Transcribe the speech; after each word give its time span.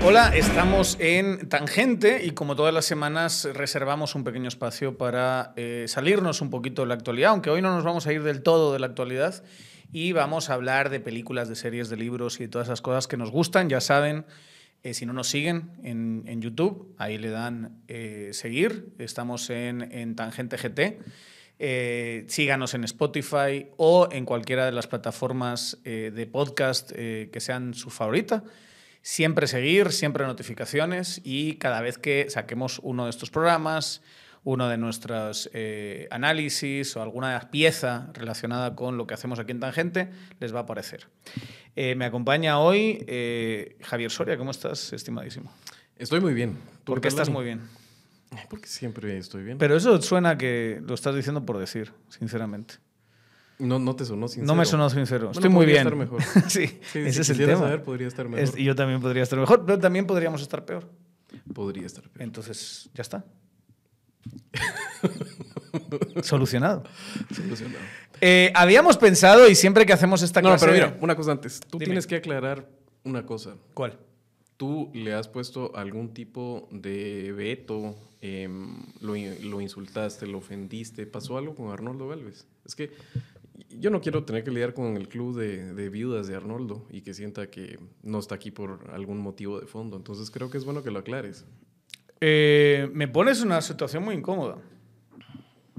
Hola, 0.00 0.34
estamos 0.34 0.96
en 1.00 1.50
Tangente 1.50 2.24
y 2.24 2.30
como 2.30 2.56
todas 2.56 2.72
las 2.72 2.86
semanas 2.86 3.46
reservamos 3.52 4.14
un 4.14 4.24
pequeño 4.24 4.48
espacio 4.48 4.96
para 4.96 5.52
eh, 5.56 5.84
salirnos 5.86 6.40
un 6.40 6.48
poquito 6.48 6.80
de 6.80 6.88
la 6.88 6.94
actualidad, 6.94 7.32
aunque 7.32 7.50
hoy 7.50 7.60
no 7.60 7.74
nos 7.74 7.84
vamos 7.84 8.06
a 8.06 8.12
ir 8.14 8.22
del 8.22 8.42
todo 8.42 8.72
de 8.72 8.78
la 8.78 8.86
actualidad 8.86 9.44
y 9.92 10.12
vamos 10.12 10.48
a 10.48 10.54
hablar 10.54 10.88
de 10.88 11.00
películas, 11.00 11.48
de 11.48 11.56
series, 11.56 11.90
de 11.90 11.96
libros 11.96 12.40
y 12.40 12.44
de 12.44 12.48
todas 12.48 12.68
esas 12.68 12.80
cosas 12.80 13.06
que 13.06 13.16
nos 13.18 13.30
gustan. 13.30 13.68
Ya 13.68 13.82
saben, 13.82 14.24
eh, 14.82 14.94
si 14.94 15.04
no 15.04 15.12
nos 15.12 15.28
siguen 15.28 15.72
en, 15.82 16.40
YouTube, 16.40 16.94
ahí 16.96 17.18
le 17.18 17.28
dan 17.28 17.82
eh, 17.88 18.30
seguir. 18.32 18.94
Estamos 18.98 19.50
en, 19.50 19.92
en 19.92 20.16
Tangente 20.16 20.56
GT. 20.56 21.04
Eh, 21.60 22.24
síganos 22.28 22.74
en 22.74 22.84
Spotify 22.84 23.66
o 23.76 24.08
en 24.12 24.24
cualquiera 24.24 24.64
de 24.64 24.72
las 24.72 24.86
plataformas 24.86 25.78
eh, 25.84 26.12
de 26.14 26.26
podcast 26.26 26.92
eh, 26.94 27.30
que 27.32 27.40
sean 27.40 27.74
su 27.74 27.90
favorita. 27.90 28.44
Siempre 29.02 29.46
seguir, 29.46 29.90
siempre 29.90 30.24
notificaciones 30.26 31.20
y 31.24 31.54
cada 31.54 31.80
vez 31.80 31.98
que 31.98 32.26
saquemos 32.30 32.78
uno 32.82 33.04
de 33.04 33.10
estos 33.10 33.30
programas, 33.30 34.02
uno 34.44 34.68
de 34.68 34.76
nuestros 34.76 35.50
análisis 36.10 36.96
o 36.96 37.02
alguna 37.02 37.50
pieza 37.50 38.10
relacionada 38.12 38.74
con 38.74 38.96
lo 38.96 39.06
que 39.06 39.14
hacemos 39.14 39.38
aquí 39.38 39.52
en 39.52 39.60
Tangente, 39.60 40.10
les 40.40 40.54
va 40.54 40.60
a 40.60 40.62
aparecer. 40.62 41.06
Me 41.74 42.04
acompaña 42.04 42.60
hoy 42.60 43.76
Javier 43.82 44.10
Soria. 44.10 44.36
¿Cómo 44.36 44.50
estás, 44.50 44.92
estimadísimo? 44.92 45.52
Estoy 45.96 46.20
muy 46.20 46.34
bien. 46.34 46.56
¿Por 46.84 47.00
qué 47.00 47.08
estás 47.08 47.30
muy 47.30 47.44
bien? 47.44 47.60
Porque 48.50 48.66
siempre 48.68 49.16
estoy 49.18 49.42
bien. 49.42 49.58
Pero 49.58 49.76
eso 49.76 50.00
suena 50.02 50.36
que 50.38 50.80
lo 50.86 50.94
estás 50.94 51.14
diciendo 51.14 51.44
por 51.46 51.58
decir, 51.58 51.92
sinceramente. 52.08 52.74
no, 53.58 53.78
no 53.78 53.96
te 53.96 54.04
sonó 54.04 54.28
sincero. 54.28 54.46
No 54.46 54.54
me 54.54 54.64
sonó 54.66 54.88
sincero. 54.90 55.26
Bueno, 55.26 55.32
Estoy 55.38 55.50
muy 55.50 55.64
podría 55.66 55.82
bien. 55.82 55.86
estar 55.86 55.96
mejor. 55.98 56.22
sí, 56.50 56.66
Sí, 56.92 56.98
ese 57.00 57.12
si 57.24 57.32
es 57.32 57.38
el 57.40 57.46
tema. 57.46 57.58
saber, 57.60 57.82
podría 57.82 58.06
estar 58.08 58.28
mejor. 58.28 58.40
Es- 58.44 58.56
y 58.56 58.64
yo 58.64 58.74
también 58.74 59.00
podría 59.00 59.22
estar 59.22 59.38
mejor, 59.38 59.64
pero 59.64 59.78
también 59.78 60.06
podríamos 60.06 60.42
estar 60.42 60.64
peor. 60.64 60.88
Podría 61.54 61.86
estar 61.86 62.04
peor. 62.08 62.22
Entonces, 62.22 62.88
ya 62.94 63.02
está. 63.02 63.24
Solucionado. 66.22 66.84
Solucionado. 67.34 67.78
Eh, 68.20 68.52
habíamos 68.54 68.96
pensado, 68.96 69.48
y 69.48 69.54
siempre 69.54 69.86
que 69.86 69.92
hacemos 69.92 70.22
esta 70.22 70.42
No, 70.42 70.50
clase... 70.50 70.66
pero 70.66 70.74
mira, 70.76 70.96
una 71.00 71.14
cosa 71.16 71.32
antes. 71.32 71.60
Tú 71.60 71.78
Dime. 71.78 71.86
tienes 71.86 72.06
que 72.06 72.16
aclarar 72.16 72.68
una 73.04 73.24
cosa. 73.24 73.54
¿Cuál? 73.74 73.98
¿Tú 74.58 74.90
le 74.92 75.14
has 75.14 75.26
puesto 75.28 75.74
algún 75.74 76.12
tipo 76.12 76.68
de 76.70 77.32
veto? 77.32 77.96
Em, 78.20 78.82
lo, 79.00 79.14
in- 79.16 79.50
lo 79.50 79.60
insultaste, 79.60 80.26
lo 80.26 80.38
ofendiste? 80.38 81.06
¿Pasó 81.06 81.38
algo 81.38 81.54
con 81.54 81.70
Arnoldo 81.70 82.08
Galvez? 82.08 82.46
Es 82.66 82.74
que 82.74 82.90
yo 83.70 83.90
no 83.90 84.00
quiero 84.00 84.24
tener 84.24 84.42
que 84.44 84.50
lidiar 84.50 84.74
con 84.74 84.96
el 84.96 85.08
club 85.08 85.36
de, 85.38 85.72
de 85.72 85.88
viudas 85.88 86.26
de 86.26 86.34
Arnoldo 86.34 86.84
y 86.90 87.02
que 87.02 87.14
sienta 87.14 87.48
que 87.50 87.78
no 88.02 88.18
está 88.18 88.34
aquí 88.34 88.50
por 88.50 88.90
algún 88.92 89.18
motivo 89.18 89.60
de 89.60 89.66
fondo. 89.66 89.96
Entonces 89.96 90.30
creo 90.30 90.50
que 90.50 90.58
es 90.58 90.64
bueno 90.64 90.82
que 90.82 90.90
lo 90.90 90.98
aclares. 90.98 91.44
Eh, 92.20 92.90
me 92.92 93.06
pones 93.06 93.40
en 93.40 93.46
una 93.46 93.60
situación 93.62 94.02
muy 94.04 94.16
incómoda. 94.16 94.58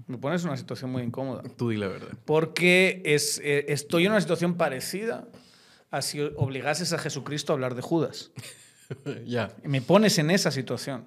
Me 0.08 0.18
pones 0.18 0.42
en 0.44 0.48
una 0.50 0.58
situación 0.58 0.90
muy 0.92 1.04
incómoda. 1.04 1.44
Tú 1.58 1.70
di 1.70 1.76
la 1.78 1.88
verdad. 1.90 2.18
Porque 2.26 3.02
es, 3.04 3.40
eh, 3.44 3.66
estoy 3.68 4.06
en 4.06 4.12
una 4.14 4.22
situación 4.22 4.56
parecida 4.56 5.28
a 5.92 6.02
si 6.02 6.22
obligases 6.38 6.94
a 6.94 6.98
Jesucristo 6.98 7.52
a 7.52 7.56
hablar 7.56 7.76
de 7.76 7.82
Judas. 7.82 8.32
ya. 9.26 9.50
Me 9.64 9.82
pones 9.82 10.18
en 10.18 10.32
esa 10.32 10.52
situación. 10.52 11.04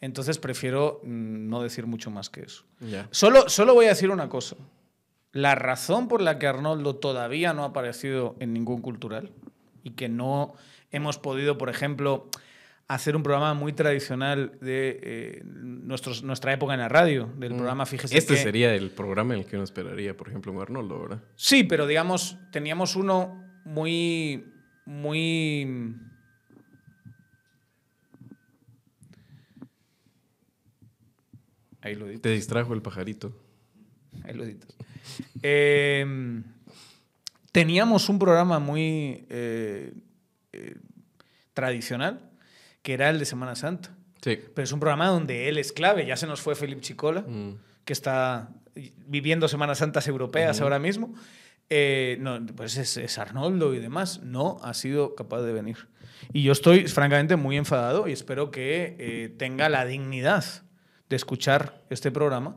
Entonces 0.00 0.38
prefiero 0.38 1.00
mm, 1.02 1.48
no 1.48 1.62
decir 1.62 1.86
mucho 1.86 2.10
más 2.10 2.30
que 2.30 2.42
eso. 2.42 2.64
Ya. 2.80 3.08
Solo, 3.10 3.48
solo 3.48 3.74
voy 3.74 3.86
a 3.86 3.90
decir 3.90 4.10
una 4.10 4.28
cosa. 4.28 4.56
La 5.32 5.54
razón 5.54 6.08
por 6.08 6.22
la 6.22 6.38
que 6.38 6.46
Arnoldo 6.46 6.96
todavía 6.96 7.52
no 7.52 7.64
ha 7.64 7.66
aparecido 7.68 8.36
en 8.40 8.52
ningún 8.52 8.80
cultural 8.80 9.30
y 9.82 9.90
que 9.90 10.08
no 10.08 10.54
hemos 10.90 11.18
podido, 11.18 11.58
por 11.58 11.68
ejemplo, 11.68 12.28
hacer 12.86 13.14
un 13.16 13.22
programa 13.22 13.52
muy 13.54 13.72
tradicional 13.74 14.52
de 14.62 15.00
eh, 15.02 15.42
nuestros, 15.44 16.22
nuestra 16.22 16.52
época 16.54 16.72
en 16.74 16.80
la 16.80 16.88
radio, 16.88 17.28
del 17.36 17.54
programa 17.54 17.84
Fíjese 17.84 18.16
Este 18.16 18.34
que- 18.34 18.40
sería 18.40 18.74
el 18.74 18.90
programa 18.90 19.34
en 19.34 19.40
el 19.40 19.46
que 19.46 19.56
uno 19.56 19.64
esperaría, 19.64 20.16
por 20.16 20.28
ejemplo, 20.28 20.50
un 20.52 20.62
Arnoldo, 20.62 21.00
¿verdad? 21.02 21.22
Sí, 21.36 21.64
pero 21.64 21.86
digamos, 21.86 22.38
teníamos 22.50 22.96
uno 22.96 23.44
muy, 23.64 24.46
muy... 24.86 25.94
Ahí 31.80 31.94
lo. 31.94 32.06
Te 32.20 32.30
distrajo 32.30 32.74
el 32.74 32.82
pajarito. 32.82 33.32
Ahí 34.24 34.34
lo. 34.34 34.44
Eh, 35.42 36.42
teníamos 37.52 38.08
un 38.08 38.18
programa 38.18 38.58
muy 38.58 39.26
eh, 39.30 39.92
eh, 40.52 40.76
tradicional, 41.54 42.30
que 42.82 42.94
era 42.94 43.10
el 43.10 43.18
de 43.18 43.24
Semana 43.24 43.54
Santa. 43.54 43.90
Sí. 44.22 44.38
Pero 44.54 44.64
es 44.64 44.72
un 44.72 44.80
programa 44.80 45.08
donde 45.08 45.48
él 45.48 45.58
es 45.58 45.72
clave. 45.72 46.04
Ya 46.06 46.16
se 46.16 46.26
nos 46.26 46.40
fue 46.40 46.54
Felipe 46.54 46.80
Chicola, 46.80 47.22
Mm. 47.22 47.54
que 47.84 47.92
está 47.92 48.50
viviendo 49.06 49.48
Semanas 49.48 49.78
Santas 49.78 50.06
europeas 50.08 50.60
ahora 50.60 50.78
mismo. 50.78 51.14
Eh, 51.70 52.16
no, 52.20 52.44
pues 52.56 52.76
es, 52.76 52.96
es 52.96 53.18
Arnoldo 53.18 53.74
y 53.74 53.78
demás. 53.78 54.22
No 54.22 54.58
ha 54.62 54.74
sido 54.74 55.14
capaz 55.14 55.42
de 55.42 55.52
venir. 55.52 55.88
Y 56.32 56.42
yo 56.42 56.52
estoy, 56.52 56.88
francamente, 56.88 57.36
muy 57.36 57.56
enfadado 57.56 58.08
y 58.08 58.12
espero 58.12 58.50
que 58.50 58.96
eh, 58.98 59.28
tenga 59.36 59.68
la 59.68 59.84
dignidad 59.84 60.44
de 61.08 61.16
escuchar 61.16 61.82
este 61.90 62.10
programa 62.10 62.56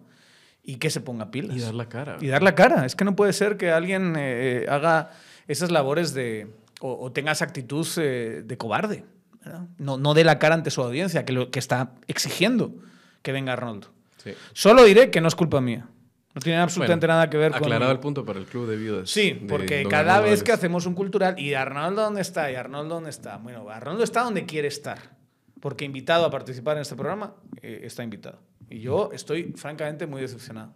y 0.64 0.76
que 0.76 0.90
se 0.90 1.02
ponga 1.02 1.32
pilas. 1.32 1.56
Y 1.56 1.60
dar 1.60 1.74
la 1.74 1.90
cara. 1.90 2.18
Y 2.22 2.28
dar 2.28 2.44
la 2.44 2.56
cara. 2.56 2.86
Es 2.86 2.96
que 2.96 3.06
no 3.06 3.16
puede 3.16 3.34
ser 3.34 3.58
que 3.58 3.72
alguien 3.72 4.16
eh, 4.18 4.66
haga 4.70 5.12
esas 5.48 5.72
labores 5.72 6.14
de. 6.14 6.48
o, 6.82 6.94
o 6.94 7.12
tenga 7.12 7.32
esa 7.32 7.46
actitud 7.46 7.88
eh, 7.98 8.44
de 8.46 8.58
cobarde. 8.58 9.06
¿verdad? 9.44 9.68
No, 9.78 9.98
no 9.98 10.14
dé 10.14 10.24
la 10.24 10.40
cara 10.40 10.56
ante 10.56 10.70
su 10.70 10.82
audiencia, 10.82 11.26
que, 11.26 11.34
lo, 11.34 11.50
que 11.50 11.60
está 11.60 11.94
exigiendo 12.08 12.74
que 13.22 13.32
venga 13.32 13.54
Arnoldo. 13.54 13.88
Sí. 14.18 14.34
Solo 14.54 14.84
diré 14.84 15.10
que 15.10 15.22
no 15.22 15.28
es 15.28 15.36
culpa 15.36 15.62
mía. 15.62 15.88
No 16.34 16.42
tiene 16.42 16.60
absolutamente 16.60 17.08
Bueno, 17.08 17.18
nada 17.18 17.30
que 17.30 17.38
ver 17.38 17.52
con. 17.52 17.64
Aclarado 17.64 17.92
el 17.92 18.00
punto 18.00 18.24
para 18.24 18.40
el 18.40 18.46
club 18.46 18.70
de 18.70 18.78
viudas. 18.78 19.10
Sí, 19.10 19.46
porque 19.48 19.86
cada 19.90 20.22
vez 20.22 20.44
que 20.44 20.52
hacemos 20.52 20.86
un 20.86 20.94
cultural, 20.94 21.38
¿y 21.38 21.54
Arnoldo 21.56 22.04
dónde 22.04 22.22
está? 22.22 22.50
¿Y 22.50 22.56
Arnoldo 22.56 22.96
dónde 22.96 23.10
está? 23.10 23.38
Bueno, 23.38 23.70
Arnoldo 23.70 24.04
está 24.04 24.22
donde 24.22 24.46
quiere 24.46 24.70
estar. 24.70 25.21
Porque 25.62 25.86
invitado 25.86 26.26
a 26.26 26.32
participar 26.32 26.76
en 26.76 26.82
este 26.82 26.96
programa, 26.96 27.36
eh, 27.62 27.82
está 27.84 28.04
invitado. 28.04 28.40
Y 28.70 28.80
yo 28.80 29.12
estoy, 29.14 29.54
francamente, 29.56 30.08
muy 30.08 30.22
decepcionado. 30.22 30.74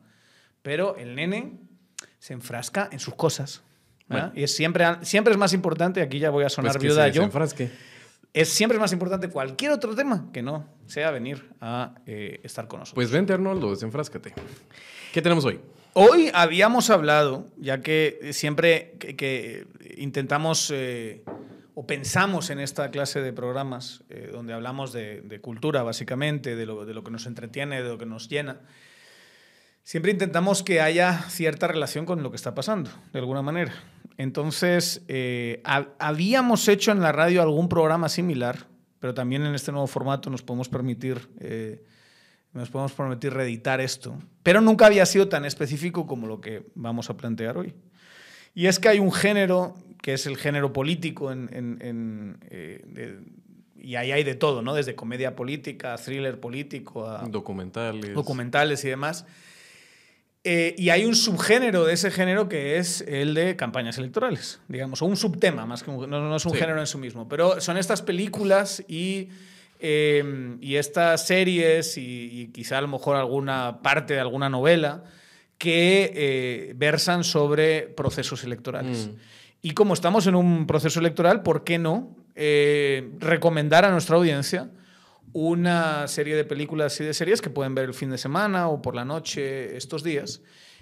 Pero 0.62 0.96
el 0.96 1.16
nene 1.16 1.60
se 2.20 2.34
enfrasca 2.34 2.88
en 2.92 3.00
sus 3.00 3.16
cosas. 3.16 3.64
¿verdad? 4.08 4.28
Bueno. 4.28 4.40
Y 4.40 4.44
es 4.44 4.56
siempre, 4.56 4.86
siempre 5.02 5.34
es 5.34 5.40
más 5.40 5.54
importante, 5.54 6.02
aquí 6.02 6.20
ya 6.20 6.30
voy 6.30 6.44
a 6.44 6.50
sonar 6.50 6.74
Pues 6.74 6.82
que 6.82 6.88
viuda 6.88 7.06
se 7.06 7.12
yo, 7.12 7.22
desenfrasque. 7.22 7.72
es 8.34 8.50
siempre 8.50 8.78
es 8.78 8.82
más 8.82 8.94
importante 8.94 9.30
cualquier 9.30 9.72
otro 9.72 9.96
tema 9.96 10.30
que 10.32 10.42
no 10.42 10.68
sea 10.86 11.10
venir 11.12 11.50
a 11.62 11.96
eh, 12.06 12.40
estar 12.44 12.68
con 12.68 12.80
nosotros. 12.80 12.96
Pues 12.96 13.12
vente, 13.12 13.34
Arnoldo, 13.34 13.72
desenfráscate. 13.72 14.34
¿Qué 15.12 15.22
tenemos 15.22 15.46
hoy? 15.46 15.60
Hoy 15.94 16.30
habíamos 16.34 16.90
hablado, 16.90 17.48
ya 17.58 17.82
que 17.82 18.32
siempre 18.34 18.96
que, 19.00 19.16
que 19.16 19.66
intentamos 19.98 20.70
eh, 20.74 21.24
o 21.76 21.86
pensamos 21.86 22.50
en 22.50 22.60
esta 22.60 22.90
clase 22.90 23.22
de 23.22 23.34
programas, 23.34 24.04
eh, 24.10 24.30
donde 24.32 24.54
hablamos 24.54 24.94
de, 24.94 25.40
cultura 25.42 25.84
básicamente, 25.84 26.56
de 26.56 26.66
lo, 26.66 27.04
que 27.04 27.12
nos 27.12 27.26
entretiene, 27.28 27.84
de 27.84 27.90
lo 27.90 27.98
que 27.98 28.06
nos 28.06 28.30
llena, 28.30 28.62
siempre 29.84 30.12
intentamos 30.12 30.64
que 30.64 30.82
haya 30.82 31.20
cierta 31.30 31.68
relación 31.68 32.06
con 32.06 32.24
lo 32.24 32.32
que 32.32 32.38
está 32.38 32.56
pasando, 32.56 32.90
de 33.14 33.20
alguna 33.20 33.42
manera. 33.42 33.74
Entonces, 34.18 35.04
eh, 35.10 35.62
ha- 35.66 35.90
habíamos 36.00 36.68
hecho 36.70 36.92
en 36.92 37.02
la 37.02 37.12
radio 37.12 37.42
algún 37.42 37.68
programa 37.68 38.08
similar, 38.10 38.68
pero 39.00 39.14
también 39.14 39.46
en 39.46 39.54
este 39.54 39.72
nuevo 39.72 39.88
formato 39.88 40.30
nos 40.30 40.42
podemos 40.42 40.70
permitir... 40.70 41.30
eh, 41.40 41.84
nos 42.54 42.70
podemos 42.70 42.94
permitir 42.94 43.34
reeditar 43.34 43.82
esto, 43.82 44.18
pero 44.42 44.62
nunca 44.62 44.86
había 44.86 45.06
sido 45.06 45.28
tan 45.28 45.44
específico 45.44 46.08
como 46.08 46.26
lo 46.26 46.40
que 46.40 46.66
vamos 46.74 47.10
a 47.10 47.18
plantear 47.18 47.58
hoy. 47.58 47.74
Y 48.56 48.68
es 48.68 48.80
que 48.80 48.90
hay 48.90 49.00
un 49.00 49.12
género, 49.12 49.76
que 50.02 50.14
es 50.14 50.26
el 50.26 50.38
género 50.38 50.74
político, 50.74 51.32
en, 51.32 51.50
en- 51.54 51.78
en, 51.82 52.38
eh, 52.50 52.82
de- 52.88 53.20
y 53.78 53.96
ahí 53.98 54.12
hay 54.12 54.24
de 54.24 54.34
todo, 54.34 54.62
¿no? 54.64 54.74
Desde 54.74 54.96
comedia 54.96 55.36
política, 55.36 55.96
thriller 55.98 56.40
político, 56.40 57.08
a 57.08 57.20
Documentales. 57.28 58.16
documentales 58.16 58.84
y 58.86 58.90
demás. 58.90 59.26
Eh, 60.44 60.76
y 60.78 60.90
hay 60.90 61.06
un 61.06 61.16
subgénero 61.16 61.86
de 61.86 61.94
ese 61.94 62.12
género 62.12 62.48
que 62.48 62.78
es 62.78 63.02
el 63.08 63.34
de 63.34 63.56
campañas 63.56 63.98
electorales, 63.98 64.60
digamos, 64.68 65.02
o 65.02 65.06
un 65.06 65.18
subtema, 65.18 65.66
más 65.66 65.82
que 65.84 65.90
un, 65.90 66.08
no, 66.10 66.22
no 66.30 66.36
es 66.36 66.46
un 66.46 66.52
Sí. 66.54 66.58
género 66.60 66.80
en 66.80 66.86
sí 66.88 66.98
mismo, 67.00 67.28
pero 67.28 67.60
son 67.62 67.78
estas 67.78 68.04
películas 68.04 68.84
y, 68.88 69.30
eh, 69.80 70.56
y 70.62 70.76
estas 70.76 71.26
series 71.26 71.98
y, 71.98 72.30
y 72.42 72.48
quizá 72.50 72.78
a 72.78 72.82
lo 72.82 72.88
mejor 72.88 73.16
alguna 73.18 73.80
parte 73.82 74.14
de 74.14 74.20
alguna 74.20 74.48
novela 74.50 75.04
que 75.58 76.12
eh, 76.14 76.74
versan 76.76 77.24
sobre 77.24 77.84
procesos 77.84 78.44
electorales. 78.44 79.08
Mm. 79.08 79.16
Y 79.62 79.72
como 79.72 79.94
estamos 79.94 80.28
en 80.28 80.36
un 80.36 80.68
proceso 80.68 81.00
electoral, 81.00 81.42
¿por 81.42 81.64
qué 81.64 81.80
no 81.80 82.16
eh, 82.36 83.10
recomendar 83.20 83.86
a 83.86 83.92
nuestra 83.92 84.18
audiencia 84.18 84.70
una 85.34 86.08
serie 86.08 86.36
de 86.36 86.44
películas 86.46 87.00
y 87.02 87.04
de 87.04 87.14
series 87.14 87.42
que 87.42 87.50
pueden 87.50 87.76
ver 87.76 87.86
el 87.86 87.94
fin 87.94 88.10
de 88.10 88.18
semana 88.18 88.68
o 88.68 88.82
por 88.82 88.96
la 88.96 89.04
noche 89.06 89.76
estos 89.76 90.04
días, 90.04 90.42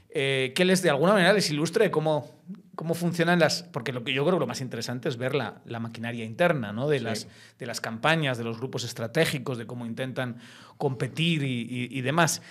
eh, 0.10 0.52
que 0.56 0.66
les 0.66 0.82
de 0.84 0.90
alguna 0.90 1.14
manera 1.14 1.34
les 1.34 1.50
ilustre 1.50 1.90
cómo, 1.90 2.30
cómo 2.76 2.94
funcionan 2.94 3.40
las... 3.40 3.64
Porque 3.64 3.92
lo 3.94 4.04
que 4.04 4.14
yo 4.14 4.24
creo 4.24 4.36
que 4.36 4.42
lo 4.42 4.48
más 4.48 4.62
interesante 4.62 5.10
es 5.10 5.18
ver 5.18 5.34
la, 5.34 5.62
la 5.66 5.80
maquinaria 5.80 6.26
interna 6.26 6.72
¿no? 6.72 6.88
de, 6.88 7.00
las, 7.00 7.28
de 7.58 7.66
las 7.66 7.82
campañas, 7.82 8.38
de 8.38 8.44
los 8.44 8.60
grupos 8.60 8.84
estratégicos, 8.84 9.58
de 9.58 9.66
cómo 9.66 9.86
intentan 9.86 10.38
competir 10.78 11.44
y, 11.44 11.62
y, 11.62 11.88
y 11.98 12.02
demás. 12.02 12.42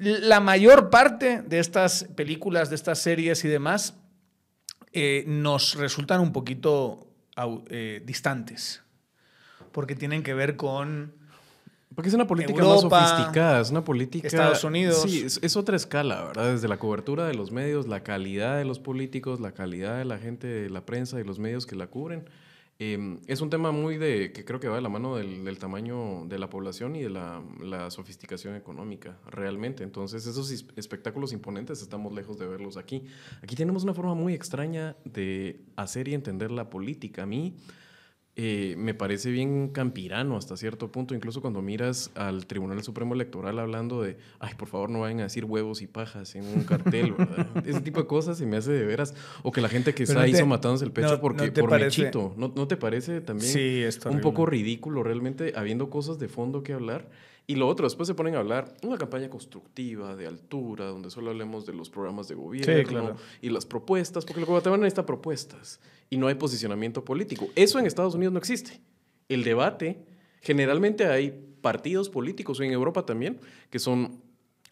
La 0.00 0.40
mayor 0.40 0.88
parte 0.88 1.42
de 1.42 1.58
estas 1.58 2.04
películas, 2.16 2.70
de 2.70 2.76
estas 2.76 3.00
series 3.00 3.44
y 3.44 3.48
demás, 3.48 3.98
eh, 4.92 5.24
nos 5.26 5.74
resultan 5.74 6.22
un 6.22 6.32
poquito 6.32 7.06
eh, 7.68 8.02
distantes, 8.06 8.82
porque 9.72 9.94
tienen 9.94 10.22
que 10.22 10.32
ver 10.32 10.56
con... 10.56 11.12
Porque 11.94 12.08
es 12.08 12.14
una 12.14 12.26
política 12.26 12.64
más 12.64 12.80
sofisticada, 12.80 13.60
es 13.60 13.70
una 13.70 13.84
política... 13.84 14.26
Estados 14.26 14.64
Unidos. 14.64 15.02
Sí, 15.02 15.22
es, 15.22 15.38
es, 15.42 15.56
otra 15.56 15.76
escala, 15.76 16.24
¿verdad? 16.24 16.52
Desde 16.52 16.66
la 16.66 16.78
cobertura 16.78 17.26
de 17.26 17.34
los 17.34 17.52
medios, 17.52 17.86
la 17.86 18.02
calidad 18.02 18.56
de 18.56 18.64
los 18.64 18.78
políticos, 18.78 19.38
la 19.38 19.52
calidad 19.52 19.98
de 19.98 20.06
la 20.06 20.16
gente 20.16 20.46
de 20.46 20.70
la 20.70 20.86
prensa 20.86 21.20
y 21.20 21.24
los 21.24 21.38
medios 21.38 21.66
que 21.66 21.76
la 21.76 21.88
cubren. 21.88 22.24
Eh, 22.82 23.18
es 23.26 23.42
un 23.42 23.50
tema 23.50 23.72
muy 23.72 23.98
de, 23.98 24.32
que 24.32 24.42
creo 24.42 24.58
que 24.58 24.66
va 24.66 24.76
de 24.76 24.80
la 24.80 24.88
mano 24.88 25.14
del, 25.14 25.44
del 25.44 25.58
tamaño 25.58 26.24
de 26.24 26.38
la 26.38 26.48
población 26.48 26.96
y 26.96 27.02
de 27.02 27.10
la, 27.10 27.42
la, 27.60 27.90
sofisticación 27.90 28.56
económica, 28.56 29.18
realmente. 29.26 29.84
Entonces, 29.84 30.26
esos 30.26 30.50
espectáculos 30.76 31.34
imponentes 31.34 31.82
estamos 31.82 32.14
lejos 32.14 32.38
de 32.38 32.46
verlos 32.46 32.78
aquí. 32.78 33.04
Aquí 33.42 33.54
tenemos 33.54 33.84
una 33.84 33.92
forma 33.92 34.14
muy 34.14 34.32
extraña 34.32 34.96
de 35.04 35.60
hacer 35.76 36.08
y 36.08 36.14
entender 36.14 36.50
la 36.50 36.70
política. 36.70 37.24
A 37.24 37.26
mí 37.26 37.54
eh, 38.42 38.74
me 38.78 38.94
parece 38.94 39.30
bien 39.30 39.68
campirano 39.68 40.38
hasta 40.38 40.56
cierto 40.56 40.90
punto, 40.90 41.14
incluso 41.14 41.42
cuando 41.42 41.60
miras 41.60 42.10
al 42.14 42.46
Tribunal 42.46 42.82
Supremo 42.82 43.12
Electoral 43.12 43.58
hablando 43.58 44.00
de, 44.00 44.16
ay, 44.38 44.54
por 44.56 44.66
favor 44.66 44.88
no 44.88 45.00
vayan 45.00 45.20
a 45.20 45.24
decir 45.24 45.44
huevos 45.44 45.82
y 45.82 45.86
pajas 45.86 46.34
en 46.36 46.46
un 46.46 46.64
cartel, 46.64 47.12
¿verdad? 47.18 47.46
Ese 47.66 47.82
tipo 47.82 48.00
de 48.00 48.06
cosas 48.06 48.38
se 48.38 48.46
me 48.46 48.56
hace 48.56 48.72
de 48.72 48.86
veras. 48.86 49.14
O 49.42 49.52
que 49.52 49.60
la 49.60 49.68
gente 49.68 49.92
que 49.92 50.04
está 50.04 50.20
no 50.20 50.26
hizo 50.26 50.46
matándose 50.46 50.86
el 50.86 50.92
pecho 50.92 51.16
no, 51.16 51.20
porque 51.20 51.48
no 51.48 51.52
por 51.52 51.68
parece, 51.68 52.00
mechito. 52.00 52.32
¿No, 52.38 52.50
¿No 52.56 52.66
te 52.66 52.78
parece 52.78 53.20
también 53.20 53.52
sí, 53.52 53.84
un 54.06 54.22
poco 54.22 54.46
ridículo 54.46 55.02
realmente 55.02 55.52
habiendo 55.54 55.90
cosas 55.90 56.18
de 56.18 56.28
fondo 56.28 56.62
que 56.62 56.72
hablar? 56.72 57.10
Y 57.50 57.56
lo 57.56 57.66
otro, 57.66 57.84
después 57.84 58.06
se 58.06 58.14
ponen 58.14 58.36
a 58.36 58.38
hablar 58.38 58.76
una 58.84 58.96
campaña 58.96 59.28
constructiva, 59.28 60.14
de 60.14 60.28
altura, 60.28 60.84
donde 60.84 61.10
solo 61.10 61.30
hablemos 61.30 61.66
de 61.66 61.72
los 61.72 61.90
programas 61.90 62.28
de 62.28 62.36
gobierno 62.36 62.76
sí, 62.76 62.84
claro. 62.84 63.16
y 63.42 63.50
las 63.50 63.66
propuestas, 63.66 64.24
porque 64.24 64.38
el 64.38 64.46
Guatemala 64.46 64.84
necesita 64.84 65.04
propuestas 65.04 65.80
y 66.08 66.16
no 66.16 66.28
hay 66.28 66.36
posicionamiento 66.36 67.04
político. 67.04 67.48
Eso 67.56 67.80
en 67.80 67.86
Estados 67.86 68.14
Unidos 68.14 68.32
no 68.32 68.38
existe. 68.38 68.80
El 69.28 69.42
debate, 69.42 70.00
generalmente 70.42 71.06
hay 71.06 71.32
partidos 71.60 72.08
políticos, 72.08 72.60
o 72.60 72.62
en 72.62 72.70
Europa 72.70 73.04
también, 73.04 73.40
que 73.68 73.80
son 73.80 74.22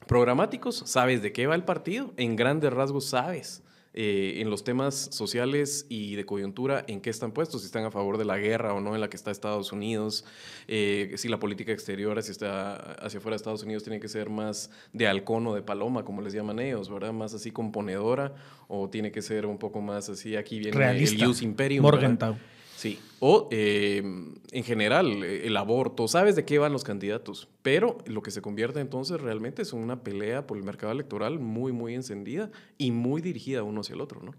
programáticos, 0.06 0.84
sabes 0.86 1.20
de 1.20 1.32
qué 1.32 1.48
va 1.48 1.56
el 1.56 1.64
partido, 1.64 2.14
en 2.16 2.36
grandes 2.36 2.72
rasgos 2.72 3.06
sabes 3.06 3.64
eh, 3.94 4.40
en 4.40 4.50
los 4.50 4.64
temas 4.64 5.08
sociales 5.12 5.86
y 5.88 6.14
de 6.14 6.24
coyuntura 6.24 6.84
en 6.86 7.00
qué 7.00 7.10
están 7.10 7.32
puestos, 7.32 7.62
si 7.62 7.66
están 7.66 7.84
a 7.84 7.90
favor 7.90 8.18
de 8.18 8.24
la 8.24 8.38
guerra 8.38 8.74
o 8.74 8.80
no 8.80 8.94
en 8.94 9.00
la 9.00 9.10
que 9.10 9.16
está 9.16 9.30
Estados 9.30 9.72
Unidos, 9.72 10.24
eh, 10.68 11.14
si 11.16 11.28
la 11.28 11.38
política 11.38 11.72
exterior 11.72 12.18
está 12.18 12.76
hacia 13.04 13.18
afuera 13.18 13.34
de 13.34 13.36
Estados 13.36 13.62
Unidos 13.62 13.82
tiene 13.82 14.00
que 14.00 14.08
ser 14.08 14.30
más 14.30 14.70
de 14.92 15.06
halcón 15.06 15.46
o 15.46 15.54
de 15.54 15.62
paloma, 15.62 16.04
como 16.04 16.22
les 16.22 16.32
llaman 16.32 16.58
ellos, 16.58 16.90
¿verdad? 16.90 17.12
Más 17.12 17.34
así 17.34 17.50
componedora 17.50 18.34
o 18.68 18.88
tiene 18.88 19.10
que 19.10 19.22
ser 19.22 19.46
un 19.46 19.58
poco 19.58 19.80
más 19.80 20.08
así, 20.08 20.36
aquí 20.36 20.58
viene 20.58 20.76
Realista. 20.76 21.24
el 21.24 21.30
Use 21.30 21.44
Imperium. 21.44 21.82
Morgenthau. 21.82 22.36
Sí, 22.78 23.00
o 23.18 23.48
eh, 23.50 24.04
en 24.52 24.62
general 24.62 25.24
el 25.24 25.56
aborto, 25.56 26.06
sabes 26.06 26.36
de 26.36 26.44
qué 26.44 26.60
van 26.60 26.72
los 26.72 26.84
candidatos, 26.84 27.48
pero 27.62 27.98
lo 28.06 28.22
que 28.22 28.30
se 28.30 28.40
convierte 28.40 28.78
entonces 28.78 29.20
realmente 29.20 29.62
es 29.62 29.72
una 29.72 30.04
pelea 30.04 30.46
por 30.46 30.58
el 30.58 30.62
mercado 30.62 30.92
electoral 30.92 31.40
muy, 31.40 31.72
muy 31.72 31.96
encendida 31.96 32.52
y 32.76 32.92
muy 32.92 33.20
dirigida 33.20 33.64
uno 33.64 33.80
hacia 33.80 33.96
el 33.96 34.00
otro, 34.00 34.22
¿no? 34.22 34.32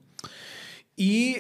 Y, 0.95 1.35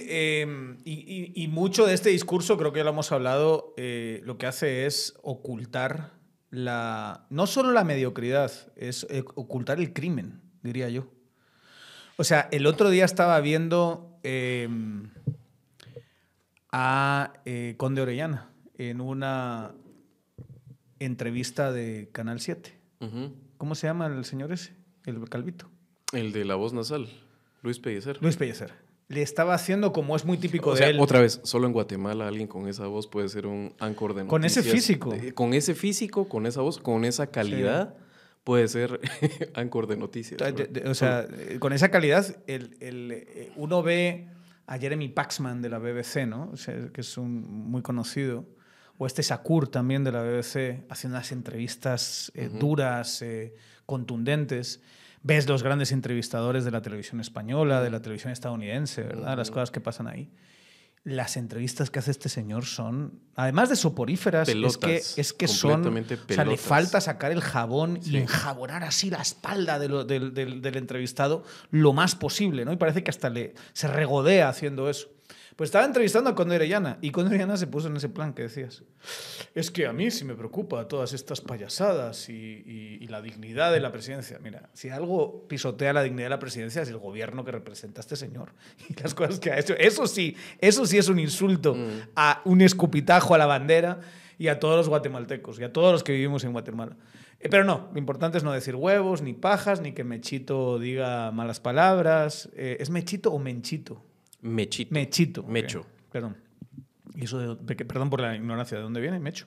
y, 0.83 1.31
y, 1.41 1.47
mucho 1.47 1.85
de 1.85 1.93
este 1.93 2.09
discurso, 2.09 2.57
creo 2.57 2.73
que 2.73 2.79
ya 2.79 2.83
lo 2.83 2.89
hemos 2.89 3.13
hablado, 3.13 3.73
eh, 3.77 4.19
lo 4.25 4.37
que 4.37 4.47
hace 4.47 4.85
es 4.85 5.13
ocultar 5.21 6.19
la, 6.49 7.27
no 7.29 7.47
solo 7.47 7.71
la 7.71 7.85
mediocridad, 7.85 8.51
es 8.75 9.07
eh, 9.09 9.23
ocultar 9.35 9.79
el 9.79 9.93
crimen, 9.93 10.41
diría 10.63 10.89
yo. 10.89 11.07
O 12.17 12.25
sea, 12.25 12.49
el 12.51 12.65
otro 12.67 12.89
día 12.89 13.05
estaba 13.05 13.39
viendo 13.39 14.19
em, 14.23 15.11
a 16.71 17.33
eh, 17.45 17.75
Conde 17.77 18.01
Orellana 18.01 18.49
en 18.77 19.01
una 19.01 19.71
entrevista 20.99 21.71
de 21.71 22.09
Canal 22.11 22.39
7. 22.39 22.77
Uh 22.99 23.05
-huh. 23.05 23.31
¿Cómo 23.57 23.75
se 23.75 23.87
llama 23.87 24.07
el 24.07 24.25
señor 24.25 24.51
ese? 24.51 24.73
El 25.05 25.27
calvito. 25.29 25.69
El 26.13 26.31
de 26.31 26.45
la 26.45 26.55
voz 26.55 26.73
nasal, 26.73 27.07
Luis 27.61 27.79
Pellecer. 27.79 28.17
Luis 28.21 28.37
Pellecer. 28.37 28.71
Le 29.07 29.21
estaba 29.21 29.55
haciendo 29.55 29.91
como 29.91 30.15
es 30.15 30.23
muy 30.23 30.37
típico 30.37 30.71
o 30.71 30.75
sea, 30.75 30.87
de 30.87 30.93
él. 30.93 30.99
Otra 30.99 31.19
vez, 31.19 31.41
solo 31.43 31.65
en 31.65 31.73
Guatemala 31.73 32.27
alguien 32.27 32.47
con 32.47 32.67
esa 32.67 32.85
voz 32.85 33.07
puede 33.07 33.27
ser 33.27 33.47
un 33.47 33.73
anchor 33.79 34.13
de 34.13 34.23
noticias. 34.23 34.29
Con 34.29 34.45
ese 34.45 34.63
físico. 34.63 35.09
De, 35.11 35.33
con 35.33 35.53
ese 35.53 35.73
físico, 35.73 36.29
con 36.29 36.45
esa 36.45 36.61
voz, 36.61 36.77
con 36.79 37.05
esa 37.05 37.27
calidad. 37.27 37.95
Sí 37.97 38.03
puede 38.43 38.67
ser 38.67 38.99
anchor 39.53 39.85
de 39.85 39.97
noticias. 39.97 40.39
De, 40.39 40.65
de, 40.65 40.89
o 40.89 40.95
sea, 40.95 41.27
con 41.59 41.71
esa 41.71 41.91
calidad, 41.91 42.35
el, 42.47 42.77
el, 42.79 43.51
uno 43.57 43.83
ve 43.83 44.27
a 44.69 44.77
Jeremy 44.77 45.09
Paxman 45.09 45.63
de 45.63 45.69
la 45.69 45.79
BBC, 45.79 46.27
¿no? 46.27 46.51
O 46.53 46.57
sea, 46.57 46.75
que 46.93 47.01
es 47.01 47.17
un 47.17 47.41
muy 47.71 47.81
conocido. 47.81 48.45
O 48.99 49.07
este 49.07 49.23
Sakur 49.23 49.67
también 49.67 50.03
de 50.03 50.11
la 50.11 50.21
BBC, 50.21 50.85
haciendo 50.89 51.17
unas 51.17 51.31
entrevistas 51.31 52.31
eh, 52.35 52.47
uh 52.47 52.53
-huh. 52.53 52.59
duras, 52.59 53.21
eh, 53.23 53.55
contundentes. 53.87 54.79
Ves 55.23 55.49
los 55.49 55.63
grandes 55.63 55.91
entrevistadores 55.91 56.65
de 56.65 56.71
la 56.71 56.83
televisión 56.83 57.19
española, 57.19 57.81
de 57.81 57.89
la 57.89 57.99
televisión 57.99 58.31
estadounidense, 58.31 59.01
¿verdad? 59.01 59.29
Uh 59.29 59.33
-huh. 59.33 59.37
Las 59.37 59.49
cosas 59.49 59.71
que 59.71 59.81
pasan 59.81 60.07
ahí. 60.07 60.29
Las 61.05 61.37
entrevistas 61.37 61.89
que 61.89 61.99
hace 61.99 62.11
este 62.11 62.27
señor 62.29 62.65
son, 62.65 63.21
además 63.35 63.69
de 63.69 63.77
soporíferas, 63.77 64.47
pelotas, 64.47 64.89
es 64.89 65.13
que, 65.15 65.21
es 65.21 65.33
que 65.33 65.47
son. 65.47 65.87
O 65.87 66.33
sea, 66.33 66.45
le 66.45 66.57
falta 66.57 66.99
sacar 66.99 67.31
el 67.31 67.41
jabón 67.41 67.99
sí. 68.01 68.11
y 68.11 68.17
enjabonar 68.17 68.83
así 68.83 69.09
la 69.09 69.21
espalda 69.21 69.79
de 69.79 69.87
lo, 69.87 70.03
del, 70.03 70.33
del, 70.33 70.61
del, 70.61 70.77
entrevistado 70.77 71.43
lo 71.71 71.93
más 71.93 72.15
posible, 72.15 72.65
¿no? 72.65 72.73
Y 72.73 72.77
parece 72.77 73.03
que 73.03 73.11
hasta 73.11 73.29
le, 73.29 73.55
se 73.73 73.87
regodea 73.87 74.49
haciendo 74.49 74.89
eso. 74.89 75.09
Pues 75.59 75.67
estaba 75.67 75.83
entrevistando 75.83 76.29
a 76.29 76.35
Conde 76.35 76.55
Orellana 76.55 76.99
y 77.01 77.11
Conde 77.11 77.31
Orellana 77.31 77.57
se 77.57 77.67
puso 77.67 77.89
en 77.89 77.97
ese 77.97 78.07
plan 78.07 78.31
que 78.33 78.43
decías. 78.43 78.81
Es 79.53 79.69
que 79.69 79.87
a 79.87 79.91
mí 79.91 80.09
sí 80.09 80.23
me 80.23 80.33
preocupa 80.33 80.87
todas 80.87 81.11
estas 81.11 81.41
payasadas 81.41 82.29
y, 82.29 82.33
y, 82.33 82.97
y, 83.01 83.07
la 83.07 83.21
dignidad 83.21 83.73
de 83.73 83.81
la 83.81 83.91
presidencia. 83.91 84.39
Mira, 84.41 84.69
si 84.71 84.87
algo 84.87 85.49
pisotea 85.49 85.91
la 85.91 86.01
dignidad 86.01 86.27
de 86.27 86.29
la 86.29 86.39
presidencia 86.39 86.81
es 86.81 86.87
el 86.87 86.97
gobierno 86.97 87.43
que 87.43 87.51
representa 87.51 87.99
a 87.99 88.03
este 88.03 88.15
señor 88.15 88.53
y 88.89 88.93
las 89.01 89.13
cosas 89.13 89.41
que 89.41 89.51
ha 89.51 89.59
hecho. 89.59 89.73
Eso 89.77 90.07
sí, 90.07 90.37
eso 90.59 90.85
sí 90.85 90.97
es 90.97 91.09
un 91.09 91.19
insulto 91.19 91.75
mm. 91.75 92.11
a 92.15 92.41
un 92.45 92.61
escupitajo 92.61 93.35
a 93.35 93.37
la 93.37 93.45
bandera 93.45 93.99
y 94.37 94.47
a 94.47 94.61
todos 94.61 94.77
los 94.77 94.87
guatemaltecos 94.87 95.59
y 95.59 95.65
a 95.65 95.73
todos 95.73 95.91
los 95.91 96.05
que 96.05 96.13
vivimos 96.13 96.45
en 96.45 96.53
Guatemala. 96.53 96.95
Eh, 97.41 97.49
pero 97.49 97.65
no, 97.65 97.89
lo 97.91 97.99
importante 97.99 98.37
es 98.37 98.45
no 98.45 98.53
decir 98.53 98.77
huevos, 98.77 99.21
ni 99.21 99.33
pajas, 99.33 99.81
ni 99.81 99.91
que 99.91 100.05
Mechito 100.05 100.79
diga 100.79 101.31
malas 101.31 101.59
palabras. 101.59 102.49
Eh, 102.55 102.77
¿Es 102.79 102.89
Mechito 102.89 103.33
o 103.33 103.39
Menchito? 103.39 104.05
Mechito. 104.41 104.93
Mechito. 104.93 105.43
Mecho. 105.43 105.79
Okay. 105.79 105.91
Perdón. 106.11 106.37
¿Y 107.15 107.25
eso 107.25 107.55
de, 107.55 107.75
perdón 107.75 108.09
por 108.09 108.21
la 108.21 108.35
ignorancia, 108.35 108.77
¿de 108.77 108.83
dónde 108.83 109.01
viene 109.01 109.19
Mecho? 109.19 109.45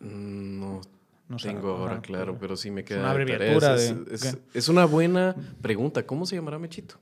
No, 0.00 0.80
no 1.28 1.36
tengo 1.36 1.60
sabe, 1.60 1.82
ahora 1.82 1.94
no, 1.96 2.02
claro, 2.02 2.24
pero, 2.26 2.38
pero 2.38 2.56
sí 2.56 2.70
me 2.70 2.84
queda. 2.84 2.98
Es 2.98 3.02
una 3.02 3.10
abreviatura 3.10 3.74
es, 3.74 4.06
de, 4.06 4.14
es, 4.14 4.38
es, 4.52 4.68
una 4.68 4.84
buena 4.84 5.34
pregunta. 5.62 6.04
¿Cómo 6.04 6.26
se 6.26 6.36
llamará 6.36 6.58
Mechito? 6.58 6.96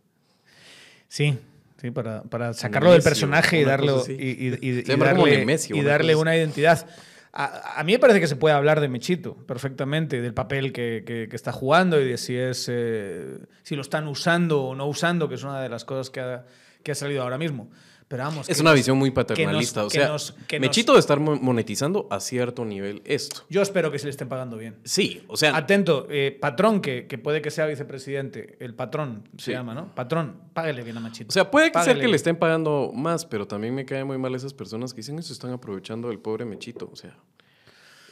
Sí, 1.09 1.39
sí, 1.81 1.91
para, 1.91 2.23
para 2.23 2.55
sacarlo 2.55 2.93
del 2.93 3.03
personaje 3.03 3.61
y 3.61 3.65
darle, 3.65 3.93
y, 4.09 4.13
y, 4.13 4.59
y, 4.61 4.93
y 4.93 4.97
darle, 4.97 5.45
Messi, 5.45 5.75
y 5.75 5.83
darle 5.83 6.15
una 6.15 6.37
identidad. 6.37 6.87
A, 7.33 7.81
a, 7.81 7.85
mí 7.85 7.93
me 7.93 7.99
parece 7.99 8.21
que 8.21 8.27
se 8.27 8.37
puede 8.37 8.55
hablar 8.55 8.81
de 8.81 8.89
Mechito 8.89 9.35
perfectamente, 9.35 10.21
del 10.21 10.35
papel 10.35 10.73
que, 10.73 11.03
que, 11.07 11.29
que 11.29 11.37
está 11.37 11.51
jugando 11.51 12.01
y 12.01 12.07
de 12.07 12.19
si 12.19 12.37
es 12.37 12.69
eh, 12.71 13.39
si 13.63 13.75
lo 13.75 13.83
están 13.83 14.07
usando 14.07 14.63
o 14.63 14.75
no 14.75 14.87
usando, 14.87 15.29
que 15.29 15.37
es 15.37 15.43
una 15.43 15.61
de 15.63 15.71
las 15.71 15.85
cosas 15.85 16.11
que 16.11 16.21
ha, 16.21 16.45
que 16.83 16.93
ha 16.93 16.95
salido 16.95 17.23
ahora 17.23 17.39
mismo. 17.39 17.69
Pero 18.13 18.25
vamos, 18.25 18.47
es 18.51 18.61
una 18.61 18.73
nos, 18.73 18.79
visión 18.79 18.99
muy 18.99 19.11
paternalista. 19.11 19.81
Nos, 19.81 19.87
o 19.87 19.91
sea, 19.91 20.09
nos, 20.09 20.35
Mechito 20.61 20.93
nos... 20.93 20.97
de 20.97 21.01
estar 21.01 21.19
monetizando 21.19 22.09
a 22.11 22.21
cierto 22.21 22.63
nivel 22.67 23.01
esto. 23.07 23.47
Yo 23.49 23.63
espero 23.63 23.91
que 23.91 23.99
se 23.99 24.05
le 24.05 24.11
estén 24.11 24.29
pagando 24.29 24.59
bien. 24.59 24.77
Sí, 24.85 25.25
o 25.29 25.37
sea. 25.39 25.57
Atento, 25.57 26.07
eh, 26.11 26.37
patrón, 26.39 26.83
que, 26.83 27.07
que, 27.07 27.17
puede 27.17 27.41
que 27.41 27.51
sea 27.51 27.65
vicepresidente, 27.65 28.59
el 28.61 28.75
patrón 28.75 29.31
sí. 29.39 29.45
se 29.47 29.53
llama, 29.53 29.73
¿no? 29.73 29.95
Patrón, 29.95 30.43
páguele 30.53 30.83
bien 30.83 30.99
a 30.99 31.01
Mechito. 31.01 31.31
O 31.31 31.33
sea, 31.33 31.51
puede 31.51 31.73
que 31.73 31.83
sea 31.83 31.95
que 31.95 32.07
le 32.07 32.17
estén 32.17 32.37
pagando 32.37 32.91
más, 32.95 33.25
pero 33.25 33.47
también 33.49 33.75
me 33.75 33.87
caen 33.87 34.07
muy 34.07 34.19
mal 34.19 34.35
esas 34.35 34.53
personas 34.53 34.93
que 34.93 34.99
dicen 34.99 35.17
que 35.17 35.23
se 35.23 35.33
están 35.33 35.53
aprovechando 35.53 36.09
del 36.09 36.19
pobre 36.19 36.45
Mechito. 36.45 36.91
O 36.93 36.97
sea. 36.97 37.17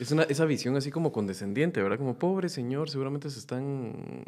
Es 0.00 0.10
una, 0.12 0.22
esa 0.22 0.46
visión 0.46 0.74
así 0.76 0.90
como 0.90 1.12
condescendiente, 1.12 1.82
¿verdad? 1.82 1.98
Como 1.98 2.18
pobre 2.18 2.48
señor, 2.48 2.88
seguramente 2.88 3.28
se 3.28 3.38
están... 3.38 4.24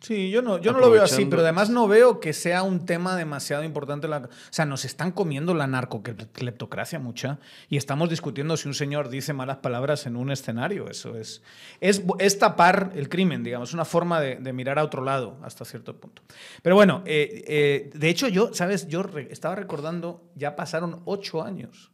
Sí, 0.00 0.32
yo 0.32 0.42
no, 0.42 0.58
yo 0.58 0.72
no 0.72 0.80
lo 0.80 0.90
veo 0.90 1.04
así, 1.04 1.26
pero 1.26 1.42
además 1.42 1.70
no 1.70 1.86
veo 1.86 2.18
que 2.18 2.32
sea 2.32 2.64
un 2.64 2.86
tema 2.86 3.14
demasiado 3.14 3.62
importante. 3.62 4.08
La, 4.08 4.16
o 4.18 4.28
sea, 4.50 4.66
nos 4.66 4.84
están 4.84 5.12
comiendo 5.12 5.54
la 5.54 5.68
narcocleptocracia 5.68 6.98
mucha 6.98 7.38
y 7.68 7.76
estamos 7.76 8.10
discutiendo 8.10 8.56
si 8.56 8.66
un 8.66 8.74
señor 8.74 9.10
dice 9.10 9.32
malas 9.32 9.58
palabras 9.58 10.06
en 10.06 10.16
un 10.16 10.32
escenario. 10.32 10.90
Eso 10.90 11.16
es, 11.16 11.40
es, 11.80 12.02
es 12.18 12.38
tapar 12.40 12.90
el 12.96 13.08
crimen, 13.08 13.44
digamos, 13.44 13.74
una 13.74 13.84
forma 13.84 14.20
de, 14.20 14.52
mirar 14.52 14.80
a 14.80 14.82
otro 14.82 15.04
lado 15.04 15.38
hasta 15.44 15.64
cierto 15.64 15.96
punto. 16.00 16.22
Pero 16.62 16.74
bueno, 16.74 17.04
eh, 17.06 17.44
eh, 17.46 17.90
de 17.94 18.08
hecho 18.08 18.26
yo, 18.26 18.52
¿sabes? 18.54 18.88
Yo 18.88 19.04
estaba 19.30 19.54
recordando, 19.54 20.24
ya 20.34 20.56
pasaron 20.56 21.00
ocho 21.04 21.44
años 21.44 21.91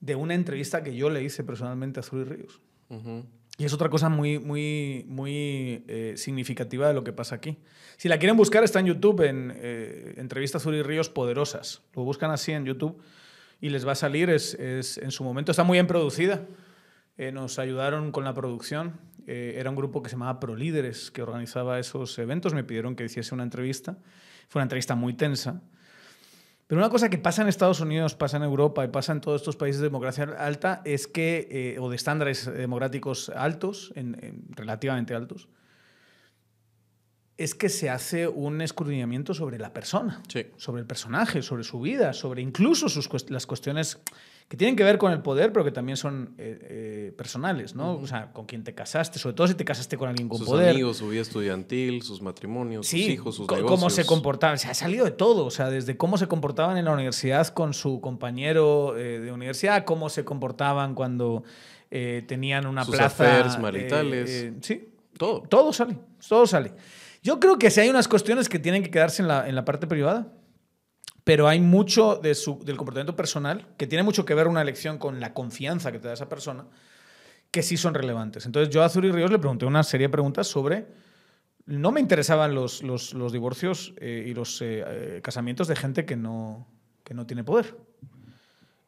de 0.00 0.14
una 0.14 0.34
entrevista 0.34 0.82
que 0.82 0.96
yo 0.96 1.10
le 1.10 1.22
hice 1.22 1.44
personalmente 1.44 2.00
a 2.00 2.02
Zuri 2.02 2.24
Ríos. 2.24 2.60
Y 3.58 3.64
es 3.64 3.74
otra 3.74 3.90
cosa 3.90 4.08
muy, 4.08 4.38
muy, 4.38 5.04
muy 5.06 5.84
eh, 5.86 6.14
significativa 6.16 6.88
de 6.88 6.94
lo 6.94 7.04
que 7.04 7.12
pasa 7.12 7.34
aquí. 7.34 7.58
Si 7.98 8.08
la 8.08 8.18
quieren 8.18 8.36
buscar, 8.36 8.64
está 8.64 8.80
en 8.80 8.86
YouTube, 8.86 9.20
en 9.20 9.52
eh, 9.54 10.14
entrevistas 10.16 10.62
Zuri 10.62 10.82
Ríos 10.82 11.10
Poderosas. 11.10 11.82
Lo 11.94 12.02
buscan 12.02 12.30
así 12.30 12.52
en 12.52 12.64
YouTube 12.64 13.00
y 13.60 13.68
les 13.68 13.86
va 13.86 13.92
a 13.92 13.96
salir. 13.96 14.30
Es, 14.30 14.54
es 14.54 14.96
en 14.96 15.10
su 15.10 15.24
momento 15.24 15.52
está 15.52 15.62
muy 15.62 15.76
bien 15.76 15.86
producida. 15.86 16.46
Eh, 17.18 17.32
nos 17.32 17.58
ayudaron 17.58 18.12
con 18.12 18.24
la 18.24 18.32
producción. 18.32 18.98
era 19.26 19.68
un 19.68 19.76
grupo 19.76 20.02
que 20.02 20.08
se 20.08 20.16
llamaba 20.16 20.40
Pro 20.40 20.56
Líderes, 20.56 21.10
que 21.10 21.20
organizaba 21.20 21.78
esos 21.78 22.18
eventos. 22.18 22.54
Me 22.54 22.64
pidieron 22.64 22.96
que 22.96 23.04
hiciese 23.04 23.34
una 23.34 23.44
entrevista. 23.44 23.98
Fue 24.48 24.60
una 24.60 24.64
entrevista 24.64 24.94
muy 24.94 25.12
tensa. 25.12 25.60
Pero 26.70 26.82
una 26.82 26.88
cosa 26.88 27.10
que 27.10 27.18
pasa 27.18 27.42
en 27.42 27.48
Estados 27.48 27.80
Unidos, 27.80 28.14
pasa 28.14 28.36
en 28.36 28.44
Europa 28.44 28.84
y 28.84 28.88
pasa 28.88 29.10
en 29.10 29.20
todos 29.20 29.40
estos 29.40 29.56
países 29.56 29.80
de 29.80 29.88
democracia 29.88 30.22
alta 30.38 30.82
es 30.84 31.08
que, 31.08 31.48
eh, 31.50 31.80
o 31.80 31.90
de 31.90 31.96
estándares 31.96 32.46
democráticos 32.46 33.28
altos, 33.30 33.92
relativamente 34.50 35.16
altos, 35.16 35.48
es 37.36 37.56
que 37.56 37.68
se 37.70 37.90
hace 37.90 38.28
un 38.28 38.60
escudriñamiento 38.60 39.34
sobre 39.34 39.58
la 39.58 39.72
persona, 39.72 40.22
sobre 40.58 40.82
el 40.82 40.86
personaje, 40.86 41.42
sobre 41.42 41.64
su 41.64 41.80
vida, 41.80 42.12
sobre 42.12 42.40
incluso 42.40 42.88
sus, 42.88 43.08
las 43.30 43.46
cuestiones 43.48 43.98
que 44.50 44.56
tienen 44.56 44.74
que 44.74 44.82
ver 44.82 44.98
con 44.98 45.12
el 45.12 45.22
poder, 45.22 45.52
pero 45.52 45.64
que 45.64 45.70
también 45.70 45.96
son 45.96 46.34
eh, 46.36 46.58
eh, 46.62 47.14
personales, 47.16 47.76
¿no? 47.76 47.94
O 47.94 48.06
sea, 48.08 48.32
con 48.32 48.46
quién 48.46 48.64
te 48.64 48.74
casaste, 48.74 49.20
sobre 49.20 49.36
todo 49.36 49.46
si 49.46 49.54
te 49.54 49.64
casaste 49.64 49.96
con 49.96 50.08
alguien 50.08 50.28
con 50.28 50.44
poder. 50.44 50.66
Sus 50.66 50.74
amigos, 50.74 50.96
su 50.96 51.08
vida 51.08 51.22
estudiantil, 51.22 52.02
sus 52.02 52.20
matrimonios, 52.20 52.84
sus 52.88 52.98
hijos, 52.98 53.36
sus 53.36 53.46
negocios. 53.46 53.70
cómo 53.70 53.90
se 53.90 54.04
comportaban. 54.04 54.58
Se 54.58 54.66
ha 54.66 54.74
salido 54.74 55.04
de 55.04 55.12
todo, 55.12 55.46
o 55.46 55.52
sea, 55.52 55.70
desde 55.70 55.96
cómo 55.96 56.18
se 56.18 56.26
comportaban 56.26 56.76
en 56.78 56.86
la 56.86 56.92
universidad 56.92 57.46
con 57.46 57.74
su 57.74 58.00
compañero 58.00 58.98
eh, 58.98 59.20
de 59.20 59.30
universidad, 59.30 59.84
cómo 59.84 60.08
se 60.08 60.24
comportaban 60.24 60.96
cuando 60.96 61.44
tenían 61.88 62.66
una 62.66 62.84
sus 62.84 62.96
plaza. 62.96 63.56
maritales. 63.60 64.52
sí. 64.62 64.88
Todo. 65.16 65.42
Todo 65.42 65.72
sale, 65.72 65.96
todo 66.28 66.48
sale. 66.48 66.72
Yo 67.22 67.38
creo 67.38 67.56
que 67.56 67.70
si 67.70 67.82
hay 67.82 67.88
unas 67.88 68.08
cuestiones 68.08 68.48
que 68.48 68.58
tienen 68.58 68.82
que 68.82 68.90
quedarse 68.90 69.22
en 69.22 69.28
la, 69.28 69.48
en 69.48 69.54
la 69.54 69.64
parte 69.64 69.86
privada 69.86 70.32
pero 71.24 71.48
hay 71.48 71.60
mucho 71.60 72.16
de 72.16 72.34
su, 72.34 72.58
del 72.64 72.76
comportamiento 72.76 73.16
personal 73.16 73.66
que 73.76 73.86
tiene 73.86 74.02
mucho 74.02 74.24
que 74.24 74.34
ver 74.34 74.48
una 74.48 74.62
elección 74.62 74.98
con 74.98 75.20
la 75.20 75.34
confianza 75.34 75.92
que 75.92 75.98
te 75.98 76.08
da 76.08 76.14
esa 76.14 76.28
persona, 76.28 76.66
que 77.50 77.62
sí 77.62 77.76
son 77.76 77.94
relevantes. 77.94 78.46
Entonces 78.46 78.72
yo 78.72 78.82
a 78.82 78.88
Zuri 78.88 79.10
Ríos 79.12 79.30
le 79.30 79.38
pregunté 79.38 79.66
una 79.66 79.82
serie 79.82 80.06
de 80.06 80.12
preguntas 80.12 80.46
sobre... 80.46 80.86
No 81.66 81.92
me 81.92 82.00
interesaban 82.00 82.54
los, 82.54 82.82
los, 82.82 83.14
los 83.14 83.32
divorcios 83.32 83.94
eh, 83.98 84.24
y 84.26 84.34
los 84.34 84.60
eh, 84.62 84.82
eh, 84.86 85.20
casamientos 85.22 85.68
de 85.68 85.76
gente 85.76 86.04
que 86.04 86.16
no, 86.16 86.66
que 87.04 87.14
no 87.14 87.26
tiene 87.26 87.44
poder 87.44 87.76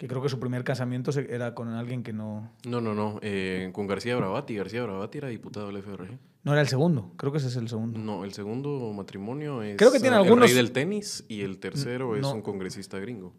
que 0.02 0.08
creo 0.08 0.20
que 0.20 0.28
su 0.28 0.40
primer 0.40 0.64
casamiento 0.64 1.12
era 1.16 1.54
con 1.54 1.68
alguien 1.68 2.02
que 2.02 2.12
no... 2.12 2.50
No, 2.64 2.80
no, 2.80 2.92
no, 2.92 3.20
eh, 3.22 3.70
con 3.72 3.86
García 3.86 4.16
Bravati. 4.16 4.56
García 4.56 4.82
Bravati 4.82 5.18
era 5.18 5.28
diputado 5.28 5.68
del 5.68 5.80
FRG. 5.80 6.18
No 6.44 6.52
era 6.52 6.60
el 6.60 6.68
segundo, 6.68 7.12
creo 7.16 7.30
que 7.30 7.38
ese 7.38 7.48
es 7.48 7.56
el 7.56 7.68
segundo. 7.68 7.98
No, 7.98 8.24
el 8.24 8.32
segundo 8.32 8.92
matrimonio 8.92 9.62
es 9.62 9.76
creo 9.76 9.92
que 9.92 10.00
tiene 10.00 10.16
algunos... 10.16 10.44
el 10.44 10.48
rey 10.48 10.56
del 10.56 10.72
tenis 10.72 11.24
y 11.28 11.42
el 11.42 11.58
tercero 11.58 12.16
es 12.16 12.26
un 12.26 12.42
congresista 12.42 12.98
gringo 12.98 13.32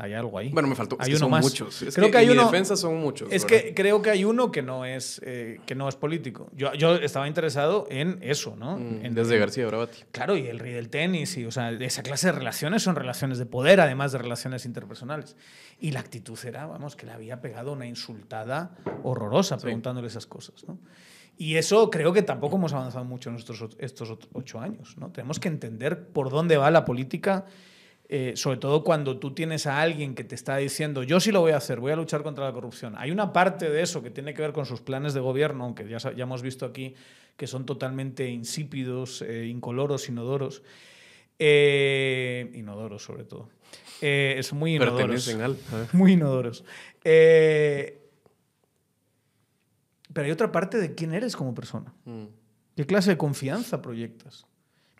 hay 0.00 0.14
algo 0.14 0.38
ahí. 0.38 0.50
Bueno, 0.50 0.68
me 0.68 0.74
faltó. 0.74 0.96
Hay 1.00 1.14
uno 1.14 1.28
más. 1.28 1.44
muchos. 1.44 1.84
creo 1.94 2.10
que, 2.10 2.18
hay 2.18 2.28
uno. 2.28 2.44
defensa 2.44 2.76
son 2.76 2.98
muchos. 2.98 3.32
Es 3.32 3.44
que 3.44 3.74
creo 3.74 4.02
que 4.02 4.10
hay 4.10 4.24
uno 4.24 4.50
que 4.50 4.62
no 4.62 4.84
es, 4.84 5.20
eh, 5.24 5.60
que 5.66 5.74
no 5.74 5.88
es 5.88 5.96
político. 5.96 6.50
Yo, 6.54 6.72
yo 6.74 6.96
estaba 6.96 7.28
interesado 7.28 7.86
en 7.90 8.18
eso, 8.22 8.56
¿no? 8.56 8.78
Mm, 8.78 9.14
desde 9.14 9.38
García 9.38 9.66
Bravati. 9.66 9.98
Claro, 10.12 10.36
y 10.36 10.46
el 10.46 10.58
rey 10.58 10.72
del 10.72 10.88
tenis. 10.88 11.36
Y, 11.36 11.44
o 11.44 11.50
sea, 11.50 11.70
esa 11.70 12.02
clase 12.02 12.28
de 12.28 12.32
relaciones 12.32 12.82
son 12.82 12.96
relaciones 12.96 13.38
de 13.38 13.46
poder, 13.46 13.80
además 13.80 14.12
de 14.12 14.18
relaciones 14.18 14.64
interpersonales. 14.64 15.36
Y 15.80 15.92
la 15.92 16.00
actitud 16.00 16.38
era, 16.44 16.66
vamos, 16.66 16.96
que 16.96 17.06
le 17.06 17.12
había 17.12 17.40
pegado 17.40 17.72
una 17.72 17.86
insultada 17.86 18.76
horrorosa 19.02 19.58
preguntándole 19.58 20.08
esas 20.08 20.26
cosas, 20.26 20.64
¿no? 20.66 20.78
Y 21.40 21.54
eso 21.54 21.88
creo 21.88 22.12
que 22.12 22.22
tampoco 22.22 22.56
hemos 22.56 22.72
avanzado 22.72 23.04
mucho 23.04 23.30
en 23.30 23.36
estos, 23.36 23.62
estos 23.78 24.18
ocho 24.32 24.60
años, 24.60 24.96
¿no? 24.98 25.10
Tenemos 25.12 25.38
que 25.38 25.46
entender 25.46 26.08
por 26.08 26.30
dónde 26.30 26.56
va 26.56 26.68
la 26.72 26.84
política 26.84 27.46
eh, 28.10 28.32
sobre 28.36 28.56
todo 28.56 28.82
cuando 28.84 29.18
tú 29.18 29.34
tienes 29.34 29.66
a 29.66 29.82
alguien 29.82 30.14
que 30.14 30.24
te 30.24 30.34
está 30.34 30.56
diciendo, 30.56 31.02
yo 31.02 31.20
sí 31.20 31.30
lo 31.30 31.42
voy 31.42 31.52
a 31.52 31.58
hacer, 31.58 31.78
voy 31.78 31.92
a 31.92 31.96
luchar 31.96 32.22
contra 32.22 32.46
la 32.46 32.52
corrupción. 32.54 32.94
Hay 32.96 33.10
una 33.10 33.34
parte 33.34 33.68
de 33.68 33.82
eso 33.82 34.02
que 34.02 34.08
tiene 34.08 34.32
que 34.32 34.40
ver 34.40 34.52
con 34.52 34.64
sus 34.64 34.80
planes 34.80 35.12
de 35.12 35.20
gobierno, 35.20 35.64
aunque 35.64 35.86
ya, 35.86 35.98
ya 35.98 36.22
hemos 36.22 36.40
visto 36.40 36.64
aquí 36.64 36.94
que 37.36 37.46
son 37.46 37.66
totalmente 37.66 38.26
insípidos, 38.30 39.20
eh, 39.20 39.46
incoloros, 39.46 40.08
inodoros. 40.08 40.62
Eh, 41.38 42.50
inodoros, 42.54 43.02
sobre 43.02 43.24
todo. 43.24 43.50
es 44.00 44.52
muy 44.54 44.76
inodoros. 44.76 45.36
Muy 45.92 46.12
inodoros. 46.14 46.64
pero 47.02 47.94
hay 50.16 50.30
otra 50.30 50.50
parte 50.50 50.78
de 50.78 50.94
quién 50.94 51.12
eres 51.12 51.36
como 51.36 51.54
persona. 51.54 51.92
Mm. 52.06 52.24
¿Qué 52.74 52.86
clase 52.86 53.10
de 53.10 53.18
confianza 53.18 53.82
proyectas? 53.82 54.46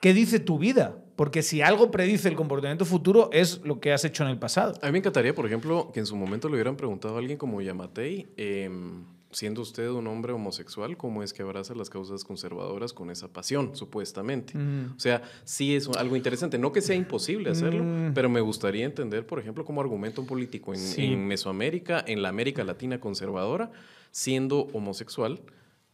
¿Qué 0.01 0.15
dice 0.15 0.39
tu 0.41 0.59
vida? 0.59 0.97
Porque 1.17 1.43
si 1.43 1.63
algo 1.63 1.91
predice 1.91 2.29
el 2.29 2.37
comportamiento 2.37 2.85
futuro 2.85 3.29
es 3.33 3.61
lo 3.65 3.81
que 3.81 3.93
has 3.93 4.05
hecho 4.05 4.23
en 4.23 4.31
el 4.31 4.39
pasado. 4.39 4.75
A 4.83 4.87
mí 4.87 4.93
me 4.93 4.99
encantaría, 4.99 5.35
por 5.35 5.47
ejemplo, 5.47 5.91
que 5.93 6.01
en 6.01 6.07
su 6.07 6.15
momento 6.15 6.49
le 6.49 6.55
hubieran 6.55 6.77
preguntado 6.77 7.17
a 7.17 7.19
alguien 7.19 7.37
como 7.37 7.61
Yamatei, 7.61 8.29
em, 8.37 9.03
siendo 9.33 9.61
usted 9.61 9.89
un 9.91 10.07
hombre 10.07 10.33
homosexual, 10.33 10.97
¿cómo 10.97 11.25
es 11.25 11.33
que 11.33 11.43
abraza 11.43 11.75
las 11.75 11.91
causas 11.91 12.23
conservadoras 12.23 12.93
con 12.93 13.11
esa 13.11 13.33
pasión, 13.33 13.75
supuestamente? 13.75 14.57
Mm. 14.57 14.95
O 14.97 15.01
sea, 15.01 15.23
sí 15.43 15.75
es 15.75 15.89
algo 15.89 16.15
interesante. 16.15 16.57
No 16.57 16.71
que 16.71 16.81
sea 16.81 16.95
imposible 16.95 17.51
hacerlo, 17.51 17.83
mm. 17.83 18.15
pero 18.15 18.29
me 18.29 18.41
gustaría 18.41 18.85
entender, 18.85 19.27
por 19.27 19.41
ejemplo, 19.41 19.65
cómo 19.65 19.81
argumenta 19.81 20.21
un 20.21 20.29
político 20.29 20.73
en, 20.73 20.81
en 21.01 21.27
Mesoamérica, 21.27 22.05
en 22.07 22.23
la 22.23 22.29
América 22.29 22.63
Latina 22.63 23.01
conservadora, 23.01 23.73
siendo 24.13 24.69
homosexual 24.73 25.41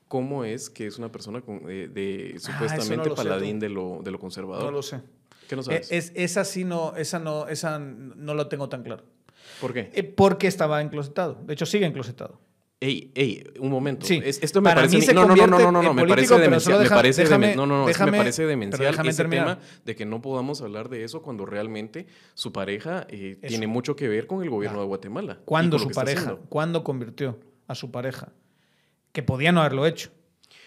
cómo 0.08 0.44
es 0.44 0.70
que 0.70 0.86
es 0.86 0.98
una 0.98 1.10
persona 1.10 1.40
de, 1.40 2.34
ah, 2.36 2.40
supuestamente 2.40 3.10
paladín 3.10 3.58
de 3.58 3.68
lo, 3.68 4.00
de 4.02 4.10
lo 4.10 4.18
conservador. 4.18 4.64
No 4.64 4.70
lo 4.70 4.82
sé. 4.82 5.00
¿Qué 5.48 5.56
no 5.56 5.62
sabes? 5.62 5.90
Es, 5.90 6.12
esa 6.14 6.44
sí 6.44 6.64
no, 6.64 6.96
esa 6.96 7.18
no, 7.18 7.48
esa 7.48 7.78
no 7.78 8.34
lo 8.34 8.48
tengo 8.48 8.68
tan 8.68 8.82
claro. 8.82 9.04
¿Por 9.60 9.72
qué? 9.72 9.90
Eh, 9.92 10.02
porque 10.02 10.46
estaba 10.46 10.80
enclosetado. 10.80 11.38
De 11.44 11.52
hecho, 11.54 11.66
sigue 11.66 11.86
enclosetado. 11.86 12.40
Ey, 12.80 13.12
ey, 13.14 13.44
un 13.60 13.70
momento. 13.70 14.04
Sí. 14.04 14.20
esto 14.22 14.60
me 14.60 14.74
parece. 14.74 15.14
no, 15.14 15.26
no, 15.26 15.34
no, 15.34 15.46
no, 15.46 15.72
no, 15.72 15.82
no, 15.82 15.94
me 15.94 16.06
parece 16.06 16.38
demencial. 16.38 16.82
me 16.82 16.88
parece 16.90 17.24
no, 17.56 17.66
no, 17.66 17.66
no, 17.66 17.86
me 17.86 17.94
parece 17.94 18.46
demencial 18.46 19.08
ese 19.08 19.24
tema 19.24 19.58
de 19.84 19.94
que 19.94 20.04
no 20.04 20.20
podamos 20.20 20.60
hablar 20.60 20.90
de 20.90 21.04
eso 21.04 21.22
cuando 21.22 21.46
realmente 21.46 22.06
su 22.34 22.52
pareja 22.52 23.06
eh, 23.08 23.38
tiene 23.46 23.66
mucho 23.66 23.96
que 23.96 24.08
ver 24.08 24.26
con 24.26 24.42
el 24.42 24.50
gobierno 24.50 24.80
de 24.80 24.86
Guatemala. 24.86 25.38
¿Cuándo 25.46 25.78
su 25.78 25.88
pareja? 25.90 26.36
¿Cuándo 26.48 26.84
convirtió 26.84 27.38
a 27.68 27.74
su 27.74 27.90
pareja? 27.90 28.32
Que 29.14 29.22
podía 29.22 29.52
no 29.52 29.60
haberlo 29.60 29.86
hecho. 29.86 30.10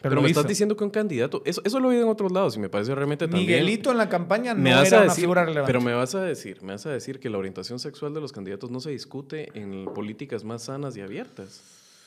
Pero, 0.01 0.21
me 0.21 0.29
estás 0.29 0.47
diciendo 0.47 0.77
que 0.77 0.83
un 0.83 0.89
candidato, 0.89 1.41
eso, 1.43 1.61
eso 1.65 1.79
lo 1.79 1.91
he 1.91 1.95
oído 1.95 2.03
en 2.03 2.09
otros 2.09 2.31
lados 2.31 2.55
y 2.55 2.59
me 2.59 2.69
parece 2.69 2.95
realmente 2.95 3.27
también... 3.27 3.45
Miguelito 3.45 3.91
en 3.91 3.97
la 3.97 4.07
campaña 4.07 4.53
no 4.53 4.69
era 4.69 5.01
una 5.01 5.13
figura 5.13 5.43
relevante. 5.43 5.67
Pero 5.67 5.83
me 5.83 5.93
vas 5.93 6.15
a 6.15 6.21
decir, 6.21 6.61
me 6.61 6.73
vas 6.73 6.85
a 6.85 6.91
decir 6.91 7.19
que 7.19 7.29
la 7.29 7.39
orientación 7.39 7.77
sexual 7.77 8.13
de 8.13 8.21
los 8.21 8.31
candidatos 8.31 8.71
no 8.71 8.79
se 8.79 8.91
discute 8.91 9.49
en 9.53 9.85
políticas 9.85 10.43
más 10.43 10.63
sanas 10.63 10.95
y 10.95 11.01
abiertas. 11.01 11.61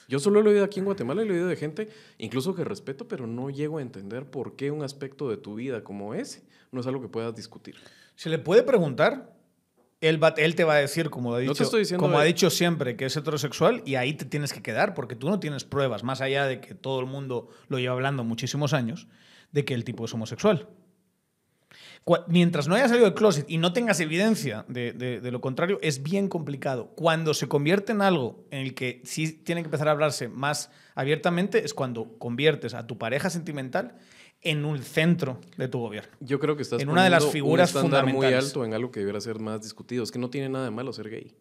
Yo 0.08 0.18
solo 0.18 0.40
lo 0.40 0.50
he 0.50 0.54
oído 0.54 0.64
aquí 0.64 0.78
en 0.78 0.86
Guatemala 0.86 1.22
y 1.22 1.26
lo 1.26 1.34
he 1.34 1.36
oído 1.36 1.48
de 1.48 1.56
gente, 1.56 1.88
incluso 2.18 2.54
que 2.54 2.64
respeto, 2.64 3.06
pero 3.06 3.26
no 3.26 3.50
llego 3.50 3.78
a 3.78 3.82
entender 3.82 4.24
por 4.24 4.56
qué 4.56 4.70
un 4.70 4.82
aspecto 4.82 5.28
de 5.28 5.36
tu 5.36 5.56
vida 5.56 5.84
como 5.84 6.14
ese 6.14 6.42
no 6.72 6.80
es 6.80 6.86
algo 6.86 7.02
que 7.02 7.08
puedas 7.08 7.34
discutir. 7.34 7.74
Se 8.14 8.30
le 8.30 8.38
puede 8.38 8.62
preguntar, 8.62 9.34
él, 10.00 10.20
él, 10.36 10.54
te 10.54 10.64
va 10.64 10.74
a 10.74 10.78
decir, 10.78 11.10
como, 11.10 11.34
ha 11.34 11.38
dicho, 11.38 11.64
como 11.98 12.18
ha 12.18 12.24
dicho 12.24 12.48
siempre, 12.48 12.96
que 12.96 13.04
es 13.04 13.16
heterosexual 13.16 13.82
y 13.84 13.96
ahí 13.96 14.14
te 14.14 14.24
tienes 14.24 14.52
que 14.52 14.62
quedar 14.62 14.94
porque 14.94 15.14
tú 15.14 15.28
no 15.28 15.40
tienes 15.40 15.64
pruebas, 15.64 16.04
más 16.04 16.20
allá 16.20 16.46
de 16.46 16.60
que 16.60 16.74
todo 16.74 17.00
el 17.00 17.06
mundo 17.06 17.50
lo 17.68 17.78
lleva 17.78 17.94
hablando 17.94 18.24
muchísimos 18.24 18.72
años, 18.72 19.08
de 19.52 19.64
que 19.64 19.74
el 19.74 19.84
tipo 19.84 20.04
es 20.04 20.14
homosexual. 20.14 20.68
Mientras 22.28 22.66
no 22.66 22.74
haya 22.74 22.88
salido 22.88 23.04
del 23.04 23.14
closet 23.14 23.44
y 23.48 23.58
no 23.58 23.72
tengas 23.72 24.00
evidencia 24.00 24.64
de, 24.68 24.92
de, 24.92 25.30
lo 25.30 25.40
contrario, 25.40 25.78
es 25.82 26.02
bien 26.02 26.28
complicado. 26.28 26.88
Cuando 26.96 27.34
se 27.34 27.46
convierte 27.46 27.92
en 27.92 28.00
algo 28.00 28.46
en 28.50 28.60
el 28.60 28.74
que 28.74 29.02
sí 29.04 29.32
tiene 29.32 29.60
que 29.60 29.66
empezar 29.66 29.86
a 29.86 29.92
hablarse 29.92 30.28
más 30.28 30.70
abiertamente, 30.94 31.64
es 31.64 31.74
cuando 31.74 32.18
conviertes 32.18 32.74
a 32.74 32.86
tu 32.86 32.98
pareja 32.98 33.28
sentimental 33.28 33.96
en 34.42 34.64
un 34.64 34.78
centro 34.82 35.38
de 35.56 35.68
tu 35.68 35.78
gobierno. 35.78 36.10
Yo 36.20 36.38
creo 36.40 36.56
que 36.56 36.62
estás 36.62 36.80
en 36.80 36.88
una 36.88 37.04
de 37.04 37.10
las 37.10 37.26
figuras 37.26 37.74
un 37.74 37.90
muy 38.12 38.26
alto 38.26 38.64
en 38.64 38.72
algo 38.74 38.90
que 38.90 39.00
debería 39.00 39.20
ser 39.20 39.38
más 39.38 39.62
discutido. 39.62 40.02
Es 40.02 40.10
que 40.10 40.18
no 40.18 40.30
tiene 40.30 40.48
nada 40.48 40.64
de 40.66 40.70
malo 40.70 40.92
ser 40.92 41.10
gay. 41.10 41.34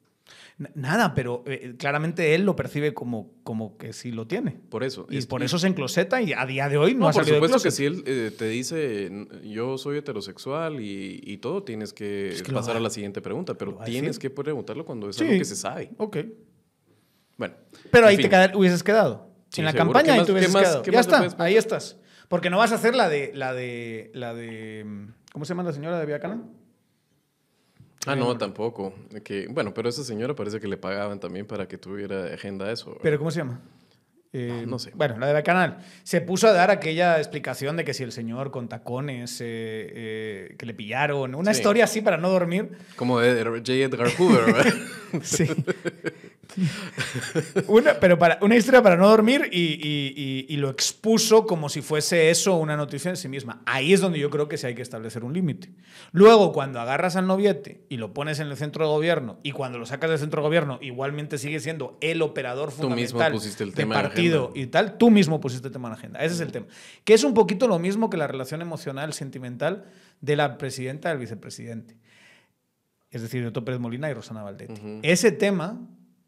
N- 0.60 0.70
Nada, 0.76 1.14
pero 1.16 1.44
eh, 1.48 1.76
claramente 1.80 2.36
él 2.36 2.44
lo 2.44 2.56
percibe 2.56 2.94
como, 2.94 3.32
como 3.44 3.78
que 3.78 3.94
sí 3.94 4.12
lo 4.12 4.28
tiene. 4.28 4.52
Por 4.70 4.84
eso. 4.84 5.08
Y 5.10 5.18
es- 5.18 5.26
por 5.28 5.42
eso 5.44 5.58
se 5.58 5.68
encloseta 5.68 6.22
y 6.22 6.34
a 6.34 6.46
día 6.46 6.68
de 6.68 6.78
hoy 6.78 6.94
no, 6.94 7.00
No, 7.02 7.08
ha 7.08 7.12
por 7.14 7.24
salido 7.24 7.38
supuesto 7.38 7.64
que 7.64 7.72
si 7.72 7.86
él 7.86 8.04
eh, 8.06 8.32
te 8.38 8.48
dice 8.50 9.06
"N- 9.06 9.28
yo 9.50 9.78
soy 9.78 9.98
heterosexual 10.00 10.82
y, 10.82 11.22
y 11.24 11.38
todo, 11.38 11.64
tienes 11.64 11.94
que, 11.94 12.30
Es 12.30 12.44
que 12.44 12.52
pasar 12.52 12.76
a 12.76 12.80
la 12.82 12.90
siguiente 12.90 13.22
pregunta, 13.22 13.54
pero 13.56 13.80
tienes 13.86 14.20
que 14.20 14.30
preguntarlo 14.30 14.86
cuando 14.86 15.10
es 15.10 15.16
Sí. 15.16 15.24
algo 15.24 15.38
que 15.40 15.46
se 15.46 15.56
sabe. 15.56 15.92
Ok. 15.98 16.18
Bueno. 17.38 17.56
Pero 17.92 18.08
ahí 18.08 18.18
fin. 18.18 18.24
te 18.26 18.30
queda- 18.30 18.52
hubieses 18.56 18.84
quedado. 18.84 19.30
Sí, 19.50 19.62
en 19.62 19.66
la 19.66 19.72
seguro. 19.72 19.94
campaña 19.94 20.14
¿Qué 20.16 20.20
ahí 20.20 20.26
te 20.26 20.32
hubieses 20.34 20.54
más- 20.54 20.62
quedado. 20.64 20.84
Ya 20.84 21.00
está, 21.00 21.44
ahí 21.44 21.56
estás. 21.56 21.98
Porque 22.30 22.50
no 22.50 22.58
vas 22.58 22.72
a 22.72 22.76
hacer 22.76 22.96
la 22.96 23.10
de. 23.10 23.32
la 23.36 23.54
de. 23.54 24.12
la 24.14 24.34
de. 24.34 24.86
¿Cómo 25.34 25.44
se 25.46 25.50
llama 25.50 25.64
la 25.64 25.74
señora 25.74 26.00
de 26.00 26.06
Viacana? 26.06 26.42
Ah, 28.06 28.16
no, 28.16 28.38
tampoco. 28.38 28.94
Que, 29.26 29.48
bueno, 29.50 29.74
pero 29.74 29.90
esa 29.90 30.04
señora 30.06 30.34
parece 30.36 30.60
que 30.62 30.68
le 30.68 30.78
pagaban 30.78 31.20
también 31.20 31.46
para 31.46 31.68
que 31.68 31.78
tuviera 31.78 32.34
agenda 32.34 32.72
eso. 32.72 32.98
¿Pero 33.04 33.18
cómo 33.18 33.30
se 33.30 33.40
llama? 33.40 33.60
Eh, 34.32 34.62
Ah, 34.62 34.66
no 34.68 34.78
sé. 34.80 34.92
Bueno, 34.96 35.18
la 35.18 35.26
de 35.28 35.34
Bacanal. 35.34 35.80
Se 36.04 36.22
puso 36.22 36.48
a 36.48 36.54
dar 36.54 36.70
aquella 36.72 37.18
explicación 37.18 37.76
de 37.78 37.84
que 37.84 37.94
si 37.96 38.04
el 38.04 38.12
señor 38.12 38.52
con 38.52 38.70
tacones, 38.70 39.42
eh, 39.42 39.46
eh, 39.50 40.56
que 40.58 40.66
le 40.68 40.74
pillaron, 40.76 41.34
una 41.36 41.54
Sí. 41.54 41.60
historia 41.60 41.84
así 41.86 42.02
para 42.02 42.18
no 42.18 42.30
dormir. 42.30 42.70
Como 42.96 43.20
de 43.20 43.44
J. 43.44 43.74
Edgar 43.74 44.08
Hoover, 44.18 44.46
¿verdad? 44.54 44.74
Sí. 45.24 45.46
una, 47.68 48.00
pero 48.00 48.18
para, 48.18 48.40
una 48.42 48.56
historia 48.56 48.82
para 48.82 48.96
no 48.98 49.08
dormir 49.10 49.50
y, 49.52 49.60
y- 49.60 50.14
y- 50.16 50.46
y 50.50 50.58
lo 50.58 50.70
expuso 50.70 51.46
como 51.46 51.70
si 51.70 51.82
fuese 51.82 52.30
eso 52.30 52.56
una 52.58 52.76
noticia 52.76 53.10
en 53.10 53.18
sí 53.18 53.28
misma. 53.28 53.62
Ahí 53.66 53.94
es 53.94 54.02
donde 54.02 54.20
yo 54.20 54.30
creo 54.30 54.48
que 54.48 54.58
sí 54.58 54.68
hay 54.68 54.76
que 54.76 54.82
establecer 54.82 55.24
un 55.24 55.34
límite. 55.34 55.72
Luego, 56.12 56.52
cuando 56.52 56.80
agarras 56.80 57.16
al 57.16 57.28
noviete 57.28 57.84
y 57.90 57.98
lo 57.98 58.14
pones 58.14 58.40
en 58.40 58.48
el 58.48 58.58
centro 58.58 58.86
de 58.86 58.92
gobierno 58.92 59.40
y 59.44 59.52
cuando 59.52 59.78
lo 59.78 59.86
sacas 59.86 60.10
del 60.10 60.20
centro 60.20 60.42
de 60.42 60.48
gobierno, 60.48 60.80
igualmente 60.82 61.38
sigue 61.38 61.60
siendo 61.60 61.98
el 62.02 62.22
operador 62.22 62.72
fundamental 62.72 63.32
el 63.64 63.70
de 63.72 63.76
tema 63.76 63.96
la 63.96 64.02
partido 64.02 64.52
y 64.56 64.68
tal, 64.68 64.98
tú 64.98 65.12
mismo 65.12 65.40
pusiste 65.40 65.68
el 65.68 65.74
tema 65.74 65.88
en 65.88 65.92
la 65.94 65.98
agenda. 65.98 66.20
Ese 66.20 66.36
es 66.36 66.42
el 66.42 66.52
tema. 66.52 66.66
Que 67.04 67.14
es 67.14 67.24
un 67.24 67.34
poquito 67.34 67.68
lo 67.68 67.80
mismo 67.80 68.10
que 68.10 68.18
la 68.18 68.28
relación 68.28 68.62
emocional, 68.62 69.14
sentimental 69.14 69.86
de 70.22 70.36
la 70.36 70.58
presidenta 70.58 71.10
y 71.10 71.14
el 71.14 71.18
vicepresidente. 71.20 71.96
Es 73.12 73.22
decir, 73.22 73.46
Otto 73.46 73.66
Pérez 73.66 73.80
Molina 73.80 74.10
y 74.10 74.14
Rosana 74.14 74.44
Valdetti. 74.44 74.74
Ujú. 74.74 75.00
Ese 75.02 75.32
tema, 75.32 75.80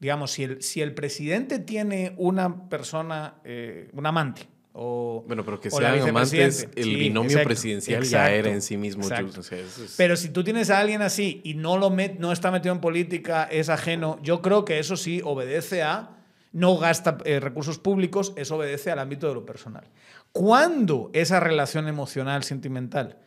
digamos, 0.02 0.32
si 0.32 0.44
el, 0.44 0.62
si 0.62 0.82
el 0.82 0.94
presidente 0.94 1.60
tiene 1.60 2.14
una 2.18 2.68
persona, 2.68 3.36
eh, 3.46 3.90
un 3.94 4.06
amante, 4.06 4.48
o, 4.74 5.24
Bueno, 5.28 5.44
pero 5.46 5.60
que 5.60 5.70
la 5.70 5.76
sean 5.78 6.10
amantes, 6.10 6.68
el 6.76 6.84
Sí, 6.86 6.96
binomio 6.96 7.30
exacto, 7.32 7.48
presidencial 7.50 8.04
ya 8.04 8.26
exacto, 8.26 8.36
era 8.48 8.52
en 8.52 8.62
sí 8.62 8.78
mismo. 8.78 9.06
o 9.06 9.08
sea, 9.08 9.20
es- 9.20 9.94
Pero 9.98 10.16
si 10.16 10.30
tú 10.30 10.44
tienes 10.44 10.70
a 10.70 10.80
alguien 10.80 11.02
así 11.02 11.42
y 11.44 11.54
no, 11.54 11.78
lo 11.78 11.92
met- 11.92 12.18
no 12.18 12.32
está 12.32 12.52
metido 12.52 12.74
en 12.74 12.82
política, 12.82 13.44
es 13.44 13.70
ajeno, 13.70 14.18
yo 14.24 14.42
creo 14.42 14.66
que 14.66 14.80
eso 14.80 14.98
sí 14.98 15.22
obedece 15.24 15.84
a, 15.84 16.18
no 16.54 16.78
gasta 16.78 17.18
eh, 17.26 17.40
recursos 17.40 17.78
públicos, 17.80 18.34
eso 18.38 18.56
obedece 18.56 18.90
al 18.92 19.00
ámbito 19.00 19.28
de 19.28 19.36
lo 19.36 19.46
personal. 19.46 19.84
Cuando 20.32 21.12
esa 21.14 21.40
relación 21.40 21.88
emocional, 21.88 22.44
sentimental, 22.44 23.18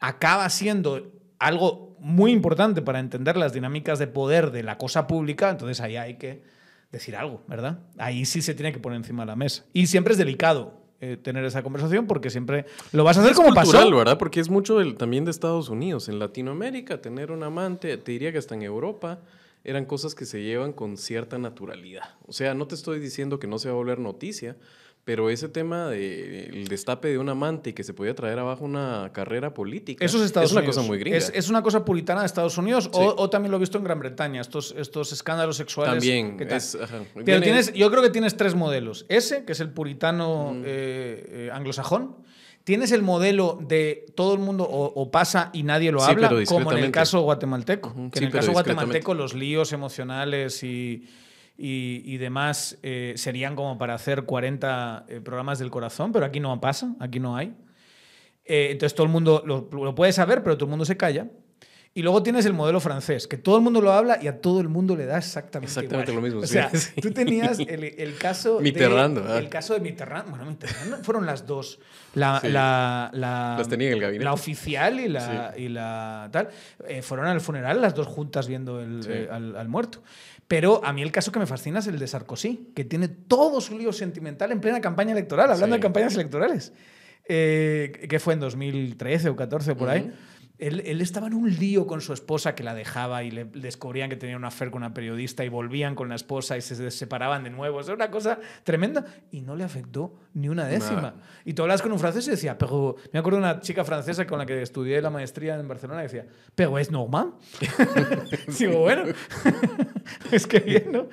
acaba 0.00 0.48
siendo 0.48 1.12
algo 1.38 1.83
muy 2.00 2.32
importante 2.32 2.82
para 2.82 2.98
entender 3.00 3.36
las 3.36 3.52
dinámicas 3.52 3.98
de 3.98 4.06
poder 4.06 4.50
de 4.50 4.62
la 4.62 4.78
cosa 4.78 5.06
pública, 5.06 5.50
entonces 5.50 5.80
ahí 5.80 5.96
hay 5.96 6.14
que 6.14 6.42
decir 6.92 7.16
algo, 7.16 7.42
¿verdad? 7.48 7.78
Ahí 7.98 8.24
sí 8.24 8.40
se 8.42 8.54
tiene 8.54 8.72
que 8.72 8.78
poner 8.78 8.96
encima 8.98 9.22
de 9.22 9.26
la 9.26 9.36
mesa. 9.36 9.64
Y 9.72 9.86
siempre 9.88 10.12
es 10.12 10.18
delicado 10.18 10.80
eh, 11.00 11.16
tener 11.20 11.44
esa 11.44 11.62
conversación 11.62 12.06
porque 12.06 12.30
siempre 12.30 12.66
lo 12.92 13.02
vas 13.04 13.16
a 13.16 13.20
hacer 13.20 13.32
es 13.32 13.36
como 13.36 13.52
cultural, 13.52 13.84
pasó. 13.84 13.96
¿verdad? 13.96 14.16
Porque 14.18 14.40
es 14.40 14.48
mucho 14.48 14.78
del- 14.78 14.94
también 14.96 15.24
de 15.24 15.30
Estados 15.32 15.68
Unidos. 15.68 16.08
En 16.08 16.18
Latinoamérica, 16.18 17.00
tener 17.02 17.30
un 17.32 17.42
amante, 17.42 17.96
te 17.96 18.12
diría 18.12 18.30
que 18.32 18.38
hasta 18.38 18.54
en 18.54 18.62
Europa, 18.62 19.18
eran 19.64 19.86
cosas 19.86 20.14
que 20.14 20.24
se 20.24 20.42
llevan 20.42 20.72
con 20.72 20.96
cierta 20.96 21.36
naturalidad. 21.38 22.04
O 22.26 22.32
sea, 22.32 22.54
no 22.54 22.66
te 22.68 22.74
estoy 22.74 23.00
diciendo 23.00 23.38
que 23.38 23.46
no 23.46 23.58
se 23.58 23.68
va 23.68 23.74
a 23.74 23.76
volver 23.76 23.98
noticia, 23.98 24.56
pero 25.04 25.28
ese 25.28 25.48
tema 25.50 25.88
del 25.88 26.66
destape 26.66 27.08
de 27.08 27.18
un 27.18 27.28
amante 27.28 27.70
y 27.70 27.72
que 27.74 27.84
se 27.84 27.92
podía 27.92 28.14
traer 28.14 28.38
abajo 28.38 28.64
una 28.64 29.10
carrera 29.12 29.52
política 29.52 30.02
Eso 30.04 30.16
es 30.18 30.24
Estados 30.24 30.52
una 30.52 30.60
Unidos. 30.60 30.76
cosa 30.76 30.86
muy 30.88 30.98
gringa. 30.98 31.18
Es, 31.18 31.30
es 31.34 31.50
una 31.50 31.62
cosa 31.62 31.84
puritana 31.84 32.20
de 32.20 32.26
Estados 32.26 32.56
Unidos 32.56 32.88
o, 32.92 33.14
o 33.18 33.28
también 33.28 33.50
lo 33.50 33.58
he 33.58 33.60
visto 33.60 33.76
en 33.78 33.84
Gran 33.84 33.98
Bretaña, 33.98 34.40
estos, 34.40 34.74
estos 34.78 35.12
escándalos 35.12 35.56
sexuales. 35.58 35.94
También 35.94 36.38
es... 36.50 36.74
ajá. 36.74 37.02
Pero 37.12 37.24
Viene- 37.26 37.42
tienes, 37.42 37.72
yo 37.74 37.90
creo 37.90 38.02
que 38.02 38.10
tienes 38.10 38.36
tres 38.36 38.54
modelos. 38.54 39.04
Ese, 39.10 39.44
que 39.44 39.52
es 39.52 39.60
el 39.60 39.70
puritano 39.70 40.54
eh, 40.64 41.26
eh, 41.28 41.50
anglosajón. 41.52 42.16
Tienes 42.64 42.92
el 42.92 43.02
modelo 43.02 43.58
de 43.60 44.06
todo 44.14 44.32
el 44.32 44.38
mundo 44.40 44.64
o, 44.64 44.86
o 44.86 45.10
pasa 45.10 45.50
y 45.52 45.64
nadie 45.64 45.92
lo 45.92 46.00
Sí, 46.00 46.12
habla, 46.12 46.30
como 46.46 46.72
en 46.72 46.78
el 46.78 46.90
caso 46.90 47.20
guatemalteco. 47.20 47.90
Ujú, 47.90 48.10
Que 48.10 48.20
sí, 48.20 48.24
en 48.24 48.28
el 48.28 48.32
caso 48.32 48.52
guatemalteco 48.52 49.12
los 49.12 49.34
líos 49.34 49.74
emocionales 49.74 50.62
y, 50.64 51.06
y, 51.56 52.02
y 52.04 52.16
demás 52.18 52.78
eh, 52.82 53.14
serían 53.16 53.54
como 53.56 53.78
para 53.78 53.94
hacer 53.94 54.24
40 54.24 55.04
eh, 55.08 55.20
programas 55.20 55.58
del 55.58 55.70
corazón, 55.70 56.12
pero 56.12 56.26
aquí 56.26 56.40
no 56.40 56.60
pasa, 56.60 56.94
aquí 57.00 57.20
no 57.20 57.36
hay. 57.36 57.54
Eh, 58.44 58.68
entonces 58.72 58.94
todo 58.94 59.06
el 59.06 59.12
mundo 59.12 59.42
lo, 59.46 59.68
lo 59.72 59.94
puede 59.94 60.12
saber, 60.12 60.42
pero 60.42 60.56
todo 60.56 60.66
el 60.66 60.70
mundo 60.70 60.84
se 60.84 60.96
calla. 60.96 61.28
Y 61.96 62.02
luego 62.02 62.24
tienes 62.24 62.44
el 62.44 62.54
modelo 62.54 62.80
francés, 62.80 63.28
que 63.28 63.36
todo 63.38 63.56
el 63.56 63.62
mundo 63.62 63.80
lo 63.80 63.92
habla 63.92 64.18
y 64.20 64.26
a 64.26 64.40
todo 64.40 64.60
el 64.60 64.68
mundo 64.68 64.96
le 64.96 65.06
da 65.06 65.16
exactamente, 65.16 65.68
Exactamente 65.70 66.10
igual. 66.10 66.22
lo 66.24 66.26
mismo, 66.28 66.40
O 66.40 66.46
sí, 66.46 66.54
sea, 66.54 66.68
sí. 66.74 66.90
tú 67.00 67.12
tenías 67.12 67.60
el, 67.60 67.84
el 67.84 68.16
caso 68.18 68.58
Mitterrand, 68.58 69.14
de, 69.14 69.20
¿verdad? 69.22 69.38
el 69.38 69.48
caso 69.48 69.74
de 69.74 69.80
Mitterrand. 69.80 70.28
Bueno, 70.28 70.44
Mitterrand 70.44 71.04
fueron 71.04 71.24
las 71.24 71.46
dos. 71.46 71.78
La, 72.14 72.40
Sí. 72.40 72.48
la, 72.48 73.10
la- 73.14 73.54
Las 73.58 73.68
tenía 73.68 73.86
en 73.86 73.94
el 73.94 74.00
gabinete. 74.00 74.24
La 74.24 74.32
oficial 74.32 74.98
y 74.98 75.08
la, 75.08 75.54
y 75.56 75.68
la 75.68 76.28
tal. 76.32 76.48
eh, 76.88 77.00
fueron 77.00 77.26
al 77.28 77.40
funeral 77.40 77.80
las 77.80 77.94
dos 77.94 78.08
juntas 78.08 78.48
viendo 78.48 78.80
el, 78.80 79.00
eh, 79.08 79.28
al, 79.30 79.54
al 79.54 79.68
muerto. 79.68 80.02
Pero 80.48 80.84
a 80.84 80.92
mí 80.92 81.02
el 81.02 81.10
caso 81.10 81.32
que 81.32 81.38
me 81.38 81.46
fascina 81.46 81.78
es 81.78 81.86
el 81.86 81.98
de 81.98 82.06
Sarkozy, 82.06 82.70
que 82.74 82.84
tiene 82.84 83.08
todo 83.08 83.60
su 83.60 83.78
lío 83.78 83.92
sentimental 83.92 84.52
en 84.52 84.60
plena 84.60 84.80
campaña 84.80 85.12
electoral, 85.12 85.50
hablando 85.50 85.74
Sí. 85.76 85.78
de 85.78 85.82
campañas 85.82 86.14
electorales. 86.14 86.72
Eh, 87.26 88.06
que 88.10 88.20
fue 88.20 88.34
en 88.34 88.40
2013 88.40 89.30
o 89.30 89.36
14 89.36 89.74
por 89.74 89.88
ahí. 89.88 90.12
Él, 90.58 90.82
él 90.86 91.00
estaba 91.00 91.26
en 91.26 91.34
un 91.34 91.50
lío 91.50 91.86
con 91.86 92.00
su 92.00 92.12
esposa 92.12 92.54
que 92.54 92.62
la 92.62 92.74
dejaba 92.74 93.24
y 93.24 93.30
le 93.32 93.44
descubrían 93.44 94.08
que 94.08 94.16
tenía 94.16 94.36
una 94.36 94.48
affair 94.48 94.70
con 94.70 94.82
una 94.82 94.94
periodista 94.94 95.44
y 95.44 95.48
volvían 95.48 95.96
con 95.96 96.08
la 96.08 96.14
esposa 96.14 96.56
y 96.56 96.60
se 96.60 96.90
separaban 96.92 97.42
de 97.42 97.50
nuevo. 97.50 97.80
Es 97.80 97.88
una 97.88 98.10
cosa 98.10 98.38
tremenda 98.62 99.04
y 99.32 99.40
no 99.40 99.56
le 99.56 99.64
afectó 99.64 100.14
ni 100.32 100.48
una 100.48 100.66
décima. 100.66 100.94
Nada. 100.94 101.14
Y 101.44 101.54
tú 101.54 101.62
hablas 101.62 101.82
con 101.82 101.90
un 101.90 101.98
francés 101.98 102.28
y 102.28 102.30
decía, 102.30 102.56
pero 102.56 102.94
me 103.12 103.18
acuerdo 103.18 103.38
de 103.38 103.44
una 103.44 103.60
chica 103.60 103.84
francesa 103.84 104.26
con 104.26 104.38
la 104.38 104.46
que 104.46 104.62
estudié 104.62 105.02
la 105.02 105.10
maestría 105.10 105.58
en 105.58 105.66
Barcelona 105.66 106.00
y 106.00 106.04
decía, 106.04 106.26
pero 106.54 106.78
es 106.78 106.90
normal. 106.90 107.34
Digo, 108.58 108.78
bueno, 108.80 109.04
es 110.30 110.46
que 110.46 110.60
bien, 110.60 110.92
¿no? 110.92 111.08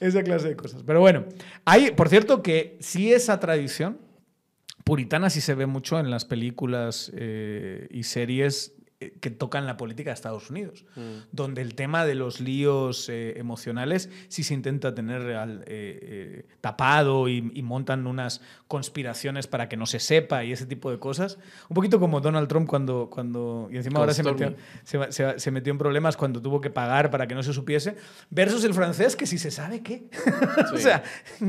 Esa 0.00 0.22
clase 0.22 0.48
de 0.48 0.56
cosas. 0.56 0.82
Pero 0.86 1.00
bueno, 1.00 1.24
hay, 1.66 1.90
por 1.90 2.08
cierto, 2.08 2.42
que 2.42 2.78
sí 2.80 3.12
esa 3.12 3.38
tradición 3.40 3.98
puritana 4.84 5.30
sí 5.30 5.40
se 5.40 5.54
ve 5.54 5.66
mucho 5.66 5.98
en 5.98 6.10
las 6.10 6.24
películas 6.24 7.10
eh, 7.14 7.88
y 7.90 8.04
series 8.04 8.75
que 9.20 9.30
tocan 9.30 9.66
la 9.66 9.76
política 9.76 10.08
de 10.10 10.14
Estados 10.14 10.48
Unidos, 10.48 10.86
Mm. 10.96 11.00
donde 11.30 11.60
el 11.60 11.74
tema 11.74 12.06
de 12.06 12.14
los 12.14 12.40
líos 12.40 13.10
eh, 13.10 13.34
emocionales 13.38 14.08
sí 14.28 14.42
se 14.42 14.54
intenta 14.54 14.94
tener 14.94 15.34
al- 15.34 15.60
eh, 15.66 15.98
eh, 16.02 16.46
tapado 16.62 17.28
y, 17.28 17.50
y 17.54 17.62
montan 17.62 18.06
unas 18.06 18.40
conspiraciones 18.68 19.46
para 19.46 19.68
que 19.68 19.76
no 19.76 19.84
se 19.86 19.98
sepa 20.00 20.44
y 20.44 20.52
ese 20.52 20.64
tipo 20.66 20.90
de 20.90 20.98
cosas. 20.98 21.38
Un 21.68 21.74
poquito 21.74 22.00
como 22.00 22.20
Donald 22.20 22.48
Trump 22.48 22.68
cuando, 22.68 23.10
cuando 23.10 23.68
y 23.70 23.76
encima 23.76 23.94
Con 23.94 24.00
ahora 24.02 24.14
se 24.14 24.22
metió, 24.22 24.54
se, 24.84 25.12
se 25.12 25.38
se 25.40 25.50
metió 25.50 25.72
en 25.72 25.78
problemas 25.78 26.16
cuando 26.16 26.40
tuvo 26.40 26.60
que 26.60 26.70
pagar 26.70 27.10
para 27.10 27.26
que 27.26 27.34
no 27.34 27.42
se 27.42 27.52
supiese, 27.52 27.96
versus 28.30 28.64
el 28.64 28.72
francés 28.74 29.14
que 29.16 29.26
si 29.26 29.36
se 29.38 29.50
sabe 29.50 29.82
qué. 29.82 30.08
o 30.72 30.76
Sí. 30.76 30.82
sea, 30.84 31.02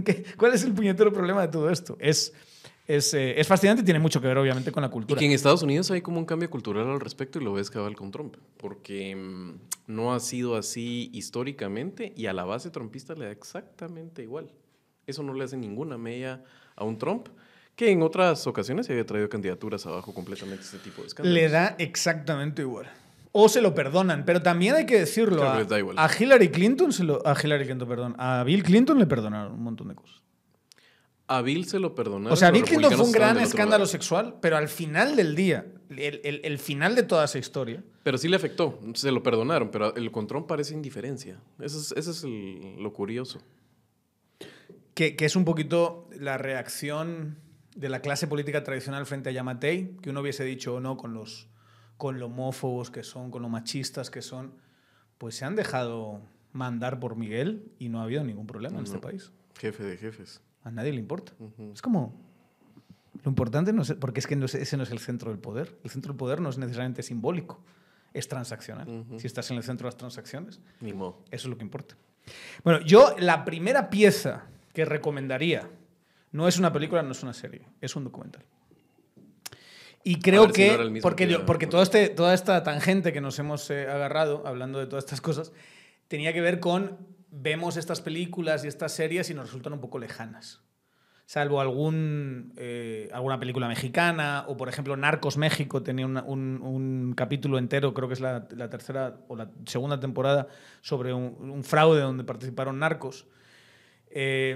¿qué- 0.04 0.24
¿cuál 0.38 0.54
es 0.54 0.64
el 0.64 0.74
puñetero 0.74 1.14
problema 1.14 1.42
de 1.44 1.48
todo 1.48 1.70
esto? 1.70 1.98
Es, 2.00 2.34
es, 2.88 3.13
eh, 3.13 3.39
es 3.39 3.47
fascinante 3.47 3.82
y 3.82 3.86
tiene 3.86 4.00
mucho 4.00 4.21
que 4.21 4.28
ver, 4.28 4.38
obviamente, 4.38 4.71
con 4.71 4.82
la 4.82 4.88
Y 4.88 4.91
cultura. 4.91 5.19
que 5.19 5.26
en 5.26 5.34
Estados 5.34 5.62
Unidos 5.62 5.91
hay 5.91 6.02
como 6.02 6.19
un 6.19 6.26
cambio 6.26 6.50
cultural 6.50 6.88
al 6.88 7.00
respecto 7.00 7.39
y 7.39 7.43
lo 7.43 7.54
ves 7.54 7.69
cabal 7.69 7.95
con 7.95 8.12
Trump, 8.12 8.36
porque 8.58 9.15
mm, 9.15 9.60
no 9.88 10.13
ha 10.13 10.19
sido 10.19 10.56
así 10.56 11.10
históricamente 11.13 12.13
y 12.15 12.28
a 12.28 12.34
la 12.34 12.45
base 12.45 12.69
trumpista 12.71 13.13
le 13.13 13.26
da 13.26 13.32
exactamente 13.32 14.23
igual. 14.23 14.50
Eso 15.06 15.21
no 15.23 15.34
le 15.34 15.43
hace 15.43 15.58
ninguna 15.58 15.97
media 15.97 16.43
a 16.76 16.84
un 16.86 16.97
Trump 16.97 17.28
que 17.76 17.91
en 17.91 18.02
otras 18.02 18.47
ocasiones 18.47 18.88
se 18.88 18.93
había 18.93 19.06
traído 19.06 19.30
candidaturas 19.30 19.86
abajo 19.86 20.13
completamente 20.13 20.63
este 20.63 20.80
tipo 20.80 21.02
de 21.02 21.10
escándalos. 21.10 21.39
Le 21.39 21.50
da 21.50 21.76
exactamente 21.78 22.63
igual. 22.63 22.88
O 23.34 23.50
se 23.50 23.62
lo 23.62 23.76
perdonan, 23.76 24.23
pero 24.26 24.41
también 24.41 24.76
hay 24.76 24.86
que 24.86 24.97
decirlo. 25.00 25.38
Claro, 25.38 25.52
a, 25.52 25.60
les 25.60 25.67
da 25.67 25.78
igual. 25.78 25.95
a 26.00 26.10
Hillary 26.12 26.50
Clinton, 26.50 26.91
se 26.91 27.04
lo, 27.04 27.26
a 27.28 27.36
Hillary 27.39 27.65
Clinton, 27.65 27.88
perdón, 27.88 28.15
a 28.17 28.43
Bill 28.43 28.63
Clinton 28.63 28.97
le 28.97 29.06
perdonaron 29.06 29.54
un 29.54 29.63
montón 29.63 29.89
de 29.89 29.95
cosas. 29.95 30.23
A 31.28 31.42
Bill 31.42 31.66
se 31.66 31.80
lo 31.80 31.94
perdonaron. 31.94 32.32
O 32.32 32.36
sea, 32.38 32.52
Bill 32.52 32.63
Clinton 32.63 32.92
fue 32.94 33.06
un 33.06 33.12
gran 33.12 33.38
escándalo 33.40 33.86
sexual, 33.86 34.36
pero 34.42 34.56
al 34.58 34.70
final 34.70 35.16
del 35.18 35.36
día, 35.36 35.66
el, 35.90 36.22
el- 36.24 36.42
el 36.44 36.58
final 36.58 36.96
de 36.96 37.04
toda 37.04 37.26
esa 37.26 37.38
historia, 37.38 37.84
Pero 38.04 38.18
sí 38.18 38.30
le 38.30 38.38
afectó, 38.38 38.80
se 38.94 39.12
lo 39.12 39.22
perdonaron, 39.22 39.70
pero 39.70 39.94
el 39.96 40.10
con 40.12 40.28
Trump 40.28 40.48
parece 40.48 40.74
indiferencia. 40.74 41.40
Eso 41.60 41.80
es, 41.80 41.92
eso 41.92 42.12
es 42.12 42.24
el- 42.24 42.82
lo 42.82 42.94
curioso. 42.94 43.40
que, 44.94 45.16
que 45.16 45.26
es 45.26 45.36
un 45.36 45.46
poquito 45.46 46.08
la 46.18 46.38
reacción 46.38 47.38
de 47.76 47.90
la 47.90 48.02
clase 48.02 48.26
política 48.28 48.63
tradicional 48.63 49.06
frente 49.06 49.30
a 49.30 49.32
Yamatei, 49.34 49.98
que 50.02 50.10
uno 50.10 50.22
hubiese 50.22 50.44
dicho 50.44 50.76
o 50.76 50.80
no 50.80 50.98
con 50.98 51.13
los 51.13 51.48
con 51.98 52.20
lo 52.20 52.28
homófobos 52.28 52.90
que 52.92 53.04
son, 53.04 53.32
con 53.32 53.42
lo 53.42 53.50
machistas 53.50 54.10
que 54.12 54.22
son, 54.22 54.54
pues 55.18 55.36
se 55.36 55.46
han 55.46 55.56
dejado 55.56 56.22
mandar 56.54 57.00
por 57.00 57.16
Miguel 57.16 57.72
y 57.80 57.90
no 57.90 58.00
ha 58.00 58.04
habido 58.04 58.24
ningún 58.24 58.46
problema 58.48 58.78
en 58.80 58.86
este 58.86 59.00
país. 59.00 59.32
Jefe 59.60 59.84
de 59.84 59.98
jefes. 59.98 60.42
A 60.68 60.72
nadie 60.72 60.92
le 60.92 61.00
importa. 61.00 61.32
Es 61.74 61.82
como... 61.82 62.14
Lo 63.24 63.30
importante 63.30 63.72
no 63.74 63.82
es... 63.82 63.94
Porque 63.94 64.20
es 64.20 64.28
que 64.28 64.36
no 64.36 64.46
es- 64.46 64.56
ese 64.56 64.76
no 64.78 64.84
es 64.84 64.92
el 64.92 65.00
centro 65.00 65.32
del 65.32 65.40
poder. 65.40 65.78
El 65.84 65.90
centro 65.90 66.12
del 66.12 66.18
poder 66.18 66.42
no 66.42 66.50
es 66.50 66.58
necesariamente 66.58 67.04
simbólico. 67.04 67.60
Es 68.14 68.28
transaccional. 68.28 69.06
Si 69.18 69.28
estás 69.28 69.50
en 69.52 69.58
el 69.58 69.64
centro 69.64 69.86
de 69.86 69.90
las 69.90 69.98
transacciones, 69.98 70.60
Ni 70.82 70.94
modo. 70.94 71.20
eso 71.32 71.48
es 71.48 71.50
lo 71.52 71.58
que 71.58 71.64
importa. 71.64 71.96
Bueno, 72.64 72.82
yo 72.86 73.16
la 73.20 73.46
primera 73.46 73.90
pieza 73.90 74.46
que 74.74 74.86
recomendaría 74.86 75.70
no 76.32 76.48
es 76.48 76.58
una 76.60 76.72
película, 76.74 77.02
no 77.04 77.12
es 77.12 77.24
una 77.24 77.34
serie, 77.34 77.62
es 77.82 77.96
un 77.96 78.04
documental. 78.04 78.44
Y 80.04 80.20
creo 80.20 80.46
si 80.48 80.54
que, 80.54 80.78
no 80.78 81.02
porque, 81.02 81.26
que- 81.28 81.34
yo- 81.34 81.46
porque 81.46 81.68
todo 81.68 81.82
este, 81.82 82.10
toda 82.10 82.34
esta 82.34 82.64
tangente 82.64 83.12
que 83.14 83.22
nos 83.22 83.40
hemos 83.40 83.70
eh, 83.72 83.88
agarrado 83.90 84.46
hablando 84.48 84.80
de 84.80 84.88
todas 84.88 85.04
estas 85.06 85.22
cosas, 85.22 85.52
tenía 86.08 86.34
que 86.34 86.42
ver 86.42 86.60
con, 86.60 86.98
vemos 87.30 87.78
estas 87.78 88.02
películas 88.02 88.63
y 88.63 88.68
estas 88.68 88.92
series 88.92 89.30
y 89.30 89.34
nos 89.34 89.48
resultan 89.48 89.74
un 89.74 89.82
poco 89.82 90.00
lejanas. 90.00 90.62
Salvo 91.26 91.60
algún, 91.60 92.54
eh, 92.56 93.10
alguna 93.12 93.38
película 93.38 93.68
mexicana, 93.68 94.46
o 94.48 94.56
por 94.56 94.70
ejemplo 94.70 94.96
Narcos 94.96 95.36
México 95.36 95.84
tenía 95.84 96.06
un, 96.06 97.13
capítulo 97.18 97.58
entero, 97.58 97.94
creo 97.94 98.08
que 98.08 98.13
es 98.13 98.22
la, 98.22 98.48
tercera 98.48 99.18
o 99.28 99.36
la 99.36 99.52
segunda 99.66 100.00
temporada, 100.00 100.48
sobre 100.82 101.13
un, 101.13 101.52
un 101.52 101.63
fraude 101.66 102.02
donde 102.02 102.24
participaron 102.24 102.80
narcos. 102.80 103.28
Eh, 104.10 104.56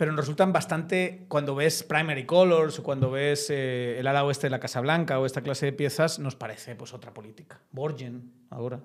pero 0.00 0.12
nos 0.12 0.20
resultan 0.20 0.50
bastante, 0.50 1.26
cuando 1.28 1.54
ves 1.54 1.82
Primary 1.82 2.24
Colors 2.24 2.78
o 2.78 2.82
cuando 2.82 3.10
ves 3.10 3.50
eh, 3.50 3.98
el 3.98 4.06
ala 4.06 4.24
oeste 4.24 4.46
de 4.46 4.50
la 4.50 4.58
Casa 4.58 4.80
Blanca 4.80 5.20
o 5.20 5.26
esta 5.26 5.42
clase 5.42 5.66
de 5.66 5.72
piezas, 5.74 6.18
nos 6.18 6.36
parece 6.36 6.74
pues 6.74 6.94
otra 6.94 7.12
política. 7.12 7.60
Borgen, 7.70 8.32
ahora. 8.48 8.80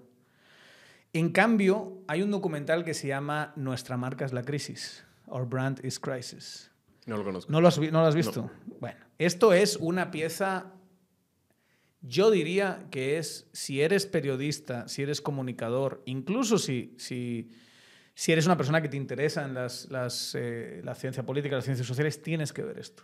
En 1.16 1.30
cambio, 1.30 2.04
hay 2.10 2.22
un 2.22 2.30
documental 2.32 2.84
que 2.84 2.94
se 2.94 3.08
llama 3.08 3.54
Nuestra 3.56 3.96
marca 3.96 4.26
es 4.26 4.34
la 4.34 4.44
crisis. 4.44 5.06
Our 5.28 5.48
brand 5.48 5.80
is 5.86 5.98
crisis. 5.98 6.70
No 7.06 7.16
lo 7.16 7.24
conozco. 7.24 7.50
¿No 7.52 7.62
lo 7.62 7.70
has, 7.70 7.80
vi- 7.80 7.90
no 7.90 8.02
lo 8.02 8.08
has 8.08 8.16
visto? 8.16 8.52
Bueno, 8.82 9.00
esto 9.18 9.54
es 9.54 9.78
una 9.78 10.12
pieza, 10.12 10.74
yo 12.02 12.32
diría 12.32 12.88
que 12.92 13.18
es, 13.18 13.48
si 13.54 13.82
eres 13.82 14.06
periodista, 14.06 14.90
si 14.90 15.04
eres 15.04 15.22
comunicador, 15.22 16.02
incluso 16.06 16.58
si, 16.58 16.94
si, 16.98 17.50
si 18.14 18.32
eres 18.34 18.46
una 18.46 18.58
persona 18.58 18.82
que 18.82 18.90
te 18.90 18.98
interesa 18.98 19.46
en 19.46 19.54
las, 19.54 19.90
las, 19.90 20.36
eh, 20.38 20.82
la 20.84 20.96
ciencia 20.96 21.26
política, 21.26 21.56
las 21.56 21.64
ciencias 21.66 21.88
sociales, 21.88 22.22
tienes 22.22 22.52
que 22.52 22.62
ver 22.64 22.78
esto. 22.78 23.04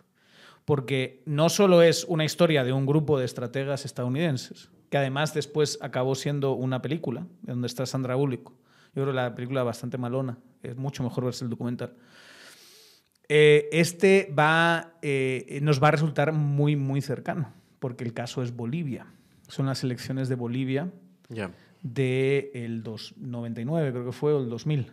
Porque 0.66 1.22
no 1.24 1.48
solo 1.48 1.80
es 1.80 2.04
una 2.04 2.24
historia 2.26 2.62
de 2.62 2.72
un 2.74 2.84
grupo 2.84 3.18
de 3.18 3.24
estrategas 3.24 3.86
estadounidenses, 3.86 4.68
que 4.92 4.98
además 4.98 5.32
después 5.32 5.78
acabó 5.80 6.14
siendo 6.14 6.52
una 6.52 6.82
película, 6.82 7.26
donde 7.40 7.66
está 7.66 7.86
Sandra 7.86 8.14
Bullock. 8.14 8.50
Yo 8.94 9.02
creo 9.04 9.06
que 9.06 9.12
la 9.14 9.34
película 9.34 9.62
bastante 9.62 9.96
malona, 9.96 10.36
es 10.62 10.76
mucho 10.76 11.02
mejor 11.02 11.24
verse 11.24 11.44
el 11.44 11.50
documental. 11.50 11.94
Eh, 13.26 13.70
este 13.72 14.30
va, 14.38 14.92
eh, 15.00 15.60
nos 15.62 15.82
va 15.82 15.88
a 15.88 15.90
resultar 15.92 16.32
muy, 16.32 16.76
muy 16.76 17.00
cercano, 17.00 17.54
porque 17.78 18.04
el 18.04 18.12
caso 18.12 18.42
es 18.42 18.54
Bolivia. 18.54 19.06
Son 19.48 19.64
las 19.64 19.82
elecciones 19.82 20.28
de 20.28 20.34
Bolivia 20.34 20.90
Ya. 21.30 21.50
del 21.80 22.82
99, 23.16 23.92
creo 23.92 24.04
que 24.04 24.12
fue, 24.12 24.34
o 24.34 24.40
el 24.42 24.50
2000, 24.50 24.92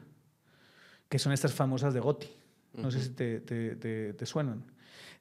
que 1.09 1.19
son 1.19 1.33
estas 1.33 1.53
famosas 1.53 1.93
de 1.93 1.99
Gotti. 1.99 2.27
No 2.73 2.89
sé 2.89 3.01
si 3.01 3.09
te, 3.09 3.41
te- 3.41 3.75
te- 3.75 4.13
te 4.13 4.25
suenan. 4.25 4.63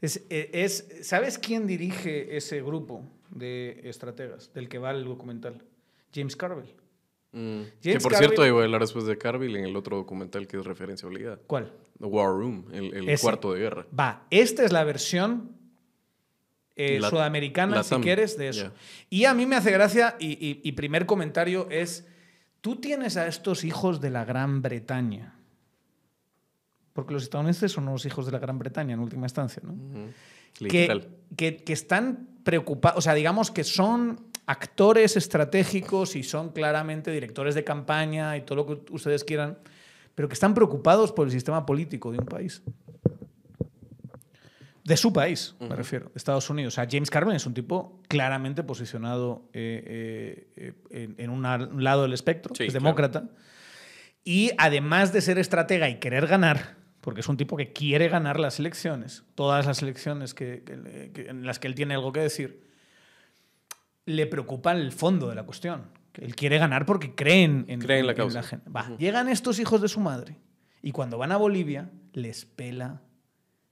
Es, 0.01 0.25
eh, 0.31 0.51
es- 0.53 0.87
¿Sabes 1.03 1.39
quién 1.39 1.67
dirige 1.67 2.37
ese 2.37 2.63
grupo 2.63 3.03
de 3.31 3.81
estrategas 3.85 4.53
del 4.55 4.69
que 4.69 4.79
va 4.79 4.91
el 4.93 5.05
documental? 5.05 5.63
James 6.15 6.37
Carville. 6.37 6.75
Mm. 7.31 7.61
que 7.83 7.99
por 8.01 8.13
Carville- 8.13 8.19
cierto, 8.29 8.47
iba 8.47 8.59
a 8.61 8.65
hablar 8.65 8.81
después 8.81 9.05
de 9.05 9.19
Carville 9.19 9.59
en 9.59 9.67
el 9.67 9.77
otro 9.77 9.99
documental 9.99 10.47
que 10.47 10.57
es 10.57 10.65
referencia 10.65 11.07
obligada. 11.07 11.39
¿Cuál? 11.47 11.71
The 11.99 12.07
War 12.07 12.31
Room, 12.31 12.65
el, 12.73 12.95
el 12.95 13.09
Ese. 13.11 13.23
cuarto 13.23 13.53
de 13.53 13.61
guerra. 13.61 13.87
Va, 13.97 14.27
esta 14.31 14.65
es 14.65 14.73
la 14.73 14.83
versión 14.85 15.51
eh, 16.75 16.99
La- 17.01 17.11
sudamericana, 17.11 17.83
si 17.83 17.97
quieres, 17.97 18.39
de 18.39 18.49
eso. 18.49 18.73
Y 19.11 19.25
a 19.27 19.35
mí 19.35 19.45
me 19.47 19.57
hace 19.57 19.73
gracia, 19.73 20.17
y, 20.21 20.33
y- 20.45 20.61
y 20.63 20.73
primer 20.73 21.05
comentario 21.07 21.69
es, 21.71 22.07
tú 22.63 22.77
tienes 22.77 23.17
a 23.19 23.27
estos 23.27 23.63
hijos 23.65 24.01
de 24.01 24.09
la 24.11 24.25
Gran 24.25 24.63
Bretaña, 24.63 25.35
porque 26.99 27.15
los 27.15 27.23
estadounidenses 27.23 27.71
son 27.71 27.85
los 27.87 28.05
hijos 28.07 28.27
de 28.27 28.33
la 28.33 28.41
Gran 28.41 28.59
Bretaña 28.59 28.95
en 28.95 28.99
última 28.99 29.27
instancia, 29.27 29.63
¿no? 29.65 29.73
Ujú. 29.73 30.09
que, 30.69 31.07
que- 31.37 31.57
que 31.59 31.73
están 31.73 32.27
preocupados, 32.43 32.99
o 32.99 33.01
sea, 33.01 33.15
digamos 33.15 33.53
que 33.53 33.63
son 33.63 34.27
actores 34.47 35.17
estratégicos 35.17 36.17
y 36.17 36.25
son 36.25 36.51
claramente 36.51 37.13
directores 37.13 37.55
de 37.55 37.63
campaña 37.63 38.37
y 38.37 38.41
todo 38.41 38.57
lo 38.57 38.67
que 38.67 38.93
ustedes 38.93 39.23
quieran, 39.23 39.59
pero 40.17 40.27
que 40.29 40.35
están 40.35 40.55
preocupados 40.55 41.13
por 41.13 41.29
el 41.29 41.31
sistema 41.33 41.65
político 41.65 42.11
de 42.11 42.19
un 42.19 42.27
país. 42.27 42.63
De 44.83 44.97
su 44.97 45.13
país, 45.13 45.55
me 45.61 45.77
refiero, 45.77 46.11
Estados 46.17 46.51
Unidos. 46.51 46.75
O 46.75 46.77
sea, 46.77 46.89
James 46.91 47.11
Carville 47.11 47.37
es 47.37 47.47
un 47.47 47.55
tipo 47.55 48.01
claramente 48.09 48.65
posicionado 48.65 49.43
eh, 49.53 50.49
eh, 50.57 50.73
eh, 50.91 51.05
en, 51.05 51.15
en 51.19 51.31
un 51.31 51.85
lado 51.85 52.03
del 52.03 52.13
espectro, 52.13 52.57
Sí, 52.57 52.65
es 52.65 52.71
claro. 52.73 52.83
demócrata. 52.85 53.29
Y 54.25 54.51
además 54.59 55.13
de 55.13 55.21
ser 55.21 55.39
estratega 55.39 55.89
y 55.89 56.01
querer 56.01 56.27
ganar, 56.27 56.78
porque 57.09 57.23
es 57.23 57.29
un 57.31 57.39
tipo 57.39 57.57
que 57.57 57.73
quiere 57.73 58.09
ganar 58.11 58.39
las 58.39 58.59
elecciones, 58.59 59.25
todas 59.35 59.65
las 59.65 59.81
elecciones 59.81 60.35
que, 60.35 60.63
que 60.63 60.77
le- 60.77 61.11
que- 61.13 61.29
en 61.31 61.47
las 61.47 61.59
que 61.59 61.67
él 61.67 61.75
tiene 61.75 61.95
algo 61.95 62.13
que 62.13 62.21
decir, 62.21 62.69
le 64.05 64.27
preocupa 64.27 64.73
el 64.73 64.93
fondo 64.93 65.27
de 65.31 65.35
la 65.35 65.45
cuestión. 65.45 65.87
Él 66.13 66.37
quiere 66.37 66.59
ganar 66.59 66.85
porque 66.85 67.15
creen 67.15 67.65
en, 67.67 67.81
Cree 67.81 68.01
en 68.01 68.07
la 68.09 68.15
causa. 68.15 68.43
gente. 68.43 68.69
Va, 68.69 68.95
Llegan 68.99 69.31
estos 69.31 69.59
hijos 69.59 69.81
de 69.81 69.89
su 69.89 70.01
madre 70.01 70.37
y 70.83 70.93
cuando 70.93 71.17
van 71.17 71.33
a 71.33 71.39
Bolivia 71.39 71.89
les 72.13 72.45
pela 72.45 73.01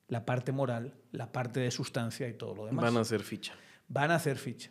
la 0.08 0.24
parte 0.24 0.50
moral, 0.52 0.94
la 1.12 1.30
parte 1.30 1.60
de 1.60 1.70
sustancia 1.70 2.26
y 2.28 2.32
todo 2.32 2.54
lo 2.54 2.64
demás 2.64 2.86
Van 2.86 2.96
a 2.96 3.00
hacer 3.00 3.20
ficha. 3.22 3.52
van 3.88 4.12
a 4.12 4.14
hacer 4.14 4.38
ficha. 4.38 4.70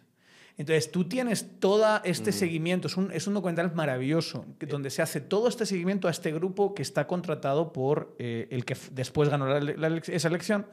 Entonces, 0.57 0.89
tú 0.89 1.03
tienes 1.03 1.59
todo 1.59 2.01
este 2.05 2.31
seguimiento, 2.31 2.87
es 2.87 2.95
un, 2.95 3.11
es 3.11 3.27
un 3.27 3.33
documental 3.33 3.73
maravilloso, 3.75 4.45
que- 4.57 4.65
donde 4.67 4.89
se 4.89 5.01
hace 5.01 5.19
todo 5.19 5.49
este 5.49 5.65
seguimiento 5.65 6.07
a 6.07 6.11
este 6.11 6.31
grupo 6.31 6.73
que 6.73 6.81
está 6.81 7.07
contratado 7.07 7.73
por 7.73 8.15
eh, 8.19 8.47
el 8.51 8.63
que 8.63 8.77
después 8.91 9.27
ganó 9.27 9.47
la 9.47 9.59
la 9.59 9.97
esa 9.97 10.27
elección, 10.29 10.65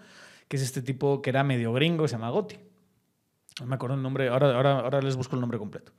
que 0.47 0.57
es 0.57 0.63
este 0.63 0.83
tipo 0.83 1.21
que 1.21 1.31
era 1.31 1.43
medio 1.43 1.73
gringo, 1.73 2.07
se 2.07 2.13
llama 2.15 2.31
Gotti. 2.31 2.57
No 3.61 3.67
me 3.67 3.75
acuerdo 3.75 3.97
el 3.97 4.03
nombre, 4.03 4.29
ahora, 4.29 4.55
ahora, 4.55 4.79
ahora 4.81 5.03
les 5.03 5.17
busco 5.17 5.35
el 5.35 5.41
nombre 5.41 5.59
completo. 5.59 5.93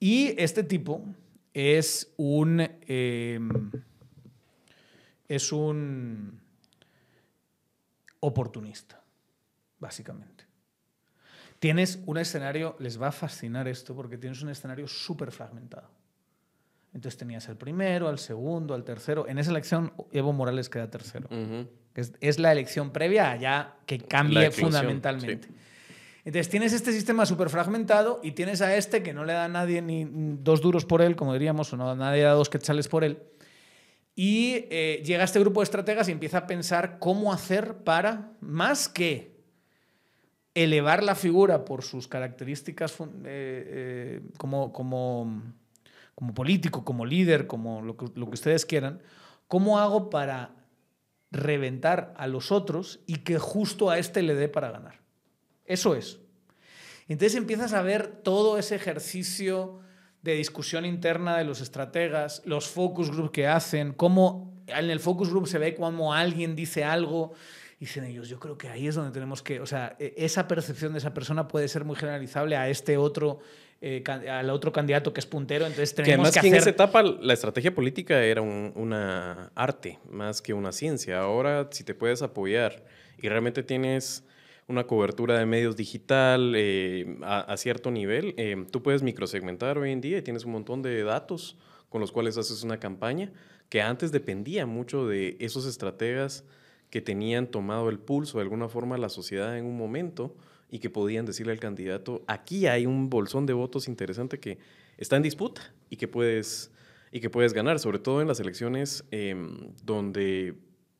Y 0.00 0.34
este 0.40 0.64
tipo 0.64 1.04
es 1.52 2.12
un... 2.16 2.60
eh, 2.60 3.38
es 5.28 5.52
un 5.52 6.40
oportunista, 8.20 9.02
básicamente. 9.78 10.31
Tienes 11.62 12.00
un 12.06 12.18
escenario, 12.18 12.74
les 12.80 13.00
va 13.00 13.06
a 13.06 13.12
fascinar 13.12 13.68
esto, 13.68 13.94
porque 13.94 14.18
tienes 14.18 14.42
un 14.42 14.48
escenario 14.48 14.88
súper 14.88 15.30
fragmentado. 15.30 15.88
Entonces 16.92 17.16
tenías 17.16 17.48
al 17.48 17.56
primero, 17.56 18.08
al 18.08 18.18
segundo, 18.18 18.74
al 18.74 18.82
tercero. 18.82 19.28
En 19.28 19.38
esa 19.38 19.52
elección, 19.52 19.92
Evo 20.10 20.32
Morales 20.32 20.68
queda 20.68 20.90
tercero. 20.90 21.28
Es, 21.94 22.14
es 22.20 22.40
la 22.40 22.50
elección 22.50 22.90
previa 22.90 23.30
a 23.30 23.36
ya 23.36 23.76
que 23.86 24.00
cambie 24.00 24.50
fundamentalmente. 24.50 25.50
Entonces 26.24 26.48
tienes 26.48 26.72
este 26.72 26.90
sistema 26.90 27.26
súper 27.26 27.48
fragmentado 27.48 28.18
y 28.24 28.32
tienes 28.32 28.60
a 28.60 28.74
este 28.74 29.04
que 29.04 29.14
no 29.14 29.24
le 29.24 29.32
da 29.32 29.44
a 29.44 29.48
nadie 29.48 29.82
ni 29.82 30.04
dos 30.04 30.62
duros 30.62 30.84
por 30.84 31.00
él, 31.00 31.14
como 31.14 31.32
diríamos, 31.32 31.72
o 31.72 31.76
no 31.76 31.94
nadie 31.94 32.24
da 32.24 32.32
dos 32.32 32.50
quetzales 32.50 32.88
por 32.88 33.04
él. 33.04 33.22
Y 34.16 34.66
eh, 34.68 35.00
llega 35.04 35.22
este 35.22 35.38
grupo 35.38 35.60
de 35.60 35.64
estrategas 35.66 36.08
y 36.08 36.10
empieza 36.10 36.38
a 36.38 36.46
pensar 36.48 36.98
cómo 36.98 37.32
hacer 37.32 37.84
para, 37.84 38.32
más 38.40 38.88
que 38.88 39.31
elevar 40.54 41.02
la 41.02 41.14
figura 41.14 41.64
por 41.64 41.82
sus 41.82 42.08
características 42.08 42.92
eh, 43.00 43.04
eh, 43.24 44.20
como, 44.36 44.72
como, 44.72 45.42
como 46.14 46.34
político, 46.34 46.84
como 46.84 47.06
líder, 47.06 47.46
como 47.46 47.82
lo 47.82 47.96
que, 47.96 48.04
ustedes 48.20 48.66
quieran, 48.66 49.00
¿cómo 49.48 49.78
hago 49.78 50.10
para 50.10 50.54
reventar 51.30 52.12
a 52.16 52.26
los 52.26 52.52
otros 52.52 53.00
y 53.06 53.18
que 53.18 53.38
justo 53.38 53.88
a 53.90 53.98
este 53.98 54.22
le 54.22 54.34
dé 54.34 54.48
para 54.48 54.70
ganar? 54.70 55.00
Eso 55.64 55.94
es. 55.94 56.20
Entonces 57.08 57.36
empiezas 57.36 57.72
a 57.72 57.82
ver 57.82 58.20
todo 58.22 58.58
ese 58.58 58.74
ejercicio 58.74 59.80
de 60.22 60.34
discusión 60.34 60.84
interna 60.84 61.36
de 61.36 61.44
los 61.44 61.60
estrategas, 61.60 62.42
los 62.44 62.68
focus 62.68 63.10
group 63.10 63.32
que 63.32 63.46
hacen, 63.46 63.92
cómo 63.92 64.52
en 64.66 64.90
el 64.90 65.00
focus 65.00 65.30
group 65.30 65.48
se 65.48 65.58
ve 65.58 65.74
cómo 65.74 66.14
alguien 66.14 66.54
dice 66.54 66.84
algo 66.84 67.32
dicen 67.82 68.04
ellos, 68.04 68.28
yo 68.28 68.38
creo 68.38 68.56
que 68.56 68.68
ahí 68.68 68.86
es 68.86 68.94
donde 68.94 69.10
tenemos 69.10 69.42
que, 69.42 69.58
o 69.60 69.66
sea, 69.66 69.96
e- 69.98 70.14
esa 70.16 70.46
percepción 70.46 70.92
de 70.92 70.98
esa 70.98 71.12
persona 71.12 71.48
puede 71.48 71.66
ser 71.66 71.84
muy 71.84 71.96
generalizable 71.96 72.54
a 72.56 72.68
este 72.68 72.96
otro, 72.96 73.40
eh, 73.80 74.04
al 74.30 74.50
otro 74.50 74.72
candidato 74.72 75.12
que 75.12 75.18
es 75.18 75.26
puntero, 75.26 75.66
entonces 75.66 75.90
Que 75.92 76.02
tenemos 76.04 76.28
además 76.28 76.34
que, 76.34 76.40
que 76.42 76.46
en 76.48 76.54
esa 76.54 76.62
hacer... 76.70 76.74
etapa 76.74 77.02
la 77.02 77.32
estrategia 77.32 77.74
política 77.74 78.22
era 78.22 78.40
un- 78.40 78.72
una 78.76 79.50
arte 79.56 79.98
más 80.10 80.40
que 80.40 80.54
una 80.54 80.70
ciencia. 80.70 81.18
Ahora, 81.20 81.66
si 81.72 81.82
te 81.82 81.92
puedes 81.94 82.22
apoyar 82.22 82.84
y 83.20 83.28
realmente 83.28 83.64
tienes 83.64 84.24
una 84.68 84.84
cobertura 84.86 85.36
de 85.38 85.44
medios 85.46 85.74
digital 85.76 86.54
eh, 86.56 87.16
a, 87.22 87.40
a 87.40 87.56
cierto 87.56 87.90
nivel, 87.90 88.34
eh, 88.36 88.64
tú 88.70 88.80
puedes 88.84 89.02
microsegmentar 89.02 89.76
hoy 89.76 89.90
en 89.90 90.00
día 90.00 90.18
y 90.18 90.22
tienes 90.22 90.44
un 90.44 90.52
montón 90.52 90.82
de 90.82 91.02
datos 91.02 91.56
con 91.88 92.00
los 92.00 92.12
cuales 92.12 92.38
haces 92.38 92.62
una 92.62 92.78
campaña, 92.78 93.32
que 93.68 93.82
antes 93.82 94.12
dependía 94.12 94.66
mucho 94.66 95.08
de 95.08 95.36
esos 95.40 95.66
estrategas 95.66 96.44
que 96.92 97.00
tenían 97.00 97.46
tomado 97.46 97.88
el 97.88 97.98
pulso 97.98 98.36
de 98.36 98.42
alguna 98.42 98.68
forma 98.68 98.96
a 98.96 98.98
la 98.98 99.08
sociedad 99.08 99.56
en 99.56 99.64
un 99.64 99.78
momento 99.78 100.36
y 100.70 100.78
que 100.78 100.90
podían 100.90 101.24
decirle 101.24 101.54
al 101.54 101.58
candidato, 101.58 102.22
aquí 102.26 102.66
hay 102.66 102.84
un 102.84 103.08
bolsón 103.08 103.46
de 103.46 103.54
votos 103.54 103.88
interesante 103.88 104.38
que 104.38 104.58
está 104.98 105.16
en 105.16 105.22
disputa 105.22 105.72
y 105.88 105.96
que 105.96 106.06
puedes, 106.06 106.70
y 107.10 107.20
que 107.20 107.30
puedes 107.30 107.54
ganar, 107.54 107.78
sobre 107.78 107.98
todo 107.98 108.20
en 108.20 108.28
las 108.28 108.40
elecciones 108.40 109.06
em, 109.10 109.72
donde, 109.82 110.54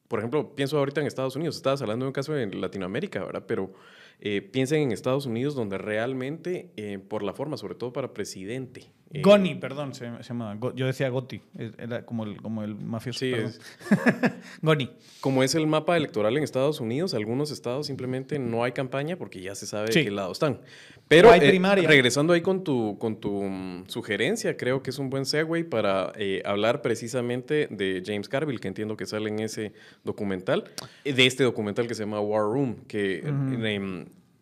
por 0.08 0.20
ejemplo, 0.20 0.54
pienso 0.54 0.78
ahorita 0.78 1.02
en 1.02 1.06
Estados 1.06 1.36
Unidos, 1.36 1.56
estabas 1.56 1.82
hablando 1.82 2.06
de 2.06 2.08
un 2.08 2.14
caso 2.14 2.38
en 2.38 2.58
Latinoamérica, 2.58 3.22
¿verdad? 3.22 3.44
Pero 3.46 3.74
eh, 4.18 4.40
piensen 4.40 4.80
en 4.80 4.92
Estados 4.92 5.26
Unidos 5.26 5.54
donde 5.54 5.76
realmente, 5.76 6.70
eh, 6.78 7.00
por 7.06 7.22
la 7.22 7.34
forma, 7.34 7.58
sobre 7.58 7.74
todo 7.74 7.92
para 7.92 8.14
presidente, 8.14 8.90
eh, 9.14 9.20
Goni, 9.20 9.54
perdón, 9.56 9.94
se, 9.94 10.10
llama. 10.22 10.58
Yo 10.74 10.86
decía 10.86 11.08
Gotti, 11.10 11.42
era 11.78 12.06
como 12.06 12.24
el, 12.24 12.40
como 12.40 12.62
el 12.62 12.74
mafioso. 12.74 13.18
Sí, 13.18 13.32
es. 13.32 13.60
Goni. 14.62 14.90
Como 15.20 15.42
es 15.42 15.54
el 15.54 15.66
mapa 15.66 15.98
electoral 15.98 16.36
en 16.38 16.42
Estados 16.42 16.80
Unidos, 16.80 17.12
algunos 17.12 17.50
estados 17.50 17.88
simplemente 17.88 18.38
no 18.38 18.64
hay 18.64 18.72
campaña 18.72 19.16
porque 19.16 19.42
ya 19.42 19.54
se 19.54 19.66
sabe 19.66 19.90
de 19.90 20.04
qué 20.04 20.10
lado 20.10 20.32
están. 20.32 20.60
Pero 21.08 21.30
hay 21.30 21.40
eh, 21.40 21.86
regresando 21.86 22.32
ahí 22.32 22.40
con 22.40 22.64
tu, 22.64 22.96
con 22.98 23.16
tu 23.16 23.42
mm, 23.42 23.84
sugerencia, 23.88 24.56
creo 24.56 24.82
que 24.82 24.88
es 24.88 24.98
un 24.98 25.10
buen 25.10 25.26
segue 25.26 25.64
para 25.64 26.12
eh, 26.16 26.40
hablar 26.46 26.80
precisamente 26.80 27.68
de 27.70 28.02
James 28.04 28.30
Carville, 28.30 28.60
que 28.60 28.68
entiendo 28.68 28.96
que 28.96 29.04
sale 29.04 29.28
en 29.28 29.40
ese 29.40 29.74
documental, 30.04 30.64
de 31.04 31.26
este 31.26 31.44
documental 31.44 31.86
que 31.86 31.94
se 31.94 32.04
llama 32.04 32.20
War 32.20 32.44
Room, 32.44 32.76
que 32.88 33.22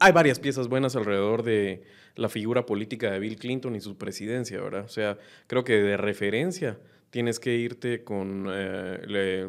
hay 0.00 0.12
varias 0.12 0.40
piezas 0.40 0.68
buenas 0.68 0.96
alrededor 0.96 1.42
de 1.42 1.84
la 2.16 2.28
figura 2.28 2.66
política 2.66 3.10
de 3.10 3.18
Bill 3.20 3.36
Clinton 3.36 3.76
y 3.76 3.80
su 3.80 3.96
presidencia, 3.96 4.60
¿verdad? 4.60 4.84
O 4.84 4.88
sea, 4.88 5.18
creo 5.46 5.62
que 5.62 5.74
de 5.74 5.96
referencia 5.96 6.78
tienes 7.10 7.38
que 7.38 7.54
irte 7.54 8.02
con 8.02 8.46
eh, 8.50 9.46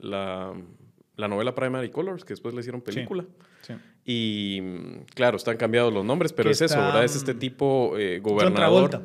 la, 0.00 0.52
novela 1.16 1.54
Primary 1.54 1.90
Colors, 1.90 2.24
que 2.24 2.34
después 2.34 2.54
le 2.54 2.60
hicieron 2.60 2.82
película. 2.82 3.24
Sí, 3.62 3.74
Y 4.04 4.60
claro, 5.14 5.36
están 5.36 5.56
cambiados 5.56 5.94
los 5.94 6.04
nombres, 6.04 6.32
pero 6.32 6.50
es 6.50 6.60
eso, 6.60 6.76
¿verdad? 6.78 7.04
Es 7.04 7.14
este 7.14 7.34
tipo 7.34 7.96
eh, 7.96 8.18
gobernador 8.18 9.02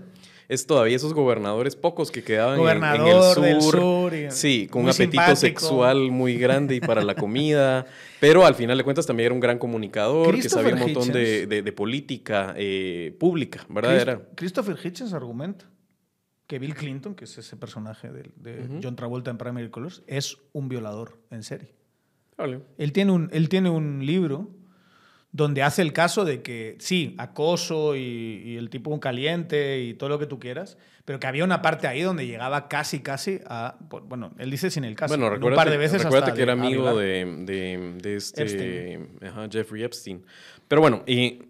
es 0.53 0.67
todavía 0.67 0.95
esos 0.95 1.13
gobernadores 1.13 1.75
pocos 1.75 2.11
que 2.11 2.23
quedaban 2.23 2.59
en, 2.59 3.43
el 3.45 3.61
sur. 3.61 4.13
sí, 4.29 4.67
con 4.69 4.83
un 4.83 4.89
apetito 4.89 5.35
sexual 5.35 6.11
muy 6.11 6.37
grande 6.37 6.75
y 6.75 6.79
para 6.79 7.03
la 7.03 7.15
comida. 7.15 7.85
pero 8.19 8.45
al 8.45 8.55
final 8.55 8.77
de 8.77 8.83
cuentas 8.83 9.05
también 9.05 9.25
era 9.27 9.33
un 9.33 9.39
gran 9.39 9.57
comunicador 9.57 10.35
que 10.35 10.49
sabía 10.49 10.75
un 10.75 10.79
montón 10.79 11.11
de, 11.11 11.73
política 11.75 12.53
eh, 12.55 13.15
pública, 13.19 13.65
¿verdad? 13.67 13.99
era. 13.99 14.21
Christopher 14.35 14.77
Hitchens 14.81 15.13
argumenta 15.13 15.65
que 16.47 16.59
Bill 16.59 16.75
Clinton, 16.75 17.15
que 17.15 17.25
es 17.25 17.37
ese 17.37 17.57
personaje 17.57 18.11
de, 18.11 18.79
John 18.81 18.95
Travolta 18.95 19.31
en 19.31 19.37
Primary 19.37 19.69
Colors, 19.69 20.03
es 20.07 20.37
un 20.51 20.69
violador 20.69 21.19
en 21.31 21.43
serie. 21.43 21.73
Él, 22.77 22.91
tiene 22.91 23.11
un, 23.11 23.29
él 23.31 23.49
tiene 23.49 23.69
un 23.69 24.05
libro 24.05 24.49
donde 25.33 25.63
hace 25.63 25.81
el 25.81 25.93
caso 25.93 26.25
de 26.25 26.43
que 26.43 26.77
sí, 26.79 27.15
acoso 27.17 27.95
y, 27.95 28.55
el 28.55 28.69
tipo 28.69 28.91
un 28.91 28.99
caliente 28.99 29.81
y 29.81 29.95
todo 29.95 30.07
lo 30.09 30.19
que 30.19 30.27
tú 30.27 30.39
quieras, 30.39 30.77
pero 31.05 31.19
que 31.19 31.25
había 31.25 31.43
una 31.43 31.63
parte 31.63 31.87
ahí 31.87 32.03
donde 32.03 32.27
llegaba 32.27 32.69
casi, 32.69 32.99
casi 32.99 33.39
a. 33.47 33.75
Bueno, 33.89 34.31
él 34.37 34.51
dice 34.51 34.69
sin 34.69 34.85
el 34.85 34.95
caso. 34.95 35.17
Bueno, 35.17 35.35
un 35.45 35.55
par 35.55 35.71
de 35.71 35.77
veces 35.77 36.03
recuérdate 36.03 36.33
que 36.33 36.43
era 36.43 36.53
amigo 36.53 36.95
de, 36.97 37.97
este 37.99 38.99
Jeffrey 39.51 39.83
Epstein. 39.83 40.23
Pero 40.67 40.81
bueno, 40.81 41.03
y, 41.07 41.41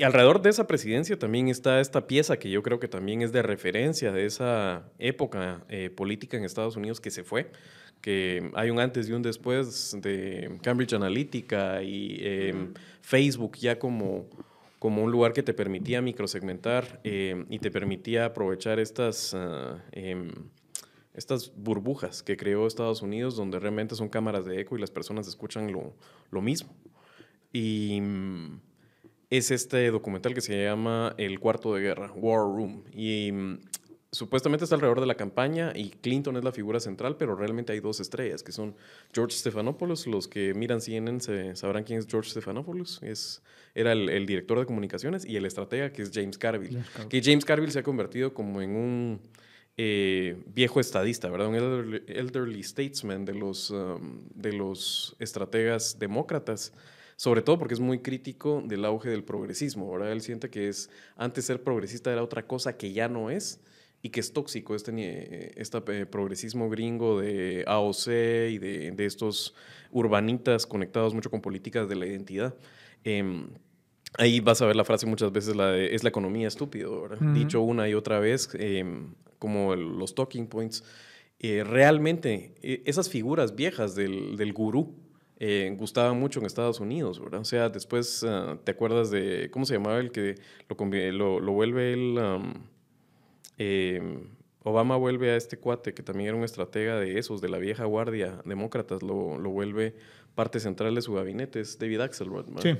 alrededor 0.00 0.40
de 0.40 0.50
esa 0.50 0.68
presidencia 0.68 1.18
también 1.18 1.48
está 1.48 1.80
esta 1.80 2.06
pieza 2.06 2.38
que 2.38 2.50
yo 2.50 2.62
creo 2.62 2.78
que 2.78 2.88
también 2.88 3.20
es 3.20 3.32
de 3.32 3.42
referencia 3.42 4.12
de 4.12 4.26
esa 4.26 4.84
época 5.00 5.64
eh, 5.68 5.90
política 5.90 6.36
en 6.36 6.44
Estados 6.44 6.76
Unidos 6.76 7.00
que 7.00 7.10
se 7.10 7.24
fue 7.24 7.50
que 8.04 8.50
hay 8.52 8.68
un 8.68 8.80
antes 8.80 9.08
y 9.08 9.12
un 9.12 9.22
después 9.22 9.96
de 10.02 10.58
Cambridge 10.60 10.92
Analytica 10.92 11.82
y 11.82 12.18
em, 12.20 12.74
Facebook 13.00 13.56
ya 13.56 13.78
como, 13.78 14.26
como 14.78 15.02
un 15.02 15.10
lugar 15.10 15.32
que 15.32 15.42
te 15.42 15.54
permitía 15.54 16.02
microsegmentar 16.02 17.00
eh, 17.02 17.46
y 17.48 17.58
te 17.60 17.70
permitía 17.70 18.26
aprovechar 18.26 18.78
estas, 18.78 19.34
em, 19.92 20.30
estas 21.14 21.50
burbujas 21.56 22.22
que 22.22 22.36
creó 22.36 22.66
Estados 22.66 23.00
Unidos, 23.00 23.36
donde 23.36 23.58
realmente 23.58 23.94
son 23.94 24.10
cámaras 24.10 24.44
de 24.44 24.60
eco 24.60 24.76
y 24.76 24.82
las 24.82 24.90
personas 24.90 25.26
escuchan 25.26 25.72
lo, 25.72 25.94
lo 26.30 26.42
mismo. 26.42 26.76
Y 27.54 28.02
mm, 28.02 28.60
es 29.30 29.50
este 29.50 29.90
documental 29.90 30.34
que 30.34 30.42
se 30.42 30.62
llama 30.62 31.14
El 31.16 31.40
cuarto 31.40 31.72
de 31.72 31.80
guerra, 31.80 32.12
War 32.14 32.40
Room. 32.40 32.84
Y 32.92 33.32
mm, 33.32 33.60
supuestamente 34.14 34.64
está 34.64 34.76
alrededor 34.76 35.00
de 35.00 35.06
la 35.06 35.16
campaña 35.16 35.72
y 35.74 35.90
Clinton 35.90 36.36
es 36.36 36.44
la 36.44 36.52
figura 36.52 36.80
central, 36.80 37.16
pero 37.16 37.34
realmente 37.34 37.72
hay 37.72 37.80
dos 37.80 38.00
estrellas, 38.00 38.42
que 38.42 38.52
son 38.52 38.74
George 39.12 39.36
Stephanopoulos. 39.36 40.06
Los 40.06 40.28
que 40.28 40.54
miran 40.54 40.80
CNN 40.80 41.20
se 41.20 41.56
sabrán 41.56 41.84
quién 41.84 41.98
es 41.98 42.06
George 42.06 42.30
Stephanopoulos. 42.30 43.02
Es, 43.02 43.42
era 43.74 43.92
el, 43.92 44.26
director 44.26 44.58
de 44.58 44.66
comunicaciones 44.66 45.26
y 45.26 45.36
el 45.36 45.44
estratega, 45.44 45.92
que 45.92 46.02
es 46.02 46.10
James 46.14 46.38
Carville. 46.38 46.82
Que 47.08 47.20
James 47.22 47.44
Carville 47.44 47.72
se 47.72 47.80
ha 47.80 47.82
convertido 47.82 48.32
como 48.32 48.62
en 48.62 48.70
un 48.76 49.20
eh, 49.76 50.42
viejo 50.46 50.80
estadista, 50.80 51.28
¿verdad? 51.28 51.48
Un 51.48 51.56
elderly, 52.06 52.62
statesman 52.62 53.24
de 53.24 53.34
los, 53.34 53.70
um, 53.70 54.28
de 54.34 54.52
los 54.52 55.16
estrategas 55.18 55.98
demócratas 55.98 56.72
sobre 57.16 57.42
todo 57.42 57.58
porque 57.60 57.74
es 57.74 57.80
muy 57.80 58.00
crítico 58.00 58.60
del 58.66 58.84
auge 58.84 59.08
del 59.08 59.22
progresismo, 59.22 59.90
¿verdad? 59.90 60.10
Él 60.10 60.20
siente 60.20 60.50
que 60.50 60.68
es, 60.68 60.90
antes 61.16 61.44
ser 61.44 61.62
progresista 61.62 62.12
era 62.12 62.24
otra 62.24 62.46
cosa 62.46 62.76
que 62.76 62.92
ya 62.92 63.08
no 63.08 63.30
es, 63.30 63.60
y 64.04 64.10
que 64.10 64.20
es 64.20 64.34
tóxico 64.34 64.74
este, 64.74 65.58
este 65.58 66.04
progresismo 66.04 66.68
gringo 66.68 67.22
de 67.22 67.64
AOC 67.66 68.06
y 68.50 68.58
de, 68.58 68.92
de, 68.94 69.06
estos 69.06 69.54
urbanitas 69.92 70.66
conectados 70.66 71.14
mucho 71.14 71.30
con 71.30 71.40
políticas 71.40 71.88
de 71.88 71.96
la 71.96 72.04
identidad. 72.04 72.54
Em, 73.02 73.48
ahí 74.18 74.40
vas 74.40 74.60
a 74.60 74.66
ver 74.66 74.76
la 74.76 74.84
frase 74.84 75.06
muchas 75.06 75.32
veces, 75.32 75.56
la 75.56 75.68
de, 75.70 75.94
es 75.94 76.02
la 76.02 76.10
economía 76.10 76.48
estúpido, 76.48 77.08
dicho 77.32 77.62
una 77.62 77.88
y 77.88 77.94
otra 77.94 78.20
vez, 78.20 78.50
em, 78.58 79.14
como 79.38 79.74
los 79.74 80.14
talking 80.14 80.48
points. 80.48 80.84
Eh, 81.38 81.64
realmente, 81.64 82.56
e, 82.60 82.82
esas 82.84 83.08
figuras 83.08 83.56
viejas 83.56 83.94
del, 83.94 84.36
del 84.36 84.52
gurú, 84.52 84.94
eh, 85.38 85.74
gustaban 85.78 86.20
mucho 86.20 86.40
en 86.40 86.46
Estados 86.46 86.78
Unidos, 86.78 87.20
¿verdad? 87.20 87.40
O 87.40 87.46
sea, 87.46 87.70
después 87.70 88.22
ah, 88.22 88.58
te 88.64 88.72
acuerdas 88.72 89.10
de, 89.10 89.48
¿cómo 89.50 89.64
se 89.64 89.72
llamaba 89.72 89.98
el 89.98 90.10
que 90.10 90.34
lo, 90.68 91.12
lo, 91.12 91.40
lo 91.40 91.52
vuelve 91.52 91.94
el... 91.94 92.18
Em, 93.58 94.28
Obama 94.62 94.96
vuelve 94.96 95.30
a 95.30 95.36
este 95.36 95.58
cuate, 95.58 95.92
que 95.92 96.02
también 96.02 96.28
era 96.28 96.36
un 96.36 96.44
estratega 96.44 96.98
de 96.98 97.18
esos, 97.18 97.40
de 97.40 97.48
la 97.48 97.58
vieja 97.58 97.84
guardia 97.84 98.40
demócratas, 98.44 99.02
lo, 99.02 99.38
lo 99.38 99.50
vuelve 99.50 99.94
parte 100.34 100.58
central 100.58 100.94
de 100.94 101.02
su 101.02 101.12
gabinete, 101.12 101.60
es 101.60 101.78
David 101.78 102.00
Axelrod. 102.00 102.46
Sí. 102.60 102.76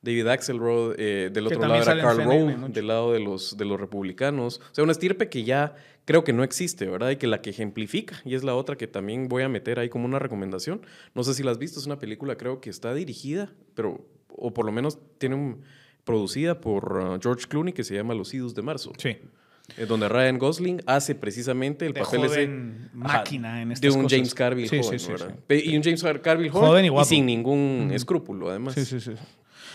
David 0.00 0.28
Axelrod, 0.28 0.94
eh, 0.98 1.30
del 1.32 1.46
otro 1.46 1.60
lado 1.60 1.82
era 1.82 2.00
Carl 2.00 2.22
Rove, 2.22 2.56
del 2.68 2.86
lado 2.86 3.12
de 3.12 3.20
los, 3.20 3.56
de 3.56 3.64
los 3.64 3.80
republicanos. 3.80 4.60
O 4.70 4.74
sea, 4.74 4.84
una 4.84 4.92
estirpe 4.92 5.28
que 5.28 5.42
ya 5.42 5.74
creo 6.04 6.22
que 6.22 6.32
no 6.32 6.44
existe, 6.44 6.86
¿verdad? 6.86 7.10
Y 7.10 7.16
que 7.16 7.26
la 7.26 7.42
que 7.42 7.50
ejemplifica, 7.50 8.20
y 8.24 8.34
es 8.34 8.44
la 8.44 8.54
otra 8.54 8.76
que 8.76 8.86
también 8.86 9.28
voy 9.28 9.42
a 9.42 9.48
meter 9.48 9.80
ahí 9.80 9.88
como 9.88 10.04
una 10.04 10.18
recomendación. 10.18 10.82
No 11.14 11.24
sé 11.24 11.34
si 11.34 11.42
la 11.42 11.50
has 11.50 11.58
visto, 11.58 11.80
es 11.80 11.86
una 11.86 11.98
película 11.98 12.36
creo 12.36 12.60
que 12.60 12.70
está 12.70 12.94
dirigida, 12.94 13.52
pero, 13.74 14.06
o 14.28 14.54
por 14.54 14.66
lo 14.66 14.72
menos 14.72 14.98
tiene 15.18 15.34
un, 15.34 15.62
producida 16.04 16.60
por 16.60 16.96
uh, 16.96 17.18
George 17.20 17.46
Clooney 17.48 17.72
que 17.72 17.82
se 17.82 17.94
llama 17.94 18.14
Los 18.14 18.32
Idos 18.32 18.54
de 18.54 18.62
Marzo. 18.62 18.92
Sí. 18.98 19.18
Eh, 19.76 19.84
donde 19.86 20.08
Ryan 20.08 20.38
Gosling 20.38 20.82
hace 20.86 21.14
precisamente 21.14 21.86
el 21.86 21.92
papel 21.92 22.24
ese, 22.24 22.48
máquina 22.94 23.60
en 23.60 23.74
de 23.74 23.90
un 23.90 24.08
James 24.08 24.34
Carville 24.34 24.68
joven, 24.68 25.00
y 25.48 25.76
un 25.76 25.82
James 25.82 26.02
Carville 26.22 26.50
joven, 26.50 26.86
y, 26.86 27.04
sin 27.04 27.26
ningún 27.26 27.90
escrúpulo, 27.92 28.48
además. 28.48 28.74
Sí, 28.74 28.84
sí, 28.86 29.00
sí. 29.00 29.12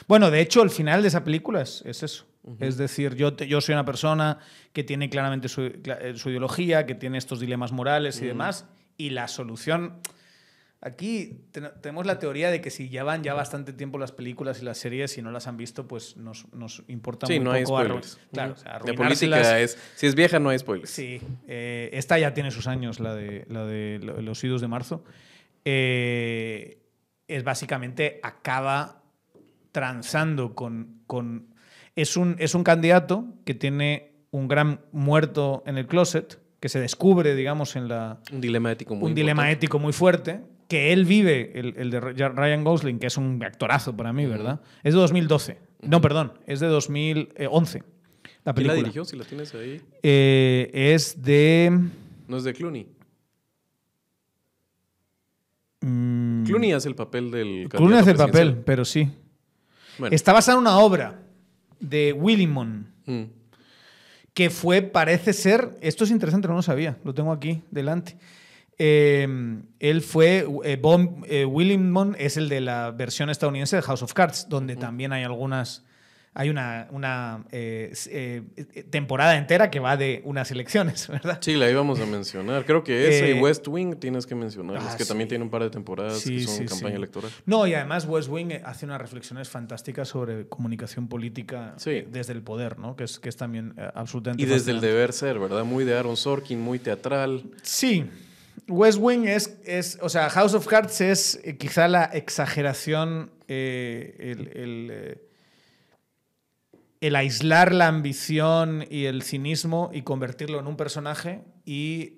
Bueno, 0.08 0.32
de 0.32 0.41
hecho, 0.41 0.63
el 0.63 0.71
final 0.71 1.03
de 1.03 1.10
esa 1.10 1.23
película 1.23 1.62
es, 1.62 1.84
eso. 1.86 2.25
Es 2.60 2.77
decir, 2.77 3.15
yo, 3.15 3.38
yo 3.38 3.62
soy 3.62 3.73
una 3.73 3.86
persona 3.86 4.39
que 4.73 4.84
tiene 4.84 5.10
claramente 5.10 5.47
su, 5.47 5.62
eh, 5.62 6.13
su 6.15 6.29
ideología, 6.29 6.86
que 6.86 6.95
tiene 6.95 7.17
estos 7.17 7.39
dilemas 7.39 7.71
morales 7.71 8.21
y 8.21 8.25
demás, 8.25 8.65
y 8.97 9.12
la 9.12 9.27
solución 9.27 9.99
Aquí 10.86 11.46
tenemos 11.82 12.06
la 12.06 12.19
teoría 12.19 12.52
de 12.52 12.60
que 12.60 12.69
si 12.69 12.89
ya 12.89 13.06
van 13.06 13.24
ya 13.24 13.34
bastante 13.34 13.72
tiempo 13.72 13.98
las 13.98 14.12
películas 14.12 14.62
y 14.62 14.65
las 14.65 14.78
series 14.78 15.17
y 15.17 15.22
no 15.22 15.32
las 15.32 15.48
han 15.48 15.56
visto, 15.56 15.88
pues 15.88 16.17
nos, 16.17 16.52
nos 16.54 16.84
importa 16.89 17.26
sí, 17.26 17.39
muy 17.39 17.46
no 17.46 17.52
poco. 17.52 17.78
Hay 17.78 17.86
spoilers. 17.86 18.19
Claro, 18.34 18.56
la 18.86 18.93
política 18.93 19.60
es, 19.62 19.78
si 19.96 20.08
es 20.08 20.13
vieja 20.13 20.39
no 20.39 20.50
hay 20.50 20.60
spoilers. 20.60 20.89
Sí, 20.89 21.22
eh, 21.48 21.89
esta 21.93 22.19
ya 22.19 22.34
tiene 22.34 22.52
sus 22.52 22.67
años, 22.67 23.00
la 23.00 23.15
de, 23.15 23.46
la 23.48 23.65
de 23.65 24.00
los 24.00 24.43
idos 24.43 24.60
de 24.60 24.67
marzo. 24.67 25.06
Eh, 25.63 26.80
es 27.30 27.46
básicamente 27.46 28.19
acaba 28.22 29.04
transando 29.72 30.56
con, 30.56 31.00
con 31.08 31.56
es, 31.96 32.17
un, 32.17 32.36
es 32.39 32.56
un 32.56 32.65
candidato 32.65 33.26
que 33.46 33.54
tiene 33.54 34.12
un 34.32 34.50
gran 34.50 34.82
muerto 34.91 35.63
en 35.65 35.78
el 35.78 35.88
closet, 35.88 36.41
que 36.60 36.67
se 36.67 36.82
descubre, 36.82 37.36
digamos, 37.36 37.78
en 37.78 37.88
la... 37.88 38.19
Un 38.34 38.41
dilema 38.41 38.72
ético 38.72 38.96
muy 38.96 39.10
Un 39.10 39.15
dilema 39.15 39.50
ético 39.50 39.80
muy 39.80 39.93
fuerte, 39.93 40.41
que 40.67 40.93
él 40.93 41.06
vive, 41.06 41.52
el, 41.60 41.89
de 41.91 41.99
Ryan 41.99 42.63
Gosling, 42.63 42.99
que 42.99 43.08
es 43.08 43.17
un 43.17 43.43
actorazo 43.43 43.95
para 43.95 44.13
mí, 44.13 44.26
¿verdad? 44.26 44.62
Es 44.84 44.93
de 44.93 44.99
2012. 44.99 45.58
No, 45.82 46.02
perdón, 46.02 46.34
es 46.47 46.60
de 46.60 46.67
2011. 46.67 47.80
La 47.80 47.84
¿Quién 47.84 47.88
la 48.45 48.54
película. 48.54 48.73
dirigió? 48.76 49.06
Si 49.06 49.15
la 49.17 49.26
tienes 49.26 49.54
ahí. 49.56 49.82
Eh, 50.02 50.69
es 50.73 51.21
de. 51.21 51.78
No 52.28 52.38
es 52.38 52.43
de 52.43 52.54
Clooney. 52.54 52.88
mm, 55.82 56.43
Clooney 56.45 56.71
hace 56.73 56.89
el 56.89 56.95
papel 56.95 57.32
del. 57.32 57.67
Clooney 57.69 57.99
hace 57.99 58.12
el 58.12 58.17
papel, 58.17 58.58
pero 58.65 58.86
sí. 58.86 59.10
Bueno. 59.97 60.15
Está 60.15 60.34
basada 60.34 60.58
en 60.58 60.62
una 60.62 60.78
obra 60.80 61.19
de 61.80 62.13
Willimon, 62.13 62.88
Mm. 63.06 63.23
que 64.34 64.49
fue, 64.49 64.82
parece 64.82 65.34
ser. 65.34 65.78
Esto 65.82 66.04
es 66.06 66.12
interesante, 66.12 66.47
no 66.47 66.56
lo 66.56 66.62
sabía, 66.62 66.97
lo 67.04 67.13
tengo 67.13 67.32
aquí 67.32 67.62
delante. 67.69 68.17
Eh, 68.78 69.28
él 69.80 70.02
fue. 70.02 70.46
eh, 70.64 70.78
Bob 70.82 71.26
eh, 71.28 71.46
Willimon 71.46 72.16
es 72.20 72.38
el 72.38 72.50
de 72.50 72.62
la 72.62 72.92
versión 72.92 73.30
estadounidense 73.30 73.76
de 73.76 73.82
House 73.82 74.02
of 74.04 74.14
Cards, 74.14 74.48
donde 74.50 74.76
también 74.76 75.14
hay 75.14 75.24
algunas. 75.24 75.84
Hay 76.36 76.50
una, 76.50 76.88
una 76.90 77.46
eh, 77.52 77.94
eh, 78.10 78.42
temporada 78.90 79.38
entera 79.38 79.70
que 79.70 79.80
va 79.80 79.98
de 79.98 80.24
unas 80.26 80.50
elecciones, 80.50 81.08
¿verdad? 81.12 81.38
Sí, 81.42 81.54
la 81.54 81.70
íbamos 81.70 82.00
a 82.00 82.08
mencionar. 82.08 82.66
Creo 82.66 82.84
que 82.84 83.08
ese 83.08 83.34
Eh, 83.34 83.36
y 83.36 83.40
West 83.40 83.68
Wing 83.68 83.98
tienes 83.98 84.26
que 84.26 84.34
mencionar. 84.34 84.78
ah, 84.82 84.88
es 84.90 84.96
que 84.96 85.06
también 85.06 85.28
tiene 85.30 85.44
un 85.44 85.52
par 85.52 85.62
de 85.62 85.70
temporadas 85.70 86.22
Sí, 86.22 86.38
que 86.38 86.44
son 86.46 86.56
sí, 86.56 86.66
campaña 86.66 86.96
electoral. 86.96 87.30
No, 87.46 87.68
y 87.68 87.76
además 87.76 88.08
West 88.08 88.30
Wing 88.30 88.50
hace 88.66 88.88
unas 88.88 89.00
reflexiones 89.00 89.48
fantásticas 89.48 90.08
sobre 90.08 90.48
comunicación 90.48 91.08
política 91.08 91.76
desde 92.10 92.34
el 92.34 92.42
poder, 92.42 92.80
¿no? 92.80 92.96
Que 92.96 93.04
es, 93.04 93.20
que 93.20 93.30
es 93.30 93.38
también 93.38 93.76
absolutamente 93.94 94.42
Y 94.42 94.48
desde 94.48 94.72
el 94.72 94.82
deber 94.82 95.14
ser, 95.14 95.38
¿verdad? 95.38 95.64
Muy 95.64 95.84
de 95.86 95.96
Aaron 95.96 96.18
Sorkin, 96.18 96.60
muy 96.60 96.80
teatral. 96.80 97.44
Sí. 97.62 98.06
West 98.67 98.97
Wing 99.02 99.26
es, 99.28 99.60
es, 99.65 99.97
o 100.02 100.10
sea, 100.10 100.30
House 100.30 100.54
of 100.54 100.65
Cards 100.67 101.02
es 101.02 101.39
eh, 101.43 101.58
quizá 101.58 101.88
la 101.88 102.06
exageración, 102.06 103.32
eh, 103.47 104.15
el, 104.19 104.47
el, 104.58 104.89
eh, 104.91 105.17
el 107.02 107.15
aislar 107.17 107.73
la 107.73 107.88
ambición 107.88 108.86
y 108.89 109.06
el 109.06 109.23
cinismo 109.23 109.89
y 109.93 110.04
convertirlo 110.04 110.60
en 110.60 110.67
un 110.67 110.78
personaje 110.78 111.41
y, 111.65 112.13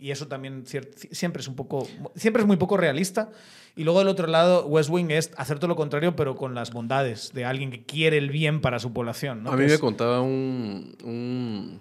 y 0.00 0.10
eso 0.12 0.28
también 0.28 0.64
siempre 0.66 1.40
es 1.40 1.48
un 1.48 1.56
poco, 1.56 1.88
siempre 2.14 2.42
es 2.42 2.46
muy 2.46 2.56
poco 2.56 2.76
realista. 2.76 3.30
Y 3.76 3.82
luego 3.84 3.98
del 4.00 4.08
otro 4.08 4.26
lado, 4.28 4.66
West 4.66 4.90
Wing 4.90 5.10
es 5.10 5.32
hacer 5.36 5.58
todo 5.58 5.68
lo 5.68 5.76
contrario, 5.76 6.14
pero 6.16 6.36
con 6.36 6.54
las 6.54 6.72
bondades 6.72 7.32
de 7.34 7.44
alguien 7.44 7.70
que 7.72 7.84
quiere 7.84 8.18
el 8.18 8.30
bien 8.30 8.60
para 8.60 8.78
su 8.78 8.92
población. 8.92 9.42
¿no? 9.44 9.50
A 9.52 9.56
mí 9.56 9.64
me 9.64 9.74
es- 9.74 9.80
contaba 9.80 10.20
un, 10.20 10.96
un 11.04 11.80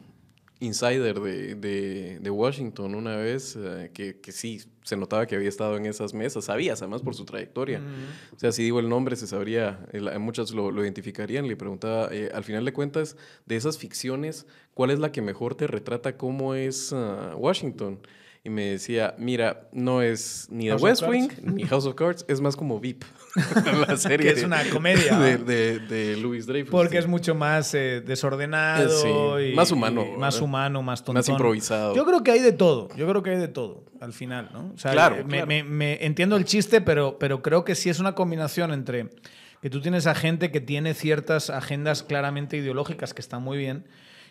insider 0.62 1.20
de, 1.22 1.56
de- 1.56 2.20
de 2.20 2.30
Washington 2.30 2.94
una 2.96 3.16
vez 3.16 3.56
eh, 3.58 3.92
que, 3.94 4.20
que 4.20 4.32
sí 4.34 4.62
se 4.84 4.98
notaba 4.98 5.26
que 5.26 5.36
había 5.36 5.48
estado 5.50 5.78
en 5.78 5.86
esas 5.86 6.14
mesas. 6.14 6.46
Sabías, 6.46 6.82
además, 6.82 7.02
por 7.02 7.16
su 7.16 7.24
trayectoria. 7.26 7.80
O 8.36 8.40
sea, 8.40 8.52
si 8.52 8.64
digo 8.64 8.80
el 8.80 8.90
nombre, 8.90 9.16
se 9.16 9.28
sabría, 9.28 9.86
el- 9.94 10.18
muchos 10.20 10.52
lo, 10.52 10.72
lo 10.72 10.84
identificarían. 10.84 11.48
Le 11.48 11.56
preguntaba, 11.56 12.10
eh, 12.12 12.30
al 12.34 12.44
final 12.44 12.66
de 12.66 12.74
cuentas, 12.74 13.16
de 13.46 13.56
esas 13.56 13.78
ficciones, 13.78 14.48
¿cuál 14.74 14.90
es 14.92 15.00
la 15.00 15.12
que 15.12 15.22
mejor 15.22 15.56
te 15.56 15.68
retrata 15.68 16.18
cómo 16.18 16.56
es 16.56 16.92
ah, 16.92 17.36
Washington? 17.38 18.00
Y 18.50 18.52
me 18.52 18.66
decía, 18.72 19.14
mira, 19.20 19.68
no 19.72 20.02
es 20.02 20.48
ni 20.50 20.66
The 20.66 20.70
House 20.72 20.82
West. 20.82 21.04
Wing 21.04 21.28
ni 21.44 21.64
House 21.66 21.86
of 21.86 21.94
Cards, 21.94 22.26
es 22.28 22.42
más 22.42 22.56
como 22.56 22.80
VIP. 22.80 23.04
la 23.88 23.96
serie 23.96 24.34
Que 24.34 24.40
es 24.40 24.44
una 24.44 24.68
comedia, 24.72 25.20
de, 25.20 25.38
de, 25.38 25.80
de 25.80 26.18
Louis 26.18 26.48
Dreyfus. 26.48 26.72
Porque 26.72 26.94
sí. 26.94 26.98
es 26.98 27.08
mucho 27.08 27.36
más 27.36 27.74
eh, 27.76 28.02
desordenado 28.02 29.38
Eh, 29.38 29.44
sí. 29.46 29.52
y 29.52 29.56
Más 29.56 29.72
humano, 29.72 30.04
y 30.16 30.18
más 30.18 30.42
humano, 30.42 30.82
más 30.82 31.02
tontón. 31.02 31.20
Más 31.20 31.30
improvisado. 31.30 31.96
Yo 31.96 32.06
creo 32.06 32.24
que 32.24 32.32
hay 32.32 32.40
de 32.40 32.52
todo. 32.54 32.90
Yo 32.96 33.08
creo 33.08 33.22
que 33.22 33.30
hay 33.30 33.38
de 33.38 33.48
todo 33.50 33.86
al 34.02 34.14
final, 34.14 34.50
¿no? 34.52 34.72
O 34.74 34.78
sea, 34.80 34.94
Claro, 34.94 35.18
eh, 35.18 35.24
me, 35.24 35.30
claro. 35.30 35.46
me- 35.48 35.64
me- 35.64 36.06
entiendo 36.06 36.36
el 36.38 36.46
chiste, 36.46 36.82
pero, 36.82 37.20
pero 37.20 37.44
creo 37.44 37.64
que 37.66 37.76
sí 37.76 37.90
es 37.92 38.00
una 38.00 38.16
combinación 38.16 38.74
entre 38.74 39.10
que 39.62 39.70
tú 39.70 39.80
tienes 39.82 40.08
a 40.08 40.16
gente 40.16 40.52
que 40.52 40.62
tiene 40.62 40.94
ciertas 40.96 41.50
agendas 41.52 42.02
claramente 42.02 42.58
ideológicas 42.58 43.14
que 43.14 43.22
están 43.22 43.44
muy 43.44 43.58
bien, 43.60 43.86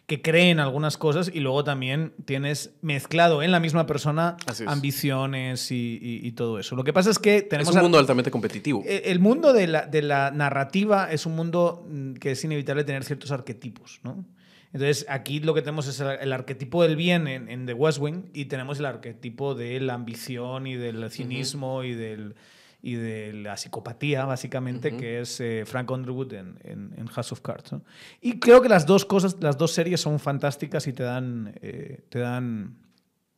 que 0.08 0.22
creen 0.22 0.58
algunas 0.58 0.96
cosas 0.96 1.30
y 1.32 1.40
luego 1.40 1.62
también 1.62 2.14
tienes 2.24 2.72
mezclado 2.80 3.42
en 3.42 3.52
la 3.52 3.60
misma 3.60 3.86
persona 3.86 4.36
es. 4.50 4.62
ambiciones 4.66 5.70
y, 5.70 5.98
y- 6.00 6.26
y 6.26 6.32
todo 6.32 6.58
eso. 6.58 6.74
Lo 6.76 6.82
que 6.82 6.92
pasa 6.92 7.10
es 7.10 7.18
que 7.18 7.36
Es 7.36 7.48
tenemos 7.48 7.72
un 7.72 7.78
a- 7.78 7.82
mundo 7.82 7.98
altamente 7.98 8.30
competitivo. 8.30 8.82
eh, 8.86 9.02
El 9.04 9.20
mundo 9.20 9.52
de 9.52 9.66
la, 9.66 9.86
de 9.86 10.02
la 10.02 10.30
narrativa 10.30 11.12
es 11.12 11.26
un 11.26 11.36
mundo 11.36 11.86
mm, 11.88 12.14
que 12.14 12.32
es 12.32 12.42
inevitable 12.42 12.84
tener 12.84 13.04
ciertos 13.04 13.30
arquetipos, 13.30 14.00
¿no? 14.02 14.24
Entonces, 14.72 15.06
aquí 15.08 15.40
lo 15.40 15.54
que 15.54 15.62
tenemos 15.62 15.86
es 15.88 15.98
el, 16.00 16.08
el 16.20 16.32
arquetipo 16.32 16.82
del 16.82 16.96
bien 16.96 17.26
en, 17.28 17.48
en 17.48 17.64
The 17.66 17.72
West 17.74 17.98
Wing 18.00 18.30
y 18.34 18.46
tenemos 18.46 18.78
el 18.78 18.86
arquetipo 18.86 19.54
de 19.54 19.78
la 19.80 19.94
ambición 19.94 20.66
y 20.66 20.74
del 20.76 21.10
cinismo 21.10 21.84
y, 21.84 21.94
del, 21.94 22.34
y 22.80 22.94
de 22.94 23.32
la 23.32 23.56
psicopatía, 23.56 24.24
básicamente, 24.24 24.96
que 24.96 25.20
es 25.20 25.40
eh, 25.40 25.64
Frank 25.66 25.90
Underwood 25.90 26.32
en, 26.34 26.58
en- 26.62 26.94
en 26.96 27.06
House 27.08 27.32
of 27.32 27.40
Cards. 27.40 27.72
¿no? 27.72 27.82
Y 28.20 28.38
creo 28.38 28.62
que 28.62 28.68
las 28.68 28.86
dos 28.86 29.04
cosas, 29.04 29.36
las 29.40 29.58
dos 29.58 29.72
series 29.72 30.00
son 30.00 30.18
fantásticas 30.20 30.86
y 30.86 30.92
te 30.92 31.02
dan, 31.02 31.54
eh, 31.60 32.04
te 32.08 32.20
dan 32.20 32.76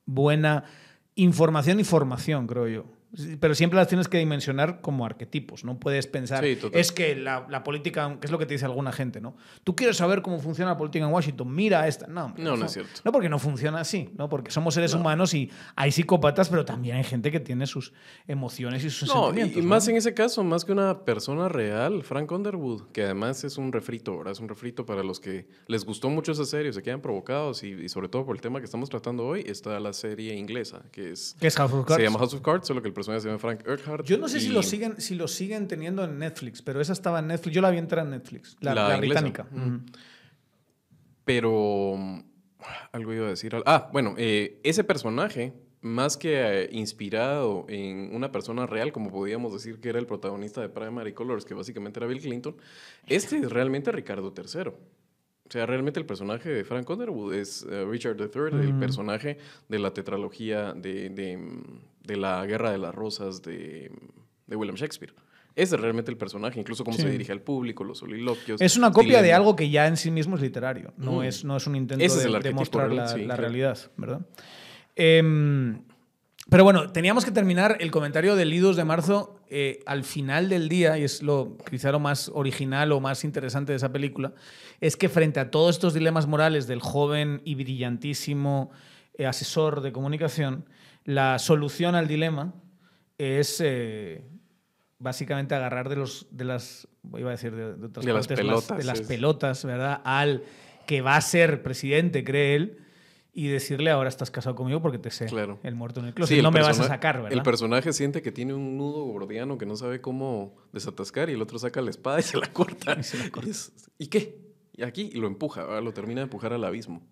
buena 0.04 0.64
información 1.14 1.80
y 1.80 1.84
formación, 1.84 2.46
creo 2.46 2.68
yo. 2.68 2.84
Pero 3.40 3.54
siempre 3.56 3.76
las 3.76 3.88
tienes 3.88 4.06
que 4.06 4.18
dimensionar 4.18 4.80
como 4.80 5.04
arquetipos. 5.04 5.64
No 5.64 5.78
puedes 5.80 6.06
pensar, 6.06 6.44
Sí, 6.44 6.58
es 6.72 6.92
que 6.92 7.16
la, 7.16 7.44
la 7.50 7.64
política, 7.64 8.16
que 8.20 8.26
es 8.26 8.30
lo 8.30 8.38
que 8.38 8.46
te 8.46 8.54
dice 8.54 8.66
alguna 8.66 8.92
gente, 8.92 9.20
¿no? 9.20 9.36
Tú 9.64 9.74
quieres 9.74 9.96
saber 9.96 10.22
cómo 10.22 10.38
funciona 10.38 10.70
la 10.72 10.76
política 10.76 11.04
en 11.04 11.10
Washington, 11.12 11.52
mira 11.52 11.88
esta. 11.88 12.06
No, 12.06 12.26
hombre, 12.26 12.42
No, 12.44 12.56
no 12.56 12.66
es 12.66 12.72
cierto. 12.72 13.00
No 13.04 13.10
porque 13.10 13.28
no 13.28 13.38
funciona 13.40 13.80
así, 13.80 14.10
¿no? 14.16 14.28
Porque 14.28 14.52
somos 14.52 14.74
seres 14.74 14.94
humanos 14.94 15.34
y 15.34 15.50
hay 15.74 15.90
psicópatas, 15.90 16.48
pero 16.48 16.64
también 16.64 16.96
hay 16.96 17.04
gente 17.04 17.32
que 17.32 17.40
tiene 17.40 17.66
sus 17.66 17.92
emociones 18.28 18.84
y 18.84 18.90
sus 18.90 19.08
No, 19.08 19.14
y, 19.14 19.24
sentimientos. 19.24 19.56
y 19.56 19.62
¿no? 19.62 19.68
más 19.68 19.88
en 19.88 19.96
ese 19.96 20.14
caso, 20.14 20.44
más 20.44 20.64
que 20.64 20.70
una 20.72 21.04
persona 21.04 21.48
real, 21.48 22.04
Frank 22.04 22.30
Underwood, 22.30 22.90
que 22.92 23.02
además 23.02 23.42
es 23.42 23.58
un 23.58 23.72
refrito, 23.72 24.16
¿verdad? 24.18 24.32
Es 24.32 24.40
un 24.40 24.48
refrito 24.48 24.86
para 24.86 25.02
los 25.02 25.18
que 25.18 25.48
les 25.66 25.84
gustó 25.84 26.10
mucho 26.10 26.30
esa 26.32 26.44
serie, 26.44 26.72
se 26.72 26.82
quedan 26.82 27.00
provocados 27.00 27.64
y, 27.64 27.72
y 27.72 27.88
sobre 27.88 28.08
todo 28.08 28.24
por 28.24 28.36
el 28.36 28.40
tema 28.40 28.60
que 28.60 28.66
estamos 28.66 28.88
tratando 28.88 29.26
hoy, 29.26 29.42
está 29.46 29.80
la 29.80 29.92
serie 29.92 30.36
inglesa, 30.36 30.82
que 30.92 31.10
es... 31.10 31.36
¿Qué 31.40 31.48
es 31.48 31.56
House 31.56 31.72
of 31.72 31.86
Cards? 31.86 31.96
Se 31.96 32.02
llama 32.04 32.18
House 32.20 32.34
of 32.34 32.40
Cards, 32.42 32.68
solo 32.68 32.82
que 32.82 32.88
el 32.88 32.94
personaje 33.00 33.22
se 33.22 33.28
llama 33.28 33.38
Frank 33.38 33.60
Urquhart. 33.66 34.04
Yo 34.06 34.18
no 34.18 34.28
sé 34.28 34.40
si 34.40 34.48
lo 34.48 34.62
siguen, 34.62 35.00
si 35.00 35.14
lo 35.14 35.26
siguen 35.28 35.66
teniendo 35.68 36.04
en 36.04 36.18
Netflix, 36.18 36.62
pero 36.62 36.80
esa 36.80 36.92
estaba 36.92 37.18
en 37.18 37.26
Netflix. 37.26 37.54
Yo 37.54 37.62
la 37.62 37.70
vi 37.70 37.78
entrar 37.78 38.04
en 38.04 38.12
Netflix, 38.12 38.56
la, 38.60 38.74
La 38.74 38.88
la 38.88 38.94
inglesa. 38.96 39.20
británica. 39.20 39.46
Mm. 39.50 39.86
Pero 41.24 41.94
mm, 41.96 42.20
algo 42.92 43.12
iba 43.12 43.26
a 43.26 43.30
decir. 43.30 43.54
Ah, 43.66 43.88
bueno, 43.92 44.14
eh, 44.18 44.60
ese 44.64 44.84
personaje, 44.84 45.52
más 45.80 46.16
que 46.16 46.62
eh, 46.64 46.68
inspirado 46.72 47.66
en 47.68 48.14
una 48.14 48.32
persona 48.32 48.66
real, 48.66 48.92
como 48.92 49.10
podíamos 49.10 49.52
decir 49.52 49.80
que 49.80 49.88
era 49.88 49.98
el 49.98 50.06
protagonista 50.06 50.60
de 50.60 50.68
Primary 50.68 51.12
Colors, 51.12 51.44
que 51.44 51.54
básicamente 51.54 51.98
era 51.98 52.06
Bill 52.06 52.20
Clinton, 52.20 52.56
este 53.06 53.38
es 53.38 53.50
realmente 53.50 53.92
Ricardo 53.92 54.32
III. 54.36 54.72
O 55.50 55.52
sea, 55.52 55.66
realmente 55.66 55.98
el 55.98 56.06
personaje 56.06 56.48
de 56.48 56.64
Frank 56.64 56.88
Underwood 56.88 57.34
es 57.34 57.66
eh, 57.68 57.84
Richard 57.84 58.16
III, 58.20 58.60
el 58.60 58.78
personaje 58.78 59.36
de 59.68 59.78
la 59.80 59.92
tetralogía 59.92 60.74
de, 60.74 61.10
de, 61.10 61.36
mm, 61.36 61.80
de 62.10 62.16
la 62.16 62.44
Guerra 62.46 62.70
de 62.72 62.78
las 62.78 62.94
Rosas 62.94 63.42
de, 63.42 63.90
de 64.46 64.56
William 64.56 64.76
Shakespeare. 64.76 65.14
Ese 65.56 65.74
es 65.74 65.80
realmente 65.80 66.10
el 66.10 66.16
personaje, 66.16 66.60
incluso 66.60 66.84
cómo 66.84 66.96
Sí. 66.96 67.02
se 67.02 67.10
dirige 67.10 67.32
al 67.32 67.40
público, 67.42 67.82
los 67.82 67.98
soliloquios. 67.98 68.60
Es 68.60 68.76
una 68.76 68.92
copia 68.92 69.16
de 69.18 69.24
dilema. 69.24 69.36
algo 69.38 69.56
que 69.56 69.68
ya 69.68 69.86
en 69.88 69.96
sí 69.96 70.10
mismo 70.10 70.36
es 70.36 70.42
literario. 70.42 70.92
No, 70.96 71.18
Mm. 71.20 71.22
es, 71.24 71.44
no 71.44 71.56
es 71.56 71.66
un 71.66 71.74
intento 71.76 72.04
Ese 72.04 72.18
es 72.26 72.32
de, 72.32 72.38
de 72.38 72.52
mostrar 72.52 72.92
la. 72.92 73.08
Sí, 73.08 73.18
la 73.20 73.24
claro. 73.26 73.40
realidad, 73.42 73.78
¿verdad? 73.96 74.20
Em, 74.96 75.82
pero 76.48 76.64
bueno, 76.64 76.90
teníamos 76.92 77.24
que 77.24 77.30
terminar 77.30 77.76
el 77.80 77.90
comentario 77.90 78.36
del 78.36 78.50
Lidos 78.50 78.76
de 78.76 78.84
marzo 78.84 79.36
eh, 79.48 79.80
al 79.86 80.04
final 80.04 80.48
del 80.48 80.68
día, 80.68 80.96
y 80.98 81.02
es 81.04 81.22
lo 81.22 81.56
quizá 81.68 81.90
lo 81.90 81.98
más 82.00 82.30
original 82.34 82.92
o 82.92 83.00
más 83.00 83.24
interesante 83.24 83.72
de 83.72 83.76
esa 83.76 83.90
película, 83.92 84.32
es 84.80 84.96
que 84.96 85.08
frente 85.08 85.40
a 85.40 85.50
todos 85.50 85.74
estos 85.76 85.94
dilemas 85.94 86.26
morales 86.28 86.66
del 86.68 86.80
joven 86.80 87.40
y 87.44 87.56
brillantísimo 87.56 88.70
eh, 89.14 89.26
asesor 89.26 89.80
de 89.80 89.90
comunicación, 89.92 90.64
la 91.14 91.38
solución 91.38 91.94
al 91.94 92.06
dilema 92.08 92.54
es 93.18 93.60
eh, 93.64 94.22
básicamente 94.98 95.54
agarrar 95.54 95.88
de 95.88 95.96
los 95.96 96.26
de 96.30 96.44
las 96.44 96.88
iba 97.16 97.28
a 97.28 97.32
decir 97.32 97.54
de, 97.54 97.74
de 97.76 97.86
otras 97.86 98.04
De 98.06 98.12
las 98.12 98.26
partes 98.26 98.44
pelotas, 98.46 98.78
de 98.78 98.84
las 98.84 99.00
pelotas, 99.02 99.64
¿verdad? 99.64 100.00
Al 100.04 100.42
que 100.86 101.00
va 101.02 101.16
a 101.16 101.20
ser 101.20 101.62
presidente, 101.62 102.24
cree 102.24 102.56
él, 102.56 102.78
y 103.32 103.46
decirle 103.48 103.90
ahora 103.90 104.08
estás 104.08 104.30
casado 104.30 104.56
conmigo 104.56 104.82
porque 104.82 104.98
te 104.98 105.10
sé 105.10 105.26
Claro. 105.26 105.58
el 105.62 105.74
muerto 105.76 106.00
en 106.00 106.06
el 106.06 106.14
closet. 106.14 106.34
Sí, 106.34 106.38
el 106.38 106.42
no 106.42 106.50
me 106.50 106.60
vas 106.62 106.80
a 106.80 106.84
sacar, 106.84 107.16
¿verdad? 107.22 107.32
El 107.32 107.42
personaje 107.42 107.92
siente 107.92 108.22
que 108.22 108.32
tiene 108.32 108.54
un 108.54 108.76
nudo 108.76 109.04
gordiano 109.04 109.56
que 109.56 109.66
no 109.66 109.76
sabe 109.76 110.00
cómo 110.00 110.56
desatascar 110.72 111.30
y 111.30 111.34
el 111.34 111.42
otro 111.42 111.58
saca 111.58 111.80
la 111.80 111.90
espada 111.90 112.18
y 112.20 112.22
se 112.22 112.36
la 112.38 112.52
corta. 112.52 112.96
Y 112.98 113.04
se 113.04 113.18
la 113.18 113.30
corta. 113.30 113.46
Y, 113.48 113.50
es- 113.52 113.72
¿y 113.98 114.06
qué? 114.08 114.36
Y 114.76 114.82
aquí 114.82 115.10
y 115.12 115.18
lo 115.18 115.26
empuja, 115.28 115.62
¿verdad? 115.64 115.82
lo 115.82 115.92
termina 115.92 116.20
de 116.20 116.24
empujar 116.24 116.52
al 116.52 116.64
abismo. 116.64 117.02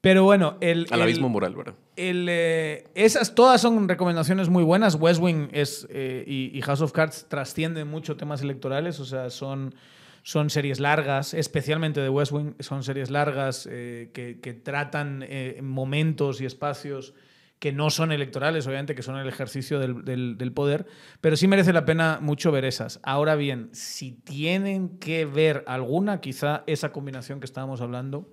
Pero 0.00 0.24
bueno, 0.24 0.56
el, 0.60 0.86
Al 0.90 0.98
el- 1.00 1.02
abismo 1.02 1.28
moral, 1.28 1.54
¿verdad? 1.56 1.74
el, 1.96 2.26
eh, 2.30 2.84
esas 2.94 3.34
todas 3.34 3.60
son 3.60 3.88
recomendaciones 3.88 4.48
muy 4.48 4.62
buenas. 4.62 4.94
West 4.94 5.20
Wing 5.20 5.48
es, 5.52 5.86
eh, 5.90 6.24
y, 6.26 6.56
y 6.56 6.62
House 6.62 6.80
of 6.80 6.92
Cards 6.92 7.26
trascienden 7.28 7.88
mucho 7.88 8.16
temas 8.16 8.40
electorales, 8.42 9.00
o 9.00 9.04
sea, 9.04 9.30
son, 9.30 9.74
son 10.22 10.50
series 10.50 10.78
largas, 10.78 11.34
especialmente 11.34 12.00
de 12.00 12.08
West 12.08 12.30
Wing, 12.30 12.52
son 12.60 12.84
series 12.84 13.10
largas 13.10 13.68
eh, 13.70 14.10
que, 14.14 14.38
que 14.40 14.54
tratan 14.54 15.24
eh, 15.28 15.58
momentos 15.62 16.40
y 16.40 16.46
espacios 16.46 17.14
que 17.58 17.72
no 17.72 17.90
son 17.90 18.12
electorales, 18.12 18.68
obviamente, 18.68 18.94
que 18.94 19.02
son 19.02 19.16
el 19.18 19.26
ejercicio 19.26 19.80
del, 19.80 20.52
poder, 20.54 20.86
pero 21.20 21.36
sí 21.36 21.48
merece 21.48 21.72
la 21.72 21.84
pena 21.84 22.20
mucho 22.22 22.52
ver 22.52 22.64
esas. 22.64 23.00
Ahora 23.02 23.34
bien, 23.34 23.68
si 23.72 24.12
tienen 24.12 25.00
que 25.00 25.24
ver 25.26 25.64
alguna, 25.66 26.20
quizá 26.20 26.62
esa 26.68 26.92
combinación 26.92 27.40
que 27.40 27.46
estábamos 27.46 27.80
hablando 27.80 28.28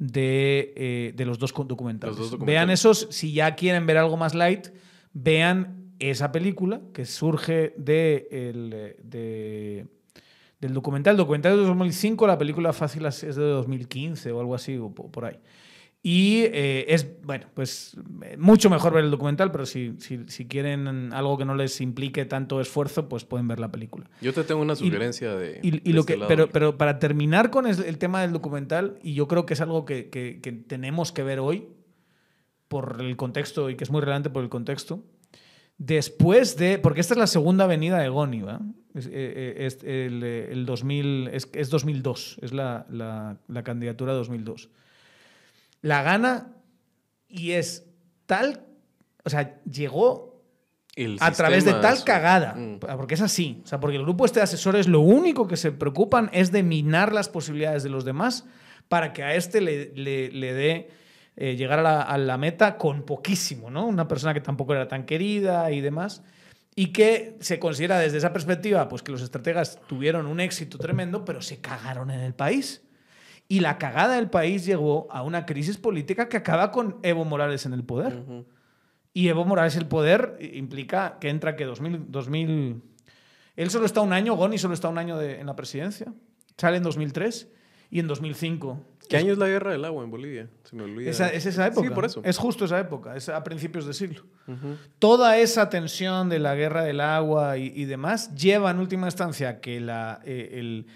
de, 0.00 0.72
eh, 0.76 1.24
los, 1.24 1.38
dos 1.38 1.54
documentales. 1.54 2.16
Vean 2.40 2.70
esos, 2.70 3.06
si 3.10 3.32
ya 3.32 3.54
quieren 3.54 3.86
ver 3.86 3.98
algo 3.98 4.16
más 4.16 4.34
light, 4.34 4.68
vean 5.12 5.92
esa 6.00 6.32
película 6.32 6.80
que 6.92 7.04
surge 7.04 7.74
de, 7.76 8.96
de 9.04 9.86
del 10.60 10.74
documental. 10.74 11.12
El 11.12 11.18
documental 11.18 11.56
de 11.56 11.64
2005, 11.64 12.26
la 12.26 12.38
película 12.38 12.72
fácil 12.72 13.06
es 13.06 13.20
de 13.20 13.42
2015 13.42 14.32
o 14.32 14.40
algo 14.40 14.54
así, 14.54 14.76
o 14.76 14.90
por 14.92 15.24
ahí. 15.24 15.38
Y 16.02 16.44
eh, 16.44 16.86
es, 16.88 17.06
bueno, 17.22 17.46
pues 17.52 17.94
mucho 18.38 18.70
mejor 18.70 18.94
ver 18.94 19.04
el 19.04 19.10
documental, 19.10 19.52
pero 19.52 19.66
si, 19.66 19.96
si, 19.98 20.46
quieren 20.46 21.12
algo 21.12 21.36
que 21.36 21.44
no 21.44 21.54
les 21.54 21.78
implique 21.82 22.24
tanto 22.24 22.62
esfuerzo, 22.62 23.06
pues 23.06 23.26
pueden 23.26 23.46
ver 23.48 23.60
la 23.60 23.70
película. 23.70 24.08
Yo 24.22 24.32
te 24.32 24.42
tengo 24.44 24.62
una 24.62 24.76
sugerencia 24.76 25.34
de... 25.34 25.60
Y, 25.62 25.92
lo 25.92 26.00
este 26.00 26.14
que, 26.14 26.24
pero, 26.26 26.48
pero 26.48 26.78
para 26.78 26.98
terminar 26.98 27.50
con 27.50 27.66
el, 27.66 27.98
tema 27.98 28.22
del 28.22 28.32
documental, 28.32 28.98
y 29.02 29.12
yo 29.12 29.28
creo 29.28 29.44
que 29.44 29.52
es 29.52 29.60
algo 29.60 29.84
que, 29.84 30.08
que, 30.08 30.52
tenemos 30.66 31.12
que 31.12 31.22
ver 31.22 31.38
hoy, 31.38 31.68
por 32.68 32.96
el 33.00 33.16
contexto, 33.16 33.68
y 33.68 33.76
que 33.76 33.84
es 33.84 33.90
muy 33.90 34.00
relevante 34.00 34.30
por 34.30 34.42
el 34.42 34.48
contexto, 34.48 35.04
después 35.76 36.56
de... 36.56 36.78
Porque 36.78 37.02
esta 37.02 37.12
es 37.12 37.18
la 37.18 37.26
segunda 37.26 37.66
venida 37.66 37.98
de 37.98 38.08
Goni, 38.08 38.40
¿va? 38.40 38.62
Es, 38.94 39.04
eh, 39.04 39.10
eh, 39.12 39.54
es 39.66 39.84
el, 39.84 40.22
el, 40.22 40.64
2000, 40.64 41.28
es, 41.28 41.50
es 41.52 41.68
2002, 41.68 42.38
es 42.40 42.54
la, 42.54 42.86
la, 42.88 43.36
la 43.48 43.62
candidatura 43.62 44.14
2002 44.14 44.70
la 45.82 46.02
gana 46.02 46.54
y 47.28 47.52
es 47.52 47.86
tal, 48.26 48.66
o 49.24 49.30
sea, 49.30 49.60
llegó 49.64 50.30
a 51.20 51.30
través 51.32 51.64
de 51.64 51.72
tal 51.74 52.04
cagada, 52.04 52.54
mm. 52.54 52.80
porque 52.96 53.14
es 53.14 53.20
así, 53.20 53.60
o 53.64 53.66
sea, 53.66 53.80
porque 53.80 53.96
el 53.96 54.02
grupo 54.02 54.24
este 54.24 54.40
de 54.40 54.44
asesores 54.44 54.88
lo 54.88 55.00
único 55.00 55.46
que 55.46 55.56
se 55.56 55.72
preocupan 55.72 56.30
es 56.32 56.52
de 56.52 56.62
minar 56.62 57.12
las 57.12 57.28
posibilidades 57.28 57.82
de 57.82 57.90
los 57.90 58.04
demás 58.04 58.44
para 58.88 59.12
que 59.12 59.22
a 59.22 59.34
este 59.34 59.60
le, 59.60 59.92
le, 59.94 60.52
dé 60.52 60.90
eh, 61.36 61.54
llegar 61.54 61.78
a 61.78 62.18
la, 62.18 62.36
meta 62.38 62.76
con 62.76 63.04
poquísimo, 63.04 63.70
¿no? 63.70 63.86
Una 63.86 64.08
persona 64.08 64.34
que 64.34 64.40
tampoco 64.40 64.74
era 64.74 64.88
tan 64.88 65.04
querida 65.06 65.70
y 65.70 65.80
demás. 65.80 66.24
Y 66.74 66.88
que 66.88 67.36
se 67.40 67.58
considera 67.60 67.98
desde 67.98 68.18
esa 68.18 68.32
perspectiva, 68.32 68.88
pues 68.88 69.02
que 69.02 69.12
los 69.12 69.22
estrategas 69.22 69.78
tuvieron 69.86 70.26
un 70.26 70.40
éxito 70.40 70.76
tremendo, 70.76 71.24
pero 71.24 71.40
se 71.40 71.60
cagaron 71.60 72.10
en 72.10 72.20
el 72.20 72.34
país. 72.34 72.82
Y 73.50 73.58
la 73.58 73.78
cagada 73.78 74.14
del 74.14 74.30
país 74.30 74.64
llegó 74.64 75.08
a 75.10 75.24
una 75.24 75.44
crisis 75.44 75.76
política 75.76 76.28
que 76.28 76.36
acaba 76.36 76.70
con 76.70 77.00
Evo 77.02 77.24
Morales 77.24 77.66
en 77.66 77.72
el 77.72 77.82
poder. 77.82 78.22
Y 79.12 79.26
Evo 79.26 79.44
Morales 79.44 79.74
el 79.74 79.86
poder 79.86 80.38
implica 80.40 81.18
que 81.20 81.30
entra 81.30 81.56
que 81.56 81.64
2000, 81.64 82.12
2000... 82.12 82.80
Él 83.56 83.70
solo 83.70 83.86
está 83.86 84.02
un 84.02 84.12
año, 84.12 84.36
Goni 84.36 84.56
solo 84.56 84.72
está 84.72 84.88
un 84.88 84.98
año 84.98 85.20
en 85.20 85.44
la 85.46 85.56
presidencia. 85.56 86.14
Sale 86.58 86.76
en 86.76 86.84
2003 86.84 87.48
y 87.90 87.98
en 87.98 88.06
2005. 88.06 88.80
¿Qué 89.08 89.16
año 89.16 89.32
es 89.32 89.38
la 89.38 89.48
guerra 89.48 89.72
del 89.72 89.84
agua 89.84 90.04
en 90.04 90.12
Bolivia? 90.12 90.48
Se 90.62 90.76
me 90.76 90.84
olvida. 90.84 91.10
Esa, 91.10 91.28
es 91.30 91.44
esa 91.44 91.66
época. 91.66 91.88
Sí, 91.88 91.92
por 91.92 92.04
eso. 92.04 92.20
Es 92.22 92.38
justo 92.38 92.66
esa 92.66 92.78
época, 92.78 93.16
es 93.16 93.28
a 93.28 93.42
principios 93.42 93.84
de 93.84 93.94
siglo. 93.94 94.26
Toda 95.00 95.38
esa 95.38 95.70
tensión 95.70 96.28
de 96.28 96.38
la 96.38 96.54
guerra 96.54 96.84
del 96.84 97.00
agua 97.00 97.58
y, 97.58 97.84
demás 97.86 98.32
lleva 98.36 98.70
en 98.70 98.78
última 98.78 99.08
instancia 99.08 99.60
que 99.60 99.80
la, 99.80 100.20
eh, 100.24 100.50
el 100.52 100.86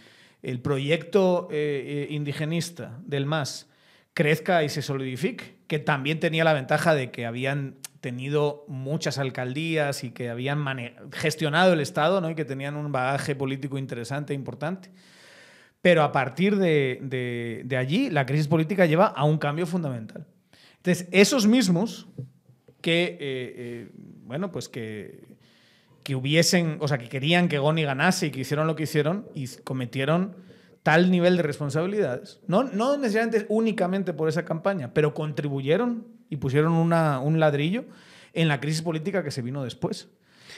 el 0.44 0.60
proyecto 0.60 1.48
eh, 1.50 2.06
eh, 2.10 2.14
indigenista 2.14 3.00
del 3.04 3.26
MAS 3.26 3.68
crezca 4.12 4.62
y 4.62 4.68
se 4.68 4.82
solidifique, 4.82 5.56
que 5.66 5.78
también 5.78 6.20
tenía 6.20 6.44
la 6.44 6.52
ventaja 6.52 6.94
de 6.94 7.10
que 7.10 7.26
habían 7.26 7.76
tenido 8.00 8.64
muchas 8.68 9.18
alcaldías 9.18 10.04
y 10.04 10.10
que 10.10 10.28
habían 10.28 10.64
gestionado 11.12 11.72
el 11.72 11.80
Estado 11.80 12.20
¿no? 12.20 12.30
y 12.30 12.34
que 12.34 12.44
tenían 12.44 12.76
un 12.76 12.92
bagaje 12.92 13.34
político 13.34 13.78
interesante 13.78 14.34
e 14.34 14.36
importante. 14.36 14.90
Pero 15.80 16.02
a 16.02 16.12
partir 16.12 16.56
de, 16.56 17.76
allí, 17.78 18.10
la 18.10 18.26
crisis 18.26 18.46
política 18.46 18.86
lleva 18.86 19.06
a 19.06 19.24
un 19.24 19.38
cambio 19.38 19.66
fundamental. 19.66 20.26
Entonces, 20.76 21.08
esos 21.10 21.46
mismos 21.46 22.06
que, 22.80 23.16
eh, 23.18 23.88
bueno, 24.24 24.52
pues 24.52 24.68
que 24.68 25.33
que 26.04 26.14
hubiesen, 26.14 26.76
o 26.80 26.86
sea, 26.86 26.98
que 26.98 27.08
querían 27.08 27.48
que 27.48 27.58
Goni 27.58 27.82
ganase 27.82 28.26
y 28.26 28.30
que 28.30 28.40
hicieron 28.40 28.66
lo 28.66 28.76
que 28.76 28.84
hicieron 28.84 29.26
y 29.34 29.48
cometieron 29.64 30.36
tal 30.84 31.10
nivel 31.10 31.38
de 31.38 31.42
responsabilidades, 31.42 32.40
no, 32.46 32.62
no 32.62 32.98
necesariamente 32.98 33.46
únicamente 33.48 34.12
por 34.12 34.28
esa 34.28 34.44
campaña, 34.44 34.92
pero 34.92 35.14
contribuyeron 35.14 36.06
y 36.28 36.36
pusieron 36.36 36.72
una, 36.72 37.20
un 37.20 37.40
ladrillo 37.40 37.86
en 38.34 38.48
la 38.48 38.60
crisis 38.60 38.82
política 38.82 39.24
que 39.24 39.30
se 39.30 39.40
vino 39.40 39.64
después. 39.64 40.08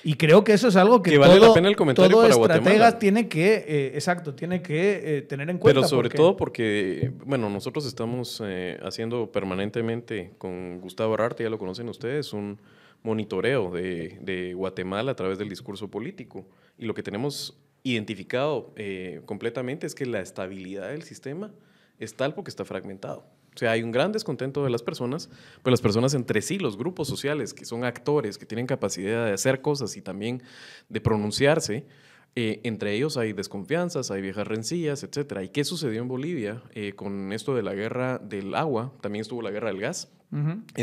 Y 0.03 0.15
creo 0.15 0.45
que 0.45 0.53
eso 0.53 0.69
es 0.69 0.77
algo 0.77 1.03
que, 1.03 1.17
vale 1.17 1.39
la 1.39 1.55
pena 1.55 1.69
el 1.69 1.77
comentario 1.77 2.11
todo 2.11 2.23
para 2.41 2.57
estratega 2.57 2.99
tiene 2.99 3.29
que, 3.29 3.65
eh, 3.67 3.91
exacto, 3.95 4.35
tiene 4.35 4.63
que 4.63 5.19
eh, 5.19 5.23
tener 5.23 5.49
en 5.49 5.59
cuenta. 5.59 5.81
Pero 5.81 5.89
sobre 5.89 6.11
todo 6.11 6.37
porque, 6.37 7.13
bueno, 7.25 7.49
nosotros 7.49 7.87
estamos 7.87 8.43
eh, 8.45 8.79
haciendo 8.83 9.31
permanentemente 9.31 10.33
con 10.39 10.81
Gustavo 10.81 11.15
Ararte, 11.15 11.45
ya 11.45 11.51
lo 11.51 11.59
conocen 11.59 11.89
ustedes, 11.89 12.33
un 12.33 12.59
monitoreo 13.07 13.71
de, 13.71 14.53
Guatemala 14.55 15.13
a 15.13 15.17
través 15.17 15.39
del 15.39 15.49
discurso 15.49 15.89
político. 15.89 16.47
Y 16.77 16.87
lo 16.87 16.95
que 16.95 17.03
tenemos 17.03 17.57
identificado 17.85 18.73
eh, 18.77 19.23
completamente 19.27 19.87
es 19.87 19.95
que 19.95 20.07
la 20.07 20.21
estabilidad 20.21 20.89
del 20.89 21.05
sistema 21.05 21.53
es 21.99 22.15
tal 22.15 22.35
porque 22.35 22.51
está 22.51 22.65
fragmentado. 22.65 23.25
O 23.55 23.59
sea, 23.59 23.71
hay 23.71 23.83
un 23.83 23.93
gran 23.93 24.13
descontento 24.13 24.65
de 24.65 24.71
las 24.71 24.83
personas, 24.83 25.31
pero 25.63 25.71
las 25.71 25.81
personas 25.81 26.13
entre 26.13 26.43
sí, 26.43 26.59
los 26.59 26.77
grupos 26.77 27.09
sociales, 27.09 27.55
que 27.55 27.65
son 27.65 27.85
actores, 27.85 28.37
que 28.37 28.45
tienen 28.45 28.67
capacidad 28.67 29.25
de 29.25 29.33
hacer 29.33 29.63
cosas 29.63 29.97
y 29.97 30.03
también 30.03 30.43
de 30.91 31.01
pronunciarse, 31.01 31.87
eh, 32.35 32.61
entre 32.65 32.93
ellos 32.93 33.17
hay 33.17 33.33
desconfianzas, 33.33 34.11
hay 34.11 34.21
viejas 34.21 34.47
rencillas, 34.47 35.03
etc. 35.05 35.41
¿Y 35.45 35.49
qué 35.49 35.65
sucedió 35.65 36.03
en 36.03 36.09
Bolivia 36.09 36.63
eh, 36.75 36.93
con 36.93 37.33
esto 37.33 37.55
de 37.55 37.63
la 37.63 37.73
guerra 37.73 38.19
del 38.19 38.55
agua? 38.55 38.93
También 39.01 39.23
estuvo 39.23 39.41
la 39.41 39.51
guerra 39.51 39.69
del 39.69 39.81
gas. 39.81 40.13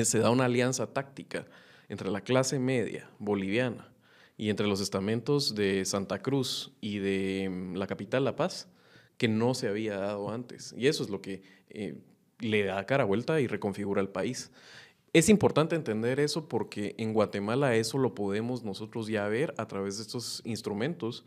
se 0.04 0.20
da 0.20 0.32
una 0.32 0.46
alianza 0.46 0.88
táctica 0.88 1.46
entre 1.94 2.10
la 2.10 2.22
clase 2.22 2.58
media 2.58 3.08
boliviana 3.20 3.88
y 4.36 4.50
entre 4.50 4.68
los 4.68 4.82
estamentos 4.82 5.54
de 5.54 5.86
Santa 5.86 6.24
Cruz 6.24 6.74
y 6.82 6.98
de 6.98 7.48
mm, 7.50 7.76
la 7.76 7.88
capital 7.88 8.26
La 8.26 8.36
Paz, 8.36 8.68
que 9.18 9.28
no 9.28 9.54
se 9.54 9.68
había 9.68 9.98
dado 9.98 10.32
antes. 10.32 10.74
Y 10.76 10.88
eso 10.88 11.04
es 11.04 11.12
lo 11.12 11.22
que 11.22 11.44
eh, 11.70 11.96
le 12.39 12.64
da 12.64 12.84
cara 12.88 13.06
vuelta 13.06 13.39
y 13.39 13.48
reconfigura 13.48 14.02
el 14.02 14.10
país. 14.10 14.52
Es 15.14 15.30
importante 15.30 15.76
entender 15.76 16.20
eso 16.20 16.50
porque 16.50 16.96
en 16.98 17.14
Guatemala 17.14 17.76
eso 17.76 18.00
lo 18.00 18.16
podemos 18.16 18.64
nosotros 18.64 19.08
ya 19.08 19.28
ver 19.28 19.54
a 19.58 19.68
través 19.68 19.98
de 19.98 20.02
estos 20.02 20.41
instrumentos 20.44 21.24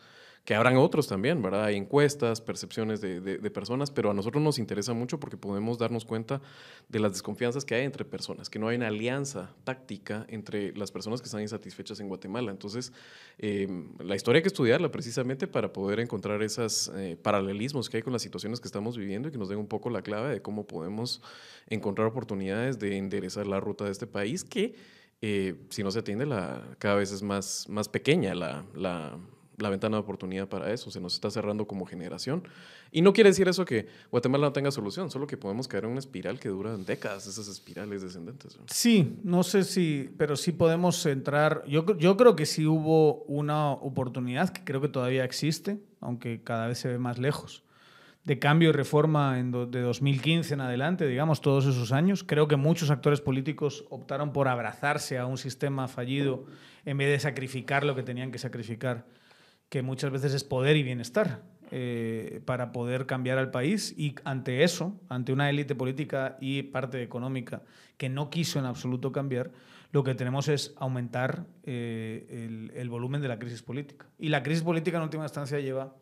que 0.46 0.54
habrán 0.54 0.76
otros 0.76 1.08
también, 1.08 1.42
¿verdad? 1.42 1.64
Hay 1.64 1.76
encuestas, 1.76 2.40
percepciones 2.40 3.00
de, 3.00 3.20
de, 3.20 3.50
personas, 3.50 3.90
pero 3.90 4.12
a 4.12 4.14
nosotros 4.14 4.40
nos 4.40 4.60
interesa 4.60 4.94
mucho 4.94 5.18
porque 5.18 5.36
podemos 5.36 5.76
darnos 5.76 6.04
cuenta 6.04 6.40
de 6.88 7.00
las 7.00 7.10
desconfianzas 7.12 7.64
que 7.64 7.74
hay 7.74 7.84
entre 7.84 8.04
personas, 8.04 8.48
que 8.48 8.60
no 8.60 8.68
hay 8.68 8.76
una 8.76 8.86
alianza 8.86 9.56
táctica 9.64 10.24
entre 10.28 10.72
las 10.76 10.92
personas 10.92 11.20
que 11.20 11.26
están 11.26 11.42
insatisfechas 11.42 11.98
en 11.98 12.06
Guatemala. 12.06 12.52
Entonces, 12.52 12.92
em, 13.38 13.88
la 13.98 14.14
historia 14.14 14.38
hay 14.38 14.42
que 14.44 14.48
estudiarla 14.48 14.92
precisamente 14.92 15.48
para 15.48 15.72
poder 15.72 15.98
encontrar 15.98 16.40
esos 16.44 16.92
eh, 16.94 17.18
paralelismos 17.20 17.90
que 17.90 17.96
hay 17.96 18.04
con 18.04 18.12
las 18.12 18.22
situaciones 18.22 18.60
que 18.60 18.68
estamos 18.68 18.96
viviendo 18.96 19.28
y 19.28 19.32
que 19.32 19.38
nos 19.38 19.48
den 19.48 19.58
un 19.58 19.66
poco 19.66 19.90
la 19.90 20.02
clave 20.02 20.30
de 20.30 20.42
cómo 20.42 20.64
podemos 20.68 21.22
encontrar 21.66 22.06
oportunidades 22.06 22.78
de 22.78 22.96
enderezar 22.96 23.48
la 23.48 23.58
ruta 23.58 23.84
de 23.84 23.90
este 23.90 24.06
país 24.06 24.44
que... 24.44 24.74
Eh, 25.22 25.54
si 25.70 25.82
no 25.82 25.90
se 25.90 26.00
atiende, 26.00 26.26
la, 26.26 26.76
cada 26.78 26.96
vez 26.96 27.10
es 27.10 27.22
más, 27.22 27.66
más 27.70 27.88
pequeña 27.88 28.34
la, 28.34 28.66
la, 28.74 29.18
la 29.58 29.70
ventana 29.70 29.96
de 29.96 30.02
oportunidad 30.02 30.48
para 30.48 30.72
eso, 30.72 30.90
se 30.90 31.00
nos 31.00 31.14
está 31.14 31.30
cerrando 31.30 31.66
como 31.66 31.86
generación. 31.86 32.42
Y 32.90 33.02
no 33.02 33.12
quiere 33.12 33.30
decir 33.30 33.48
eso 33.48 33.64
que 33.64 33.88
Guatemala 34.10 34.46
no 34.46 34.52
tenga 34.52 34.70
solución, 34.70 35.10
solo 35.10 35.26
que 35.26 35.36
podemos 35.36 35.68
caer 35.68 35.84
en 35.84 35.90
una 35.90 35.98
espiral 35.98 36.38
que 36.38 36.48
dura 36.48 36.76
décadas, 36.76 37.26
esas 37.26 37.48
espirales 37.48 38.02
descendentes. 38.02 38.58
Sí, 38.66 39.18
no 39.22 39.42
sé 39.42 39.64
si, 39.64 40.10
pero 40.16 40.36
sí 40.36 40.52
podemos 40.52 41.04
entrar, 41.06 41.64
yo, 41.66 41.96
yo 41.98 42.16
creo 42.16 42.36
que 42.36 42.46
sí 42.46 42.66
hubo 42.66 43.22
una 43.24 43.72
oportunidad, 43.72 44.50
que 44.50 44.64
creo 44.64 44.80
que 44.80 44.88
todavía 44.88 45.24
existe, 45.24 45.78
aunque 46.00 46.42
cada 46.42 46.66
vez 46.66 46.78
se 46.78 46.88
ve 46.88 46.98
más 46.98 47.18
lejos, 47.18 47.62
de 48.24 48.40
cambio 48.40 48.70
y 48.70 48.72
reforma 48.72 49.38
en 49.38 49.52
de 49.70 49.80
2015 49.80 50.54
en 50.54 50.60
adelante, 50.60 51.06
digamos, 51.06 51.40
todos 51.40 51.64
esos 51.64 51.92
años. 51.92 52.24
Creo 52.24 52.48
que 52.48 52.56
muchos 52.56 52.90
actores 52.90 53.20
políticos 53.20 53.84
optaron 53.88 54.32
por 54.32 54.48
abrazarse 54.48 55.16
a 55.16 55.26
un 55.26 55.38
sistema 55.38 55.86
fallido 55.86 56.44
en 56.84 56.98
vez 56.98 57.08
de 57.08 57.20
sacrificar 57.20 57.84
lo 57.84 57.94
que 57.94 58.02
tenían 58.02 58.32
que 58.32 58.38
sacrificar 58.38 59.06
que 59.68 59.82
muchas 59.82 60.10
veces 60.10 60.34
es 60.34 60.44
poder 60.44 60.76
y 60.76 60.82
bienestar 60.82 61.42
eh, 61.72 62.40
para 62.44 62.70
poder 62.70 63.06
cambiar 63.06 63.38
al 63.38 63.50
país 63.50 63.92
y 63.96 64.14
ante 64.24 64.62
eso, 64.62 65.00
ante 65.08 65.32
una 65.32 65.50
élite 65.50 65.74
política 65.74 66.36
y 66.40 66.62
parte 66.62 67.02
económica 67.02 67.62
que 67.96 68.08
no 68.08 68.30
quiso 68.30 68.58
en 68.58 68.66
absoluto 68.66 69.10
cambiar, 69.10 69.50
lo 69.90 70.04
que 70.04 70.14
tenemos 70.14 70.48
es 70.48 70.74
aumentar 70.76 71.46
eh, 71.64 72.70
el, 72.74 72.88
volumen 72.88 73.20
de 73.20 73.28
la 73.28 73.38
crisis 73.38 73.62
política. 73.62 74.06
Y 74.18 74.28
la 74.28 74.42
crisis 74.42 74.62
política 74.62 74.98
en 74.98 75.04
última 75.04 75.24
instancia 75.24 75.58
lleva 75.58 75.96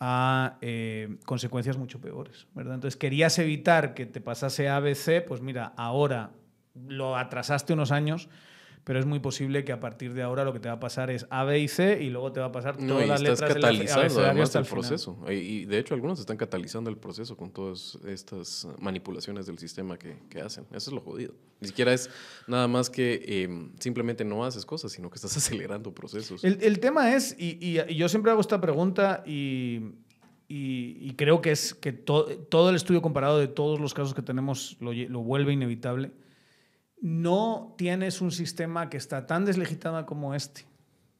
a 0.00 0.58
eh, 0.60 1.18
consecuencias 1.24 1.76
mucho 1.76 2.00
peores. 2.00 2.46
¿verdad? 2.54 2.74
Entonces, 2.74 2.96
querías 2.96 3.38
evitar 3.38 3.94
que 3.94 4.06
te 4.06 4.20
pasase 4.20 4.68
ABC, 4.68 5.24
pues 5.26 5.40
mira, 5.40 5.72
ahora 5.76 6.32
lo 6.74 7.16
atrasaste 7.16 7.72
unos 7.72 7.92
años, 7.92 8.28
pero 8.84 8.98
es 8.98 9.06
muy 9.06 9.18
posible 9.18 9.64
que 9.64 9.72
a 9.72 9.80
partir 9.80 10.12
de 10.12 10.22
ahora 10.22 10.44
lo 10.44 10.52
que 10.52 10.60
te 10.60 10.68
va 10.68 10.74
a 10.74 10.80
pasar 10.80 11.10
es 11.10 11.26
A, 11.30 11.44
B 11.44 11.58
y 11.58 11.68
C 11.68 12.02
y 12.02 12.10
luego 12.10 12.32
te 12.32 12.40
va 12.40 12.46
a 12.46 12.52
pasar 12.52 12.78
No, 12.80 12.94
todas 12.94 13.04
y 13.06 13.08
las 13.08 13.20
estás 13.22 13.40
letras 13.40 13.54
del 13.54 13.62
catalizando 13.62 14.20
además 14.20 14.42
hasta 14.44 14.58
el 14.58 14.64
final. 14.66 14.80
proceso. 14.80 15.18
Y, 15.30 15.64
de 15.64 15.78
hecho 15.78 15.94
algunos 15.94 16.20
están 16.20 16.36
catalizando 16.36 16.90
el 16.90 16.96
proceso 16.98 17.36
con 17.36 17.50
todas 17.50 17.98
estas 18.06 18.68
manipulaciones 18.78 19.46
del 19.46 19.58
sistema 19.58 19.96
que, 19.98 20.16
que 20.28 20.40
hacen. 20.42 20.64
Eso 20.72 20.90
es 20.90 20.92
lo 20.94 21.00
jodido. 21.00 21.34
Ni 21.60 21.68
siquiera 21.68 21.94
es 21.94 22.10
nada 22.46 22.68
más 22.68 22.90
que 22.90 23.22
eh, 23.26 23.68
simplemente 23.78 24.24
no 24.24 24.44
haces 24.44 24.66
cosas, 24.66 24.92
sino 24.92 25.08
que 25.08 25.16
estás 25.16 25.34
acelerando 25.36 25.94
procesos. 25.94 26.44
El, 26.44 26.58
el 26.62 26.78
tema 26.78 27.14
es, 27.14 27.34
y, 27.38 27.56
y- 27.60 27.80
y 27.88 27.94
yo 27.96 28.08
siempre 28.10 28.32
hago 28.32 28.42
esta 28.42 28.60
pregunta 28.60 29.22
y, 29.24 29.80
y- 30.46 30.98
y 31.00 31.14
creo 31.16 31.40
que 31.40 31.52
es 31.52 31.72
que 31.74 31.92
to- 31.92 32.26
todo 32.50 32.68
el 32.68 32.76
estudio 32.76 33.00
comparado 33.00 33.38
de 33.38 33.48
todos 33.48 33.80
los 33.80 33.94
casos 33.94 34.12
que 34.12 34.20
tenemos 34.22 34.76
lo, 34.80 34.92
lo 34.92 35.20
vuelve 35.20 35.52
inevitable. 35.54 36.10
No 37.06 37.74
tienes 37.76 38.22
un 38.22 38.30
sistema 38.32 38.88
que 38.88 38.96
está 38.96 39.26
tan 39.26 39.44
deslegitimado 39.44 40.06
como 40.06 40.34
este. 40.34 40.62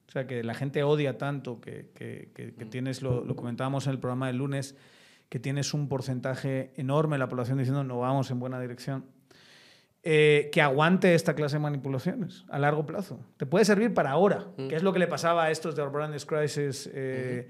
O 0.08 0.12
sea, 0.12 0.26
que 0.26 0.42
la 0.42 0.54
gente 0.54 0.82
odia 0.82 1.18
tanto, 1.18 1.60
que, 1.60 1.90
que- 1.94 2.30
que- 2.34 2.54
que 2.54 2.64
tienes, 2.64 3.02
lo, 3.02 3.22
lo 3.22 3.36
comentábamos 3.36 3.86
en 3.86 3.92
el 3.92 3.98
programa 3.98 4.28
del 4.28 4.36
lunes, 4.38 4.76
que 5.28 5.38
tienes 5.38 5.74
un 5.74 5.88
porcentaje 5.88 6.72
enorme 6.76 7.16
de 7.16 7.18
la 7.18 7.28
población 7.28 7.58
diciendo 7.58 7.84
no 7.84 7.98
vamos 7.98 8.30
en 8.30 8.40
buena 8.40 8.58
dirección 8.60 9.04
eh, 10.02 10.48
que 10.52 10.62
aguante 10.62 11.14
esta 11.14 11.34
clase 11.34 11.56
de 11.56 11.60
manipulaciones 11.60 12.44
a 12.48 12.58
largo 12.58 12.86
plazo. 12.86 13.20
Te 13.36 13.44
puede 13.46 13.64
servir 13.66 13.92
para 13.92 14.10
ahora, 14.10 14.46
que 14.68 14.76
es 14.76 14.82
lo 14.82 14.92
que 14.92 14.98
le 15.00 15.06
pasaba 15.06 15.44
a 15.44 15.50
estos 15.50 15.76
de 15.76 15.82
Our 15.82 15.90
Brand's 15.92 16.24
Crisis, 16.24 16.88
eh, 16.94 17.48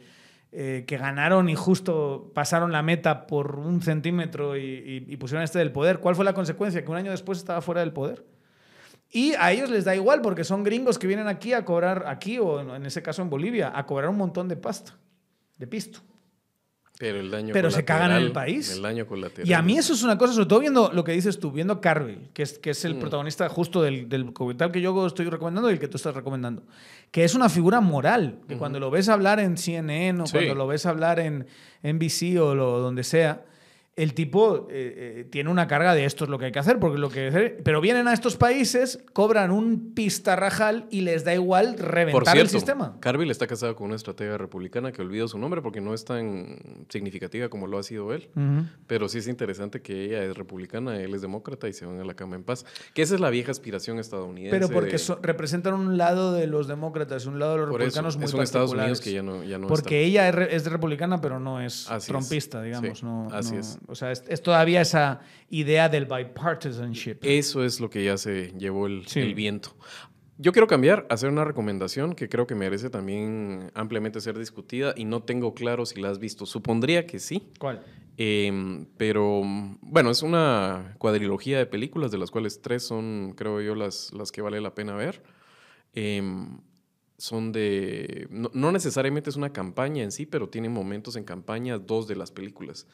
eh, 0.56 0.84
que 0.86 0.96
ganaron 0.96 1.48
y 1.48 1.56
justo 1.56 2.30
pasaron 2.32 2.70
la 2.70 2.82
meta 2.82 3.26
por 3.26 3.58
un 3.58 3.82
centímetro 3.82 4.56
y, 4.56 5.04
y- 5.08 5.16
pusieron 5.16 5.42
este 5.42 5.58
del 5.58 5.72
poder. 5.72 5.98
¿Cuál 5.98 6.14
fue 6.14 6.24
la 6.24 6.32
consecuencia? 6.32 6.84
Que 6.84 6.90
un 6.90 6.96
año 6.96 7.10
después 7.10 7.38
estaba 7.38 7.60
fuera 7.60 7.80
del 7.80 7.92
poder. 7.92 8.24
Y 9.10 9.34
a 9.34 9.50
ellos 9.52 9.68
les 9.70 9.84
da 9.84 9.94
igual 9.94 10.20
porque 10.22 10.44
son 10.44 10.62
gringos 10.64 10.98
que 10.98 11.06
vienen 11.08 11.26
aquí 11.26 11.52
a 11.52 11.64
cobrar, 11.64 12.04
aquí 12.06 12.38
o 12.38 12.74
en 12.76 12.86
ese 12.86 13.02
caso 13.02 13.20
en 13.22 13.30
Bolivia, 13.30 13.72
a 13.74 13.84
cobrar 13.84 14.10
un 14.10 14.16
montón 14.16 14.48
de 14.48 14.56
pasta, 14.56 14.96
de 15.58 15.66
pisto. 15.66 16.00
Pero 17.04 17.20
el 17.20 17.30
daño 17.30 17.52
Pero 17.52 17.70
se 17.70 17.84
cagan 17.84 18.12
en 18.12 18.16
el 18.16 18.32
país. 18.32 18.72
El 18.72 18.80
daño 18.80 19.06
colateral. 19.06 19.46
Y 19.46 19.52
a 19.52 19.60
mí 19.60 19.76
eso 19.76 19.92
es 19.92 20.02
una 20.02 20.16
cosa, 20.16 20.32
sobre 20.32 20.46
todo 20.46 20.60
viendo 20.60 20.90
lo 20.90 21.04
que 21.04 21.12
dices 21.12 21.38
tú, 21.38 21.52
viendo 21.52 21.78
Carville, 21.82 22.30
que 22.32 22.42
es, 22.42 22.58
que 22.58 22.70
es 22.70 22.82
el 22.86 22.96
protagonista 22.96 23.46
justo 23.50 23.82
del, 23.82 24.08
del 24.08 24.24
documental 24.24 24.72
que 24.72 24.80
yo 24.80 25.06
estoy 25.06 25.28
recomendando 25.28 25.68
y 25.68 25.74
el 25.74 25.78
que 25.78 25.86
tú 25.88 25.98
estás 25.98 26.14
recomendando, 26.14 26.62
que 27.10 27.22
es 27.24 27.34
una 27.34 27.50
figura 27.50 27.82
moral, 27.82 28.38
que 28.48 28.56
cuando 28.56 28.80
lo 28.80 28.90
ves 28.90 29.10
hablar 29.10 29.38
en 29.38 29.58
CNN 29.58 30.22
o 30.22 30.26
Sí. 30.26 30.32
cuando 30.32 30.54
lo 30.54 30.66
ves 30.66 30.86
hablar 30.86 31.20
en 31.20 31.46
NBC 31.82 32.38
o 32.40 32.54
lo, 32.54 32.78
donde 32.78 33.04
sea, 33.04 33.44
el 33.96 34.12
tipo 34.14 34.66
eh, 34.70 35.20
eh, 35.20 35.24
tiene 35.30 35.50
una 35.50 35.68
carga 35.68 35.94
de 35.94 36.04
esto 36.04 36.24
es 36.24 36.30
lo 36.30 36.38
que 36.38 36.46
hay 36.46 36.52
que 36.52 36.58
hacer, 36.58 36.78
porque 36.80 36.98
lo 36.98 37.10
que 37.10 37.28
hacer- 37.28 37.60
pero 37.62 37.80
vienen 37.80 38.08
a 38.08 38.12
estos 38.12 38.36
países, 38.36 38.98
cobran 39.12 39.52
un 39.52 39.94
pistarrajal 39.94 40.86
y 40.90 41.02
les 41.02 41.24
da 41.24 41.32
igual 41.34 41.78
reventar 41.78 42.12
Por 42.12 42.24
cierto, 42.24 42.40
el 42.42 42.48
sistema. 42.48 42.96
Carville 43.00 43.30
está 43.30 43.46
casado 43.46 43.76
con 43.76 43.86
una 43.86 43.96
estratega 43.96 44.36
republicana 44.36 44.90
que 44.90 45.00
olvido 45.02 45.28
su 45.28 45.38
nombre 45.38 45.62
porque 45.62 45.80
no 45.80 45.94
es 45.94 46.04
tan 46.04 46.56
significativa 46.88 47.48
como 47.48 47.66
lo 47.66 47.78
ha 47.78 47.82
sido 47.82 48.12
él. 48.12 48.28
Pero 48.86 49.08
sí 49.08 49.18
es 49.18 49.28
interesante 49.28 49.80
que 49.80 50.04
ella 50.04 50.24
es 50.24 50.36
republicana, 50.36 50.96
él 51.00 51.14
es 51.14 51.22
demócrata 51.22 51.68
y 51.68 51.72
se 51.72 51.86
van 51.86 52.00
a 52.00 52.04
la 52.04 52.14
cama 52.14 52.34
en 52.36 52.42
paz. 52.42 52.64
Que 52.94 53.02
esa 53.02 53.14
es 53.14 53.20
la 53.20 53.30
vieja 53.30 53.50
aspiración 53.52 53.98
estadounidense. 53.98 54.56
Pero 54.58 54.68
porque 54.70 54.92
de- 54.92 54.98
so- 54.98 55.18
representan 55.22 55.74
un 55.74 55.96
lado 55.98 56.32
de 56.32 56.46
los 56.46 56.66
demócratas 56.66 57.24
y 57.26 57.28
un 57.28 57.38
lado 57.38 57.52
de 57.52 57.58
los 57.58 57.70
por 57.70 57.80
eso, 57.82 57.86
republicanos 57.86 58.16
muy 58.16 58.24
es 58.26 58.34
un 58.34 58.42
Estados 58.42 58.72
Unidos 58.72 59.00
que 59.00 59.12
ya 59.12 59.22
no, 59.22 59.44
ya 59.44 59.58
no 59.58 59.68
Porque 59.68 60.02
ella 60.02 60.28
es, 60.28 60.34
re- 60.34 60.54
es 60.56 60.66
republicana, 60.66 61.20
pero 61.20 61.38
no 61.38 61.60
es 61.60 61.88
Así 61.90 62.04
es. 62.04 62.06
trompista, 62.08 62.60
digamos. 62.62 62.98
Sí, 62.98 63.04
no, 63.04 63.28
así 63.32 63.54
no- 63.54 63.60
es. 63.60 63.78
O 63.86 63.94
sea, 63.94 64.12
es, 64.12 64.24
es 64.28 64.42
todavía 64.42 64.80
esa 64.80 65.20
idea 65.50 65.88
del 65.88 66.06
bipartisanship. 66.06 67.18
Eso 67.22 67.64
es 67.64 67.80
lo 67.80 67.90
que 67.90 68.04
ya 68.04 68.16
se 68.16 68.52
llevó 68.58 68.86
el, 68.86 69.06
Sí. 69.06 69.20
el 69.20 69.34
viento. 69.34 69.76
Yo 70.36 70.50
quiero 70.52 70.66
cambiar, 70.66 71.06
hacer 71.10 71.28
una 71.30 71.44
recomendación 71.44 72.14
que 72.14 72.28
creo 72.28 72.46
que 72.46 72.54
merece 72.56 72.90
también 72.90 73.70
ampliamente 73.74 74.20
ser 74.20 74.36
discutida 74.38 74.92
y 74.96 75.04
no 75.04 75.22
tengo 75.22 75.54
claro 75.54 75.86
si 75.86 76.00
la 76.00 76.10
has 76.10 76.18
visto. 76.18 76.44
Supondría 76.44 77.06
que 77.06 77.20
sí. 77.20 77.48
¿Cuál? 77.60 77.84
Em, 78.16 78.86
pero 78.96 79.42
bueno, 79.80 80.10
es 80.10 80.22
una 80.22 80.94
cuadrilogía 80.98 81.58
de 81.58 81.66
películas, 81.66 82.10
de 82.10 82.18
las 82.18 82.30
cuales 82.32 82.62
tres 82.62 82.82
son, 82.84 83.34
creo 83.36 83.60
yo, 83.60 83.74
las, 83.76 84.12
las 84.12 84.32
que 84.32 84.42
vale 84.42 84.60
la 84.60 84.74
pena 84.74 84.94
ver. 84.96 85.22
Em, 85.94 86.58
son 87.16 87.52
de. 87.52 88.26
No, 88.30 88.50
no 88.54 88.72
necesariamente 88.72 89.30
es 89.30 89.36
una 89.36 89.52
campaña 89.52 90.02
en 90.02 90.10
sí, 90.10 90.26
pero 90.26 90.48
tienen 90.48 90.72
momentos 90.72 91.14
en 91.16 91.22
campaña 91.24 91.78
dos 91.78 92.08
de 92.08 92.16
las 92.16 92.32
películas. 92.32 92.88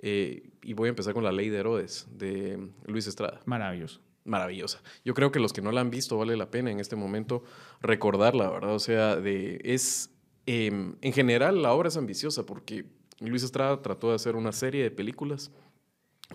Eh, 0.00 0.50
y 0.62 0.74
voy 0.74 0.86
a 0.86 0.90
empezar 0.90 1.14
con 1.14 1.24
La 1.24 1.32
Ley 1.32 1.48
de 1.48 1.58
Herodes, 1.58 2.06
de 2.12 2.68
Luis 2.86 3.06
Estrada 3.06 3.40
Maravilloso. 3.46 4.00
maravillosa. 4.24 4.80
Yo 5.04 5.14
creo 5.14 5.32
que 5.32 5.40
los 5.40 5.52
que 5.52 5.62
no 5.62 5.72
la 5.72 5.80
han 5.80 5.90
visto 5.90 6.18
vale 6.18 6.36
la 6.36 6.50
pena 6.50 6.70
en 6.70 6.80
este 6.80 6.96
momento 6.96 7.42
recordarla, 7.80 8.50
¿verdad? 8.50 8.74
O 8.74 8.78
sea, 8.78 9.16
de, 9.16 9.60
es, 9.64 10.10
em, 10.46 10.96
en 11.00 11.12
general 11.12 11.62
la 11.62 11.72
obra 11.72 11.88
es 11.88 11.96
ambiciosa 11.96 12.44
porque 12.44 12.84
Luis 13.20 13.42
Estrada 13.42 13.80
trató 13.82 14.10
de 14.10 14.14
hacer 14.16 14.36
una 14.36 14.52
serie 14.52 14.82
de 14.82 14.90
películas. 14.90 15.50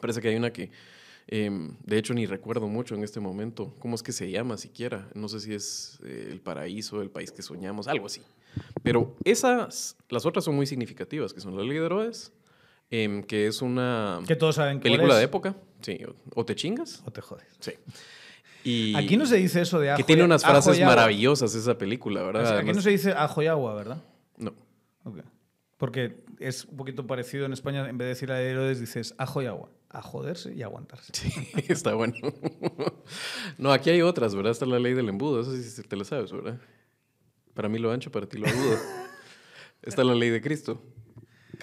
Parece 0.02 0.22
que 0.22 0.30
hay 0.30 0.36
una 0.36 0.52
que, 0.52 0.72
em, 1.28 1.78
de 1.86 1.98
hecho, 1.98 2.14
ni 2.14 2.26
recuerdo 2.26 2.68
mucho 2.68 2.96
en 2.96 3.04
este 3.04 3.20
momento. 3.20 3.76
¿Cómo 3.80 3.96
es 3.96 4.04
que 4.04 4.12
se 4.12 4.30
llama 4.30 4.58
siquiera? 4.58 5.08
No 5.14 5.30
sé 5.30 5.40
si 5.40 5.54
es 5.54 6.00
eh, 6.04 6.30
El 6.32 6.42
Paraíso, 6.42 7.02
El 7.02 7.12
País 7.12 7.32
que 7.32 7.42
Soñamos, 7.44 7.88
algo 7.88 8.08
así. 8.08 8.22
Pero 8.82 9.16
esas, 9.24 9.96
las 10.10 10.26
otras 10.26 10.44
son 10.46 10.56
muy 10.56 10.66
significativas, 10.66 11.34
que 11.34 11.40
son 11.42 11.56
La 11.56 11.64
Ley 11.64 11.78
de 11.78 11.86
Herodes, 11.86 12.34
em, 13.02 13.24
que 13.24 13.48
es 13.48 13.62
una 13.62 14.20
Que 14.28 14.36
todos 14.36 14.56
saben 14.56 14.78
cuál 14.78 14.84
película 14.84 15.18
de 15.18 15.24
época. 15.24 15.56
Sí, 15.82 16.00
o- 16.36 16.46
te 16.46 16.56
chingas 16.56 17.02
O 17.06 17.12
te 17.12 17.22
jodes. 17.22 17.48
Sí. 17.60 17.72
Y 18.64 18.96
Aquí 18.96 19.18
no 19.18 19.26
se 19.26 19.36
dice 19.38 19.62
eso 19.62 19.80
de 19.80 19.90
ajo 19.92 19.98
que 19.98 20.04
tiene 20.04 20.24
unas 20.24 20.44
frases 20.44 20.80
maravillosas 20.80 21.54
esa 21.56 21.78
película, 21.78 22.22
¿verdad? 22.24 22.44
Aquí 22.48 22.54
Además- 22.56 22.76
no 22.78 22.82
se 22.82 22.90
dice 22.92 23.12
ajo 23.12 23.42
y 23.42 23.48
agua, 23.48 23.74
¿verdad? 23.76 24.02
no. 24.38 24.54
Ok. 25.06 25.18
Porque 25.78 26.24
es 26.40 26.64
un 26.66 26.78
poquito 26.78 27.06
parecido 27.08 27.46
en 27.46 27.52
España, 27.52 27.90
en 27.90 27.98
vez 27.98 28.06
de 28.06 28.10
decir 28.10 28.32
a 28.32 28.40
Herodes, 28.42 28.80
dices 28.80 29.16
ajo 29.18 29.42
y 29.42 29.48
agua. 29.48 29.70
A 29.90 30.02
joderse 30.02 30.54
y 30.56 30.64
aguantarse. 30.64 31.12
Sí, 31.14 31.30
está 31.68 31.94
bueno. 31.94 32.16
no, 33.58 33.72
aquí 33.74 33.90
hay 33.90 34.02
otras, 34.02 34.34
¿verdad? 34.34 34.52
Está 34.52 34.66
la 34.66 34.80
ley 34.80 34.94
del 34.94 35.10
embudo, 35.10 35.42
eso 35.42 35.52
sí 35.56 35.82
te 35.84 35.96
lo 35.98 36.06
sabes, 36.06 36.32
¿verdad? 36.32 36.60
Para 37.54 37.68
mí 37.70 37.78
lo 37.80 37.92
ancho, 37.92 38.12
para 38.12 38.28
ti 38.28 38.38
lo 38.38 38.48
agudo. 38.48 38.78
está 39.84 40.04
la 40.04 40.16
ley 40.16 40.30
de 40.30 40.42
Cristo. 40.42 40.82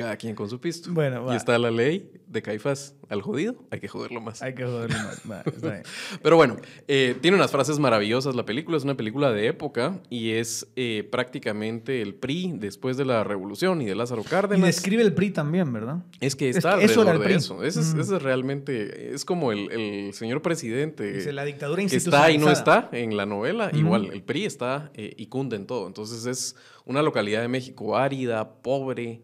Cada 0.01 0.17
quien 0.17 0.35
con 0.35 0.49
su 0.49 0.59
pisto. 0.59 0.91
Bueno, 0.93 1.25
va. 1.25 1.35
y 1.35 1.37
está 1.37 1.59
la 1.59 1.71
ley 1.71 2.11
de 2.27 2.41
Caifás. 2.41 2.95
Al 3.11 3.21
jodido 3.23 3.57
hay 3.71 3.81
que 3.81 3.89
joderlo 3.89 4.21
más. 4.21 4.41
Hay 4.41 4.55
que 4.55 4.65
joderlo 4.65 4.97
más. 4.97 5.21
Va, 5.31 5.41
está 5.47 5.71
bien. 5.73 5.83
Pero 6.23 6.37
bueno, 6.37 6.57
eh, 6.89 7.17
tiene 7.21 7.37
unas 7.37 7.51
frases 7.51 7.79
maravillosas. 7.79 8.35
La 8.35 8.47
película 8.47 8.77
es 8.79 8.85
una 8.85 8.97
película 8.97 9.31
de 9.33 9.49
época 9.49 10.01
y 10.09 10.31
es 10.31 10.69
eh, 10.77 11.07
prácticamente 11.11 12.01
el 12.01 12.15
PRI 12.15 12.53
después 12.57 12.97
de 12.97 13.05
la 13.05 13.25
revolución 13.25 13.83
y 13.83 13.85
de 13.85 13.95
Lázaro 13.95 14.23
Y 14.23 14.25
Cárdenas. 14.25 14.65
describe 14.67 15.03
el 15.03 15.13
PRI 15.13 15.31
también, 15.33 15.71
¿verdad? 15.73 15.99
Es 16.21 16.35
que 16.37 16.49
Es 16.49 16.57
está 16.57 16.79
que 16.79 16.85
eso 16.87 17.03
era 17.03 17.11
alrededor 17.13 17.27
el 17.27 17.33
de 17.33 17.45
eso. 17.45 17.63
Ese 17.65 17.81
es, 17.81 17.95
Mm. 17.95 18.01
ese 18.01 18.17
es 18.17 18.23
realmente, 18.23 19.13
es 19.15 19.25
como 19.27 19.53
el, 19.53 19.71
el 19.71 20.15
señor 20.15 20.41
presidente 20.41 21.13
Dice 21.13 21.33
la 21.33 21.45
dictadura 21.45 21.85
que 21.85 21.97
está 21.97 22.31
y 22.31 22.39
no 22.39 22.51
está 22.51 22.89
en 22.93 23.17
la 23.19 23.27
novela. 23.27 23.71
Igual, 23.75 24.11
el 24.13 24.23
PRI 24.23 24.45
está 24.47 24.91
eh, 24.95 25.13
y 25.17 25.27
cunde 25.27 25.57
en 25.57 25.67
todo. 25.67 25.87
Entonces 25.87 26.25
es 26.25 26.57
una 26.87 27.03
localidad 27.03 27.43
de 27.43 27.49
México 27.49 27.97
árida, 27.99 28.49
pobre, 28.63 29.23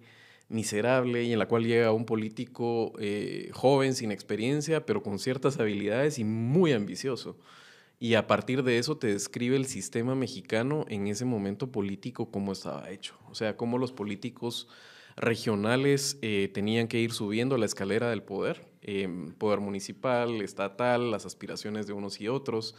miserable 0.48 1.24
y 1.24 1.32
en 1.32 1.38
la 1.38 1.48
cual 1.48 1.64
llega 1.64 1.92
un 1.92 2.04
político 2.04 2.92
eh, 2.98 3.50
joven, 3.52 3.94
sin 3.94 4.12
experiencia, 4.12 4.86
pero 4.86 5.02
con 5.02 5.18
ciertas 5.18 5.58
habilidades 5.58 6.18
y 6.18 6.24
muy 6.24 6.72
ambicioso. 6.72 7.38
Y 7.98 8.14
a 8.14 8.26
partir 8.26 8.62
de 8.62 8.78
eso 8.78 8.98
te 8.98 9.08
describe 9.08 9.56
el 9.56 9.66
sistema 9.66 10.14
mexicano 10.14 10.84
en 10.88 11.06
ese 11.06 11.24
momento 11.24 11.72
político 11.72 12.30
cómo 12.30 12.52
estaba 12.52 12.90
hecho. 12.90 13.16
O 13.30 13.34
sea, 13.34 13.56
cómo 13.56 13.78
los 13.78 13.92
políticos 13.92 14.68
regionales 15.16 16.18
eh, 16.20 16.50
tenían 16.52 16.88
que 16.88 17.00
ir 17.00 17.12
subiendo 17.12 17.56
la 17.56 17.64
escalera 17.66 18.10
del 18.10 18.22
poder, 18.22 18.66
em, 18.82 19.32
poder 19.32 19.60
municipal, 19.60 20.42
estatal, 20.42 21.10
las 21.10 21.24
aspiraciones 21.26 21.86
de 21.86 21.94
unos 21.94 22.20
y 22.20 22.28
otros. 22.28 22.74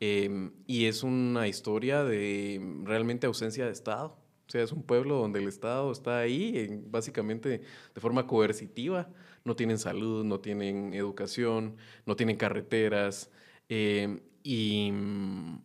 em, 0.00 0.52
y 0.66 0.86
es 0.86 1.04
una 1.04 1.46
historia 1.46 2.02
de 2.04 2.60
realmente 2.84 3.26
ausencia 3.28 3.64
de 3.64 3.72
Estado. 3.72 4.16
O 4.46 4.50
sea, 4.50 4.62
es 4.62 4.72
un 4.72 4.82
pueblo 4.82 5.16
donde 5.16 5.40
el 5.40 5.48
Estado 5.48 5.90
está 5.92 6.18
ahí, 6.18 6.58
en- 6.58 6.90
básicamente 6.90 7.62
de 7.94 8.00
forma 8.00 8.26
coercitiva. 8.26 9.08
No 9.44 9.56
tienen 9.56 9.78
salud, 9.78 10.24
no 10.24 10.40
tienen 10.40 10.94
educación, 10.94 11.76
no 12.06 12.16
tienen 12.16 12.36
carreteras. 12.36 13.30
em, 13.68 14.20
y 14.42 14.90
mm, 14.92 15.58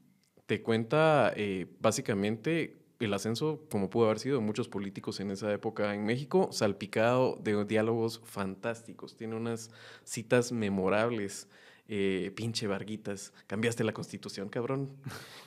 te 0.46 0.62
cuenta 0.62 1.34
eh, 1.36 1.68
básicamente 1.80 2.78
el 3.00 3.14
ascenso, 3.14 3.62
como 3.70 3.90
pudo 3.90 4.06
haber 4.06 4.20
sido, 4.20 4.40
de 4.40 4.46
muchos 4.46 4.68
políticos 4.68 5.20
en 5.20 5.32
esa 5.32 5.52
época 5.54 5.94
en 5.96 6.06
México, 6.06 6.50
salpicado 6.52 7.38
de 7.42 7.64
diálogos 7.66 8.22
fantásticos. 8.26 9.16
Tiene 9.16 9.36
unas 9.36 9.72
citas 10.04 10.52
memorables. 10.52 11.48
Eh, 11.92 12.32
pinche 12.36 12.68
Varguitas, 12.68 13.34
cambiaste 13.48 13.84
la 13.84 13.94
constitución, 13.94 14.48
cabrón. 14.50 14.92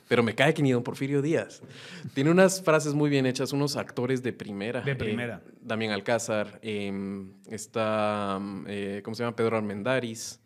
Pero 0.09 0.23
me 0.23 0.35
cae 0.35 0.53
que 0.53 0.61
ni 0.61 0.73
don 0.73 0.83
Porfirio 0.83 1.21
Díaz. 1.21 1.61
Tiene 2.13 2.31
unas 2.31 2.61
frases 2.61 2.93
muy 2.93 3.09
bien 3.09 3.25
hechas, 3.25 3.53
unos 3.53 3.77
actores 3.77 4.21
de 4.23 4.33
primera. 4.33 4.81
De 4.81 4.91
Eh, 4.91 4.95
primera. 4.95 5.41
Damián 5.61 5.93
Alcázar, 5.93 6.59
em, 6.61 7.31
está, 7.49 8.39
mm, 8.41 8.65
eh, 8.67 9.01
¿cómo 9.05 9.15
se 9.15 9.23
llama? 9.23 9.35
Pedro 9.37 9.55
Armendáriz. 9.57 10.39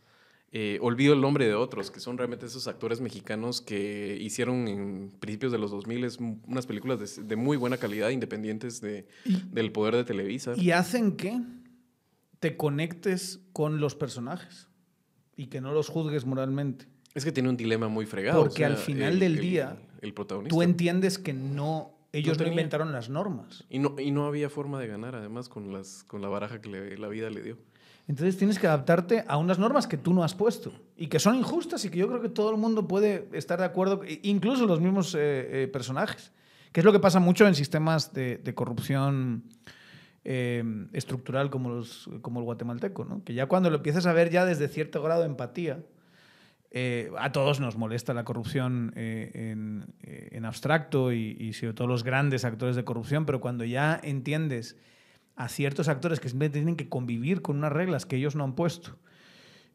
eh, 0.53 0.79
olvido 0.81 1.13
el 1.13 1.19
nombre 1.19 1.45
de 1.45 1.53
otros, 1.55 1.91
que 1.91 1.99
son 1.99 2.17
realmente 2.17 2.45
esos 2.45 2.67
actores 2.69 3.01
mexicanos 3.01 3.59
que 3.61 4.17
hicieron 4.21 4.67
en 4.69 5.11
principios 5.19 5.51
de 5.51 5.57
los 5.57 5.71
2000 5.71 6.07
unas 6.47 6.65
películas 6.65 7.19
de, 7.27 7.35
muy 7.35 7.57
buena 7.57 7.75
calidad, 7.77 8.09
independientes 8.11 8.79
de, 8.79 9.07
del 9.51 9.71
poder 9.73 9.95
de 9.97 10.03
Televisa. 10.05 10.53
Y 10.55 10.71
hacen 10.71 11.17
que 11.17 11.41
te 12.39 12.55
conectes 12.55 13.41
con 13.51 13.81
los 13.81 13.95
personajes 13.95 14.66
y 15.37 15.47
que 15.47 15.61
no 15.61 15.71
los 15.71 15.87
juzgues 15.87 16.25
moralmente. 16.25 16.87
Es 17.13 17.23
que 17.23 17.31
tiene 17.31 17.47
un 17.47 17.55
dilema 17.55 17.87
muy 17.87 18.05
fregado. 18.05 18.43
Porque 18.43 18.65
al 18.65 18.75
final 18.75 19.19
del 19.19 19.37
día, 19.37 19.77
el, 20.01 20.13
protagonista. 20.13 20.53
tú 20.53 20.61
entiendes 20.61 21.17
que 21.17 21.33
no 21.33 21.93
ellos 22.11 22.37
no, 22.37 22.47
inventaron 22.47 22.91
las 22.91 23.09
normas. 23.09 23.63
Y 23.69 23.79
no, 23.79 23.95
y 23.99 24.11
no 24.11 24.25
había 24.25 24.49
forma 24.49 24.79
de 24.79 24.87
ganar, 24.87 25.15
además, 25.15 25.47
con, 25.47 25.71
las, 25.71 26.03
con 26.03 26.21
la 26.21 26.27
baraja 26.27 26.59
que 26.59 26.97
la 26.97 27.07
vida 27.07 27.29
le 27.29 27.41
dio. 27.41 27.57
Entonces 28.07 28.37
tienes 28.37 28.57
que 28.57 28.67
adaptarte 28.67 29.25
a 29.27 29.37
unas 29.37 29.59
normas 29.59 29.85
que 29.85 29.97
tú 29.97 30.13
no 30.13 30.23
has 30.23 30.33
puesto 30.33 30.71
y 30.95 31.07
que 31.07 31.19
son 31.19 31.35
injustas 31.35 31.83
y 31.83 31.89
que 31.89 31.97
yo 31.97 32.07
creo 32.07 32.21
que 32.21 32.29
todo 32.29 32.51
el 32.51 32.57
mundo 32.57 32.87
puede 32.87 33.27
estar 33.33 33.59
de 33.59 33.65
acuerdo, 33.65 34.01
incluso 34.23 34.65
los 34.65 34.79
mismos 34.79 35.13
eh, 35.13 35.63
eh, 35.63 35.67
personajes, 35.67 36.31
que 36.71 36.79
es 36.79 36.85
lo 36.85 36.93
que 36.93 36.99
pasa 36.99 37.19
mucho 37.19 37.45
en 37.45 37.53
sistemas 37.53 38.13
de, 38.13 38.53
corrupción 38.55 39.43
eh, 40.29 40.63
estructural 40.93 41.49
como, 41.49 41.69
los, 41.69 42.09
como 42.21 42.39
el 42.39 42.45
guatemalteco, 42.45 43.05
¿no? 43.05 43.23
que 43.23 43.33
ya 43.33 43.47
cuando 43.47 43.69
lo 43.69 43.77
empiezas 43.77 44.05
a 44.05 44.13
ver 44.13 44.29
ya 44.29 44.45
desde 44.45 44.67
cierto 44.67 45.01
grado 45.01 45.21
de 45.21 45.27
empatía, 45.27 45.83
a 47.17 47.31
todos 47.31 47.59
nos 47.59 47.75
molesta 47.75 48.13
la 48.13 48.23
corrupción 48.23 48.93
en, 48.95 50.45
abstracto 50.45 51.11
y, 51.11 51.35
y 51.39 51.53
sobre 51.53 51.73
todo 51.73 51.87
los 51.87 52.03
grandes 52.03 52.45
actores 52.45 52.75
de 52.75 52.83
corrupción, 52.83 53.25
pero 53.25 53.41
cuando 53.41 53.65
ya 53.65 53.99
entiendes 54.03 54.77
a 55.35 55.49
ciertos 55.49 55.87
actores 55.87 56.19
que 56.19 56.29
simplemente 56.29 56.59
tienen 56.59 56.75
que 56.75 56.87
convivir 56.87 57.41
con 57.41 57.57
unas 57.57 57.71
reglas 57.71 58.05
que 58.05 58.17
ellos 58.17 58.35
no 58.35 58.43
han 58.43 58.53
puesto, 58.53 58.99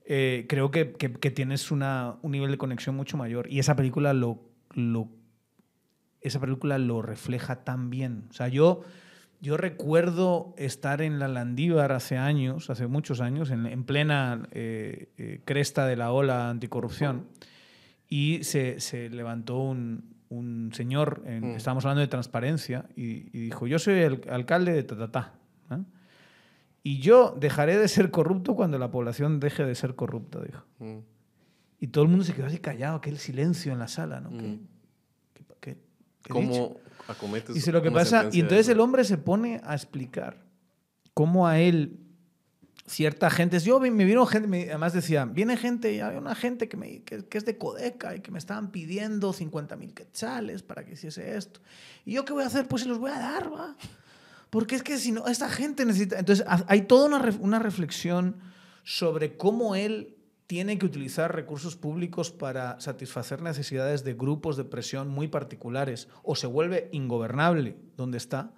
eh, 0.05 0.47
creo 0.49 0.71
que, 0.71 0.85
tienes 0.85 1.71
una, 1.71 2.17
un 2.23 2.33
nivel 2.33 2.51
de 2.51 2.59
conexión 2.59 2.97
mucho 2.97 3.17
mayor. 3.17 3.47
Y 3.51 3.59
esa 3.59 3.77
película 3.77 4.13
lo, 4.13 4.41
lo, 4.75 5.09
esa 6.21 6.41
película 6.41 6.79
lo 6.79 7.03
refleja 7.03 7.65
tan 7.65 7.91
bien. 7.91 8.27
O 8.31 8.33
sea, 8.33 8.49
yo, 8.49 8.83
yo 9.43 9.57
recuerdo 9.57 10.55
estar 10.57 11.03
en 11.03 11.19
la 11.19 11.27
Landívar 11.27 11.91
hace 11.91 12.17
años, 12.17 12.71
hace 12.71 12.87
muchos 12.87 13.21
años, 13.21 13.51
en, 13.51 13.83
plena 13.83 14.49
eh, 14.53 15.09
eh, 15.19 15.41
cresta 15.45 15.85
de 15.85 15.97
la 15.97 16.13
ola 16.13 16.49
anticorrupción, 16.49 17.27
y 18.09 18.45
se, 18.45 18.79
levantó 19.11 19.59
un, 19.59 20.15
un 20.29 20.71
señor, 20.73 21.25
en, 21.27 21.55
mm. 21.55 21.57
estábamos 21.57 21.85
hablando 21.85 22.03
de 22.03 22.07
transparencia, 22.07 22.87
y, 22.95 23.31
dijo, 23.47 23.67
yo 23.67 23.81
soy 23.81 23.95
el 23.95 24.21
alcalde 24.31 24.73
de 24.73 24.85
Tatatá. 24.85 25.35
Y 26.85 26.99
yo 26.99 27.37
dejaré 27.39 27.79
de 27.79 27.87
ser 27.87 28.11
corrupto 28.11 28.57
cuando 28.57 28.77
la 28.77 28.91
población 28.91 29.39
deje 29.39 29.65
de 29.65 29.77
ser 29.77 29.95
corrupta, 29.95 30.41
dijo. 30.41 30.65
Mm. 30.79 30.99
Y 31.81 31.89
todo 31.89 32.05
el 32.05 32.11
mundo 32.11 32.25
se 32.25 32.33
quedó 32.33 32.47
así 32.47 32.59
callado, 32.59 32.97
aquel 32.97 33.19
silencio 33.19 33.73
en 33.73 33.81
la 33.81 33.89
sala, 33.89 34.21
¿no? 34.21 34.31
¿Qué, 35.61 35.79
qué, 36.23 36.33
¿Cómo 37.07 37.17
acometes 37.17 37.55
Dice 37.55 37.73
lo 37.73 37.83
que 37.83 37.91
pasa, 37.91 38.29
y 38.33 38.41
entonces 38.41 38.69
el 38.69 38.81
hombre 38.81 39.05
se 39.05 39.19
pone 39.19 39.61
a 39.65 39.75
explicar 39.75 40.45
cómo 41.15 41.47
a 41.47 41.59
él 41.59 41.99
cierta 42.87 43.31
gente, 43.31 43.59
yo 43.61 43.81
me 43.81 44.05
vino 44.05 44.27
gente, 44.27 44.69
además 44.69 44.93
decía, 44.93 45.25
viene 45.25 45.57
gente, 45.57 46.03
hay 46.03 46.17
una 46.17 46.35
gente 46.35 46.69
que, 46.69 46.77
me, 46.77 47.03
que, 47.03 47.25
es 47.31 47.45
de 47.45 47.57
Codeca 47.57 48.17
y 48.17 48.21
que 48.21 48.31
me 48.31 48.39
estaban 48.39 48.71
pidiendo 48.71 49.33
50 49.33 49.77
mil 49.77 49.95
quetzales 49.95 50.63
para 50.63 50.85
que 50.85 50.93
hiciese 50.93 51.37
esto. 51.37 51.61
¿Y 52.05 52.13
yo 52.13 52.25
qué 52.25 52.33
voy 52.33 52.45
a 52.45 52.47
hacer? 52.47 52.67
Pues 52.69 52.83
se 52.83 52.89
los 52.89 52.99
voy 52.99 53.11
a 53.11 53.19
dar, 53.19 53.53
va. 53.53 53.77
Porque 54.51 54.75
es 54.75 54.83
que 54.83 54.99
si 54.99 55.13
no, 55.13 55.27
esta 55.29 55.49
gente 55.49 55.85
necesita... 55.85 56.19
Entonces, 56.19 56.45
hay 56.47 56.83
toda 56.83 57.07
una, 57.07 57.37
una 57.41 57.59
reflexión 57.59 58.37
sobre 58.85 59.37
cómo 59.37 59.75
él 59.75 60.17
tiene 60.53 60.77
que 60.77 60.85
utilizar 60.85 61.35
recursos 61.35 61.77
públicos 61.77 62.31
para 62.31 62.79
satisfacer 62.79 63.41
necesidades 63.41 64.05
de 64.05 64.13
grupos 64.13 64.59
de 64.59 64.65
presión 64.65 65.09
muy 65.09 65.27
particulares 65.27 66.09
o 66.23 66.37
se 66.37 66.47
vuelve 66.47 66.91
ingobernable 66.93 67.79
donde 67.97 68.19
está. 68.19 68.51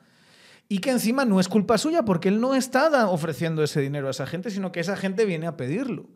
Y 0.69 0.79
que 0.79 0.91
encima 0.91 1.25
no 1.25 1.39
es 1.39 1.49
culpa 1.49 1.79
suya 1.79 2.05
porque 2.05 2.31
él 2.31 2.41
no 2.41 2.57
está 2.57 3.09
ofreciendo 3.09 3.63
ese 3.63 3.81
dinero 3.81 4.09
a 4.09 4.11
esa 4.11 4.27
gente, 4.27 4.51
sino 4.51 4.73
que 4.73 4.81
esa 4.81 4.97
gente 4.97 5.25
viene 5.25 5.47
a 5.47 5.57
pedirlo 5.57 6.09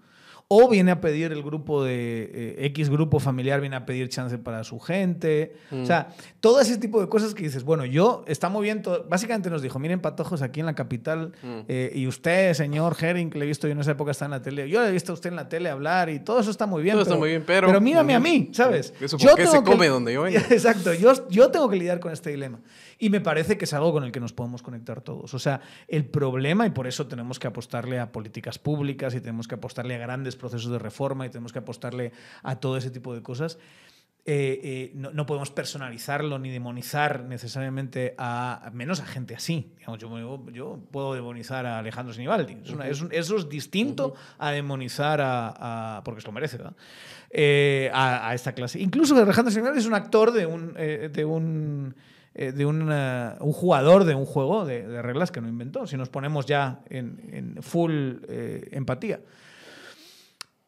o 0.51 0.67
viene 0.67 0.91
a 0.91 1.01
pedir 1.03 1.31
el 1.31 1.43
grupo 1.43 1.85
de 1.85 2.57
eh, 2.59 2.67
X 2.67 2.89
grupo 2.89 3.21
familiar, 3.21 3.61
viene 3.61 3.77
a 3.77 3.85
pedir 3.85 4.09
chance 4.09 4.39
para 4.39 4.65
su 4.65 4.81
gente. 4.81 5.53
O 5.71 5.77
mm. 5.77 5.87
sea, 5.87 6.09
todo 6.41 6.63
ese 6.63 6.79
tipo 6.79 7.03
de 7.03 7.09
cosas 7.09 7.35
que 7.35 7.43
dices, 7.43 7.65
bueno, 7.65 7.85
yo, 7.85 8.25
está 8.27 8.49
muy 8.49 8.63
bien, 8.63 8.83
básicamente 9.11 9.51
nos 9.51 9.61
dijo, 9.61 9.79
miren 9.79 10.01
patojos 10.01 10.41
aquí 10.41 10.61
en 10.61 10.67
la 10.67 10.75
capital, 10.75 11.33
mm. 11.43 11.61
eh, 11.69 11.93
y 11.95 12.07
usted, 12.07 12.55
señor 12.55 12.97
Herring, 12.99 13.29
que 13.29 13.39
le 13.39 13.45
he 13.45 13.49
visto 13.49 13.69
yo 13.69 13.73
en 13.73 13.81
esa 13.81 13.91
época 13.91 14.13
está 14.13 14.25
en 14.25 14.31
la 14.31 14.41
tele, 14.41 14.71
yo 14.71 14.81
le 14.81 14.89
he 14.89 14.93
visto 14.93 15.13
a 15.13 15.15
usted 15.15 15.29
en 15.29 15.37
la 15.37 15.51
tele 15.51 15.69
hablar 15.69 16.09
y 16.09 16.19
todo 16.21 16.41
eso 16.41 16.51
está 16.51 16.65
muy 16.65 16.83
bien. 16.83 16.95
Todo 16.95 17.03
está 17.03 17.17
muy 17.17 17.29
bien, 17.29 17.45
pero... 17.47 17.67
Pero 17.67 17.81
mírame 17.83 18.15
a 18.15 18.21
mí, 18.21 18.49
¿sabes? 18.53 18.95
Eso 18.99 19.19
yo 19.19 19.37
se 19.37 19.63
come 19.63 19.89
donde 19.89 20.15
yo 20.15 20.23
vengo. 20.23 20.39
Exacto, 20.51 20.95
yo, 20.95 21.29
yo 21.29 21.51
tengo 21.51 21.69
que 21.69 21.77
lidiar 21.77 22.01
con 22.01 22.11
este 22.11 22.31
dilema. 22.31 22.59
Y 22.99 23.11
me 23.11 23.21
parece 23.21 23.59
que 23.59 23.67
es 23.67 23.73
algo 23.75 23.93
con 23.93 24.03
el 24.03 24.11
que 24.11 24.19
nos 24.19 24.33
podemos 24.33 24.63
conectar 24.63 25.03
todos. 25.03 25.33
O 25.35 25.39
sea, 25.39 25.61
el 25.87 26.07
problema, 26.07 26.67
y 26.67 26.71
por 26.71 26.87
eso 26.87 27.07
tenemos 27.07 27.39
que 27.39 27.47
apostarle 27.47 28.01
a 28.01 28.11
políticas 28.11 28.59
públicas 28.59 29.15
y 29.15 29.21
tenemos 29.21 29.47
que 29.47 29.55
apostarle 29.55 29.95
a 29.95 29.99
grandes 29.99 30.38
procesos 30.39 30.71
de 30.71 30.79
reforma 30.79 31.27
y 31.27 31.31
tenemos 31.31 31.53
que 31.53 31.59
apostarle 31.59 32.13
a 32.43 32.57
todo 32.57 32.77
ese 32.77 32.91
tipo 32.91 33.15
de 33.15 33.23
cosas, 33.23 33.59
eh, 34.25 34.61
eh, 34.63 34.93
no, 34.95 35.25
podemos 35.25 35.51
personalizarlo 35.51 36.39
ni 36.39 36.51
demonizar 36.51 37.25
necesariamente 37.25 38.15
a, 38.19 38.71
menos 38.75 39.01
a 39.01 39.07
gente 39.07 39.35
así. 39.35 39.73
yo, 39.99 40.81
puedo 40.91 41.15
demonizar 41.15 41.65
a 41.65 41.79
Alejandro 41.79 42.13
Sinibaldi. 42.13 42.59
eso 43.11 43.37
es 43.37 43.49
distinto 43.49 44.15
a 44.39 44.51
demonizar 44.51 45.21
a, 45.23 46.03
porque 46.05 46.21
se 46.21 46.27
lo 46.27 46.33
merece, 46.33 46.59
eh, 47.31 47.91
a, 47.93 48.35
esta 48.35 48.53
clase. 48.53 48.81
Incluso 48.81 49.17
Alejandro 49.17 49.51
Sinibaldi 49.51 49.79
es 49.79 49.87
un 49.87 49.95
actor 49.95 50.33
de 50.33 50.45
un, 50.45 50.75
de 50.75 51.25
un 51.25 51.95
eh, 52.41 52.53
de 52.53 52.67
un 52.67 53.53
jugador 53.53 54.05
de 54.05 54.15
un 54.15 54.25
juego 54.25 54.65
de, 54.65 55.03
reglas 55.03 55.33
que 55.33 55.41
no 55.41 55.49
inventó, 55.49 55.89
si 55.89 55.97
nos 55.97 56.09
ponemos 56.09 56.47
ya 56.47 56.79
en, 56.89 57.57
full 57.63 58.19
eh, 58.29 58.69
empatía. 58.71 59.19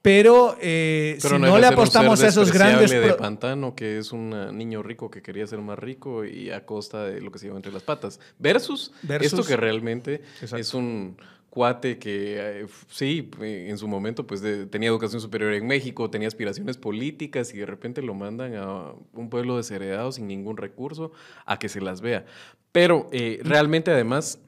Pero, 0.02 0.56
eh, 0.60 1.18
si 1.20 1.38
no, 1.38 1.58
le 1.58 1.66
apostamos 1.66 2.22
a 2.22 2.28
esos 2.28 2.52
grandes. 2.52 2.90
de 2.90 3.12
pantano, 3.14 3.74
que 3.74 3.98
es 3.98 4.12
un 4.12 4.56
niño 4.56 4.82
rico 4.82 5.10
que 5.10 5.22
quería 5.22 5.46
ser 5.46 5.60
más 5.60 5.78
rico 5.78 6.24
y 6.24 6.50
a 6.50 6.64
costa 6.64 7.04
de 7.04 7.20
lo 7.20 7.30
que 7.30 7.38
se 7.38 7.46
lleva 7.46 7.56
entre 7.56 7.72
las 7.72 7.82
patas. 7.82 8.18
Versus, 8.38 8.92
Versus 9.02 9.32
esto 9.32 9.46
que 9.46 9.56
realmente 9.56 10.22
es 10.40 10.74
un 10.74 11.16
cuate 11.50 11.98
que 11.98 12.62
eh, 12.62 12.66
sí, 12.88 13.28
en 13.40 13.76
su 13.76 13.88
momento 13.88 14.26
pues 14.26 14.42
tenía 14.70 14.88
educación 14.88 15.20
superior 15.20 15.52
en 15.52 15.66
México, 15.66 16.08
tenía 16.08 16.28
aspiraciones 16.28 16.76
políticas 16.76 17.52
y 17.52 17.58
de 17.58 17.66
repente 17.66 18.02
lo 18.02 18.14
mandan 18.14 18.54
a 18.54 18.92
un 19.12 19.28
pueblo 19.28 19.56
desheredado 19.56 20.12
sin 20.12 20.28
ningún 20.28 20.56
recurso 20.56 21.12
a 21.44 21.58
que 21.58 21.68
se 21.68 21.80
las 21.80 22.00
vea. 22.00 22.24
Pero 22.72 23.08
eh, 23.10 23.40
realmente 23.42 23.90
además 23.90 24.38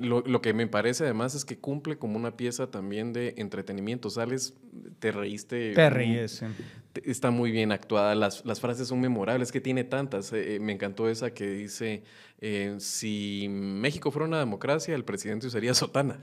lo, 0.00 0.20
lo, 0.22 0.42
que 0.42 0.52
me 0.54 0.66
parece 0.66 1.04
además 1.04 1.34
es 1.34 1.44
que 1.44 1.58
cumple 1.58 1.98
como 1.98 2.16
una 2.16 2.36
pieza 2.36 2.70
también 2.70 3.12
de 3.12 3.34
entretenimiento. 3.36 4.10
Sales, 4.10 4.54
te 4.98 5.12
reíste. 5.12 5.72
Te 5.72 5.90
ríes. 5.90 6.42
Está 7.04 7.30
muy 7.30 7.50
bien 7.50 7.72
actuada. 7.72 8.14
Las, 8.14 8.44
las, 8.44 8.60
frases 8.60 8.88
son 8.88 9.00
memorables, 9.00 9.52
que 9.52 9.60
tiene 9.60 9.84
tantas. 9.84 10.32
Eh, 10.32 10.58
me 10.60 10.72
encantó 10.72 11.08
esa 11.08 11.32
que 11.32 11.48
dice, 11.48 12.02
eh, 12.40 12.76
si 12.78 13.46
México 13.48 14.10
fuera 14.10 14.26
una 14.26 14.38
democracia, 14.38 14.94
el 14.94 15.04
presidente 15.04 15.46
usaría 15.46 15.74
sotana. 15.74 16.20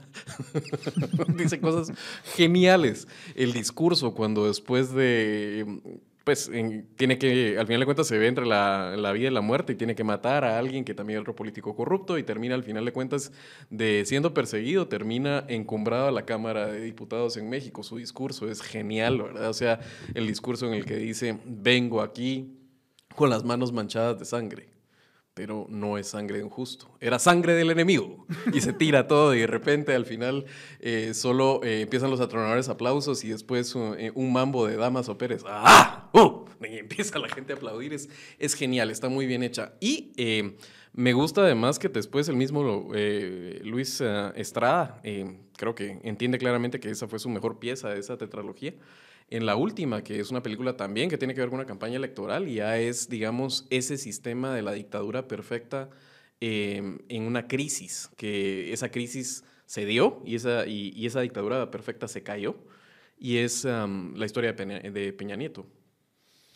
dice 1.36 1.60
cosas 1.60 1.92
geniales. 2.36 3.08
El 3.34 3.52
discurso, 3.52 4.14
cuando 4.14 4.46
después 4.46 4.92
de 4.92 5.80
pues 6.28 6.50
tiene 6.96 7.16
que, 7.16 7.56
al 7.58 7.66
final 7.66 7.80
de 7.80 7.86
cuentas 7.86 8.06
se 8.06 8.18
ve 8.18 8.26
entre 8.26 8.44
la, 8.44 9.12
vida 9.14 9.28
y 9.28 9.30
la 9.30 9.40
muerte 9.40 9.72
y 9.72 9.76
tiene 9.76 9.94
que 9.94 10.04
matar 10.04 10.44
a 10.44 10.58
alguien 10.58 10.84
que 10.84 10.92
también 10.92 11.16
es 11.16 11.22
otro 11.22 11.34
político 11.34 11.74
corrupto 11.74 12.18
y 12.18 12.22
termina 12.22 12.54
al 12.54 12.64
final 12.64 12.84
de 12.84 12.92
cuentas 12.92 13.32
de 13.70 14.04
siendo 14.04 14.34
perseguido, 14.34 14.88
termina 14.88 15.46
encumbrado 15.48 16.08
a 16.08 16.12
la 16.12 16.26
Cámara 16.26 16.66
de 16.66 16.82
Diputados 16.82 17.38
en 17.38 17.48
México. 17.48 17.82
Su 17.82 17.96
discurso 17.96 18.46
es 18.46 18.60
genial, 18.60 19.22
¿verdad? 19.22 19.48
O 19.48 19.54
sea, 19.54 19.80
el 20.12 20.26
discurso 20.26 20.66
en 20.66 20.74
el 20.74 20.84
que 20.84 20.96
dice, 20.96 21.38
vengo 21.46 22.02
aquí 22.02 22.58
con 23.16 23.30
las 23.30 23.42
manos 23.42 23.72
manchadas 23.72 24.18
de 24.18 24.26
sangre 24.26 24.77
pero 25.38 25.66
no 25.68 25.98
es 25.98 26.08
sangre 26.08 26.38
de 26.38 26.42
un 26.42 26.50
justo, 26.50 26.90
era 26.98 27.20
sangre 27.20 27.54
del 27.54 27.70
enemigo. 27.70 28.26
Y 28.52 28.60
se 28.60 28.72
tira 28.72 29.06
todo 29.06 29.36
y 29.36 29.38
de 29.38 29.46
repente 29.46 29.94
al 29.94 30.04
final 30.04 30.46
eh, 30.80 31.14
solo 31.14 31.62
eh, 31.62 31.82
empiezan 31.82 32.10
los 32.10 32.18
atronadores 32.18 32.68
aplausos 32.68 33.22
y 33.22 33.28
después 33.28 33.72
eh, 33.76 34.10
un 34.16 34.32
mambo 34.32 34.66
de 34.66 34.74
Damas 34.74 35.08
o 35.08 35.16
Pérez. 35.16 35.44
¡Ah! 35.46 36.10
¡Uh! 36.12 36.44
Y 36.60 36.78
empieza 36.78 37.20
la 37.20 37.28
gente 37.28 37.52
a 37.52 37.56
aplaudir. 37.56 37.94
Es, 37.94 38.08
es 38.40 38.54
genial, 38.54 38.90
está 38.90 39.08
muy 39.08 39.26
bien 39.26 39.44
hecha. 39.44 39.74
Y 39.78 40.10
me 40.92 41.12
gusta 41.12 41.42
además 41.42 41.78
que 41.78 41.88
después 41.88 42.28
el 42.28 42.34
mismo 42.34 42.90
Luis 43.62 44.00
Estrada, 44.34 45.00
creo 45.56 45.76
que 45.76 46.00
entiende 46.02 46.38
claramente 46.38 46.80
que 46.80 46.90
esa 46.90 47.06
fue 47.06 47.20
su 47.20 47.28
mejor 47.28 47.60
pieza 47.60 47.90
de 47.90 48.00
esa 48.00 48.16
tetralogía 48.18 48.74
en 49.30 49.46
la 49.46 49.56
última, 49.56 50.02
que 50.02 50.20
es 50.20 50.30
una 50.30 50.42
película 50.42 50.76
también 50.76 51.10
que 51.10 51.18
tiene 51.18 51.34
que 51.34 51.40
ver 51.40 51.50
con 51.50 51.58
una 51.58 51.66
campaña 51.66 51.96
electoral 51.96 52.48
y 52.48 52.54
ya 52.54 52.78
es, 52.78 53.08
digamos, 53.08 53.66
ese 53.70 53.98
sistema 53.98 54.54
de 54.54 54.62
la 54.62 54.72
dictadura 54.72 55.28
perfecta 55.28 55.90
em, 56.40 56.98
en 57.08 57.24
una 57.24 57.46
crisis, 57.46 58.10
que 58.16 58.72
esa 58.72 58.90
crisis 58.90 59.44
se 59.66 59.84
dio 59.84 60.22
y 60.24 60.34
esa, 60.36 60.66
y, 60.66 61.04
esa 61.06 61.20
dictadura 61.20 61.70
perfecta 61.70 62.08
se 62.08 62.22
cayó. 62.22 62.56
y 63.20 63.38
es 63.38 63.64
la 63.64 64.24
historia 64.26 64.52
de 64.52 65.12
Peña 65.12 65.36
Nieto. 65.36 65.66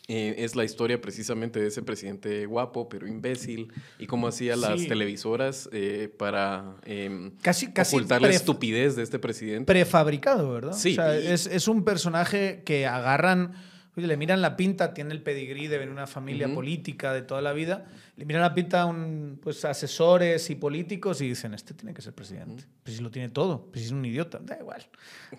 Eh, 0.09 0.35
es 0.39 0.55
la 0.57 0.65
historia 0.65 0.99
precisamente 0.99 1.61
de 1.61 1.67
ese 1.67 1.81
presidente 1.81 2.45
guapo, 2.45 2.89
pero 2.89 3.07
imbécil, 3.07 3.71
y 3.97 4.05
cómo 4.05 4.27
hacía 4.27 4.57
las 4.57 4.85
televisoras 4.85 5.69
eh, 5.71 6.13
para 6.17 6.75
eh, 6.85 7.31
casi, 7.41 7.71
casi 7.71 7.95
ocultar 7.95 8.21
la 8.21 8.29
estupidez 8.29 8.97
de 8.97 9.03
este 9.03 9.17
presidente. 9.17 9.65
Prefabricado, 9.65 10.51
¿verdad? 10.51 10.73
Sí. 10.73 10.91
O 10.91 10.95
sea, 10.95 11.15
es, 11.15 11.47
es, 11.47 11.69
un 11.69 11.85
personaje 11.85 12.63
que 12.65 12.85
agarran 12.85 13.53
le 13.95 14.17
miran 14.17 14.41
la 14.41 14.57
pinta, 14.57 14.93
tiene 14.93 15.13
el 15.13 15.21
pedigrí 15.21 15.67
de 15.67 15.77
venir 15.77 15.91
una 15.91 16.07
familia 16.07 16.51
política 16.51 17.13
de 17.13 17.21
toda 17.21 17.41
la 17.41 17.53
vida, 17.53 17.85
le 18.15 18.25
miran 18.25 18.43
la 18.43 18.53
pinta 18.53 18.81
a 18.81 18.85
un, 18.85 19.39
pues, 19.41 19.65
asesores 19.65 20.47
y 20.51 20.55
políticos 20.55 21.19
y 21.21 21.29
dicen, 21.29 21.55
este 21.55 21.73
tiene 21.73 21.95
que 21.95 22.01
ser 22.01 22.13
presidente. 22.13 22.65
Pues 22.83 22.97
si 22.97 23.03
lo 23.03 23.09
tiene 23.09 23.29
todo, 23.29 23.65
pues 23.71 23.81
si 23.81 23.87
es 23.87 23.91
un 23.91 24.05
idiota, 24.05 24.39
da 24.39 24.57
igual. 24.59 24.85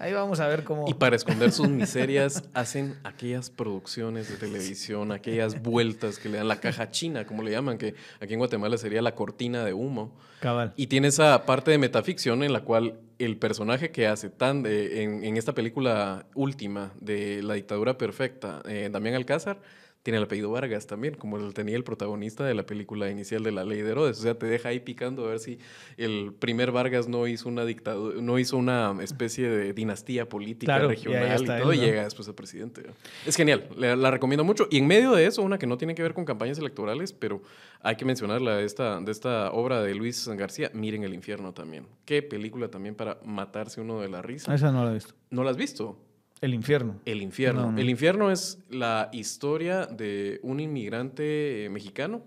Ahí 0.00 0.12
vamos 0.12 0.40
a 0.40 0.48
ver 0.48 0.64
cómo... 0.64 0.88
Y 0.88 0.94
para 0.94 1.14
esconder 1.14 1.52
sus 1.52 1.68
miserias 1.68 2.48
hacen 2.52 2.96
aquellas 3.04 3.50
producciones 3.50 4.28
de 4.28 4.36
televisión, 4.36 5.12
aquellas 5.12 5.62
vueltas 5.62 6.18
que 6.18 6.28
le 6.28 6.38
dan 6.38 6.48
la 6.48 6.58
caja 6.58 6.90
china, 6.90 7.26
como 7.26 7.44
le 7.44 7.52
llaman, 7.52 7.78
que 7.78 7.94
aquí 8.20 8.32
en 8.32 8.40
Guatemala 8.40 8.76
sería 8.76 9.02
la 9.02 9.14
cortina 9.14 9.64
de 9.64 9.72
humo. 9.72 10.12
Cabal. 10.40 10.72
Y 10.76 10.88
tiene 10.88 11.08
esa 11.08 11.46
parte 11.46 11.70
de 11.70 11.78
metaficción 11.78 12.42
en 12.42 12.52
la 12.52 12.62
cual 12.62 12.98
el 13.20 13.36
personaje 13.36 13.92
que 13.92 14.08
hace 14.08 14.30
tan 14.30 14.64
en, 14.66 15.36
esta 15.36 15.54
película 15.54 16.26
última 16.34 16.92
de 17.00 17.40
La 17.42 17.54
dictadura 17.54 17.96
perfecta, 17.96 18.62
eh, 18.66 18.88
Damián 18.90 19.14
Alcázar, 19.14 19.60
tiene 20.04 20.18
el 20.18 20.24
apellido 20.24 20.50
Vargas 20.50 20.86
también, 20.86 21.14
como 21.14 21.38
lo 21.38 21.50
tenía 21.52 21.76
el 21.76 21.82
protagonista 21.82 22.44
de 22.44 22.52
la 22.52 22.66
película 22.66 23.10
inicial 23.10 23.42
de 23.42 23.50
La 23.52 23.64
Ley 23.64 23.80
de 23.80 23.90
Herodes. 23.90 24.18
O 24.18 24.22
sea, 24.22 24.38
te 24.38 24.44
deja 24.44 24.68
ahí 24.68 24.78
picando 24.78 25.24
a 25.24 25.30
ver 25.30 25.38
si 25.38 25.58
el 25.96 26.34
primer 26.38 26.72
Vargas 26.72 27.08
no 27.08 27.26
hizo 27.26 27.48
una 27.48 27.64
dictadura, 27.64 28.20
no 28.20 28.38
hizo 28.38 28.58
una 28.58 28.94
especie 29.00 29.48
de 29.48 29.72
dinastía 29.72 30.28
política 30.28 30.78
regional 30.78 31.42
y, 31.42 31.46
todo, 31.46 31.72
y 31.72 31.78
llega 31.78 32.04
después 32.04 32.28
el 32.28 32.34
presidente. 32.34 32.82
Es 33.24 33.34
genial, 33.34 33.66
la, 33.78 34.10
recomiendo 34.10 34.44
mucho. 34.44 34.68
Y 34.70 34.76
en 34.76 34.86
medio 34.86 35.12
de 35.12 35.24
eso, 35.24 35.40
una 35.40 35.56
que 35.56 35.66
no 35.66 35.78
tiene 35.78 35.94
que 35.94 36.02
ver 36.02 36.12
con 36.12 36.26
campañas 36.26 36.58
electorales, 36.58 37.14
pero 37.14 37.40
hay 37.80 37.96
que 37.96 38.04
mencionarla 38.04 38.58
de 38.58 38.66
esta, 38.66 39.00
de 39.00 39.10
esta 39.10 39.52
obra 39.52 39.82
de 39.82 39.94
Luis 39.94 40.28
García, 40.28 40.70
Miren 40.74 41.04
el 41.04 41.14
infierno 41.14 41.54
también. 41.54 41.86
Qué 42.04 42.22
película 42.22 42.68
también 42.68 42.94
para 42.94 43.18
matarse 43.24 43.80
uno 43.80 44.02
de 44.02 44.10
la 44.10 44.20
risa. 44.20 44.54
Esa 44.54 44.70
no 44.70 44.84
la 44.84 44.90
he 44.90 44.94
visto. 44.94 45.14
¿No 45.30 45.44
la 45.44 45.50
has 45.50 45.56
visto? 45.56 45.96
El 46.40 46.54
infierno. 46.54 47.00
El 47.04 47.22
infierno. 47.22 47.74
El 47.78 47.88
infierno 47.88 48.30
es 48.30 48.58
la 48.68 49.08
historia 49.12 49.86
de 49.86 50.40
un 50.42 50.60
inmigrante 50.60 51.64
eh, 51.64 51.70
mexicano 51.70 52.24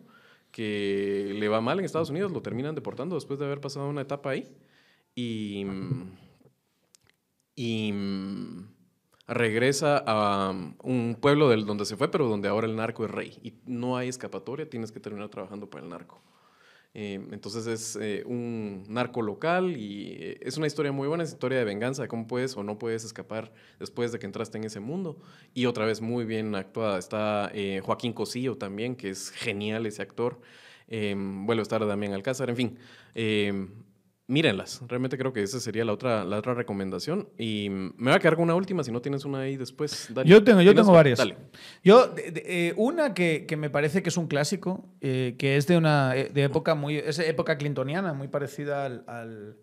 que 0.51 1.35
le 1.37 1.47
va 1.49 1.61
mal 1.61 1.77
en 1.77 1.85
Estados 1.85 2.09
Unidos, 2.09 2.31
lo 2.31 2.41
terminan 2.41 2.73
deportando 2.73 3.15
después 3.15 3.37
de 3.37 3.45
haber 3.45 3.61
pasado 3.61 3.87
una 3.87 4.01
etapa 4.01 4.31
ahí. 4.31 4.47
Y, 5.13 5.65
y 7.55 7.93
regresa 9.27 10.03
a 10.05 10.51
un 10.83 11.17
pueblo 11.19 11.49
del, 11.49 11.65
donde 11.65 11.85
se 11.85 11.97
fue, 11.97 12.09
pero 12.09 12.27
donde 12.27 12.47
ahora 12.47 12.65
el 12.65 12.75
narco 12.75 13.05
es 13.05 13.11
rey. 13.11 13.37
Y 13.43 13.53
no 13.65 13.97
hay 13.97 14.07
escapatoria, 14.07 14.69
tienes 14.69 14.91
que 14.91 14.99
terminar 14.99 15.29
trabajando 15.29 15.69
para 15.69 15.83
el 15.83 15.89
narco. 15.89 16.21
Eh, 16.99 17.21
entonces 17.31 17.67
es 17.67 17.95
eh, 18.01 18.23
un 18.25 18.83
narco 18.89 19.21
local 19.21 19.77
y 19.77 20.17
eh, 20.19 20.39
es 20.41 20.57
una 20.57 20.65
historia 20.65 20.91
muy 20.91 21.07
buena, 21.07 21.23
es 21.23 21.29
historia 21.29 21.59
de 21.59 21.63
venganza, 21.63 22.01
de 22.01 22.07
cómo 22.07 22.25
puedes 22.25 22.57
o 22.57 22.63
no 22.63 22.79
puedes 22.79 23.05
escapar 23.05 23.53
después 23.77 24.11
de 24.11 24.17
que 24.17 24.25
entraste 24.25 24.57
en 24.57 24.63
ese 24.63 24.79
mundo. 24.79 25.15
Y 25.53 25.67
otra 25.67 25.85
vez 25.85 26.01
muy 26.01 26.25
bien 26.25 26.55
actuada. 26.55 26.97
Está 26.97 27.51
Joaquín 27.83 28.13
Cosillo 28.13 28.57
también, 28.57 28.95
que 28.95 29.11
es 29.11 29.29
genial 29.29 29.85
ese 29.85 30.01
actor. 30.01 30.41
vuelve 30.89 31.61
a 31.61 31.61
estar 31.61 31.85
Damián 31.85 32.13
Alcázar, 32.13 32.49
en 32.49 32.55
fin 32.55 32.77
mírenlas. 34.27 34.81
Realmente 34.87 35.17
creo 35.17 35.31
que 35.31 35.41
esa 35.41 35.59
sería 35.59 35.85
la 35.85 35.93
otra, 35.93 36.25
la 36.25 36.37
otra 36.37 36.53
recomendación. 36.53 37.29
Y 37.37 37.69
me 37.69 38.11
voy 38.11 38.13
a 38.13 38.19
quedar 38.19 38.35
con 38.35 38.43
una 38.43 38.55
última, 38.55 38.83
si 38.83 38.91
no 38.91 39.01
tienes 39.01 39.25
una 39.25 39.39
ahí 39.39 39.57
después. 39.57 40.09
Yo 40.25 40.43
tengo, 40.43 40.61
yo 40.61 40.75
tengo 40.75 40.91
varias. 40.91 41.17
Dale. 41.17 41.37
Yo, 41.83 42.13
eh, 42.17 42.73
una 42.75 43.13
que, 43.13 43.45
que, 43.47 43.57
me 43.57 43.69
parece 43.69 44.03
que 44.03 44.09
es 44.09 44.17
un 44.17 44.27
clásico, 44.27 44.85
eh, 45.01 45.35
que 45.39 45.57
es 45.57 45.65
de 45.67 45.77
una 45.77 46.15
eh, 46.15 46.29
de 46.33 46.43
época 46.43 46.75
muy, 46.75 46.97
es 46.97 47.19
época 47.19 47.57
clintoniana, 47.57 48.13
muy 48.13 48.27
parecida 48.27 48.85
al, 48.85 49.03
al, 49.07 49.57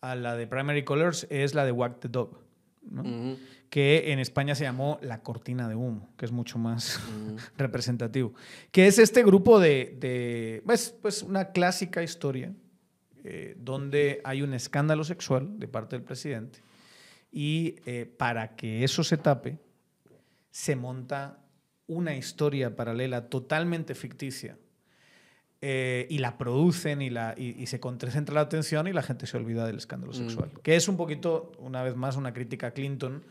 a 0.00 0.14
la 0.14 0.36
de 0.36 0.46
Primary 0.46 0.84
Colors, 0.84 1.26
es 1.28 1.54
la 1.54 1.64
de 1.64 1.72
Wack 1.72 2.00
the 2.00 2.08
Dog. 2.08 2.38
¿no? 2.82 3.36
que 3.68 4.10
en 4.10 4.18
España 4.18 4.56
se 4.56 4.64
llamó 4.64 4.98
La 5.00 5.22
Cortina 5.22 5.68
de 5.68 5.76
Humo, 5.76 6.08
que 6.16 6.24
es 6.24 6.32
mucho 6.32 6.58
más 6.58 7.00
representativo. 7.56 8.34
Que 8.72 8.88
es 8.88 8.98
este 8.98 9.22
grupo 9.22 9.60
de, 9.60 9.96
de 10.00 10.62
pues, 10.66 10.96
pues 11.00 11.22
una 11.22 11.52
clásica 11.52 12.02
historia 12.02 12.52
eh, 13.22 13.54
donde 13.58 14.20
hay 14.24 14.40
un 14.40 14.54
escándalo 14.54 15.04
sexual 15.04 15.58
de 15.58 15.68
parte 15.68 15.96
del 15.96 16.04
presidente 16.04 16.60
y 17.30 17.76
eh, 17.84 18.06
para 18.06 18.56
que 18.56 18.82
eso 18.82 19.04
se 19.04 19.18
tape, 19.18 19.58
se 20.50 20.74
monta 20.74 21.38
una 21.86 22.16
historia 22.16 22.74
paralela 22.74 23.28
totalmente 23.28 23.94
ficticia 23.94 24.56
eh, 25.60 26.06
y 26.08 26.18
la 26.18 26.38
producen 26.38 27.02
y, 27.02 27.10
la, 27.10 27.34
y, 27.36 27.66
se 27.66 27.78
concentra 27.78 28.34
la 28.34 28.40
atención 28.40 28.86
y 28.88 28.92
la 28.94 29.02
gente 29.02 29.26
se 29.26 29.36
olvida 29.36 29.66
del 29.66 29.76
escándalo 29.76 30.12
mm. 30.12 30.16
sexual. 30.16 30.50
Que 30.62 30.76
es 30.76 30.88
un 30.88 30.96
poquito, 30.96 31.52
una 31.58 31.82
vez 31.82 31.96
más, 31.96 32.16
una 32.16 32.32
crítica 32.32 32.68
a 32.68 32.70
Clinton 32.70 33.22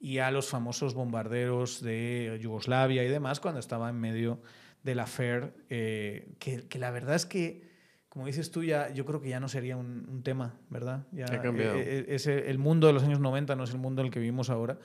y 0.00 0.18
a 0.18 0.32
los 0.32 0.48
famosos 0.48 0.94
bombarderos 0.94 1.82
de 1.82 2.36
Yugoslavia 2.42 3.04
y 3.04 3.08
demás 3.08 3.38
cuando 3.38 3.60
estaba 3.60 3.88
en 3.90 4.00
medio 4.00 4.40
del 4.82 4.98
affair, 4.98 5.52
que, 5.68 6.66
que 6.68 6.78
la 6.80 6.90
verdad 6.90 7.14
es 7.14 7.26
que 7.26 7.69
como 8.10 8.26
dices 8.26 8.50
tú, 8.50 8.64
ya, 8.64 8.92
yo 8.92 9.06
creo 9.06 9.20
que 9.20 9.28
ya 9.28 9.38
no 9.38 9.48
sería 9.48 9.76
un, 9.76 10.22
tema, 10.24 10.56
¿verdad? 10.68 11.06
Ya, 11.12 11.26
ha 11.26 11.40
cambiado. 11.40 11.76
Eh, 11.78 12.06
eh, 12.08 12.44
el 12.48 12.58
mundo 12.58 12.88
de 12.88 12.92
los 12.92 13.04
años 13.04 13.20
90 13.20 13.54
no 13.54 13.62
es 13.62 13.70
el 13.70 13.78
mundo 13.78 14.02
en 14.02 14.06
el 14.06 14.12
que 14.12 14.18
vivimos 14.18 14.50
ahora, 14.50 14.78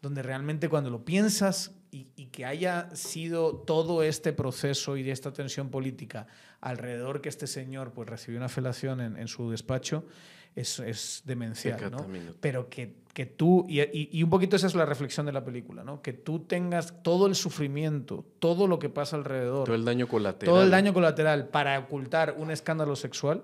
donde 0.00 0.22
realmente 0.22 0.68
cuando 0.68 0.88
lo 0.88 1.04
piensas 1.04 1.74
y, 1.90 2.04
que 2.26 2.46
haya 2.46 2.88
sido 2.94 3.56
todo 3.56 4.04
este 4.04 4.32
proceso 4.32 4.96
y 4.96 5.10
esta 5.10 5.32
tensión 5.32 5.70
política 5.70 6.28
alrededor 6.60 7.20
que 7.20 7.28
este 7.28 7.48
señor 7.48 7.92
pues, 7.92 8.08
recibió 8.08 8.38
una 8.38 8.48
felación 8.48 9.00
en, 9.00 9.16
en 9.16 9.26
su 9.26 9.50
despacho, 9.50 10.06
es, 10.54 10.78
es 10.80 11.22
demencial, 11.24 11.90
¿no? 11.90 12.06
Pero 12.40 12.68
que, 12.68 12.94
que 13.14 13.26
tú, 13.26 13.66
y, 13.68 13.80
y, 14.18 14.22
un 14.22 14.30
poquito 14.30 14.56
esa 14.56 14.66
es 14.66 14.74
la 14.74 14.86
reflexión 14.86 15.26
de 15.26 15.32
la 15.32 15.44
película, 15.44 15.84
¿no? 15.84 16.02
Que 16.02 16.12
tú 16.12 16.40
tengas 16.40 17.02
todo 17.02 17.26
el 17.26 17.34
sufrimiento, 17.34 18.24
todo 18.38 18.66
lo 18.66 18.78
que 18.78 18.88
pasa 18.88 19.16
alrededor. 19.16 19.64
Todo 19.66 19.76
el 19.76 19.84
daño 19.84 20.08
colateral. 20.08 20.54
Todo 20.54 20.62
el 20.62 20.70
daño 20.70 20.92
colateral 20.92 21.48
para 21.48 21.78
ocultar 21.78 22.36
un 22.38 22.50
escándalo 22.50 22.96
sexual. 22.96 23.42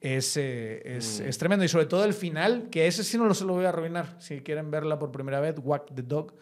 Es, 0.00 0.36
eh, 0.36 0.96
es, 0.96 1.20
mm. 1.20 1.28
es, 1.28 1.38
tremendo. 1.38 1.64
Y 1.64 1.68
sobre 1.68 1.86
todo 1.86 2.04
el 2.04 2.14
final, 2.14 2.68
que 2.70 2.86
ese 2.86 3.04
sí 3.04 3.18
no 3.18 3.26
lo 3.26 3.34
se 3.34 3.44
lo 3.44 3.54
voy 3.54 3.66
a 3.66 3.68
arruinar. 3.68 4.16
Si 4.18 4.40
quieren 4.40 4.70
verla 4.70 4.98
por 4.98 5.12
primera 5.12 5.40
vez, 5.40 5.56
Whack 5.62 5.94
the 5.94 6.02
Dog. 6.02 6.34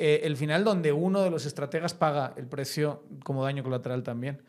Eh, 0.00 0.20
el 0.22 0.36
final 0.36 0.62
donde 0.62 0.92
uno 0.92 1.22
de 1.22 1.30
los 1.30 1.44
estrategas 1.44 1.92
paga 1.92 2.32
el 2.36 2.46
precio 2.46 3.02
como 3.24 3.42
daño 3.42 3.64
colateral 3.64 4.04
también. 4.04 4.40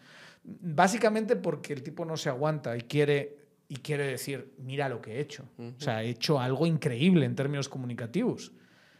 Básicamente 0.43 1.35
porque 1.35 1.73
el 1.73 1.81
tipo 1.81 2.05
no 2.05 2.17
se 2.17 2.29
aguanta 2.29 2.77
y 2.77 2.81
quiere 2.81 3.37
y 3.71 3.77
quiere 3.77 4.07
decir, 4.07 4.51
mira 4.57 4.89
lo 4.89 4.99
que 4.99 5.13
he 5.13 5.19
hecho. 5.21 5.47
O 5.57 5.79
sea, 5.79 6.03
he 6.03 6.09
hecho 6.09 6.39
algo 6.39 6.65
increíble 6.65 7.25
en 7.25 7.35
términos 7.35 7.69
comunicativos. 7.69 8.51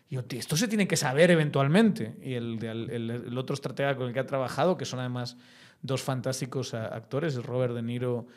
Y 0.10 0.18
esto 0.38 0.56
se 0.56 0.68
tiene 0.68 0.88
que 0.88 0.96
saber 0.96 1.32
eventualmente. 1.32 2.16
Y 2.22 2.36
el, 2.36 2.64
el, 2.64 3.38
otro 3.38 3.56
estratega 3.56 3.96
con 3.96 4.08
el 4.08 4.14
que 4.14 4.20
ha 4.20 4.28
trabajado, 4.28 4.78
que 4.78 4.86
son 4.86 5.00
además 5.00 5.38
dos 5.82 6.04
fantásticos 6.04 6.76
actores, 6.76 7.36
es 7.36 7.44
Robert 7.44 7.74
De 7.74 7.82
Niro 7.82 8.28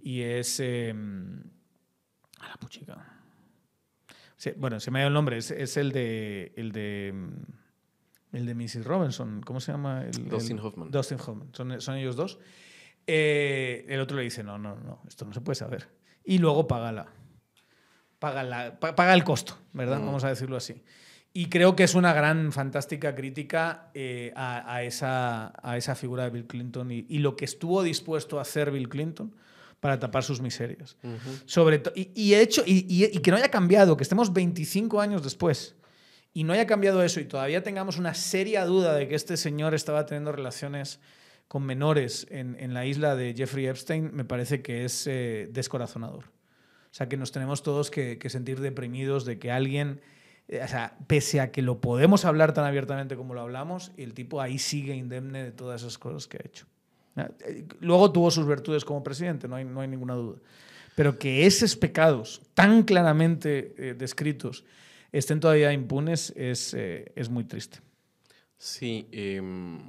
y 0.00 0.22
es... 0.22 0.60
Em, 0.60 1.42
a 2.38 2.48
la 2.48 2.54
puchica. 2.54 3.20
bueno, 4.56 4.78
se 4.78 4.90
me 4.92 5.00
ha 5.00 5.02
ido 5.02 5.08
el 5.08 5.14
nombre, 5.14 5.38
es, 5.38 5.50
es, 5.50 5.76
el 5.76 5.90
de... 5.90 6.52
El 6.56 6.70
de 6.70 7.08
em, 7.08 7.32
el 8.32 8.46
de 8.46 8.54
Mrs. 8.54 8.84
Robinson, 8.84 9.40
¿cómo 9.44 9.58
se 9.58 9.72
llama? 9.72 10.04
Dustin 10.04 10.60
Hoffman. 10.60 10.88
Dustin 10.92 11.18
Hoffman, 11.18 11.48
son, 11.52 11.80
son 11.80 11.96
ellos 11.96 12.14
dos. 12.14 12.38
Eh, 13.12 13.86
el 13.88 14.00
otro 14.00 14.16
le 14.16 14.22
dice, 14.22 14.44
no, 14.44 14.56
no, 14.56 14.76
no, 14.76 15.02
esto 15.08 15.24
no 15.24 15.32
se 15.32 15.40
puede 15.40 15.56
saber. 15.56 15.88
Y 16.24 16.38
luego 16.38 16.68
paga, 16.68 16.92
la, 16.92 17.08
paga, 18.20 18.44
la, 18.44 18.78
paga 18.78 19.14
el 19.14 19.24
costo, 19.24 19.58
¿verdad? 19.72 19.98
Mm. 19.98 20.06
Vamos 20.06 20.22
a 20.22 20.28
decirlo 20.28 20.56
así. 20.56 20.84
Y 21.32 21.46
creo 21.46 21.74
que 21.74 21.82
es 21.82 21.96
una 21.96 22.12
gran, 22.12 22.52
fantástica 22.52 23.16
crítica 23.16 23.90
eh, 23.94 24.32
a, 24.36 24.84
esa, 24.84 25.52
a 25.60 25.76
esa 25.76 25.96
figura 25.96 26.22
de 26.22 26.30
Bill 26.30 26.46
Clinton 26.46 26.92
y, 26.92 27.18
lo 27.18 27.34
que 27.34 27.46
estuvo 27.46 27.82
dispuesto 27.82 28.38
a 28.38 28.42
hacer 28.42 28.70
Bill 28.70 28.88
Clinton 28.88 29.34
para 29.80 29.98
tapar 29.98 30.22
sus 30.22 30.40
miserias. 30.40 30.96
Sobre 31.46 31.82
y, 31.96 32.12
y, 32.14 32.34
hecho, 32.34 32.62
y, 32.64 32.86
y, 32.88 33.18
que 33.18 33.30
no 33.32 33.38
haya 33.38 33.50
cambiado, 33.50 33.96
que 33.96 34.04
estemos 34.04 34.32
25 34.32 35.00
años 35.00 35.24
después 35.24 35.74
y 36.32 36.44
no 36.44 36.52
haya 36.52 36.66
cambiado 36.66 37.02
eso 37.02 37.18
y 37.18 37.24
todavía 37.24 37.64
tengamos 37.64 37.98
una 37.98 38.14
seria 38.14 38.64
duda 38.64 38.94
de 38.94 39.08
que 39.08 39.16
este 39.16 39.36
señor 39.36 39.74
estaba 39.74 40.06
teniendo 40.06 40.30
relaciones 40.30 41.00
con 41.50 41.64
menores 41.64 42.28
en, 42.30 42.56
en, 42.60 42.74
la 42.74 42.86
isla 42.86 43.16
de 43.16 43.34
Jeffrey 43.36 43.66
Epstein 43.66 44.14
me 44.14 44.24
parece 44.24 44.62
que 44.62 44.84
es 44.84 45.08
eh, 45.08 45.48
descorazonador. 45.50 46.26
O 46.26 46.92
sea, 46.92 47.08
que 47.08 47.16
nos 47.16 47.32
tenemos 47.32 47.64
todos 47.64 47.90
que, 47.90 48.20
sentir 48.28 48.60
deprimidos 48.60 49.24
de 49.24 49.40
que 49.40 49.50
alguien, 49.50 50.00
eh, 50.46 50.62
o 50.62 50.68
sea, 50.68 50.96
pese 51.08 51.40
a 51.40 51.50
que 51.50 51.60
lo 51.60 51.80
podemos 51.80 52.24
hablar 52.24 52.54
tan 52.54 52.66
abiertamente 52.66 53.16
como 53.16 53.34
lo 53.34 53.40
hablamos, 53.40 53.90
el 53.96 54.14
tipo 54.14 54.40
ahí 54.40 54.60
sigue 54.60 54.94
indemne 54.94 55.42
de 55.42 55.50
todas 55.50 55.82
esas 55.82 55.98
cosas 55.98 56.28
que 56.28 56.36
ha 56.36 56.46
hecho. 56.46 56.66
Eh, 57.16 57.66
luego 57.80 58.12
tuvo 58.12 58.30
sus 58.30 58.46
virtudes 58.46 58.84
como 58.84 59.02
presidente, 59.02 59.48
no 59.48 59.56
hay, 59.56 59.64
no 59.64 59.80
hay 59.80 59.88
ninguna 59.88 60.14
duda. 60.14 60.38
Pero 60.94 61.18
que 61.18 61.46
esos 61.46 61.74
pecados 61.74 62.42
tan 62.54 62.84
claramente 62.84 63.94
descritos 63.98 64.64
estén 65.10 65.40
todavía 65.40 65.72
impunes 65.72 66.32
es, 66.36 66.74
es 66.74 67.28
muy 67.28 67.42
triste. 67.42 67.80
Sí, 68.56 69.08
em, 69.10 69.80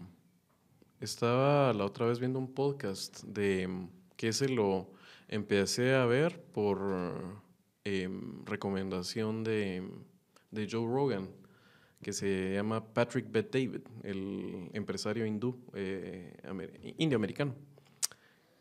estaba 1.02 1.74
la 1.74 1.86
otra 1.86 2.06
vez 2.06 2.20
viendo 2.20 2.40
un 2.40 2.54
podcast 2.54 3.24
de 3.24 3.64
em, 3.64 3.90
que 4.16 4.34
se 4.34 4.48
lo 4.50 4.88
empecé 5.28 5.96
a 5.96 6.06
ver 6.06 6.42
por 6.54 7.40
em, 7.84 8.46
recomendación 8.46 9.44
de, 9.44 9.84
de 10.52 10.68
Joe 10.70 10.86
Rogan, 10.86 11.30
que 12.02 12.14
se 12.14 12.54
llama 12.54 12.84
Patrick 12.94 13.32
Bet 13.32 13.52
David, 13.52 13.82
el 14.04 14.70
empresario 14.74 15.26
hindú, 15.26 15.58
eh, 15.74 16.34
amer- 16.44 16.80
indio-americano, 16.98 17.56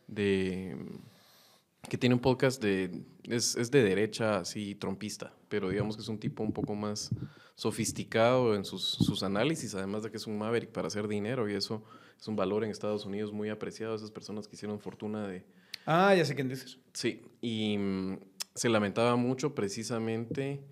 de, 0.07 0.77
que 1.89 1.97
tiene 1.99 2.15
un 2.15 2.21
podcast 2.21 2.63
de, 2.63 3.03
es, 3.25 3.57
es 3.57 3.71
de 3.71 3.83
derecha, 3.83 4.39
así, 4.41 4.75
trompista, 4.75 5.33
pero 5.49 5.69
digamos 5.71 5.97
que 5.97 6.03
es 6.03 6.09
un 6.09 6.19
tipo 6.19 6.43
un 6.43 6.53
poco 6.53 6.75
más 6.75 7.11
sofisticado 7.61 8.55
en 8.55 8.65
sus, 8.65 8.83
sus 8.83 9.23
análisis, 9.23 9.75
además 9.75 10.03
de 10.03 10.11
que 10.11 10.17
es 10.17 10.27
un 10.27 10.39
maverick 10.39 10.71
para 10.71 10.87
hacer 10.87 11.07
dinero 11.09 11.47
y 11.47 11.53
eso 11.53 11.85
es 12.19 12.27
un 12.27 12.35
valor 12.35 12.65
en 12.65 12.71
Estados 12.71 13.05
Unidos 13.05 13.35
muy 13.35 13.51
apreciado, 13.51 13.95
esas 13.95 14.11
personas 14.11 14.49
que 14.49 14.57
hicieron 14.57 14.81
fortuna 14.81 15.29
de, 15.29 15.45
Ah, 15.85 16.15
ya 16.15 16.25
sé 16.25 16.35
quién 16.35 16.49
dices. 16.49 16.79
Sí, 16.95 17.23
y 17.43 17.77
mm, 17.77 18.19
se 18.55 18.71
lamentaba 18.71 19.17
mucho 19.17 19.55
precisamente 19.55 20.63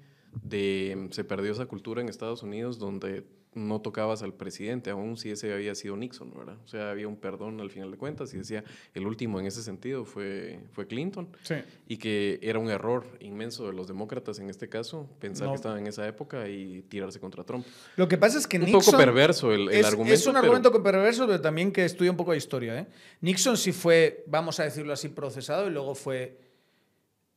de, 0.42 1.08
se 1.10 1.24
perdió 1.24 1.52
esa 1.52 1.66
cultura 1.66 2.00
en 2.00 2.08
Estados 2.08 2.42
Unidos 2.42 2.78
donde 2.78 3.24
no 3.54 3.80
tocabas 3.80 4.22
al 4.22 4.34
presidente, 4.34 4.90
aun 4.90 5.16
si 5.16 5.30
ese 5.30 5.52
había 5.52 5.74
sido 5.74 5.96
Nixon, 5.96 6.32
¿verdad? 6.36 6.56
O 6.64 6.68
sea, 6.68 6.90
había 6.90 7.08
un 7.08 7.16
perdón 7.16 7.60
al 7.60 7.70
final 7.70 7.90
de 7.90 7.96
cuentas 7.96 8.32
y 8.34 8.36
decía, 8.36 8.62
el 8.94 9.06
último 9.06 9.40
en 9.40 9.46
ese 9.46 9.62
sentido 9.62 10.04
fue, 10.04 10.60
fue 10.70 10.86
Clinton 10.86 11.28
Sí. 11.42 11.54
y 11.88 11.96
que 11.96 12.38
era 12.42 12.58
un 12.58 12.68
error 12.70 13.04
inmenso 13.20 13.66
de 13.66 13.72
los 13.72 13.88
demócratas 13.88 14.38
en 14.38 14.48
este 14.50 14.68
caso, 14.68 15.08
pensar 15.18 15.46
No. 15.46 15.52
que 15.54 15.56
estaban 15.56 15.78
en 15.80 15.86
esa 15.88 16.06
época 16.06 16.48
y 16.48 16.82
tirarse 16.82 17.18
contra 17.18 17.42
Trump. 17.42 17.66
Lo 17.96 18.06
que 18.06 18.18
pasa 18.18 18.38
es 18.38 18.46
que 18.46 18.58
un 18.58 18.66
Nixon... 18.66 18.80
poco 18.84 18.96
perverso 18.96 19.52
el, 19.52 19.62
el 19.62 19.76
es, 19.80 19.86
argumento. 19.86 20.14
es 20.14 20.26
un 20.26 20.36
argumento 20.36 20.82
perverso, 20.82 21.26
pero 21.26 21.40
también 21.40 21.72
que 21.72 21.84
estudia 21.84 22.10
un 22.12 22.16
poco 22.18 22.32
de 22.32 22.38
historia. 22.38 22.78
¿eh? 22.78 22.86
Nixon 23.22 23.56
sí 23.56 23.72
fue, 23.72 24.24
vamos 24.28 24.60
a 24.60 24.64
decirlo 24.64 24.92
así, 24.92 25.08
procesado 25.08 25.66
y 25.66 25.70
luego 25.70 25.94
fue... 25.94 26.47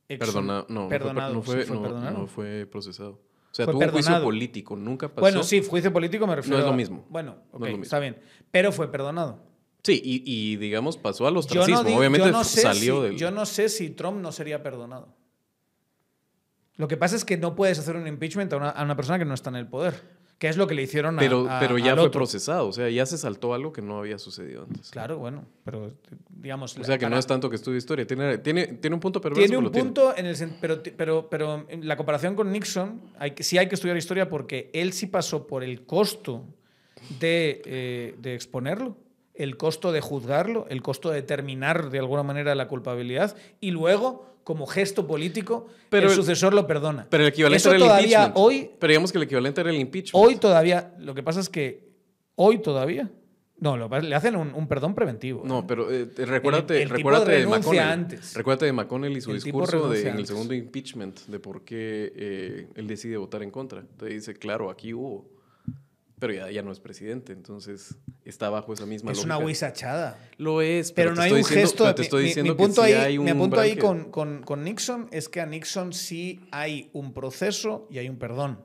Perdona, 0.08 0.64
no, 0.68 0.74
no 0.74 0.88
fue- 0.88 0.98
perdonado. 0.98 1.34
no 1.34 1.42
fue, 1.42 1.66
no- 1.66 1.82
perdonado. 1.82 2.18
no 2.18 2.26
fue 2.26 2.66
procesado. 2.70 3.10
O 3.50 3.54
sea, 3.54 3.66
tuvo 3.66 3.78
un 3.80 3.88
juicio 3.90 4.22
político, 4.22 4.76
nunca 4.76 5.08
pasó. 5.08 5.20
Bueno, 5.20 5.42
sí, 5.42 5.62
juicio 5.62 5.92
político 5.92 6.26
me 6.26 6.36
refiero 6.36 6.58
es 6.58 6.64
lo 6.64 6.70
a- 6.72 6.76
mismo. 6.76 7.06
Bueno, 7.10 7.36
No 7.36 7.40
ok, 7.52 7.54
es 7.54 7.60
lo 7.60 7.66
mismo. 7.68 7.82
está 7.84 7.98
bien. 7.98 8.18
Pero 8.50 8.72
fue 8.72 8.90
perdonado. 8.90 9.40
Sí, 9.82 10.00
y, 10.04 10.22
y, 10.24 10.56
digamos 10.56 10.96
pasó 10.96 11.26
al 11.26 11.36
ostracismo. 11.36 11.82
no, 11.82 11.84
digo- 11.84 11.98
Obviamente 11.98 12.30
no 12.30 12.44
salió 12.44 13.02
si, 13.02 13.08
del. 13.08 13.16
yo 13.18 13.30
no 13.30 13.44
sé 13.46 13.68
si 13.68 13.90
Trump 13.90 14.20
no 14.20 14.32
sería 14.32 14.62
perdonado. 14.62 15.14
Lo 16.76 16.88
que 16.88 16.96
pasa 16.96 17.16
es 17.16 17.24
que 17.24 17.36
no 17.36 17.54
puedes 17.54 17.78
hacer 17.78 17.96
un 17.96 18.06
impeachment 18.06 18.52
a 18.52 18.56
una, 18.56 18.70
a 18.70 18.82
una 18.84 18.96
persona 18.96 19.18
que 19.18 19.24
no 19.24 19.34
está 19.34 19.50
en 19.50 19.56
el 19.56 19.68
poder, 19.68 20.00
que 20.42 20.48
es 20.48 20.56
lo 20.56 20.66
que 20.66 20.74
le 20.74 20.82
hicieron 20.82 21.18
a 21.18 21.20
pero, 21.20 21.48
a- 21.48 21.60
pero 21.60 21.78
ya 21.78 21.92
al 21.92 21.98
fue 21.98 22.06
otro. 22.08 22.18
procesado, 22.18 22.66
o 22.66 22.72
sea, 22.72 22.90
ya 22.90 23.06
se 23.06 23.16
saltó 23.16 23.54
algo 23.54 23.72
que 23.72 23.80
no 23.80 23.98
había 24.00 24.18
sucedido 24.18 24.64
antes. 24.64 24.90
Claro, 24.90 25.16
bueno, 25.16 25.44
pero 25.64 25.92
digamos... 26.30 26.76
O 26.76 26.82
sea, 26.82 26.98
que 26.98 27.02
para- 27.04 27.14
no 27.14 27.20
es 27.20 27.28
tanto 27.28 27.48
que 27.48 27.54
estudia 27.54 27.78
historia. 27.78 28.04
Tiene, 28.08 28.38
tiene, 28.38 28.66
tiene 28.66 28.94
un 28.94 28.98
punto 28.98 29.20
perverso. 29.20 29.40
Tiene 29.40 29.56
un 29.64 29.70
tiene. 29.70 29.84
punto, 29.86 30.12
en 30.16 30.26
el, 30.26 30.36
pero, 30.60 30.82
pero, 30.96 31.28
pero 31.30 31.64
en 31.68 31.86
la 31.86 31.96
comparación 31.96 32.34
con 32.34 32.50
Nixon, 32.50 33.00
hay 33.20 33.34
sí 33.38 33.56
hay 33.56 33.68
que 33.68 33.76
estudiar 33.76 33.96
historia 33.96 34.28
porque 34.28 34.68
él 34.74 34.92
sí 34.92 35.06
pasó 35.06 35.46
por 35.46 35.62
el 35.62 35.86
costo 35.86 36.44
de, 37.20 37.62
eh, 37.64 38.14
de 38.18 38.34
exponerlo, 38.34 38.96
el 39.34 39.56
costo 39.56 39.92
de 39.92 40.00
juzgarlo, 40.00 40.66
el 40.70 40.82
costo 40.82 41.10
de 41.10 41.20
determinar 41.20 41.90
de 41.90 42.00
alguna 42.00 42.24
manera 42.24 42.56
la 42.56 42.66
culpabilidad 42.66 43.36
y 43.60 43.70
luego, 43.70 44.31
como 44.44 44.66
gesto 44.66 45.06
político, 45.06 45.68
Pero 45.88 46.06
el 46.06 46.12
el- 46.12 46.16
sucesor 46.16 46.52
lo 46.54 46.66
perdona. 46.66 47.06
Pero 47.10 47.22
el 47.24 47.28
equivalente 47.30 47.56
Eso 47.58 47.68
era 47.70 47.76
el 47.76 47.82
todavía 47.82 48.04
impeachment. 48.06 48.34
hoy, 48.36 48.70
Pero 48.78 48.90
digamos 48.90 49.12
que 49.12 49.18
el 49.18 49.24
equivalente 49.24 49.60
era 49.60 49.70
el 49.70 49.76
impeachment. 49.76 50.24
hoy 50.24 50.36
todavía, 50.36 50.94
lo 50.98 51.14
que 51.14 51.22
pasa 51.22 51.40
es 51.40 51.48
que 51.48 51.88
hoy 52.34 52.58
todavía, 52.58 53.10
no, 53.58 53.76
lo, 53.76 53.88
le 54.00 54.14
hacen 54.16 54.34
un, 54.34 54.52
un 54.54 54.66
perdón 54.66 54.94
preventivo. 54.96 55.42
No, 55.44 55.60
¿eh? 55.60 55.64
pero 55.68 55.88
eh, 55.92 56.06
te- 56.06 56.26
recuérdate, 56.26 56.78
el 56.82 56.88
tipo 56.88 56.96
recuérdate 56.96 57.30
de 57.30 57.38
renuncia 57.38 57.60
McConnell. 57.60 57.88
antes. 57.92 58.34
Recuérdate 58.34 58.66
de 58.66 58.72
McConnell 58.72 59.16
y 59.16 59.20
su 59.20 59.30
El 59.30 59.40
discurso 59.40 59.88
de, 59.88 60.08
en 60.08 60.16
el 60.16 60.26
segundo 60.26 60.52
impeachment 60.54 61.20
de 61.26 61.38
por 61.38 61.62
qué 61.64 62.12
eh, 62.16 62.66
él 62.74 62.88
decide 62.88 63.16
votar 63.18 63.42
en 63.44 63.52
contra. 63.52 63.84
Te 63.96 64.06
dice, 64.06 64.34
claro, 64.34 64.68
aquí 64.70 64.92
hubo. 64.92 65.30
Pero 66.22 66.34
ya, 66.34 66.48
ya 66.52 66.62
no 66.62 66.70
es 66.70 66.78
presidente, 66.78 67.32
entonces 67.32 67.96
está 68.24 68.48
bajo 68.48 68.72
esa 68.72 68.86
misma 68.86 69.10
es 69.10 69.16
lógica. 69.18 69.36
una 69.36 69.44
huisachada. 69.44 70.16
Lo 70.36 70.62
es, 70.62 70.92
Pero, 70.92 71.08
pero, 71.10 71.16
no 71.16 71.22
hay 71.22 71.32
un 71.32 71.38
diciendo- 71.38 71.66
gesto. 71.66 71.94
te 71.96 72.02
estoy 72.02 72.22
mi- 72.22 72.28
diciendo 72.28 72.52
mi, 72.52 72.56
que 72.56 72.62
punto 72.62 72.84
sí 72.84 72.92
ahí, 72.92 72.94
hay 72.94 73.18
un 73.18 73.24
mi 73.24 73.34
punto 73.34 73.58
ahí 73.60 73.74
que- 73.74 73.80
con, 73.80 74.10
con- 74.12 74.42
con 74.44 74.62
Nixon 74.62 75.08
es 75.10 75.28
que 75.28 75.40
a 75.40 75.46
Nixon 75.46 75.92
sí 75.92 76.38
hay 76.52 76.90
un 76.92 77.12
proceso 77.12 77.88
y 77.90 77.98
hay 77.98 78.08
un 78.08 78.18
perdón. 78.18 78.60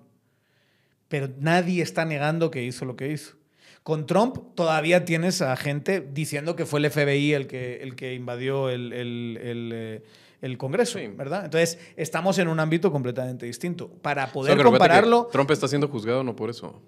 Pero 1.07 1.29
nadie 1.39 1.81
está 1.81 2.05
negando 2.05 2.51
que 2.51 2.61
hizo 2.63 2.85
lo 2.85 2.95
que 2.95 3.11
hizo. 3.11 3.35
Con 3.81 4.05
Trump 4.05 4.37
todavía 4.53 5.03
tienes 5.03 5.41
a 5.41 5.55
gente 5.55 6.01
diciendo 6.13 6.55
que 6.55 6.67
fue 6.67 6.79
el 6.79 6.91
FBI 6.91 7.33
el 7.33 7.47
que, 7.47 7.77
el 7.81 7.95
que 7.95 8.13
invadió 8.13 8.69
el, 8.69 8.93
el- 8.93 9.39
el, 9.41 9.71
eh, 9.73 10.03
el 10.41 10.59
Congreso, 10.59 10.99
Sí. 10.99 11.07
¿verdad? 11.07 11.45
Entonces, 11.45 11.79
estamos 11.95 12.37
en 12.37 12.49
un 12.49 12.59
ámbito 12.59 12.91
completamente 12.91 13.47
distinto. 13.47 13.89
Para 13.89 14.25
O 14.25 14.27
sea, 14.27 14.33
poder 14.33 14.51
que 14.57 14.57
recuerda 14.63 14.77
que 14.77 14.79
compararlo, 14.93 15.29
Trump 15.31 15.49
está 15.49 15.67
siendo 15.67 15.87
juzgado 15.87 16.23
no 16.23 16.35
por 16.35 16.51
eso. 16.51 16.79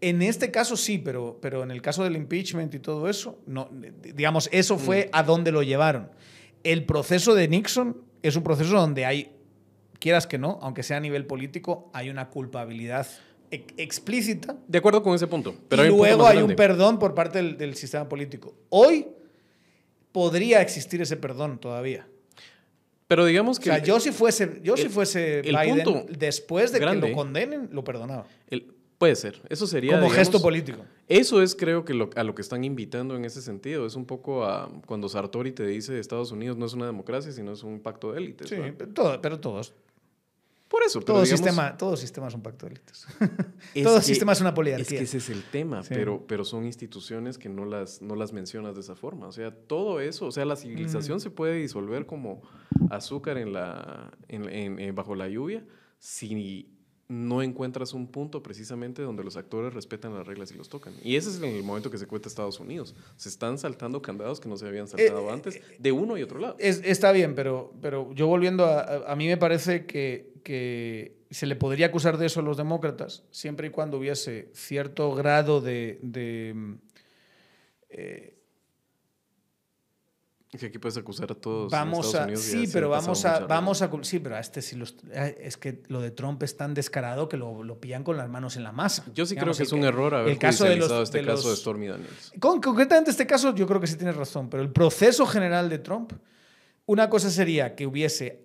En 0.00 0.22
este 0.22 0.50
caso 0.50 0.76
sí, 0.76 0.98
pero, 0.98 1.38
pero 1.40 1.62
en 1.62 1.70
el 1.70 1.80
caso 1.82 2.04
del 2.04 2.16
impeachment 2.16 2.74
y 2.74 2.78
todo 2.78 3.08
eso, 3.08 3.38
no, 3.46 3.70
digamos, 4.02 4.48
eso 4.52 4.78
fue 4.78 5.08
a 5.12 5.22
dónde 5.22 5.52
lo 5.52 5.62
llevaron. 5.62 6.10
El 6.64 6.84
proceso 6.84 7.34
de 7.34 7.48
Nixon 7.48 7.96
es 8.22 8.36
un 8.36 8.42
proceso 8.42 8.72
donde 8.74 9.04
hay, 9.06 9.32
quieras 9.98 10.26
que 10.26 10.36
no, 10.38 10.58
aunque 10.62 10.82
sea 10.82 10.96
a 10.98 11.00
nivel 11.00 11.26
político, 11.26 11.90
hay 11.94 12.10
una 12.10 12.28
culpabilidad 12.28 13.06
e- 13.50 13.64
explícita 13.76 14.56
De 14.66 14.78
acuerdo 14.78 15.02
con 15.02 15.14
ese 15.14 15.26
punto. 15.28 15.54
Pero 15.68 15.82
y 15.82 15.86
hay 15.86 15.92
luego 15.92 16.26
hay 16.26 16.38
un 16.38 16.56
perdón 16.56 16.98
por 16.98 17.14
parte 17.14 17.38
del, 17.38 17.56
del 17.56 17.76
sistema 17.76 18.08
político. 18.08 18.54
Hoy 18.70 19.06
podría 20.12 20.60
existir 20.62 21.00
ese 21.00 21.16
perdón 21.16 21.58
todavía. 21.58 22.06
Pero 23.08 23.24
digamos 23.24 23.58
O 23.58 23.60
que. 23.60 23.70
sea, 23.70 23.78
yo 23.78 24.00
si 24.00 24.10
fuese, 24.10 24.60
yo 24.62 24.76
si 24.76 24.84
el- 24.84 24.90
fuese 24.90 25.40
el 25.40 25.56
Biden, 25.56 25.84
punto 25.84 26.06
después 26.18 26.72
de 26.72 26.80
que 26.80 26.94
lo 26.94 27.12
condenen, 27.12 27.68
lo 27.72 27.84
perdonaba. 27.84 28.26
el- 28.50 28.74
puede 28.98 29.14
ser. 29.16 29.40
Eso 29.48 29.66
sería. 29.66 29.92
Como 29.92 30.02
digamos, 30.04 30.16
gesto 30.18 30.40
político. 30.42 30.84
Eso 31.08 31.42
es, 31.42 31.54
creo 31.54 31.84
que 31.84 31.94
lo- 31.94 32.10
a 32.16 32.24
lo 32.24 32.34
que 32.34 32.42
están 32.42 32.64
invitando 32.64 33.16
en 33.16 33.24
ese 33.24 33.42
sentido. 33.42 33.86
Es 33.86 33.94
un 33.96 34.06
poco 34.06 34.44
a 34.44 34.70
cuando 34.86 35.08
Sartori 35.08 35.52
te 35.52 35.66
dice 35.66 35.98
Estados 35.98 36.32
Unidos 36.32 36.56
no 36.56 36.66
es 36.66 36.72
una 36.74 36.86
democracia, 36.86 37.32
sino 37.32 37.52
es 37.52 37.62
un 37.62 37.80
pacto 37.80 38.12
de 38.12 38.18
élites. 38.18 38.48
Sí, 38.48 38.56
pero, 38.76 38.92
todo- 38.92 39.20
pero 39.22 39.40
todos. 39.40 39.74
Por 40.68 40.82
eso. 40.82 40.98
pero 40.98 41.14
Todo, 41.14 41.22
digamos, 41.22 41.40
sistema, 41.40 41.76
todo 41.76 41.96
sistema 41.96 42.26
es 42.26 42.34
un 42.34 42.42
pacto 42.42 42.66
de 42.66 42.72
élites. 42.72 43.06
es 43.74 43.84
todo 43.84 43.96
que- 43.98 44.02
sistema 44.02 44.32
es 44.32 44.40
una 44.40 44.48
Es 44.50 44.54
poliarquía. 44.56 44.98
que 44.98 45.04
ese 45.04 45.18
es 45.18 45.30
el 45.30 45.44
tema, 45.44 45.84
Sí. 45.84 45.94
pero, 45.94 46.24
pero 46.26 46.44
son 46.44 46.64
instituciones 46.64 47.38
que 47.38 47.48
no 47.48 47.64
las, 47.66 48.02
no 48.02 48.16
las 48.16 48.32
mencionas 48.32 48.74
de 48.74 48.80
esa 48.80 48.96
forma. 48.96 49.28
O 49.28 49.32
sea, 49.32 49.52
todo 49.52 50.00
eso, 50.00 50.26
o 50.26 50.32
sea, 50.32 50.44
la 50.44 50.56
civilización 50.56 51.18
Mm. 51.18 51.20
se 51.20 51.30
puede 51.30 51.54
disolver 51.54 52.04
como 52.06 52.42
azúcar 52.90 53.38
en 53.38 53.52
la, 53.52 54.10
en- 54.26 54.48
en- 54.48 54.80
en- 54.80 54.94
bajo 54.94 55.14
la 55.14 55.28
lluvia 55.28 55.64
si 56.00 56.68
no 57.08 57.40
encuentras 57.42 57.92
un 57.94 58.08
punto 58.08 58.42
precisamente 58.42 59.00
donde 59.02 59.22
los 59.22 59.36
actores 59.36 59.72
respetan 59.72 60.12
las 60.14 60.26
reglas 60.26 60.50
y 60.50 60.54
los 60.54 60.68
tocan. 60.68 60.92
Y 61.04 61.14
ese 61.16 61.30
es 61.30 61.40
el 61.40 61.62
momento 61.62 61.90
que 61.90 61.98
se 61.98 62.06
cuenta 62.08 62.28
Estados 62.28 62.58
Unidos. 62.58 62.94
Se 63.16 63.28
están 63.28 63.58
saltando 63.58 64.02
candados 64.02 64.40
que 64.40 64.48
no 64.48 64.56
se 64.56 64.66
habían 64.66 64.88
saltado 64.88 65.28
Eh, 65.28 65.32
antes 65.32 65.60
de 65.78 65.92
uno 65.92 66.16
y 66.18 66.22
otro 66.22 66.40
lado. 66.40 66.56
Es- 66.58 66.82
está 66.84 67.12
bien, 67.12 67.34
pero, 67.36 67.72
pero 67.80 68.12
yo 68.12 68.26
volviendo 68.26 68.64
a, 68.64 68.80
a- 69.10 69.14
mí 69.16 69.26
me 69.28 69.36
parece 69.36 69.86
que, 69.86 70.32
que 70.42 71.16
se 71.30 71.46
le 71.46 71.54
podría 71.54 71.86
acusar 71.86 72.18
de 72.18 72.26
eso 72.26 72.40
a 72.40 72.42
los 72.42 72.56
demócratas 72.56 73.22
siempre 73.30 73.68
y 73.68 73.70
cuando 73.70 73.98
hubiese 73.98 74.48
cierto 74.52 75.14
grado 75.14 75.60
de... 75.60 75.98
de, 76.02 76.52
mm, 76.54 76.74
eh, 77.90 78.35
que 80.50 80.66
aquí 80.66 80.78
puedes 80.78 80.96
acusar 80.96 81.30
a 81.32 81.34
todos. 81.34 81.72
en 81.72 81.78
vamos 81.78 82.06
Estados 82.06 82.14
a 82.22 82.24
Unidos 82.28 82.42
sí 82.42 82.70
pero 82.72 82.88
vamos 82.88 83.24
a 83.24 83.40
vamos 83.40 83.82
a 83.82 83.90
sí 84.02 84.18
pero 84.20 84.36
a 84.36 84.40
este 84.40 84.62
sí 84.62 84.76
los 84.76 84.94
eh, 85.12 85.36
es 85.42 85.56
que 85.56 85.82
lo 85.88 86.00
de 86.00 86.10
Trump 86.12 86.42
es 86.44 86.56
tan 86.56 86.72
descarado 86.72 87.28
que 87.28 87.36
lo, 87.36 87.62
lo 87.62 87.78
pillan 87.80 88.04
con 88.04 88.16
las 88.16 88.28
manos 88.30 88.56
en 88.56 88.62
la 88.62 88.72
masa 88.72 89.04
Yo 89.14 89.26
sí 89.26 89.34
Digamos, 89.34 89.56
creo 89.56 89.66
que 89.66 89.68
es 89.68 89.72
un 89.72 89.84
error 89.84 90.14
haber 90.14 90.30
el 90.32 90.38
caso 90.38 90.64
de 90.64 90.76
los- 90.76 90.90
este 90.90 91.18
de 91.18 91.24
caso 91.26 91.50
de 91.50 91.56
Stormy 91.56 91.88
Daniels. 91.88 92.32
Con, 92.40 92.60
concretamente 92.60 93.10
este 93.10 93.26
caso 93.26 93.54
yo 93.54 93.66
creo 93.66 93.80
que 93.80 93.86
sí 93.86 93.96
tienes 93.96 94.16
razón, 94.16 94.48
pero 94.48 94.62
el 94.62 94.70
proceso 94.70 95.26
general 95.26 95.68
de 95.68 95.78
Trump, 95.78 96.12
una 96.86 97.10
cosa 97.10 97.28
sería 97.30 97.74
que 97.74 97.86
hubiese, 97.86 98.40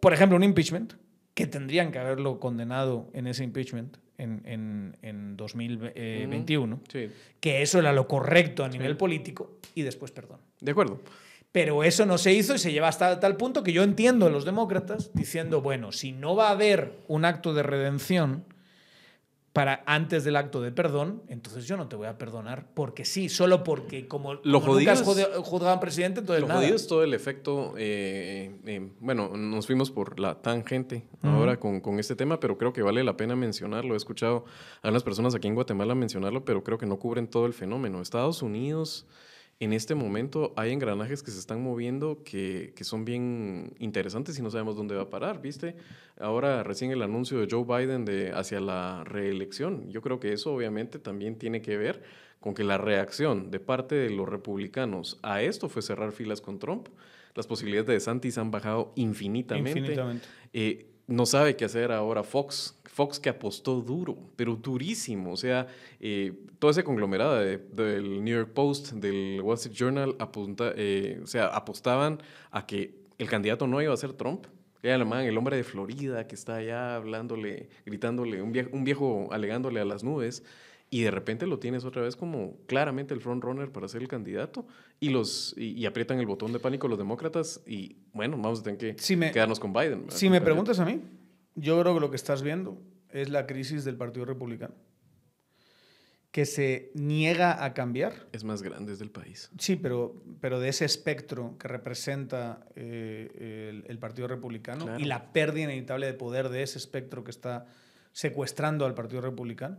por 0.00 0.12
ejemplo, 0.12 0.36
un 0.36 0.44
impeachment, 0.44 0.92
que 1.34 1.46
tendrían 1.46 1.90
que 1.92 1.98
haberlo 1.98 2.38
condenado 2.40 3.08
en 3.14 3.26
ese 3.26 3.42
impeachment 3.44 3.96
en, 4.18 4.42
en, 4.44 4.96
en 5.02 5.36
2021, 5.36 6.80
Sí, 6.92 7.08
que 7.40 7.62
eso 7.62 7.78
era 7.78 7.92
lo 7.92 8.06
correcto 8.06 8.64
a 8.64 8.68
nivel 8.68 8.96
político, 8.96 9.58
y 9.74 9.82
después 9.82 10.10
perdón. 10.12 10.38
de 10.60 10.70
acuerdo. 10.72 11.00
Pero 11.52 11.82
eso 11.82 12.04
no 12.04 12.18
se 12.18 12.32
hizo 12.34 12.54
y 12.54 12.58
se 12.58 12.72
lleva 12.72 12.88
hasta 12.88 13.20
tal 13.20 13.36
punto 13.36 13.62
que 13.62 13.72
yo 13.72 13.82
entiendo 13.82 14.26
a 14.26 14.30
los 14.30 14.44
demócratas 14.44 15.12
diciendo, 15.14 15.62
bueno, 15.62 15.92
si 15.92 16.12
no 16.12 16.36
va 16.36 16.48
a 16.48 16.52
haber 16.52 16.98
un 17.08 17.24
acto 17.24 17.54
de 17.54 17.62
redención 17.62 18.44
para 19.54 19.82
antes 19.86 20.22
del 20.22 20.36
acto 20.36 20.60
de 20.60 20.70
perdón, 20.70 21.22
entonces 21.26 21.66
yo 21.66 21.76
no 21.76 21.88
te 21.88 21.96
voy 21.96 22.06
a 22.06 22.16
perdonar 22.16 22.66
porque 22.74 23.04
sí, 23.04 23.28
solo 23.28 23.64
porque 23.64 24.06
como, 24.06 24.34
Lo 24.34 24.60
como 24.60 24.74
nunca 24.78 24.92
has 24.92 25.02
juzgado 25.02 25.70
a 25.70 25.74
un 25.74 25.80
presidente, 25.80 26.20
entonces 26.20 26.42
Lo 26.42 26.48
nada. 26.48 26.60
jodido 26.60 26.76
es 26.76 26.86
todo 26.86 27.02
el 27.02 27.12
efecto. 27.12 27.74
eh, 27.76 28.54
eh, 28.66 28.92
bueno, 29.00 29.36
nos 29.36 29.66
fuimos 29.66 29.90
por 29.90 30.20
la 30.20 30.40
tangente 30.40 31.08
ahora 31.22 31.58
con, 31.58 31.80
con 31.80 31.98
este 31.98 32.14
tema, 32.14 32.38
pero 32.38 32.56
creo 32.56 32.72
que 32.72 32.82
vale 32.82 33.02
la 33.02 33.16
pena 33.16 33.34
mencionarlo. 33.34 33.94
He 33.94 33.96
escuchado 33.96 34.44
a 34.82 34.90
unas 34.90 35.02
personas 35.02 35.34
aquí 35.34 35.48
en 35.48 35.54
Guatemala 35.56 35.94
mencionarlo, 35.96 36.44
pero 36.44 36.62
creo 36.62 36.78
que 36.78 36.86
no 36.86 36.98
cubren 36.98 37.26
todo 37.26 37.46
el 37.46 37.54
fenómeno. 37.54 38.00
Estados 38.00 38.42
Unidos, 38.42 39.06
en 39.60 39.72
este 39.72 39.96
momento, 39.96 40.52
hay 40.56 40.72
engranajes 40.72 41.22
que 41.22 41.32
se 41.32 41.40
están 41.40 41.60
moviendo 41.62 42.22
que, 42.22 42.72
que 42.76 42.84
son 42.84 43.04
bien 43.04 43.74
interesantes 43.80 44.38
y 44.38 44.42
no 44.42 44.50
sabemos 44.50 44.76
dónde 44.76 44.94
va 44.94 45.02
a 45.02 45.10
parar, 45.10 45.42
¿viste? 45.42 45.74
Ahora 46.20 46.62
recién 46.62 46.92
el 46.92 47.02
anuncio 47.02 47.40
de 47.40 47.48
Joe 47.50 47.64
Biden 47.64 48.04
de 48.04 48.30
hacia 48.30 48.60
la 48.60 49.02
reelección. 49.04 49.90
Yo 49.90 50.00
creo 50.00 50.20
que 50.20 50.32
eso 50.32 50.54
obviamente 50.54 51.00
también 51.00 51.38
tiene 51.38 51.60
que 51.60 51.76
ver 51.76 52.04
con 52.38 52.54
que 52.54 52.62
la 52.62 52.78
reacción 52.78 53.50
de 53.50 53.58
parte 53.58 53.96
de 53.96 54.10
los 54.10 54.28
republicanos 54.28 55.18
a 55.22 55.42
esto 55.42 55.68
fue 55.68 55.82
cerrar 55.82 56.12
filas 56.12 56.40
con 56.40 56.60
Trump. 56.60 56.88
Las 57.34 57.48
posibilidades 57.48 57.88
de 57.88 57.94
DeSantis 57.94 58.38
han 58.38 58.52
bajado 58.52 58.92
infinitamente. 58.94 59.70
Infinitamente. 59.70 60.26
Eh, 60.52 60.86
no 61.08 61.26
sabe 61.26 61.56
qué 61.56 61.64
hacer 61.64 61.90
ahora 61.90 62.22
Fox. 62.22 62.74
Fox 62.84 63.18
que 63.20 63.28
apostó 63.28 63.80
duro, 63.80 64.16
pero 64.36 64.56
durísimo. 64.56 65.32
O 65.32 65.36
sea, 65.36 65.66
eh, 66.00 66.32
todo 66.58 66.70
ese 66.70 66.82
conglomerado 66.84 67.36
de- 67.36 67.58
del 67.58 68.24
New 68.24 68.36
York 68.36 68.50
Post, 68.52 68.92
del 68.92 69.40
Wall 69.42 69.54
Street 69.56 69.76
Journal, 69.76 70.16
apunta, 70.18 70.72
eh, 70.76 71.20
o 71.22 71.26
sea, 71.26 71.46
apostaban 71.46 72.20
a 72.50 72.66
que 72.66 72.94
el 73.18 73.28
candidato 73.28 73.66
no 73.66 73.80
iba 73.82 73.92
a 73.92 73.96
ser 73.96 74.12
Trump. 74.14 74.46
Era 74.82 74.94
el 74.96 75.04
man, 75.06 75.24
el 75.24 75.36
hombre 75.38 75.56
de 75.56 75.64
Florida 75.64 76.26
que 76.28 76.34
está 76.36 76.56
allá 76.56 76.94
hablándole, 76.96 77.68
gritándole, 77.86 78.42
un 78.42 78.84
viejo 78.84 79.28
alegándole 79.32 79.80
a 79.80 79.84
las 79.84 80.02
nubes. 80.04 80.42
Y 80.90 81.02
de 81.02 81.10
repente 81.10 81.46
lo 81.46 81.58
tienes 81.58 81.84
otra 81.84 82.00
vez 82.02 82.16
como 82.16 82.56
claramente 82.66 83.12
el 83.12 83.20
frontrunner 83.20 83.70
para 83.70 83.88
ser 83.88 84.00
el 84.00 84.08
candidato. 84.08 84.66
Y, 85.00 85.10
los, 85.10 85.54
y, 85.58 85.72
y 85.72 85.84
aprietan 85.86 86.18
el 86.18 86.26
botón 86.26 86.52
de 86.52 86.58
pánico 86.60 86.88
los 86.88 86.96
demócratas. 86.98 87.60
Y 87.66 87.96
bueno, 88.12 88.36
vamos 88.38 88.60
a 88.60 88.62
tener 88.62 88.78
que 88.78 88.96
Si 89.02 89.14
me- 89.16 89.30
quedarnos 89.30 89.60
con 89.60 89.72
Biden. 89.72 90.04
¿verdad? 90.04 90.16
Si 90.16 90.30
me 90.30 90.40
preguntas 90.40 90.78
a 90.80 90.84
mí, 90.86 91.02
yo 91.54 91.78
creo 91.80 91.92
que 91.94 92.00
lo 92.00 92.08
que 92.10 92.16
estás 92.16 92.42
viendo 92.42 92.80
es 93.10 93.28
la 93.28 93.46
crisis 93.46 93.84
del 93.84 93.96
Partido 93.96 94.24
Republicano, 94.24 94.74
que 96.30 96.44
se 96.46 96.90
niega 96.94 97.64
a 97.64 97.74
cambiar. 97.74 98.12
Es 98.32 98.44
más 98.44 98.62
grande 98.62 98.92
es 98.92 98.98
del 98.98 99.10
país. 99.10 99.50
Sí, 99.58 99.76
pero, 99.76 100.14
pero 100.40 100.60
de 100.60 100.68
ese 100.68 100.84
espectro 100.84 101.56
que 101.58 101.68
representa 101.68 102.66
eh, 102.76 103.70
el, 103.70 103.84
el 103.90 103.98
Partido 103.98 104.28
Republicano 104.28 104.84
Claro. 104.84 105.00
y 105.00 105.04
la 105.04 105.32
pérdida 105.32 105.64
inevitable 105.64 106.06
de 106.06 106.14
poder 106.14 106.48
de 106.50 106.62
ese 106.62 106.78
espectro 106.78 107.24
que 107.24 107.30
está 107.30 107.66
secuestrando 108.12 108.84
al 108.86 108.94
Partido 108.94 109.20
Republicano 109.22 109.78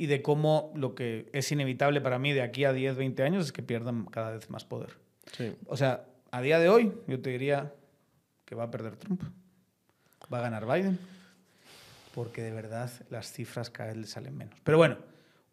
y 0.00 0.06
de 0.06 0.22
cómo 0.22 0.72
lo 0.74 0.94
que 0.94 1.28
es 1.34 1.52
inevitable 1.52 2.00
para 2.00 2.18
mí 2.18 2.32
de 2.32 2.40
aquí 2.40 2.64
a 2.64 2.72
10, 2.72 2.96
20 2.96 3.22
años 3.22 3.44
es 3.44 3.52
que 3.52 3.62
pierdan 3.62 4.06
cada 4.06 4.30
vez 4.30 4.48
más 4.48 4.64
poder. 4.64 4.96
Sí. 5.36 5.54
O 5.66 5.76
sea, 5.76 6.06
a 6.30 6.40
día 6.40 6.58
de 6.58 6.70
hoy 6.70 6.94
yo 7.06 7.20
te 7.20 7.28
diría 7.28 7.74
que 8.46 8.54
va 8.54 8.64
a 8.64 8.70
perder 8.70 8.96
Trump. 8.96 9.22
Va 10.32 10.38
a 10.38 10.40
ganar 10.40 10.64
Biden. 10.64 10.98
Porque 12.14 12.40
de 12.40 12.50
verdad 12.50 12.90
las 13.10 13.30
cifras 13.30 13.68
cada 13.68 13.90
vez 13.90 13.98
le 13.98 14.06
salen 14.06 14.38
menos. 14.38 14.58
Pero 14.64 14.78
bueno, 14.78 14.96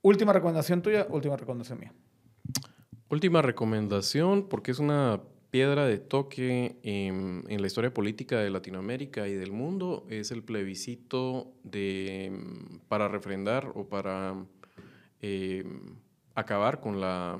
última 0.02 0.32
recomendación 0.32 0.82
tuya, 0.82 1.08
última 1.10 1.36
recomendación 1.36 1.82
mía. 1.82 1.91
Última 3.10 3.41
recomendación, 3.41 4.48
porque 4.48 4.72
es 4.72 4.80
una 4.80 5.20
piedra 5.50 5.86
de 5.86 5.98
toque 5.98 6.78
en, 6.84 7.43
la 7.48 7.68
historia 7.68 7.93
política 7.93 8.39
de 8.39 8.50
Latinoamérica 8.50 9.28
y 9.28 9.34
del 9.34 9.52
mundo, 9.52 10.06
es 10.10 10.32
el 10.32 10.43
plebiscito 10.43 11.54
de, 11.64 12.32
para 12.88 13.08
refrendar 13.08 13.72
o 13.76 13.88
para 13.88 14.36
eh, 15.22 15.64
acabar 16.36 16.80
con 16.80 17.00
la 17.00 17.39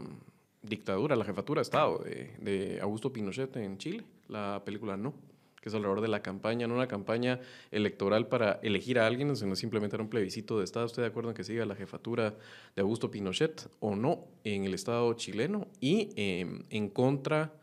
dictadura, 0.62 1.16
la 1.16 1.26
jefatura 1.26 1.60
de 1.60 1.64
Estado 1.64 2.00
de, 2.00 2.36
de 2.40 2.82
Augusto 2.82 3.12
Pinochet 3.12 3.56
en 3.58 3.78
Chile, 3.78 4.04
la 4.28 4.62
película 4.66 4.98
No, 4.98 5.14
que 5.62 5.70
es 5.70 5.76
alrededor 5.76 6.02
de 6.02 6.08
la 6.08 6.22
campaña, 6.22 6.68
no 6.68 6.76
una 6.76 6.88
campaña 6.88 7.40
electoral 7.72 8.28
para 8.28 8.60
elegir 8.64 9.00
a 9.00 9.08
alguien, 9.08 9.36
sino 9.36 9.56
simplemente 9.56 9.96
era 9.96 10.04
un 10.04 10.10
plebiscito 10.10 10.58
de 10.58 10.64
Estado. 10.64 10.86
¿Usted 10.86 11.02
de 11.02 11.10
acuerdo 11.10 11.30
en 11.30 11.36
que 11.36 11.44
siga 11.44 11.66
la 11.66 11.76
jefatura 11.76 12.36
de 12.76 12.82
Augusto 12.82 13.12
Pinochet 13.12 13.70
o 13.80 13.96
no 13.96 14.26
en 14.44 14.66
el 14.66 14.74
Estado 14.74 15.12
chileno? 15.14 15.68
Y 15.80 16.10
eh, 16.16 16.64
en 16.70 16.90
contra 16.90 17.54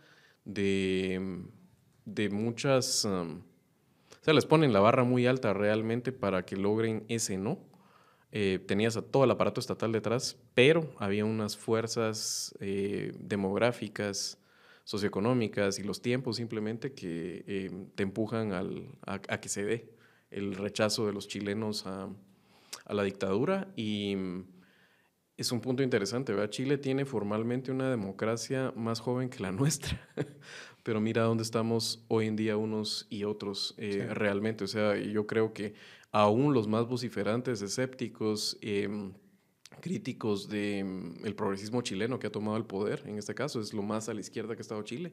de, 0.44 1.42
de 2.04 2.30
muchas... 2.30 3.04
um, 3.04 3.40
o 3.40 4.24
sea, 4.24 4.32
les 4.34 4.46
ponen 4.46 4.72
la 4.72 4.80
barra 4.80 5.04
muy 5.04 5.26
alta 5.26 5.52
realmente 5.52 6.10
para 6.10 6.44
que 6.46 6.56
logren 6.56 7.04
ese 7.08 7.36
no. 7.36 7.58
Eh, 8.32 8.58
tenías 8.66 8.96
a 8.96 9.02
todo 9.02 9.24
el 9.24 9.30
aparato 9.30 9.60
estatal 9.60 9.92
detrás, 9.92 10.36
pero 10.54 10.90
había 10.98 11.24
unas 11.24 11.56
fuerzas 11.56 12.54
eh, 12.58 13.12
demográficas, 13.20 14.38
socioeconómicas 14.84 15.78
y 15.78 15.84
los 15.84 16.02
tiempos 16.02 16.36
simplemente 16.36 16.94
que 16.94 17.44
eh, 17.46 17.70
te 17.94 18.02
empujan 18.02 18.52
al- 18.52 18.88
a, 19.06 19.18
que 19.20 19.48
se 19.48 19.64
dé 19.64 19.92
el 20.30 20.56
rechazo 20.56 21.06
de 21.06 21.12
los 21.12 21.28
chilenos 21.28 21.86
a, 21.86 22.08
a 22.86 22.94
la 22.94 23.02
dictadura 23.04 23.68
y 23.76 24.16
es 25.36 25.50
un 25.52 25.60
punto 25.60 25.82
interesante, 25.82 26.32
¿verdad? 26.32 26.50
Chile 26.50 26.78
tiene 26.78 27.04
formalmente 27.04 27.72
una 27.72 27.90
democracia 27.90 28.72
más 28.76 29.00
joven 29.00 29.28
que 29.28 29.40
la 29.40 29.50
nuestra, 29.52 30.00
pero 30.82 31.00
mira 31.00 31.22
dónde 31.22 31.42
estamos 31.42 32.04
hoy 32.08 32.26
en 32.26 32.36
día 32.36 32.56
unos 32.56 33.06
y 33.10 33.24
otros 33.24 33.74
eh, 33.78 33.92
Sí. 33.92 34.14
realmente. 34.14 34.64
O 34.64 34.68
sea, 34.68 34.96
yo 34.96 35.26
creo 35.26 35.52
que 35.52 35.74
aún 36.12 36.54
los 36.54 36.68
más 36.68 36.86
vociferantes, 36.86 37.62
escépticos, 37.62 38.58
em, 38.60 39.12
críticos 39.80 40.48
del 40.48 41.14
el 41.24 41.34
progresismo 41.34 41.82
chileno 41.82 42.18
que 42.18 42.28
ha 42.28 42.32
tomado 42.32 42.56
el 42.56 42.64
poder, 42.64 43.02
en 43.06 43.18
este 43.18 43.34
caso, 43.34 43.60
es 43.60 43.74
lo 43.74 43.82
más 43.82 44.08
a 44.08 44.14
la 44.14 44.20
izquierda 44.20 44.54
que 44.54 44.60
ha 44.60 44.62
estado 44.62 44.82
Chile. 44.82 45.12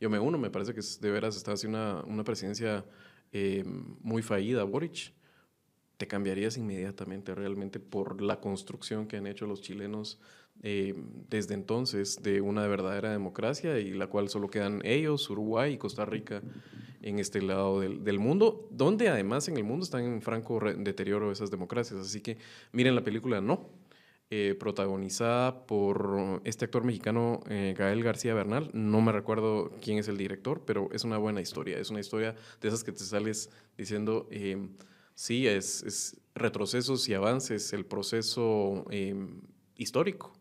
Yo 0.00 0.08
me 0.08 0.18
uno, 0.18 0.38
me 0.38 0.50
parece 0.50 0.72
que 0.74 0.80
de 1.00 1.10
veras 1.10 1.36
está 1.36 1.52
haciendo 1.52 1.78
una, 1.78 2.02
una 2.04 2.24
presidencia 2.24 2.84
em, 3.32 3.96
muy 4.00 4.22
fallida, 4.22 4.64
Boric 4.64 5.12
te 5.98 6.06
cambiarías 6.06 6.56
inmediatamente 6.56 7.34
realmente 7.34 7.80
por 7.80 8.22
la 8.22 8.40
construcción 8.40 9.06
que 9.06 9.18
han 9.18 9.26
hecho 9.26 9.46
los 9.46 9.60
chilenos 9.60 10.18
eh, 10.62 10.94
desde 11.28 11.54
entonces 11.54 12.22
de 12.22 12.40
una 12.40 12.66
verdadera 12.66 13.10
democracia 13.10 13.78
y 13.78 13.92
la 13.92 14.06
cual 14.06 14.28
solo 14.28 14.48
quedan 14.48 14.80
ellos, 14.84 15.28
Uruguay 15.28 15.74
y 15.74 15.78
Costa 15.78 16.04
Rica 16.04 16.40
en 17.02 17.18
este 17.18 17.42
lado 17.42 17.80
del, 17.80 18.02
del 18.02 18.18
mundo, 18.18 18.68
donde 18.70 19.08
además 19.08 19.48
en 19.48 19.56
el 19.56 19.64
mundo 19.64 19.84
están 19.84 20.04
en 20.04 20.22
franco 20.22 20.60
deterioro 20.76 21.30
esas 21.30 21.50
democracias. 21.50 22.00
Así 22.00 22.20
que 22.20 22.38
miren 22.72 22.94
la 22.94 23.04
película 23.04 23.40
No, 23.40 23.68
eh, 24.30 24.56
protagonizada 24.58 25.66
por 25.66 26.42
este 26.44 26.66
actor 26.66 26.84
mexicano 26.84 27.40
eh, 27.48 27.74
Gael 27.76 28.02
García 28.02 28.34
Bernal. 28.34 28.70
No 28.72 29.00
me 29.00 29.10
recuerdo 29.10 29.72
quién 29.80 29.98
es 29.98 30.08
el 30.08 30.16
director, 30.16 30.62
pero 30.64 30.88
es 30.92 31.04
una 31.04 31.18
buena 31.18 31.40
historia. 31.40 31.78
Es 31.78 31.90
una 31.90 32.00
historia 32.00 32.34
de 32.60 32.68
esas 32.68 32.84
que 32.84 32.92
te 32.92 33.04
sales 33.04 33.50
diciendo, 33.76 34.28
sí, 35.18 35.48
es, 35.48 35.82
es 35.82 36.16
retrocesos 36.36 37.08
y 37.08 37.14
avances, 37.14 37.72
el 37.72 37.84
proceso 37.84 38.84
eh, 38.90 39.16
histórico, 39.76 40.32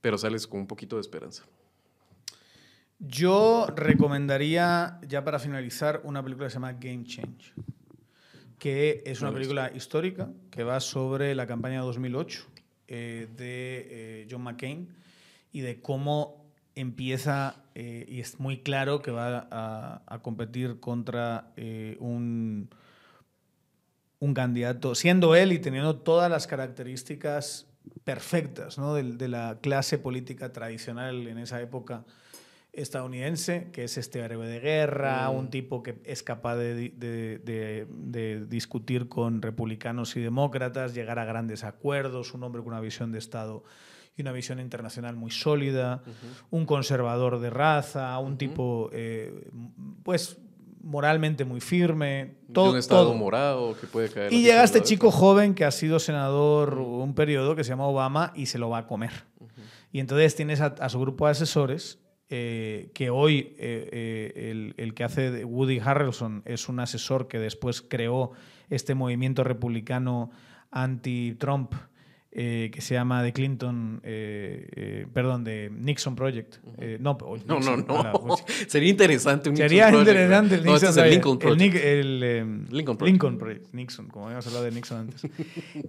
pero 0.00 0.16
sales 0.16 0.46
con 0.46 0.60
un 0.60 0.68
poquito 0.68 0.94
de 0.94 1.02
esperanza. 1.02 1.44
Yo 3.00 3.66
recomendaría, 3.74 5.00
ya 5.08 5.24
para 5.24 5.40
finalizar, 5.40 6.02
una 6.04 6.22
película 6.22 6.46
que 6.46 6.50
se 6.50 6.54
llama 6.54 6.74
Game 6.74 7.02
Change, 7.02 7.52
que 8.60 9.02
es 9.04 9.20
una 9.22 9.32
película 9.32 9.72
histórica 9.74 10.30
que 10.52 10.62
va 10.62 10.78
sobre 10.78 11.34
la 11.34 11.48
campaña 11.48 11.80
de 11.80 11.86
2008 11.86 12.46
eh, 12.86 13.28
de 13.36 13.88
eh, 13.90 14.28
John 14.30 14.42
McCain 14.42 14.88
y 15.50 15.62
de 15.62 15.80
cómo 15.80 16.46
empieza, 16.76 17.64
eh, 17.74 18.06
y 18.08 18.20
es 18.20 18.38
muy 18.38 18.58
claro 18.58 19.02
que 19.02 19.10
va 19.10 19.48
a, 19.50 20.02
a 20.06 20.22
competir 20.22 20.78
contra 20.78 21.52
eh, 21.56 21.96
un, 21.98 22.70
un 24.22 24.34
candidato, 24.34 24.94
siendo 24.94 25.34
él 25.34 25.50
y 25.50 25.58
teniendo 25.58 25.96
todas 25.96 26.30
las 26.30 26.46
características 26.46 27.66
perfectas 28.04 28.78
¿no? 28.78 28.94
de, 28.94 29.02
de 29.02 29.26
la 29.26 29.58
clase 29.60 29.98
política 29.98 30.52
tradicional 30.52 31.26
en 31.26 31.38
esa 31.38 31.60
época 31.60 32.04
estadounidense, 32.72 33.68
que 33.72 33.84
es 33.84 33.98
este 33.98 34.20
héroe 34.20 34.46
de 34.46 34.60
guerra, 34.60 35.28
Mm. 35.30 35.34
un 35.36 35.50
tipo 35.50 35.82
que 35.82 36.00
es 36.04 36.22
capaz 36.22 36.54
de, 36.56 36.74
di- 36.74 36.88
de- 36.90 37.38
de- 37.38 37.86
de 37.90 38.46
discutir 38.46 39.08
con 39.08 39.42
republicanos 39.42 40.16
y 40.16 40.20
demócratas, 40.20 40.94
llegar 40.94 41.18
a 41.18 41.24
grandes 41.24 41.64
acuerdos, 41.64 42.32
un 42.32 42.44
hombre 42.44 42.62
con 42.62 42.72
una 42.72 42.80
visión 42.80 43.12
de 43.12 43.18
Estado 43.18 43.64
y 44.16 44.22
una 44.22 44.32
visión 44.32 44.60
internacional 44.60 45.16
muy 45.16 45.30
sólida, 45.32 46.02
un 46.50 46.64
conservador 46.64 47.40
de 47.40 47.50
raza, 47.50 48.16
un 48.20 48.38
tipo, 48.38 48.88
eh, 48.92 49.48
pues, 50.04 50.38
moralmente 50.82 51.44
muy 51.44 51.60
firme, 51.60 52.36
de 52.48 52.54
todo. 52.54 52.72
un 52.72 52.78
estado 52.78 53.04
todo. 53.06 53.14
morado 53.14 53.76
que 53.80 53.86
puede 53.86 54.10
caer. 54.10 54.32
Y 54.32 54.42
llega 54.42 54.62
este 54.64 54.82
chico 54.82 55.10
joven 55.10 55.54
que 55.54 55.64
ha 55.64 55.70
sido 55.70 55.98
senador 55.98 56.74
un 56.78 57.14
periodo 57.14 57.56
que 57.56 57.64
se 57.64 57.70
llama 57.70 57.86
Obama 57.86 58.32
y 58.34 58.46
se 58.46 58.58
lo 58.58 58.68
va 58.68 58.78
a 58.78 58.86
comer. 58.86 59.12
Y 59.92 60.00
entonces 60.00 60.34
tienes 60.34 60.60
a, 60.60 60.66
a 60.66 60.88
su 60.88 60.98
grupo 61.00 61.26
de 61.26 61.32
asesores, 61.32 61.98
eh, 62.34 62.90
que 62.94 63.10
hoy 63.10 63.54
eh, 63.58 63.88
eh, 63.92 64.50
el, 64.50 64.74
el 64.78 64.94
que 64.94 65.04
hace 65.04 65.44
Woody 65.44 65.80
Harrelson 65.80 66.42
es 66.46 66.66
un 66.70 66.80
asesor 66.80 67.28
que 67.28 67.38
después 67.38 67.82
creó 67.82 68.32
este 68.70 68.94
movimiento 68.94 69.44
republicano 69.44 70.30
anti-Trump 70.70 71.74
eh, 72.34 72.70
que 72.72 72.80
se 72.80 72.94
llama 72.94 73.22
The 73.22 73.34
Clinton, 73.34 74.00
eh, 74.02 74.66
eh, 74.74 75.06
perdón, 75.12 75.44
de 75.44 75.70
Nixon 75.70 76.16
Project. 76.16 76.64
No, 76.98 77.18
No, 77.46 77.60
no, 77.60 77.76
Nixon, 77.76 77.84
pues, 77.84 78.44
Sería 78.68 78.88
interesante 78.88 79.50
un 79.50 79.56
Sería 79.58 79.90
Nixon 79.90 80.04
Project, 80.04 80.08
interesante 80.08 80.54
el 80.54 80.60
¿verdad? 80.62 80.70
No, 80.70 80.72
Nixon 80.72 80.88
este 80.88 81.00
es 81.00 81.06
el. 81.06 81.10
Lincoln 81.10 81.38
Project. 81.38 81.76
El, 81.76 82.66
Lincoln 82.70 82.96
Project. 82.96 83.12
Lincoln 83.12 83.38
Project. 83.38 83.74
Nixon, 83.74 84.08
como 84.08 84.24
habíamos 84.26 84.46
hablado 84.46 84.64
de 84.64 84.70
Nixon 84.70 84.98
antes. 84.98 85.30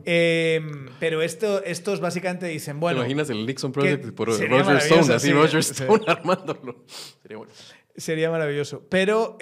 Pero 0.99 1.21
esto, 1.21 1.63
estos 1.63 2.01
básicamente 2.01 2.47
dicen, 2.47 2.77
bueno, 2.81 2.99
¿Te 2.99 3.05
imaginas 3.05 3.29
el 3.29 3.45
Nixon 3.45 3.71
Project 3.71 4.11
por 4.11 4.27
Roger 4.27 4.77
Stone? 4.77 5.13
Así 5.13 5.27
sí, 5.27 5.33
Roger 5.33 5.63
sí. 5.63 5.71
Stone 5.71 6.03
armándolo. 6.07 6.83
Sería 7.21 7.37
bueno. 7.37 7.53
sería 7.95 8.29
maravilloso. 8.29 8.85
Pero, 8.89 9.37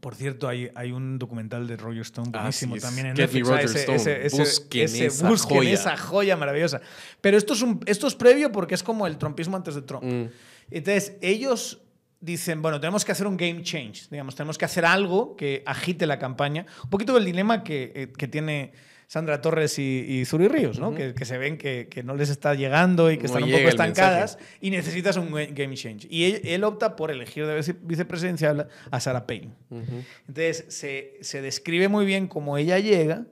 por 0.00 0.14
cierto, 0.14 0.48
hay, 0.48 0.70
hay 0.74 0.92
un 0.92 1.18
documental 1.18 1.66
de 1.66 1.76
Roger 1.76 2.02
Stone 2.02 2.30
Ah, 2.34 2.38
buenísimo 2.40 2.74
sí, 2.74 2.78
es 2.78 2.82
también 2.84 3.06
en 3.08 3.14
Netflix. 3.14 3.48
Ah, 3.48 3.60
ese- 3.62 3.94
ese- 3.94 4.26
ese- 4.26 4.38
Busquen 4.38 4.84
esa 5.06 5.28
busquen 5.28 5.56
joya. 5.58 5.72
esa 5.74 5.96
joya 5.96 6.36
maravillosa. 6.36 6.80
Pero 7.20 7.36
esto 7.36 7.54
es, 7.54 7.62
un, 7.62 7.80
esto 7.86 8.06
es 8.06 8.14
previo 8.14 8.52
porque 8.52 8.74
es 8.74 8.82
como 8.82 9.06
el 9.06 9.18
trumpismo 9.18 9.56
antes 9.56 9.74
de 9.74 9.82
Trump. 9.82 10.04
Mm. 10.04 10.26
Entonces, 10.70 11.14
ellos 11.22 11.82
dicen, 12.20 12.60
bueno, 12.62 12.80
tenemos 12.80 13.04
que 13.04 13.12
hacer 13.12 13.26
un 13.26 13.36
game 13.36 13.62
change, 13.62 14.08
digamos, 14.10 14.34
tenemos 14.34 14.58
que 14.58 14.64
hacer 14.64 14.84
algo 14.84 15.36
que 15.36 15.62
agite 15.66 16.06
la 16.06 16.18
campaña. 16.18 16.66
Un 16.84 16.90
poquito 16.90 17.16
el 17.16 17.24
dilema 17.24 17.62
que, 17.62 17.92
eh, 17.94 18.12
que 18.16 18.26
tiene 18.28 18.72
Sandra 19.10 19.40
Torres 19.40 19.78
y, 19.78 20.04
y 20.06 20.24
Zuri 20.26 20.48
Ríos, 20.48 20.78
¿no? 20.78 20.94
que, 20.94 21.14
que 21.14 21.24
se 21.24 21.38
ven 21.38 21.56
que, 21.56 21.88
que 21.90 22.02
no 22.02 22.14
les 22.14 22.28
está 22.28 22.52
llegando 22.54 23.10
y 23.10 23.16
que 23.16 23.22
No 23.22 23.26
están 23.38 23.42
un 23.44 23.50
poco 23.50 23.68
estancadas 23.70 24.38
y 24.60 24.70
necesitas 24.70 25.16
un 25.16 25.30
ga- 25.30 25.48
game 25.52 25.74
change. 25.76 26.06
Y 26.10 26.24
él, 26.24 26.40
él 26.44 26.62
opta 26.62 26.94
por 26.94 27.10
elegir 27.10 27.46
de 27.46 27.56
vice- 27.56 27.74
vicepresidencial 27.80 28.68
a 28.90 29.00
Sarah 29.00 29.26
Palin. 29.26 29.54
Ujú. 29.70 30.04
Entonces, 30.28 30.66
se, 30.68 31.16
se 31.22 31.40
describe 31.40 31.88
muy 31.88 32.04
bien 32.04 32.26
cómo 32.28 32.58
ella 32.58 32.78
llega, 32.80 33.24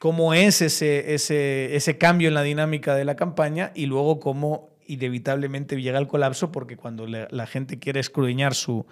cómo 0.00 0.34
es 0.34 0.62
ese, 0.62 1.14
ese, 1.14 1.76
ese 1.76 1.96
cambio 1.96 2.26
en 2.26 2.34
la 2.34 2.42
dinámica 2.42 2.96
de 2.96 3.04
la 3.04 3.14
campaña 3.14 3.70
y 3.76 3.86
luego 3.86 4.18
cómo 4.18 4.70
inevitablemente 4.88 5.80
llega 5.80 5.98
el 6.00 6.08
colapso 6.08 6.50
porque 6.50 6.76
cuando 6.76 7.06
la, 7.06 7.28
la 7.30 7.46
gente 7.46 7.78
quiere 7.78 8.00
escudriñar 8.00 8.54
su, 8.54 8.84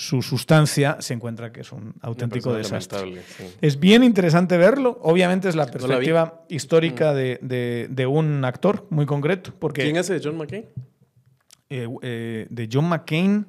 su 0.00 0.22
sustancia 0.22 0.98
se 1.00 1.12
encuentra 1.12 1.50
que 1.50 1.62
es 1.62 1.72
un 1.72 1.92
auténtico 2.02 2.54
desastre. 2.54 3.20
sí. 3.36 3.44
Es 3.60 3.80
bien 3.80 4.04
interesante 4.04 4.56
verlo. 4.56 4.96
Obviamente 5.02 5.48
es 5.48 5.56
la 5.56 5.66
perspectiva 5.66 6.44
histórica 6.48 7.12
de, 7.12 7.40
de- 7.42 7.88
de 7.90 8.06
un 8.06 8.44
actor 8.44 8.86
muy 8.90 9.06
concreto. 9.06 9.52
Porque, 9.58 9.82
¿Quién 9.82 9.96
hace 9.98 10.14
de 10.14 10.20
John 10.22 10.36
McCain? 10.36 10.66
eh, 11.68 11.88
eh, 12.02 12.46
de 12.48 12.68
John 12.72 12.88
McCain 12.88 13.46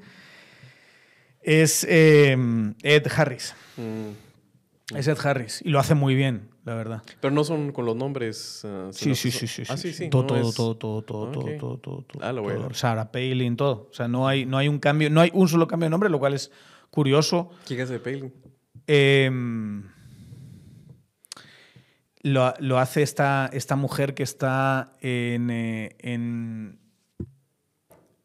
es 1.44 1.86
eh, 1.88 2.36
Ed 2.82 3.06
Harris. 3.16 3.54
Mm. 3.78 4.29
Es 4.96 5.08
Ed 5.08 5.18
Harris. 5.24 5.62
Y 5.64 5.70
lo 5.70 5.80
hace 5.80 5.94
muy 5.94 6.16
bien, 6.16 6.50
la 6.66 6.74
verdad. 6.74 7.04
Pero 7.22 7.32
no 7.34 7.44
son 7.44 7.72
con 7.72 7.86
los 7.86 7.96
nombres. 7.96 8.64
ah, 8.66 8.90
Sí, 8.92 9.14
sí. 9.16 9.30
Ah, 9.70 9.78
sí, 9.78 9.92
sí, 9.92 9.94
sí. 9.94 10.10
Todo, 10.10 10.22
no 10.24 10.28
todo, 10.28 10.50
es- 10.50 10.56
todo, 10.56 10.76
todo, 10.76 11.04
todo, 11.04 11.28
Ah, 11.28 11.32
todo, 11.32 11.44
todo, 11.58 11.78
todo, 11.78 12.02
todo, 12.04 12.24
Ah, 12.24 12.34
lo 12.34 12.42
voy 12.42 12.54
a 12.56 12.58
ver. 12.58 12.76
Sarah 12.76 13.12
Palin, 13.12 13.56
todo. 13.56 13.88
O 13.92 13.94
sea, 13.94 14.08
no 14.08 14.28
hay, 14.28 14.46
no 14.46 14.58
hay 14.58 14.68
un 14.68 14.80
cambio, 14.80 15.10
no 15.10 15.22
hay 15.22 15.30
un 15.34 15.48
solo 15.48 15.68
cambio 15.68 15.86
de 15.86 15.92
nombre, 15.92 16.10
lo 16.10 16.18
cual 16.20 16.34
es 16.34 16.52
curioso. 16.90 17.52
¿Quién 17.68 17.82
hace 17.82 17.94
de 17.94 18.00
Palin? 18.00 18.34
Em, 18.88 19.84
lo, 22.22 22.54
lo 22.60 22.80
hace 22.80 23.02
esta, 23.04 23.50
esta 23.54 23.76
mujer 23.76 24.14
que 24.14 24.24
está 24.24 24.92
en. 25.02 25.50
eh, 25.52 25.96
en- 26.00 26.80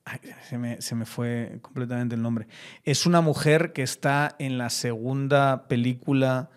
Ay, 0.06 0.18
se, 0.48 0.58
me, 0.58 0.82
se 0.82 0.94
me 0.94 1.06
fue 1.06 1.58
completamente 1.62 2.14
el 2.14 2.20
nombre. 2.22 2.46
Es 2.84 3.06
una 3.06 3.20
mujer 3.22 3.72
que 3.72 3.82
está 3.82 4.36
en 4.38 4.58
la 4.58 4.68
segunda 4.70 5.66
película 5.66 6.50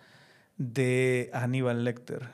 de 0.58 1.30
Aníbal 1.32 1.84
Lecter, 1.84 2.28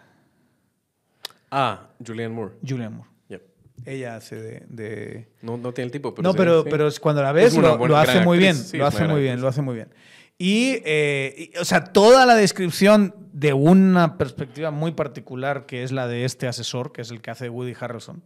Ah, 1.50 1.88
Julianne 2.04 2.34
Moore. 2.34 2.54
Julianne 2.66 2.96
Moore. 2.96 3.10
Yep. 3.28 3.42
Ella 3.86 4.16
hace 4.16 4.36
de. 4.36 4.64
de- 4.68 5.28
No, 5.42 5.56
no 5.56 5.72
tiene 5.72 5.86
el 5.86 5.92
tipo, 5.92 6.12
pero 6.14 6.28
no, 6.28 6.34
pero, 6.34 6.62
sí. 6.64 6.68
pero 6.70 6.88
es 6.88 6.98
cuando 6.98 7.22
la 7.22 7.30
ves 7.32 7.54
lo, 7.56 7.78
buena- 7.78 7.94
lo 7.94 7.96
hace 8.00 8.20
muy 8.22 8.38
actriz. 8.38 8.38
bien. 8.40 8.56
Sí, 8.56 8.76
lo 8.78 8.86
hace 8.86 9.06
muy 9.06 9.20
bien, 9.20 9.32
actriz. 9.34 9.42
lo 9.42 9.48
hace 9.48 9.62
muy 9.62 9.74
bien. 9.76 9.88
Y, 10.36 10.78
eh, 10.84 11.50
y, 11.54 11.58
o 11.58 11.64
sea, 11.64 11.84
toda 11.84 12.26
la 12.26 12.34
descripción 12.34 13.14
de 13.32 13.52
una 13.52 14.18
perspectiva 14.18 14.72
muy 14.72 14.90
particular, 14.92 15.64
que 15.66 15.84
es 15.84 15.92
la 15.92 16.08
de 16.08 16.24
este 16.24 16.48
asesor, 16.48 16.90
que 16.90 17.02
es 17.02 17.10
el 17.12 17.20
que 17.20 17.30
hace 17.30 17.48
Woody 17.48 17.74
Harrelson, 17.78 18.24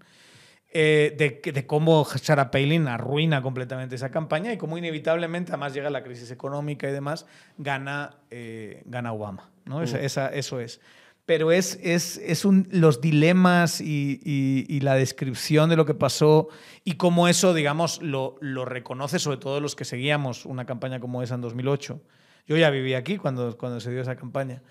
eh, 0.70 1.14
de, 1.16 1.52
de 1.52 1.66
cómo 1.66 2.04
Sarah 2.04 2.50
Palin 2.50 2.88
arruina 2.88 3.40
completamente 3.42 3.94
esa 3.94 4.10
campaña 4.10 4.52
y 4.52 4.58
cómo 4.58 4.76
inevitablemente, 4.78 5.52
además 5.52 5.72
llega 5.74 5.88
la 5.90 6.02
crisis 6.02 6.30
económica 6.30 6.88
y 6.88 6.92
demás, 6.92 7.26
gana, 7.56 8.16
eh, 8.30 8.82
gana 8.86 9.12
Obama. 9.12 9.48
¿no? 9.64 9.82
Esa- 9.82 10.00
esa- 10.00 10.28
eso 10.28 10.60
es. 10.60 10.80
Pero 11.26 11.52
es, 11.52 11.78
es, 11.82 12.16
es 12.18 12.46
un, 12.46 12.66
los 12.70 13.02
dilemas 13.02 13.82
y, 13.82 14.18
y- 14.24 14.64
y 14.68 14.80
la 14.80 14.94
descripción 14.94 15.68
de 15.68 15.76
lo 15.76 15.84
que 15.84 15.92
pasó 15.94 16.48
y 16.84 16.94
cómo 16.94 17.28
eso, 17.28 17.52
digamos, 17.52 18.00
lo, 18.02 18.36
lo 18.40 18.64
reconoce 18.64 19.18
sobre 19.18 19.36
todo 19.36 19.60
los 19.60 19.76
que 19.76 19.84
seguíamos 19.84 20.46
una 20.46 20.64
campaña 20.64 21.00
como 21.00 21.22
esa 21.22 21.34
en 21.34 21.42
2008. 21.42 22.00
Yo 22.46 22.56
ya 22.56 22.70
viví 22.70 22.94
aquí 22.94 23.18
cuando, 23.18 23.58
cuando 23.58 23.78
se 23.80 23.90
dio 23.90 24.00
esa 24.00 24.16
campaña. 24.16 24.62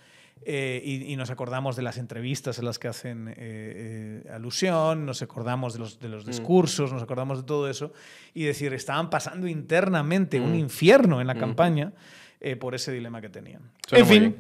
Eh, 0.46 0.82
y, 0.84 1.12
y 1.12 1.16
nos 1.18 1.30
acordamos 1.30 1.76
de 1.76 1.82
las 1.82 1.98
entrevistas 1.98 2.58
en 2.60 2.66
las 2.66 2.80
que 2.80 2.88
hacen 2.88 3.28
eh, 3.30 3.34
eh, 3.38 4.30
alusión, 4.34 5.06
nos 5.06 5.22
acordamos 5.22 5.74
de 5.74 5.80
los, 5.80 6.00
de 6.00 6.08
los 6.10 6.26
discursos, 6.26 6.94
nos 6.94 7.04
acordamos 7.04 7.40
de 7.40 7.44
todo 7.44 7.70
eso. 7.70 7.92
Y 8.34 8.44
decir, 8.46 8.74
estaban 8.74 9.10
pasando 9.10 9.48
internamente 9.48 10.40
un 10.40 10.54
Mm. 10.54 10.60
infierno 10.60 11.20
en 11.22 11.28
la 11.28 11.34
Mm. 11.36 11.40
campaña 11.40 11.94
eh, 12.40 12.56
por 12.56 12.76
ese 12.76 12.92
dilema 12.92 13.20
que 13.20 13.30
tenían. 13.30 13.62
Suena 13.88 14.06
en 14.06 14.10
fin, 14.10 14.36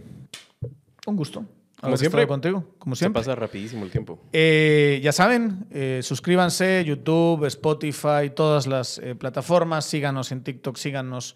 un 1.08 1.16
gusto. 1.16 1.46
Como 1.82 1.96
siempre, 1.98 2.26
contigo, 2.26 2.74
como 2.80 2.96
Se 2.96 3.00
siempre. 3.02 3.20
pasa 3.22 3.36
rapidísimo 3.36 3.84
el 3.86 3.92
tiempo. 3.92 4.20
Eh, 4.34 5.00
ya 5.04 5.12
saben, 5.12 5.68
eh, 5.70 6.00
suscríbanse, 6.02 6.84
YouTube, 6.84 7.46
Spotify, 7.46 8.32
todas 8.36 8.66
las 8.66 8.98
eh, 8.98 9.14
plataformas, 9.14 9.86
síganos 9.86 10.32
en 10.32 10.42
TikTok, 10.44 10.76
síganos 10.76 11.36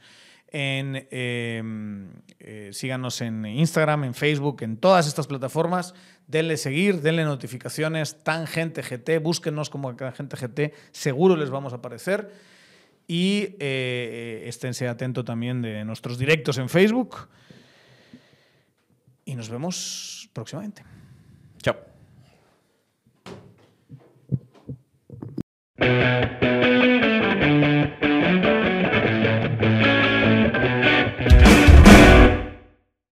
en, 0.51 1.07
eh, 1.11 1.63
eh, 2.39 2.69
síganos 2.73 3.21
en 3.21 3.45
Instagram, 3.45 4.03
en 4.03 4.13
Facebook, 4.13 4.61
en 4.63 4.77
todas 4.77 5.07
estas 5.07 5.27
plataformas. 5.27 5.93
Denle 6.27 6.57
seguir, 6.57 7.01
denle 7.01 7.23
notificaciones, 7.23 8.23
Tangente 8.23 8.81
GT, 8.81 9.19
búsquenos 9.19 9.69
como 9.69 9.95
Tangente 9.95 10.35
GT, 10.35 10.73
seguro 10.91 11.35
les 11.37 11.49
vamos 11.49 11.71
a 11.73 11.77
aparecer. 11.77 12.31
Y 13.07 13.55
eh, 13.59 14.43
esténse 14.45 14.87
atentos 14.87 15.25
también 15.25 15.61
de 15.61 15.83
nuestros 15.85 16.17
directos 16.17 16.57
en 16.57 16.69
Facebook. 16.69 17.29
Y 19.25 19.35
nos 19.35 19.49
vemos 19.49 20.29
próximamente. 20.33 20.83
Chao. 21.61 21.75